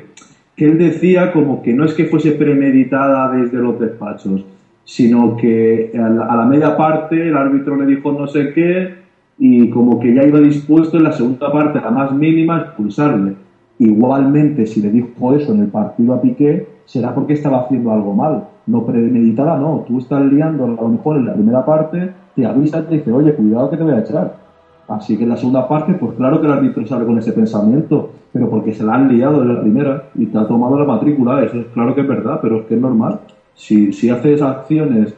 que 0.54 0.66
él 0.66 0.76
decía 0.76 1.32
como 1.32 1.62
que 1.62 1.72
no 1.72 1.86
es 1.86 1.94
que 1.94 2.04
fuese 2.04 2.32
premeditada 2.32 3.32
desde 3.32 3.56
los 3.56 3.80
despachos, 3.80 4.44
sino 4.84 5.36
que 5.36 5.92
a 5.94 6.08
la, 6.08 6.44
media 6.44 6.76
parte 6.76 7.28
el 7.28 7.36
árbitro 7.36 7.76
le 7.76 7.86
dijo 7.86 8.12
no 8.12 8.26
sé 8.26 8.52
qué 8.52 8.94
y 9.38 9.70
como 9.70 9.98
que 9.98 10.14
ya 10.14 10.24
iba 10.24 10.40
dispuesto 10.40 10.96
en 10.96 11.04
la 11.04 11.12
segunda 11.12 11.50
parte, 11.50 11.80
la 11.80 11.90
más 11.90 12.12
mínima, 12.12 12.56
a 12.56 12.60
expulsarle. 12.62 13.34
Igualmente, 13.78 14.66
si 14.66 14.80
le 14.80 14.90
dijo 14.90 15.34
eso 15.34 15.52
en 15.52 15.60
el 15.60 15.68
partido 15.68 16.14
a 16.14 16.20
Piqué, 16.20 16.66
será 16.84 17.14
porque 17.14 17.32
estaba 17.32 17.62
haciendo 17.62 17.90
algo 17.90 18.14
mal. 18.14 18.44
No 18.66 18.84
premeditada, 18.84 19.58
no. 19.58 19.84
Tú 19.88 19.98
estás 19.98 20.24
liando 20.24 20.64
a 20.64 20.68
lo 20.68 20.88
mejor 20.88 21.16
en 21.16 21.26
la 21.26 21.34
primera 21.34 21.64
parte, 21.64 22.12
te 22.36 22.46
avisa 22.46 22.80
y 22.80 22.82
te 22.82 22.94
dice, 22.96 23.10
oye, 23.10 23.34
cuidado 23.34 23.70
que 23.70 23.76
te 23.76 23.82
voy 23.82 23.94
a 23.94 24.00
echar. 24.00 24.36
Así 24.88 25.16
que 25.16 25.24
en 25.24 25.30
la 25.30 25.36
segunda 25.36 25.66
parte, 25.66 25.94
pues 25.94 26.12
claro 26.12 26.40
que 26.40 26.46
el 26.46 26.52
árbitro 26.52 26.86
sale 26.86 27.06
con 27.06 27.18
ese 27.18 27.32
pensamiento, 27.32 28.10
pero 28.32 28.48
porque 28.48 28.72
se 28.72 28.84
la 28.84 28.94
han 28.94 29.08
liado 29.08 29.42
en 29.42 29.54
la 29.54 29.60
primera 29.60 30.04
y 30.14 30.26
te 30.26 30.38
ha 30.38 30.46
tomado 30.46 30.78
la 30.78 30.84
matrícula, 30.84 31.42
eso 31.42 31.58
es 31.60 31.66
claro 31.68 31.94
que 31.94 32.02
es 32.02 32.08
verdad, 32.08 32.38
pero 32.42 32.60
es 32.60 32.66
que 32.66 32.74
es 32.74 32.80
normal. 32.80 33.20
Si, 33.54 33.92
si 33.92 34.10
haces 34.10 34.42
acciones 34.42 35.14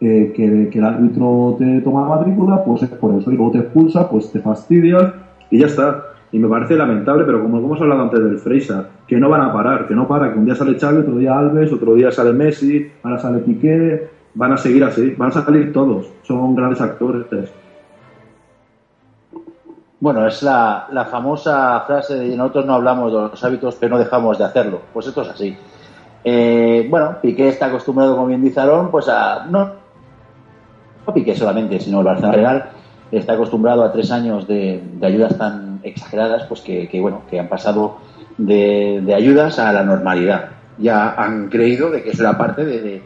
eh, 0.00 0.32
que, 0.34 0.78
el 0.78 0.84
árbitro 0.84 1.56
te 1.58 1.80
toma 1.82 2.02
la 2.02 2.16
matrícula, 2.16 2.64
pues 2.64 2.82
es 2.82 2.90
por 2.90 3.14
eso. 3.20 3.30
Y 3.30 3.36
luego 3.36 3.52
te 3.52 3.58
expulsa, 3.58 4.08
pues 4.08 4.32
te 4.32 4.40
fastidias 4.40 5.12
y 5.50 5.58
ya 5.58 5.66
está. 5.66 6.04
Y 6.32 6.38
me 6.38 6.48
parece 6.48 6.76
lamentable, 6.76 7.24
pero 7.24 7.42
como 7.42 7.58
hemos 7.58 7.80
hablado 7.80 8.02
antes 8.02 8.20
del 8.22 8.38
Freisa, 8.38 8.88
que 9.06 9.18
no 9.18 9.28
van 9.28 9.42
a 9.42 9.52
parar, 9.52 9.86
que 9.86 9.94
no 9.94 10.06
para, 10.06 10.32
que 10.32 10.38
un 10.38 10.44
día 10.44 10.54
sale 10.54 10.78
Xavi, 10.78 10.98
otro 10.98 11.16
día 11.16 11.36
Alves, 11.36 11.72
otro 11.72 11.94
día 11.94 12.10
sale 12.12 12.32
Messi, 12.32 12.90
ahora 13.02 13.18
sale 13.18 13.40
Piqué, 13.40 14.08
van 14.34 14.52
a 14.52 14.56
seguir 14.56 14.84
así, 14.84 15.10
van 15.16 15.30
a 15.30 15.32
salir 15.32 15.72
todos, 15.72 16.08
son 16.22 16.54
grandes 16.54 16.80
actores. 16.80 17.26
Bueno, 19.98 20.26
es 20.26 20.42
la, 20.42 20.86
la 20.92 21.04
famosa 21.04 21.80
frase 21.80 22.14
de 22.14 22.36
nosotros 22.36 22.64
no 22.64 22.74
hablamos 22.74 23.12
de 23.12 23.18
los 23.18 23.44
hábitos, 23.44 23.76
pero 23.78 23.96
no 23.96 23.98
dejamos 23.98 24.38
de 24.38 24.44
hacerlo. 24.44 24.80
Pues 24.94 25.08
esto 25.08 25.22
es 25.22 25.28
así. 25.28 25.56
Eh, 26.24 26.86
bueno, 26.90 27.16
Piqué 27.22 27.48
está 27.48 27.66
acostumbrado, 27.66 28.14
como 28.14 28.28
bien 28.28 28.42
dice 28.42 28.60
Aaron, 28.60 28.90
pues 28.90 29.08
a. 29.08 29.46
No, 29.46 29.72
no 31.06 31.14
Piqué 31.14 31.34
solamente, 31.34 31.80
sino 31.80 32.00
el 32.00 32.04
Barcelona 32.04 32.36
Real 32.36 32.70
está 33.18 33.32
acostumbrado 33.32 33.84
a 33.84 33.92
tres 33.92 34.10
años 34.10 34.46
de, 34.46 34.82
ayudas 35.02 35.36
tan 35.36 35.80
exageradas, 35.82 36.44
pues 36.44 36.60
que, 36.60 36.88
bueno, 37.00 37.22
que 37.28 37.40
han 37.40 37.48
pasado 37.48 37.98
de, 38.38 39.12
ayudas 39.14 39.58
a 39.58 39.72
la 39.72 39.82
normalidad. 39.82 40.50
Ya 40.78 41.10
han 41.10 41.48
creído 41.48 41.90
de 41.90 42.02
que 42.02 42.10
eso 42.10 42.22
era 42.22 42.38
parte 42.38 42.64
de, 42.64 43.02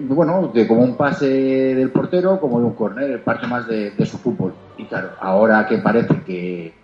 bueno, 0.00 0.50
de 0.52 0.66
como 0.66 0.82
un 0.82 0.96
pase 0.96 1.26
del 1.26 1.90
portero, 1.90 2.40
como 2.40 2.58
de 2.60 2.66
un 2.66 2.74
córner, 2.74 3.22
parte 3.22 3.46
más 3.46 3.66
de, 3.66 3.92
su 4.04 4.18
fútbol. 4.18 4.52
Y 4.76 4.84
claro, 4.84 5.10
ahora 5.20 5.66
que 5.66 5.78
parece 5.78 6.20
que, 6.22 6.74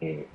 que, 0.00 0.28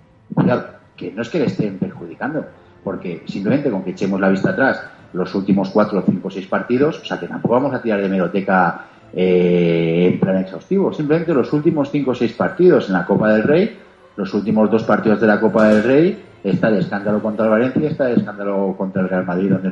que 0.98 1.12
no 1.12 1.22
es 1.22 1.30
que 1.30 1.40
le 1.40 1.46
estén 1.46 1.80
perjudicando, 1.80 2.46
porque 2.84 3.24
simplemente 3.28 3.70
con 3.70 3.84
que 3.84 3.92
echemos 3.92 4.20
la 4.20 4.30
vista 4.30 4.52
atrás 4.52 4.84
los 5.14 5.34
últimos 5.36 5.70
cuatro, 5.70 6.04
cinco, 6.06 6.30
seis 6.30 6.48
partidos, 6.48 7.00
o 7.02 7.06
sea 7.06 7.20
que 7.20 7.28
tampoco 7.28 7.56
vamos 7.56 7.74
a 7.74 7.82
tirar 7.82 8.02
de 8.02 8.10
meroteca 8.10 8.86
eh, 9.14 10.12
en 10.14 10.20
plan 10.20 10.38
exhaustivo, 10.38 10.94
simplemente 10.94 11.34
los 11.34 11.52
últimos 11.52 11.92
cinco 11.92 12.12
o 12.12 12.16
seis 12.16 12.34
partidos 12.34 12.88
en 12.88 12.94
la 12.94 13.06
Copa 13.06 13.34
del 13.34 13.44
Rey, 13.44 13.78
los 14.16 14.34
últimos 14.34 14.72
dos 14.72 14.84
partidos 14.84 15.20
de 15.20 15.28
la 15.28 15.40
Copa 15.40 15.68
del 15.68 15.84
Rey, 15.84 16.24
está 16.44 16.70
el 16.70 16.78
escándalo 16.78 17.22
contra 17.22 17.46
el 17.46 17.52
Valencia 17.52 17.90
está 17.90 18.10
el 18.10 18.20
escándalo 18.20 18.76
contra 18.78 19.02
el 19.02 19.10
Real 19.10 19.26
Madrid, 19.26 19.52
donde 19.52 19.72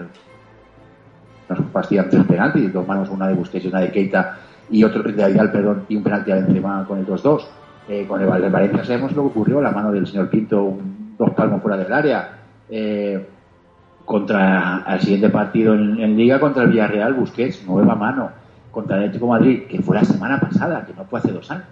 nos 1.49 1.60
fastidian 1.72 2.10
tres 2.10 2.26
penaltis, 2.26 2.72
dos 2.72 2.88
manos, 2.88 3.10
una 3.10 3.27
de 3.27 3.34
Busquets 3.34 3.65
y 3.65 3.68
una 3.69 3.80
de 3.80 3.91
Keita 3.91 4.38
y 4.69 4.84
otro 4.84 5.02
de 5.02 5.11
Vidal, 5.11 5.52
perdón, 5.52 5.86
y 5.90 5.95
un 5.95 6.03
penalti 6.03 6.31
a 6.31 6.36
Benzema 6.36 6.86
con 6.88 6.99
el 6.99 7.07
2-2. 7.07 7.44
Eh, 7.90 8.06
con 8.07 8.22
el 8.22 8.27
Valencia 8.27 8.84
sabemos 8.84 9.14
lo 9.14 9.23
que 9.23 9.30
ocurrió, 9.30 9.61
la 9.61 9.72
mano 9.72 9.91
del 9.91 10.06
señor 10.06 10.30
Pinto, 10.30 10.61
un, 10.61 11.15
dos 11.18 11.31
palmos 11.31 11.61
fuera 11.61 11.77
del 11.77 11.91
área. 11.91 12.39
Eh, 12.70 13.26
contra 14.06 14.78
al 14.78 15.02
siguiente 15.02 15.30
partido 15.30 15.76
en, 15.76 16.18
Liga 16.18 16.40
contra 16.40 16.64
el 16.64 16.70
Villarreal, 16.70 17.14
Busquets, 17.14 17.64
nueva 17.68 17.96
mano. 17.96 18.32
Contra 18.72 18.98
el 18.98 19.04
Atlético 19.04 19.28
Madrid, 19.28 19.64
que 19.70 19.82
fue 19.82 19.96
la 19.96 20.04
semana 20.04 20.40
pasada, 20.40 20.86
que 20.86 20.94
no 20.94 21.06
fue 21.06 21.20
hace 21.20 21.32
dos 21.32 21.50
años. 21.52 21.66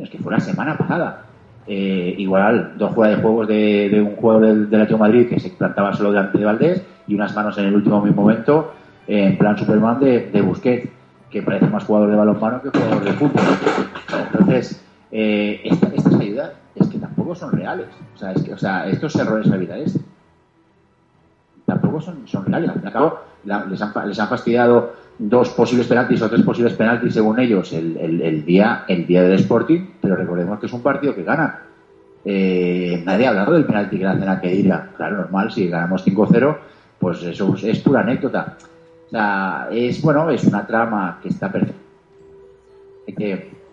Es 0.00 0.10
que 0.10 0.18
fue 0.18 0.32
la 0.32 0.40
semana 0.40 0.76
pasada. 0.76 1.24
Eh, 1.66 2.14
igual, 2.18 2.74
dos 2.78 2.94
fuera 2.94 3.14
de 3.14 3.22
juegos 3.22 3.46
de, 3.46 4.04
un 4.04 4.16
juego 4.16 4.40
del, 4.40 4.70
del, 4.70 4.80
Atlético 4.80 4.98
Madrid 4.98 5.28
que 5.28 5.38
se 5.38 5.50
plantaba 5.50 5.92
solo 5.92 6.12
delante 6.12 6.38
de 6.38 6.44
Valdés 6.44 6.82
y 7.06 7.14
unas 7.14 7.34
manos 7.34 7.58
en 7.58 7.66
el 7.66 7.74
último 7.74 8.00
momento, 8.00 8.72
en 9.06 9.36
plan 9.38 9.56
Superman 9.56 10.00
de, 10.00 10.42
Busquets, 10.42 10.88
que 11.30 11.42
parece 11.42 11.66
más 11.66 11.84
jugador 11.84 12.10
de 12.10 12.16
balonmano 12.16 12.62
que 12.62 12.70
jugador 12.70 13.04
de 13.04 13.12
fútbol. 13.12 13.42
Entonces, 14.32 14.84
eh, 15.10 15.60
esta, 15.64 15.88
estas 15.94 16.17
son 17.34 17.52
reales. 17.52 17.88
O 18.14 18.18
sea, 18.18 18.32
es 18.32 18.42
que, 18.42 18.54
o 18.54 18.58
sea 18.58 18.88
estos 18.88 19.14
errores 19.16 19.50
habituales 19.50 19.98
tampoco 21.66 22.00
son, 22.00 22.26
son 22.26 22.44
reales. 22.46 22.70
Al 22.70 22.74
fin 22.76 22.84
y 22.84 22.86
al 22.86 22.92
cabo, 22.92 23.18
la, 23.44 23.64
les, 23.66 23.80
han, 23.82 23.92
les 24.08 24.18
han 24.18 24.28
fastidiado 24.28 24.92
dos 25.18 25.50
posibles 25.50 25.86
penaltis 25.86 26.22
o 26.22 26.30
tres 26.30 26.42
posibles 26.42 26.74
penaltis 26.74 27.14
según 27.14 27.40
ellos 27.40 27.72
el, 27.72 27.96
el, 27.96 28.22
el, 28.22 28.44
día 28.44 28.84
el 28.88 29.06
día 29.06 29.22
del 29.22 29.34
Sporting, 29.34 29.80
pero 30.00 30.16
recordemos 30.16 30.60
que 30.60 30.66
es 30.66 30.72
un 30.72 30.82
partido 30.82 31.14
que 31.14 31.24
gana. 31.24 31.62
Eh, 32.24 33.02
nadie 33.04 33.26
ha 33.26 33.30
hablado 33.30 33.52
del 33.52 33.64
penalti 33.64 33.98
que 33.98 34.04
le 34.04 34.10
hacen 34.10 34.28
a 34.28 34.40
Kedira. 34.40 34.90
Claro, 34.96 35.18
normal, 35.18 35.50
si 35.50 35.68
ganamos 35.68 36.06
5-0, 36.06 36.56
pues 36.98 37.22
eso 37.22 37.54
es 37.62 37.78
pura 37.80 38.00
anécdota. 38.00 38.56
O 39.06 39.10
sea, 39.10 39.68
es 39.70 40.02
bueno, 40.02 40.28
es 40.30 40.44
una 40.44 40.66
trama 40.66 41.18
que 41.22 41.28
está 41.28 41.50
perfecta, 41.50 41.78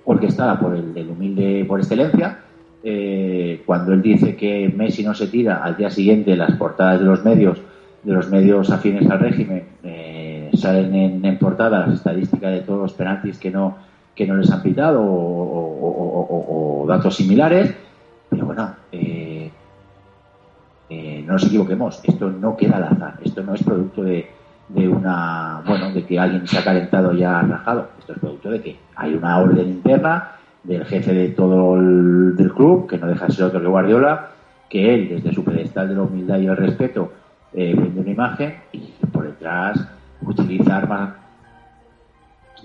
orquestada 0.06 0.60
por 0.60 0.76
el, 0.76 0.95
el 0.95 1.10
humilde 1.10 1.65
por 1.68 1.80
excelencia. 1.80 2.40
Eh, 2.88 3.64
cuando 3.66 3.94
él 3.94 4.03
dice 4.03 4.36
que 4.36 4.72
Messi 4.76 5.03
no 5.03 5.16
se 5.16 5.26
tira 5.26 5.64
al 5.64 5.76
día 5.76 5.90
siguiente 5.90 6.36
las 6.36 6.56
portadas 6.56 6.99
de 6.99 7.06
los 7.07 7.26
medios 7.26 7.60
de 8.03 8.14
los 8.14 8.30
medios 8.30 8.70
afines 8.70 9.10
al 9.10 9.20
régimen 9.20 9.64
eh, 9.84 10.52
salen 10.53 10.94
en, 10.94 11.26
en, 11.26 11.40
portada 11.40 11.80
las 11.80 11.95
estadísticas 11.95 12.52
de 12.52 12.62
todos 12.62 12.82
los 12.82 12.94
penaltis 12.94 13.40
que 13.40 13.49
no 13.49 13.76
que 14.14 14.28
no 14.28 14.36
les 14.36 14.52
han 14.52 14.62
pitado 14.62 15.02
o 15.03 16.86
datos 16.88 17.16
similares 17.16 17.74
pero 18.30 18.45
bueno 18.45 18.76
eh, 18.91 19.49
eh, 20.88 21.24
no 21.26 21.34
nos 21.34 21.45
equivoquemos 21.48 21.99
esto 22.03 22.30
no 22.30 22.56
queda 22.56 22.78
al 22.78 22.84
azar 22.84 23.16
esto 23.24 23.41
no 23.41 23.56
es 23.56 23.64
producto 23.64 24.03
de, 24.03 24.30
de 24.70 24.88
una 24.88 25.64
bueno 25.66 25.91
de 25.91 26.06
que 26.06 26.20
alguien 26.20 26.48
se 26.48 26.60
ha 26.60 26.64
calentado 26.64 27.16
y 27.16 27.24
ha 27.24 27.41
rajado 27.41 27.90
esto 27.98 28.14
es 28.14 28.20
producto 28.20 28.52
de 28.52 28.62
que 28.62 28.76
hay 28.95 29.16
una 29.16 29.40
orden 29.40 29.70
interna 29.70 30.36
del 30.68 30.86
jefe 30.86 31.14
de 31.14 31.30
todo 31.30 31.76
el 31.76 32.36
del 32.36 32.54
club 32.54 32.88
que 32.88 32.98
no 32.98 33.08
deja 33.08 33.28
de 33.28 33.34
ser 33.34 33.46
otro 33.46 33.62
que 33.62 33.68
Guardiola 33.68 34.32
que 34.70 34.94
él 34.94 35.10
desde 35.10 35.34
su 35.34 35.44
pedestal 35.44 35.88
de 35.90 35.96
la 35.96 36.02
humildad 36.04 36.40
y 36.40 36.48
el 36.48 36.58
respeto 36.58 37.12
eh, 37.54 37.74
vende 37.76 38.02
una 38.02 38.12
imagen 38.12 38.56
y 38.74 38.94
por 39.12 39.26
detrás 39.26 39.88
utiliza 40.22 40.78
armas 40.78 41.14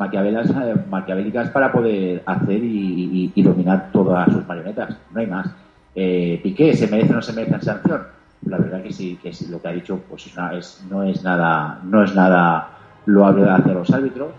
eh, 0.01 0.75
maquiavélicas 0.89 1.51
para 1.51 1.71
poder 1.71 2.23
hacer 2.25 2.61
y, 2.63 3.43
dominar 3.43 3.91
todas 3.93 4.33
sus 4.33 4.47
marionetas. 4.47 4.97
No 5.13 5.21
hay 5.21 5.27
más. 5.27 5.47
Eh, 5.95 6.41
Piqué, 6.43 6.75
¿se 6.75 6.89
merece 6.89 7.13
o 7.13 7.17
no 7.17 7.23
se 7.23 7.33
merece 7.33 7.61
sanción? 7.61 8.03
La 8.47 8.57
verdad 8.57 8.83
que 8.83 8.93
sí, 8.93 9.19
que 9.23 9.33
sí, 9.33 9.49
lo 9.51 9.61
que 9.61 9.69
ha 9.69 9.73
dicho 9.73 10.01
pues 10.09 10.27
es 10.27 10.35
es, 10.53 10.87
no 10.91 11.03
es 11.03 11.23
nada 11.23 11.81
no 11.85 12.03
es 12.03 12.15
nada 12.15 12.71
loable 13.07 13.49
hacia 13.49 13.75
los 13.75 13.91
árbitros. 13.91 14.31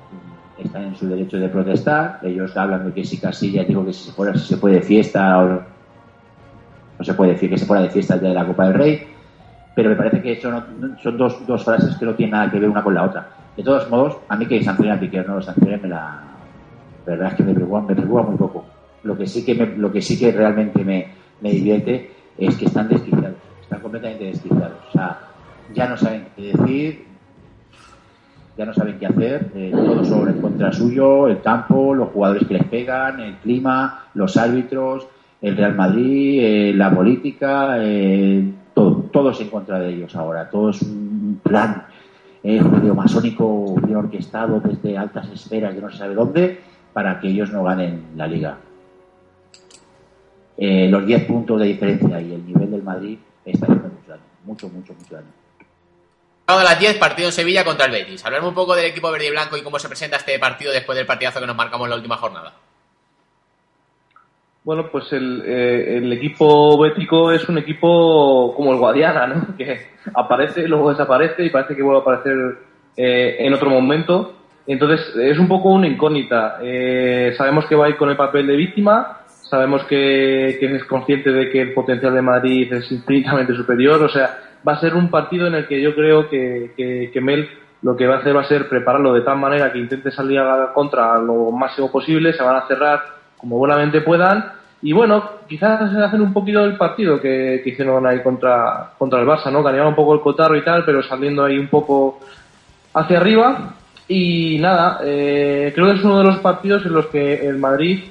Están 0.63 0.83
en 0.83 0.95
su 0.95 1.07
derecho 1.07 1.37
de 1.37 1.49
protestar. 1.49 2.19
Ellos 2.23 2.55
hablan 2.55 2.85
de 2.85 2.93
que 2.93 3.03
si 3.03 3.17
Casilla, 3.19 3.63
digo 3.63 3.85
que 3.85 3.93
si 3.93 4.05
se, 4.05 4.11
fuera, 4.11 4.33
si 4.33 4.47
se 4.47 4.57
puede 4.57 4.75
de 4.75 4.81
fiesta 4.81 5.39
o 5.39 5.47
no, 5.47 5.61
se 7.01 7.13
puede 7.13 7.31
decir 7.31 7.49
que 7.49 7.57
se 7.57 7.65
fuera 7.65 7.83
de 7.83 7.89
fiesta 7.89 8.17
día 8.17 8.29
de 8.29 8.35
la 8.35 8.45
Copa 8.45 8.65
del 8.65 8.73
Rey 8.75 9.11
pero 9.75 9.89
me 9.89 9.95
parece 9.95 10.21
que 10.21 10.39
son, 10.41 10.97
son 11.01 11.17
dos, 11.17 11.45
dos 11.47 11.63
frases 11.63 11.95
que 11.95 12.05
no 12.05 12.13
tienen 12.13 12.31
nada 12.31 12.51
que 12.51 12.59
ver 12.59 12.69
una 12.69 12.83
con 12.83 12.93
la 12.93 13.03
otra. 13.03 13.29
De 13.55 13.63
todos 13.63 13.89
modos, 13.89 14.17
a 14.27 14.35
mí 14.35 14.45
que 14.45 14.61
sancionen 14.63 14.97
a 14.97 14.99
Piqué 14.99 15.23
no 15.23 15.35
lo 15.35 15.41
sancionen, 15.41 15.89
la 15.89 16.21
verdad 17.05 17.29
es 17.29 17.35
que 17.35 17.43
me 17.43 17.53
preocupa, 17.53 17.81
me 17.81 17.95
preocupa 17.95 18.23
muy 18.23 18.37
poco. 18.37 18.65
Lo 19.03 19.17
que 19.17 19.25
sí 19.25 19.45
que, 19.45 19.55
me, 19.55 19.65
lo 19.65 19.91
que, 19.91 20.01
sí 20.01 20.19
que 20.19 20.31
realmente 20.31 20.83
me, 20.83 21.07
me 21.41 21.51
divierte 21.51 22.11
es 22.37 22.55
que 22.55 22.65
están 22.65 22.89
desquiciados, 22.89 23.37
están 23.61 23.79
completamente 23.81 24.25
desquiciados. 24.25 24.77
O 24.89 24.91
sea, 24.91 25.19
ya 25.73 25.87
no 25.87 25.97
saben 25.97 26.27
qué 26.35 26.53
decir, 26.53 27.05
ya 28.61 28.65
no 28.67 28.75
saben 28.75 28.99
qué 28.99 29.07
hacer, 29.07 29.51
eh, 29.55 29.71
todo 29.73 30.05
sobre 30.05 30.33
en 30.33 30.39
contra 30.39 30.71
suyo, 30.71 31.27
el 31.27 31.41
campo, 31.41 31.95
los 31.95 32.09
jugadores 32.09 32.47
que 32.47 32.53
les 32.53 32.63
pegan, 32.65 33.19
el 33.19 33.37
clima, 33.37 34.05
los 34.13 34.37
árbitros, 34.37 35.07
el 35.41 35.57
Real 35.57 35.73
Madrid, 35.73 36.39
eh, 36.43 36.73
la 36.75 36.93
política, 36.93 37.77
eh, 37.79 38.53
todo, 38.75 39.31
es 39.31 39.41
en 39.41 39.49
contra 39.49 39.79
de 39.79 39.89
ellos 39.89 40.15
ahora, 40.15 40.47
todo 40.47 40.69
es 40.69 40.81
un 40.83 41.41
plan 41.41 41.85
eh, 42.43 42.61
masónico 42.61 43.73
bien 43.83 43.95
orquestado 43.95 44.59
desde 44.59 44.95
altas 44.95 45.27
esferas 45.31 45.73
de 45.73 45.81
no 45.81 45.89
se 45.89 45.97
sabe 45.97 46.13
dónde 46.13 46.59
para 46.93 47.19
que 47.19 47.29
ellos 47.29 47.51
no 47.51 47.63
ganen 47.63 48.03
la 48.15 48.27
liga. 48.27 48.57
Los 50.55 51.03
10 51.07 51.25
puntos 51.25 51.59
de 51.59 51.65
diferencia 51.65 52.21
y 52.21 52.33
el 52.33 52.45
nivel 52.45 52.69
del 52.69 52.83
Madrid 52.83 53.17
está 53.43 53.65
haciendo 53.65 53.89
mucho 53.89 54.11
daño, 54.11 54.21
mucho, 54.45 54.69
mucho, 54.69 54.93
mucho 54.93 55.15
daño. 55.15 55.40
A 56.59 56.63
las 56.63 56.79
10, 56.79 56.97
partido 56.97 57.29
en 57.29 57.33
Sevilla 57.33 57.63
contra 57.63 57.85
el 57.85 57.91
Betis. 57.91 58.25
Hablemos 58.25 58.49
un 58.49 58.55
poco 58.55 58.75
del 58.75 58.85
equipo 58.85 59.11
verde 59.11 59.27
y 59.27 59.31
blanco 59.31 59.57
y 59.57 59.61
cómo 59.61 59.79
se 59.79 59.87
presenta 59.87 60.17
este 60.17 60.37
partido 60.39 60.71
después 60.71 60.97
del 60.97 61.05
partidazo 61.05 61.39
que 61.39 61.47
nos 61.47 61.55
marcamos 61.55 61.85
en 61.85 61.89
la 61.91 61.95
última 61.95 62.17
jornada. 62.17 62.53
Bueno, 64.63 64.89
pues 64.91 65.11
el, 65.11 65.41
eh, 65.43 65.97
el, 65.97 66.13
equipo 66.13 66.79
bético 66.79 67.31
es 67.31 67.49
un 67.49 67.57
equipo 67.57 68.53
como 68.55 68.71
el 68.71 68.77
Guadiana, 68.77 69.25
¿no? 69.25 69.47
Que 69.57 69.87
aparece, 70.13 70.67
luego 70.67 70.91
desaparece 70.91 71.45
y 71.45 71.49
parece 71.49 71.75
que 71.75 71.81
vuelve 71.81 71.99
a 71.99 72.01
aparecer 72.01 72.37
eh, 72.95 73.37
en 73.39 73.53
otro 73.53 73.71
momento. 73.71 74.35
Entonces, 74.67 75.15
es 75.15 75.39
un 75.39 75.47
poco 75.47 75.69
una 75.69 75.87
incógnita. 75.87 76.59
Eh, 76.61 77.33
sabemos 77.35 77.65
que 77.65 77.75
va 77.75 77.87
a 77.87 77.89
ir 77.89 77.97
con 77.97 78.11
el 78.11 78.17
papel 78.17 78.45
de 78.45 78.55
víctima, 78.55 79.21
sabemos 79.27 79.83
que, 79.85 80.57
que, 80.59 80.75
es 80.75 80.85
consciente 80.85 81.31
de 81.31 81.49
que 81.49 81.61
el 81.61 81.73
potencial 81.73 82.13
de 82.13 82.21
Madrid 82.21 82.71
es 82.71 82.91
infinitamente 82.91 83.55
superior, 83.55 84.03
o 84.03 84.09
sea, 84.09 84.50
va 84.67 84.73
a 84.73 84.79
ser 84.79 84.95
un 84.95 85.09
partido 85.09 85.47
en 85.47 85.55
el 85.55 85.67
que 85.67 85.81
yo 85.81 85.95
creo 85.95 86.29
que, 86.29 86.73
que, 87.11 87.21
Mel 87.21 87.49
lo 87.81 87.95
que 87.95 88.07
va 88.07 88.15
a 88.15 88.19
hacer 88.19 88.35
va 88.35 88.41
a 88.41 88.47
ser 88.47 88.69
prepararlo 88.69 89.13
de 89.13 89.21
tal 89.21 89.37
manera 89.37 89.71
que 89.71 89.79
intente 89.79 90.11
salir 90.11 90.39
a 90.39 90.57
la 90.57 90.73
contra 90.73 91.17
lo 91.17 91.51
máximo 91.51 91.91
posible, 91.91 92.33
se 92.33 92.43
van 92.43 92.57
a 92.57 92.67
cerrar 92.67 93.01
como 93.37 93.57
buenamente 93.57 94.01
puedan. 94.01 94.53
Y 94.83 94.93
bueno, 94.93 95.23
quizás 95.47 95.81
hacen 95.81 96.21
un 96.21 96.33
poquito 96.33 96.61
del 96.61 96.77
partido 96.77 97.19
que, 97.19 97.61
hicieron 97.65 98.05
ahí 98.07 98.21
contra, 98.21 98.91
contra 98.97 99.19
el 99.19 99.27
Barça, 99.27 99.51
¿no? 99.51 99.61
Ganearon 99.63 99.89
un 99.89 99.95
poco 99.95 100.13
el 100.13 100.21
cotarro 100.21 100.55
y 100.55 100.63
tal, 100.63 100.85
pero 100.85 101.03
saliendo 101.03 101.43
ahí 101.43 101.57
un 101.57 101.67
poco 101.67 102.19
hacia 102.93 103.17
arriba. 103.17 103.75
Y 104.07 104.57
nada, 104.59 104.99
eh, 105.03 105.71
creo 105.73 105.87
que 105.87 105.99
es 105.99 106.03
uno 106.03 106.17
de 106.17 106.23
los 106.23 106.39
partidos 106.39 106.85
en 106.85 106.93
los 106.93 107.07
que 107.07 107.47
el 107.47 107.57
Madrid, 107.57 108.03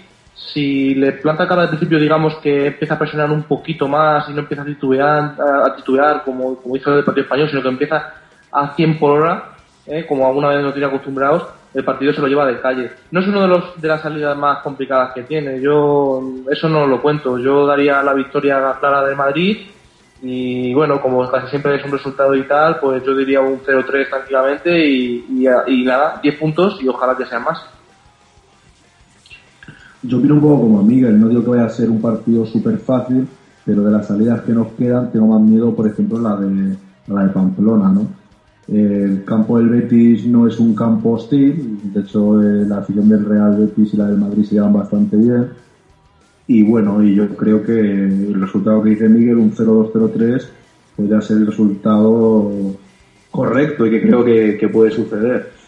si 0.46 0.94
le 0.94 1.12
planta 1.12 1.46
cara 1.46 1.62
al 1.62 1.68
principio, 1.68 1.98
digamos 1.98 2.36
que 2.36 2.68
empieza 2.68 2.94
a 2.94 2.98
presionar 2.98 3.30
un 3.30 3.42
poquito 3.44 3.86
más 3.86 4.28
y 4.28 4.32
no 4.32 4.40
empieza 4.40 4.62
a 4.62 4.66
titubear, 4.66 5.36
a 5.38 5.76
titubear 5.76 6.24
como, 6.24 6.56
como 6.56 6.76
hizo 6.76 6.96
el 6.96 7.04
partido 7.04 7.24
español, 7.24 7.48
sino 7.48 7.62
que 7.62 7.68
empieza 7.68 8.14
a 8.50 8.74
100 8.74 8.98
por 8.98 9.20
hora, 9.20 9.52
¿eh? 9.86 10.06
como 10.08 10.26
alguna 10.26 10.48
vez 10.48 10.62
nos 10.62 10.72
tiene 10.72 10.88
acostumbrados, 10.88 11.46
el 11.72 11.84
partido 11.84 12.12
se 12.12 12.20
lo 12.20 12.26
lleva 12.26 12.46
de 12.46 12.60
calle. 12.60 12.90
No 13.10 13.20
es 13.20 13.28
uno 13.28 13.42
de 13.42 13.48
los 13.48 13.80
de 13.80 13.88
las 13.88 14.00
salidas 14.00 14.36
más 14.36 14.58
complicadas 14.58 15.12
que 15.14 15.22
tiene. 15.22 15.60
Yo 15.60 16.20
eso 16.50 16.68
no 16.68 16.84
lo 16.86 17.00
cuento. 17.00 17.38
Yo 17.38 17.64
daría 17.64 18.02
la 18.02 18.12
victoria 18.12 18.76
clara 18.80 19.04
de 19.04 19.14
Madrid 19.14 19.58
y 20.22 20.74
bueno, 20.74 21.00
como 21.00 21.30
casi 21.30 21.48
siempre 21.48 21.76
es 21.76 21.84
un 21.84 21.92
resultado 21.92 22.34
y 22.34 22.42
tal, 22.42 22.78
pues 22.80 23.04
yo 23.04 23.14
diría 23.14 23.40
un 23.40 23.60
0-3 23.60 24.08
tranquilamente 24.08 24.84
y, 24.84 25.24
y, 25.28 25.46
y, 25.68 25.84
nada, 25.84 26.18
10 26.22 26.36
puntos 26.38 26.82
y 26.82 26.88
ojalá 26.88 27.16
que 27.16 27.26
sean 27.26 27.44
más. 27.44 27.64
Yo 30.02 30.18
opino 30.18 30.34
un 30.34 30.40
poco 30.40 30.62
como 30.62 30.80
amiga, 30.80 31.10
no 31.10 31.28
digo 31.28 31.44
que 31.44 31.50
vaya 31.50 31.66
a 31.66 31.70
ser 31.70 31.90
un 31.90 32.00
partido 32.00 32.46
súper 32.46 32.78
fácil, 32.78 33.26
pero 33.64 33.84
de 33.84 33.90
las 33.90 34.06
salidas 34.06 34.40
que 34.42 34.52
nos 34.52 34.68
quedan 34.68 35.12
tengo 35.12 35.26
más 35.26 35.42
miedo, 35.42 35.74
por 35.74 35.86
ejemplo, 35.86 36.18
la 36.18 36.36
de, 36.36 36.76
la 37.08 37.24
de 37.24 37.28
Pamplona, 37.30 37.90
¿no? 37.90 38.06
El 38.66 39.24
campo 39.24 39.58
del 39.58 39.68
Betis 39.68 40.26
no 40.26 40.46
es 40.46 40.58
un 40.58 40.74
campo 40.74 41.10
hostil, 41.12 41.80
de 41.92 42.00
hecho 42.00 42.40
eh, 42.40 42.64
la 42.66 42.78
afición 42.78 43.08
del 43.08 43.24
Real 43.24 43.56
Betis 43.56 43.92
y 43.92 43.96
la 43.96 44.06
del 44.06 44.18
Madrid 44.18 44.44
se 44.44 44.54
llevan 44.54 44.72
bastante 44.72 45.16
bien. 45.16 45.48
Y 46.46 46.62
bueno, 46.62 47.02
y 47.02 47.14
yo 47.14 47.28
creo 47.36 47.62
que 47.62 47.78
el 47.78 48.40
resultado 48.40 48.82
que 48.82 48.90
dice 48.90 49.08
Miguel, 49.08 49.38
un 49.38 49.52
0-2-0-3, 49.52 50.46
podría 50.96 51.20
ser 51.20 51.38
el 51.38 51.46
resultado 51.48 52.50
correcto 53.30 53.86
y 53.86 53.90
que 53.90 54.02
creo 54.02 54.24
que 54.24 54.68
puede 54.72 54.90
suceder. 54.92 55.59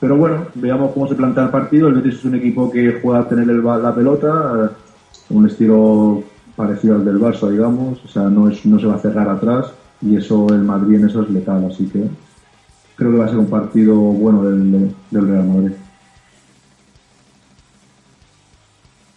Pero 0.00 0.16
bueno, 0.16 0.46
veamos 0.54 0.92
cómo 0.92 1.06
se 1.06 1.14
plantea 1.14 1.44
el 1.44 1.50
partido. 1.50 1.88
El 1.88 1.94
Betis 1.94 2.14
es 2.14 2.24
un 2.24 2.34
equipo 2.34 2.70
que 2.70 3.00
juega 3.02 3.20
a 3.20 3.28
tener 3.28 3.48
el, 3.50 3.62
la 3.62 3.94
pelota, 3.94 4.54
eh, 4.64 5.34
un 5.34 5.46
estilo 5.46 6.22
parecido 6.56 6.94
al 6.94 7.04
del 7.04 7.20
Barça, 7.20 7.50
digamos. 7.50 8.02
O 8.02 8.08
sea, 8.08 8.22
no, 8.22 8.48
es, 8.48 8.64
no 8.64 8.80
se 8.80 8.86
va 8.86 8.94
a 8.94 8.98
cerrar 8.98 9.28
atrás 9.28 9.70
y 10.00 10.16
eso 10.16 10.48
el 10.48 10.62
Madrid 10.62 10.96
en 10.96 11.08
eso 11.08 11.22
es 11.22 11.28
letal. 11.28 11.66
Así 11.70 11.86
que 11.86 12.02
creo 12.96 13.12
que 13.12 13.18
va 13.18 13.26
a 13.26 13.28
ser 13.28 13.38
un 13.38 13.50
partido 13.50 13.94
bueno 13.94 14.42
del, 14.42 14.94
Real 15.12 15.46
Madrid. 15.46 15.72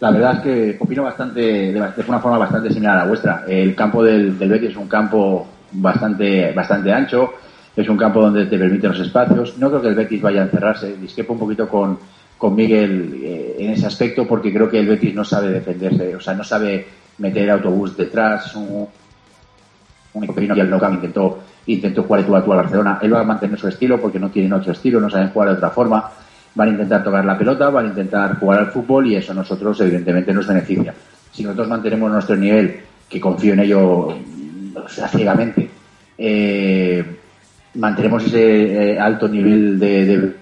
La 0.00 0.10
verdad 0.10 0.34
es 0.34 0.40
que 0.40 0.76
opino 0.80 1.04
bastante, 1.04 1.40
de, 1.40 1.92
una 2.06 2.20
forma 2.20 2.36
bastante 2.36 2.68
similar 2.68 2.98
a 2.98 3.04
la 3.04 3.08
vuestra. 3.08 3.44
El 3.48 3.74
campo 3.74 4.02
del, 4.02 4.38
del 4.38 4.50
Betis 4.50 4.70
es 4.72 4.76
un 4.76 4.88
campo 4.88 5.46
bastante, 5.72 6.52
bastante 6.52 6.92
ancho 6.92 7.32
es 7.76 7.88
un 7.88 7.96
campo 7.96 8.20
donde 8.20 8.46
te 8.46 8.58
permiten 8.58 8.90
los 8.90 9.00
espacios. 9.00 9.58
No 9.58 9.68
creo 9.68 9.82
que 9.82 9.88
el 9.88 9.94
Betis 9.94 10.22
vaya 10.22 10.42
a 10.42 10.44
encerrarse. 10.44 10.96
Disquepo 10.96 11.32
un 11.32 11.38
poquito 11.38 11.68
con, 11.68 11.98
con 12.38 12.54
Miguel 12.54 13.20
eh, 13.22 13.56
en 13.58 13.70
ese 13.70 13.86
aspecto 13.86 14.26
porque 14.26 14.52
creo 14.52 14.70
que 14.70 14.78
el 14.78 14.86
Betis 14.86 15.14
no 15.14 15.24
sabe 15.24 15.50
defenderse, 15.50 16.14
o 16.14 16.20
sea, 16.20 16.34
no 16.34 16.44
sabe 16.44 16.86
meter 17.18 17.50
autobús 17.50 17.96
detrás. 17.96 18.54
Un, 18.54 18.86
un 20.14 20.26
que 20.26 20.44
y 20.44 20.60
el 20.60 20.72
intentó, 20.92 21.38
intentó 21.66 22.04
jugar 22.04 22.24
tú 22.24 22.36
a 22.36 22.44
tú 22.44 22.52
a 22.52 22.56
Barcelona. 22.56 22.98
Él 23.02 23.12
va 23.12 23.20
a 23.20 23.24
mantener 23.24 23.58
su 23.58 23.66
estilo 23.66 24.00
porque 24.00 24.20
no 24.20 24.30
tienen 24.30 24.52
otro 24.52 24.72
estilo, 24.72 25.00
no 25.00 25.10
saben 25.10 25.30
jugar 25.30 25.48
de 25.48 25.54
otra 25.56 25.70
forma. 25.70 26.08
Van 26.54 26.68
a 26.68 26.70
intentar 26.70 27.02
tocar 27.02 27.24
la 27.24 27.36
pelota, 27.36 27.68
van 27.70 27.86
a 27.86 27.88
intentar 27.88 28.38
jugar 28.38 28.60
al 28.60 28.66
fútbol 28.68 29.08
y 29.08 29.16
eso 29.16 29.32
a 29.32 29.34
nosotros 29.34 29.80
evidentemente 29.80 30.32
nos 30.32 30.46
beneficia. 30.46 30.94
Si 31.32 31.42
nosotros 31.42 31.66
mantenemos 31.66 32.12
nuestro 32.12 32.36
nivel, 32.36 32.80
que 33.08 33.20
confío 33.20 33.54
en 33.54 33.60
ello 33.60 34.06
o 34.76 34.88
sea, 34.88 35.08
ciegamente, 35.08 35.68
eh, 36.16 37.04
mantenemos 37.74 38.24
ese 38.24 38.92
eh, 38.92 38.98
alto 38.98 39.28
nivel 39.28 39.78
de, 39.78 40.06
de, 40.06 40.34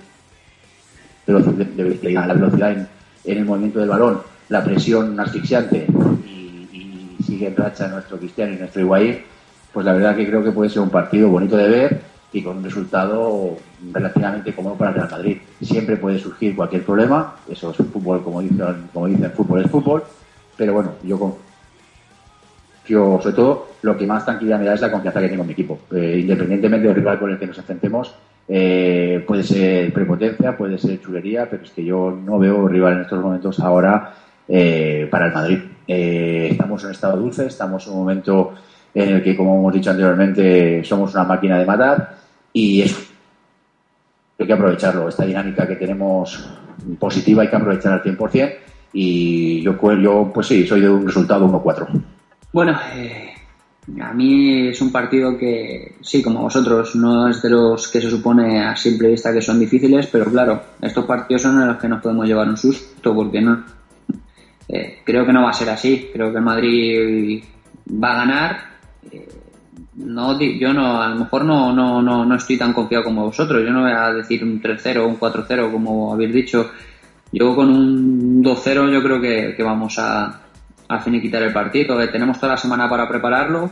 la 1.27 2.35
velocidad 2.35 2.73
en, 2.73 2.89
el 3.25 3.45
movimiento 3.45 3.79
del 3.81 3.89
balón, 3.89 4.21
la 4.49 4.63
presión 4.65 5.19
asfixiante 5.19 5.87
y, 6.27 7.17
sigue 7.25 7.47
en 7.47 7.57
racha 7.57 7.89
nuestro 7.89 8.19
Cristiano 8.19 8.53
y 8.53 8.57
nuestro 8.57 8.83
Higuaín, 8.83 9.19
pues 9.73 9.87
la 9.87 9.93
verdad 9.93 10.17
que 10.17 10.27
creo 10.27 10.43
que 10.43 10.51
puede 10.51 10.69
ser 10.69 10.83
un 10.83 10.91
partido 10.91 11.29
bonito 11.29 11.57
de 11.57 11.69
ver 11.69 12.01
y 12.33 12.43
con 12.43 12.59
un 12.59 12.65
resultado 12.65 13.57
relativamente 13.93 14.53
cómodo 14.53 14.75
para 14.75 14.91
el 14.91 14.97
Real 14.97 15.11
Madrid. 15.11 15.39
Siempre 15.61 15.97
puede 15.97 16.19
surgir 16.19 16.57
cualquier 16.57 16.85
problema, 16.85 17.37
eso 17.49 17.71
es 17.71 17.77
fútbol, 17.77 18.23
como 18.25 18.41
dicen, 18.41 18.89
como 18.93 19.07
dicen, 19.07 19.31
fútbol 19.33 19.65
es 19.65 19.71
fútbol, 19.71 20.03
pero 20.57 20.73
bueno, 20.75 20.93
yo 21.05 21.19
con 21.19 21.35
yo, 22.87 23.19
sobre 23.23 23.37
todo, 23.37 23.69
lo 23.83 23.97
que 23.97 24.07
más 24.07 24.25
tranquilidad 24.25 24.59
me 24.59 24.65
da 24.65 24.75
es 24.75 24.81
la 24.81 24.91
confianza 24.91 25.21
que 25.21 25.29
tengo 25.29 25.43
en 25.43 25.47
mi 25.47 25.53
equipo. 25.53 25.79
Eh, 25.95 26.19
independientemente 26.21 26.87
del 26.89 26.97
rival 26.97 27.19
con 27.19 27.31
el 27.31 27.39
que 27.39 27.47
nos 27.47 27.59
enfrentemos, 27.59 28.15
eh, 28.49 29.23
puede 29.27 29.45
ser 29.45 29.93
prepotencia, 29.93 30.57
puede 30.57 30.79
ser 30.79 31.01
chulería, 31.01 31.49
pero 31.49 31.63
es 31.63 31.71
que 31.71 31.85
yo 31.85 32.11
no 32.11 32.39
veo 32.39 32.67
rival 32.67 32.95
en 32.95 33.01
estos 33.03 33.23
momentos 33.23 33.61
ahora 33.61 34.15
eh, 34.49 35.07
para 35.11 35.27
el 35.27 35.33
Madrid. 35.33 35.59
estamos 35.87 36.83
en 36.83 36.87
un 36.87 36.93
estado 36.93 37.17
dulce, 37.17 37.47
estamos 37.47 37.87
en 37.87 37.93
un 37.93 37.99
momento 38.01 38.55
en 38.95 39.09
el 39.09 39.23
que, 39.23 39.37
como 39.37 39.59
hemos 39.59 39.73
dicho 39.73 39.91
anteriormente, 39.91 40.83
somos 40.85 41.15
una 41.15 41.25
máquina 41.25 41.59
de 41.59 41.67
matar 41.67 42.17
y 42.53 42.83
eso 42.83 43.01
hay 44.39 44.47
que 44.47 44.53
aprovecharlo. 44.53 45.09
Esta 45.09 45.25
dinámica 45.25 45.67
que 45.67 45.77
tenemos 45.77 46.49
positiva 46.99 47.43
hay 47.43 47.49
que 47.49 47.57
aprovechar 47.57 47.93
al 47.93 48.03
100% 48.03 48.55
y 48.93 49.63
yo, 49.63 49.79
yo 49.95 50.31
pues 50.35 50.49
sí, 50.49 50.67
soy 50.67 50.81
de 50.81 50.91
un 50.91 51.07
resultado 51.07 51.49
1-4. 51.49 51.89
Bueno, 52.53 52.79
eh, 52.95 53.33
a 54.01 54.12
mí 54.12 54.69
es 54.69 54.81
un 54.83 54.93
partido 54.93 55.39
que, 55.39 55.97
sí, 56.03 56.23
como 56.23 56.43
vosotros, 56.43 56.95
no 56.97 57.29
es 57.29 57.41
de 57.41 57.51
los 57.51 57.89
que 57.89 58.01
se 58.01 58.11
supone 58.11 58.62
a 58.62 58.77
simple 58.77 59.09
vista 59.09 59.33
que 59.33 59.41
son 59.41 59.59
difíciles, 59.59 60.07
pero 60.07 60.27
claro, 60.27 60.62
estos 60.81 61.07
partidos 61.07 61.43
son 61.43 61.61
en 61.62 61.69
los 61.69 61.79
que 61.79 61.89
nos 61.89 62.03
podemos 62.03 62.27
llevar 62.27 62.49
un 62.49 62.57
susto, 62.57 63.15
porque 63.15 63.41
no. 63.41 63.65
Eh, 64.69 65.01
creo 65.05 65.27
que 65.27 65.33
no 65.33 65.43
va 65.43 65.51
a 65.51 65.55
ser 65.55 65.70
así. 65.70 66.11
Creo 66.12 66.33
que 66.33 66.41
Madrid 66.41 67.43
va 68.03 68.12
a 68.12 68.16
ganar. 68.16 68.59
Eh, 69.11 69.29
no, 69.95 70.39
yo 70.41 70.73
no, 70.73 71.03
a 71.03 71.09
lo 71.09 71.16
mejor 71.16 71.45
no, 71.45 71.73
no, 71.73 72.01
no, 72.01 72.24
no 72.24 72.35
estoy 72.35 72.57
tan 72.59 72.73
confiado 72.73 73.05
como 73.05 73.24
vosotros. 73.24 73.62
Yo 73.65 73.73
no 73.73 73.83
voy 73.83 73.93
a 73.93 74.12
decir 74.12 74.45
un 74.45 74.61
3-0 74.62 74.99
o 74.99 75.09
un 75.09 75.19
4-0 75.19 75.73
como 75.73 76.12
habéis 76.12 76.33
dicho. 76.33 76.70
Yo 77.33 77.57
con 77.57 77.70
un 77.70 78.43
2-0 78.43 78.93
yo 78.93 79.03
creo 79.03 79.20
que, 79.20 79.55
que 79.57 79.62
vamos 79.62 79.99
a, 79.99 80.43
a 80.94 81.01
finiquitar 81.01 81.43
el 81.43 81.52
partido. 81.52 81.97
Tenemos 82.09 82.39
toda 82.39 82.52
la 82.52 82.59
semana 82.59 82.89
para 82.89 83.09
prepararlo, 83.09 83.70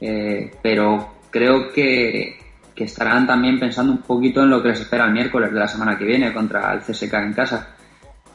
eh, 0.00 0.50
pero 0.62 1.14
creo 1.30 1.72
que, 1.72 2.36
estarán 2.76 3.26
también 3.26 3.58
pensando 3.58 3.92
un 3.92 4.02
poquito 4.02 4.40
en 4.44 4.50
lo 4.50 4.62
que 4.62 4.68
les 4.68 4.80
espera 4.80 5.06
el 5.06 5.12
miércoles 5.12 5.52
de 5.52 5.58
la 5.58 5.66
semana 5.66 5.98
que 5.98 6.04
viene 6.04 6.32
contra 6.32 6.72
el 6.72 6.80
CSK 6.80 7.12
en 7.14 7.32
casa. 7.32 7.74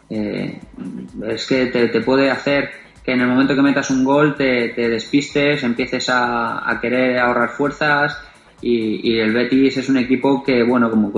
Eh, 0.10 0.60
es 1.27 1.47
que 1.47 1.68
te, 1.68 2.01
puede 2.01 2.30
hacer 2.30 2.69
que 3.05 3.14
en 3.14 3.22
el 3.22 3.27
momento 3.27 3.55
que 3.55 3.61
metas 3.61 3.89
un 3.89 4.03
gol 4.03 4.35
te, 4.35 4.73
despistes, 4.76 5.64
empieces 5.64 6.10
a, 6.11 6.77
querer 6.81 7.19
ahorrar 7.19 7.51
fuerzas 7.51 8.19
y, 8.61 9.18
el 9.18 9.31
Betis 9.31 9.77
es 9.77 9.88
un 9.88 9.95
equipo 9.95 10.43
que, 10.43 10.61
bueno, 10.61 10.89
como, 10.89 11.10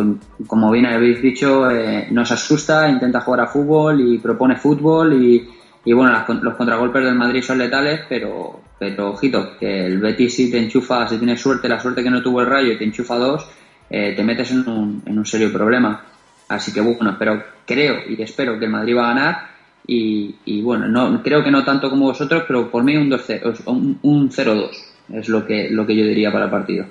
como 0.45 0.71
bien 0.71 0.85
habéis 0.85 1.19
dicho, 1.19 1.69
eh, 1.71 2.07
nos 2.11 2.31
asusta, 2.31 2.87
intenta 2.87 3.21
jugar 3.21 3.41
a 3.41 3.47
fútbol 3.47 4.01
y 4.01 4.19
propone 4.19 4.55
fútbol 4.55 5.13
y, 5.13 5.49
y 5.86 5.94
bueno, 5.94 6.26
los 6.41 6.56
contragolpes 6.56 7.03
del 7.03 7.14
Madrid 7.14 7.44
son 7.44 7.60
letales, 7.60 8.02
pero, 8.10 8.60
pero 8.80 9.12
ojito, 9.12 9.56
que 9.57 9.86
el 9.86 9.99
Betis 9.99 10.36
si 10.36 10.52
te 10.52 10.57
enchufa, 10.57 11.07
si 11.07 11.18
tienes 11.18 11.40
suerte, 11.40 11.70
la 11.70 11.80
suerte 11.80 12.02
que 12.02 12.10
no 12.10 12.24
tuvo 12.24 12.41
el 12.41 12.48
Rayo 12.48 12.72
y 12.74 12.78
te 12.78 12.84
enchufa 12.84 13.16
dos, 13.18 13.48
eh, 13.90 14.14
te 14.16 14.24
metes 14.24 14.49
en 14.49 14.68
un, 14.68 15.03
en 15.06 15.18
un 15.18 15.26
serio 15.26 15.53
problema. 15.53 16.03
Así 16.49 16.74
que 16.74 16.82
bueno, 16.82 17.16
pero 17.20 17.41
creo 17.68 17.98
y 18.10 18.20
espero 18.20 18.57
que 18.57 18.66
el 18.66 18.72
Madrid 18.72 18.98
va 18.98 19.06
a 19.06 19.14
ganar 19.14 19.48
y, 19.86 20.36
y 20.45 20.62
bueno, 20.64 20.88
no 20.88 21.22
creo 21.22 21.44
que 21.44 21.52
no 21.52 21.64
tanto 21.64 21.91
como 21.91 22.06
vosotros, 22.06 22.44
pero 22.48 22.72
por 22.72 22.84
mí 22.84 22.98
un 22.98 23.10
2-0, 23.10 23.62
un, 23.68 23.99
un 24.02 24.32
0-2 24.32 24.70
es 25.14 25.30
lo 25.30 25.45
que, 25.45 25.70
lo 25.70 25.86
que 25.86 25.95
yo 25.95 26.03
diría 26.03 26.32
para 26.32 26.45
el 26.45 26.52
partido. 26.52 26.86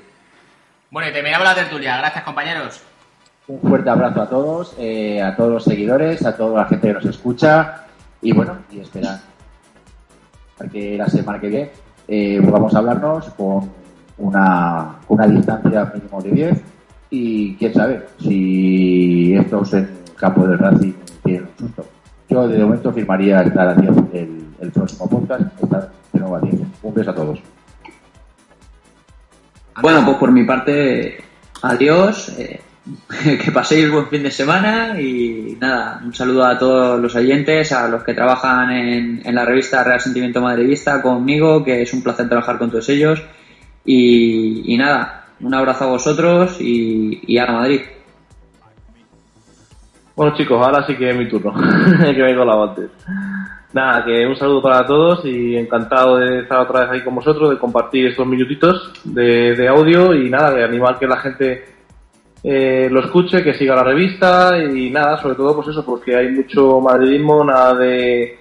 Bueno, 0.90 1.08
y 1.08 1.12
terminamos 1.12 1.48
la 1.48 1.54
tertulia. 1.56 1.98
Gracias, 1.98 2.22
compañeros. 2.22 2.80
Un 3.48 3.60
fuerte 3.60 3.90
abrazo 3.90 4.22
a 4.22 4.28
todos, 4.28 4.76
eh, 4.78 5.20
a 5.20 5.34
todos 5.34 5.52
los 5.52 5.64
seguidores, 5.64 6.24
a 6.24 6.36
toda 6.36 6.62
la 6.62 6.68
gente 6.68 6.86
que 6.86 6.94
nos 6.94 7.04
escucha 7.04 7.83
y 8.24 8.32
bueno, 8.32 8.56
y 8.72 8.80
esperar 8.80 9.20
que 10.72 10.96
la 10.96 11.06
semana 11.08 11.38
que 11.38 11.48
viene 11.48 11.70
eh, 12.08 12.40
a 12.40 12.78
hablarnos 12.78 13.26
con 13.30 13.70
una, 14.18 14.96
una 15.08 15.26
distancia 15.26 15.92
mínimo 15.94 16.22
de 16.22 16.30
10 16.30 16.62
y 17.10 17.54
quién 17.56 17.74
sabe 17.74 18.06
si 18.18 19.34
estos 19.34 19.74
en 19.74 19.88
campo 20.16 20.46
del 20.46 20.58
Racing 20.58 20.92
tienen 21.22 21.48
un 21.60 21.66
susto. 21.66 21.84
Yo 22.28 22.48
de 22.48 22.58
momento 22.64 22.92
firmaría 22.92 23.42
estar 23.42 23.78
10 23.78 23.96
el, 24.14 24.44
el 24.60 24.72
próximo 24.72 25.08
podcast, 25.08 25.62
estar 25.62 25.90
de 26.12 26.20
nuevo 26.20 26.36
a 26.36 26.40
10. 26.40 26.54
Un 26.82 26.94
beso 26.94 27.10
a 27.10 27.14
todos. 27.14 27.38
Bueno, 29.82 30.04
pues 30.04 30.16
por 30.16 30.32
mi 30.32 30.44
parte, 30.44 31.18
adiós. 31.62 32.30
Eh, 32.38 32.60
que 33.44 33.50
paséis 33.50 33.90
buen 33.90 34.08
fin 34.08 34.22
de 34.22 34.30
semana 34.30 35.00
y 35.00 35.56
nada, 35.58 36.02
un 36.04 36.12
saludo 36.12 36.44
a 36.44 36.58
todos 36.58 37.00
los 37.00 37.14
oyentes, 37.16 37.72
a 37.72 37.88
los 37.88 38.04
que 38.04 38.12
trabajan 38.12 38.70
en, 38.70 39.34
la 39.34 39.44
revista 39.44 39.82
Real 39.82 40.00
Sentimiento 40.00 40.42
Madridista 40.42 41.00
conmigo, 41.00 41.64
que 41.64 41.82
es 41.82 41.92
un 41.94 42.02
placer 42.02 42.28
trabajar 42.28 42.58
con 42.58 42.70
todos 42.70 42.88
ellos. 42.90 43.22
Y, 43.86 44.76
nada, 44.78 45.26
un 45.40 45.54
abrazo 45.54 45.84
a 45.84 45.88
vosotros 45.88 46.58
y, 46.60 47.38
a 47.38 47.46
Madrid. 47.46 47.80
Bueno 50.16 50.36
chicos, 50.36 50.64
ahora 50.64 50.86
sí 50.86 50.94
que 50.94 51.10
es 51.10 51.16
mi 51.16 51.28
turno, 51.28 51.52
que 51.98 52.22
vengo 52.22 52.44
la 52.44 52.62
antes. 52.62 52.90
Nada, 53.72 54.04
que 54.04 54.24
un 54.24 54.36
saludo 54.36 54.62
para 54.62 54.86
todos 54.86 55.24
y 55.24 55.56
encantado 55.56 56.18
de 56.18 56.42
estar 56.42 56.60
otra 56.60 56.82
vez 56.82 56.90
ahí 56.90 57.02
con 57.02 57.16
vosotros, 57.16 57.50
de 57.50 57.58
compartir 57.58 58.06
estos 58.06 58.24
minutitos 58.24 58.92
de, 59.02 59.56
de 59.56 59.68
audio 59.68 60.14
y 60.14 60.30
nada, 60.30 60.52
de 60.52 60.62
animar 60.62 60.96
que 60.98 61.08
la 61.08 61.16
gente 61.16 61.73
eh, 62.46 62.88
lo 62.90 63.00
escuche, 63.00 63.42
que 63.42 63.54
siga 63.54 63.74
la 63.74 63.84
revista 63.84 64.58
y 64.62 64.90
nada, 64.90 65.16
sobre 65.16 65.34
todo 65.34 65.56
pues 65.56 65.68
eso, 65.68 65.82
porque 65.82 66.14
hay 66.14 66.30
mucho 66.30 66.78
madridismo, 66.78 67.42
nada 67.42 67.74
de, 67.74 68.36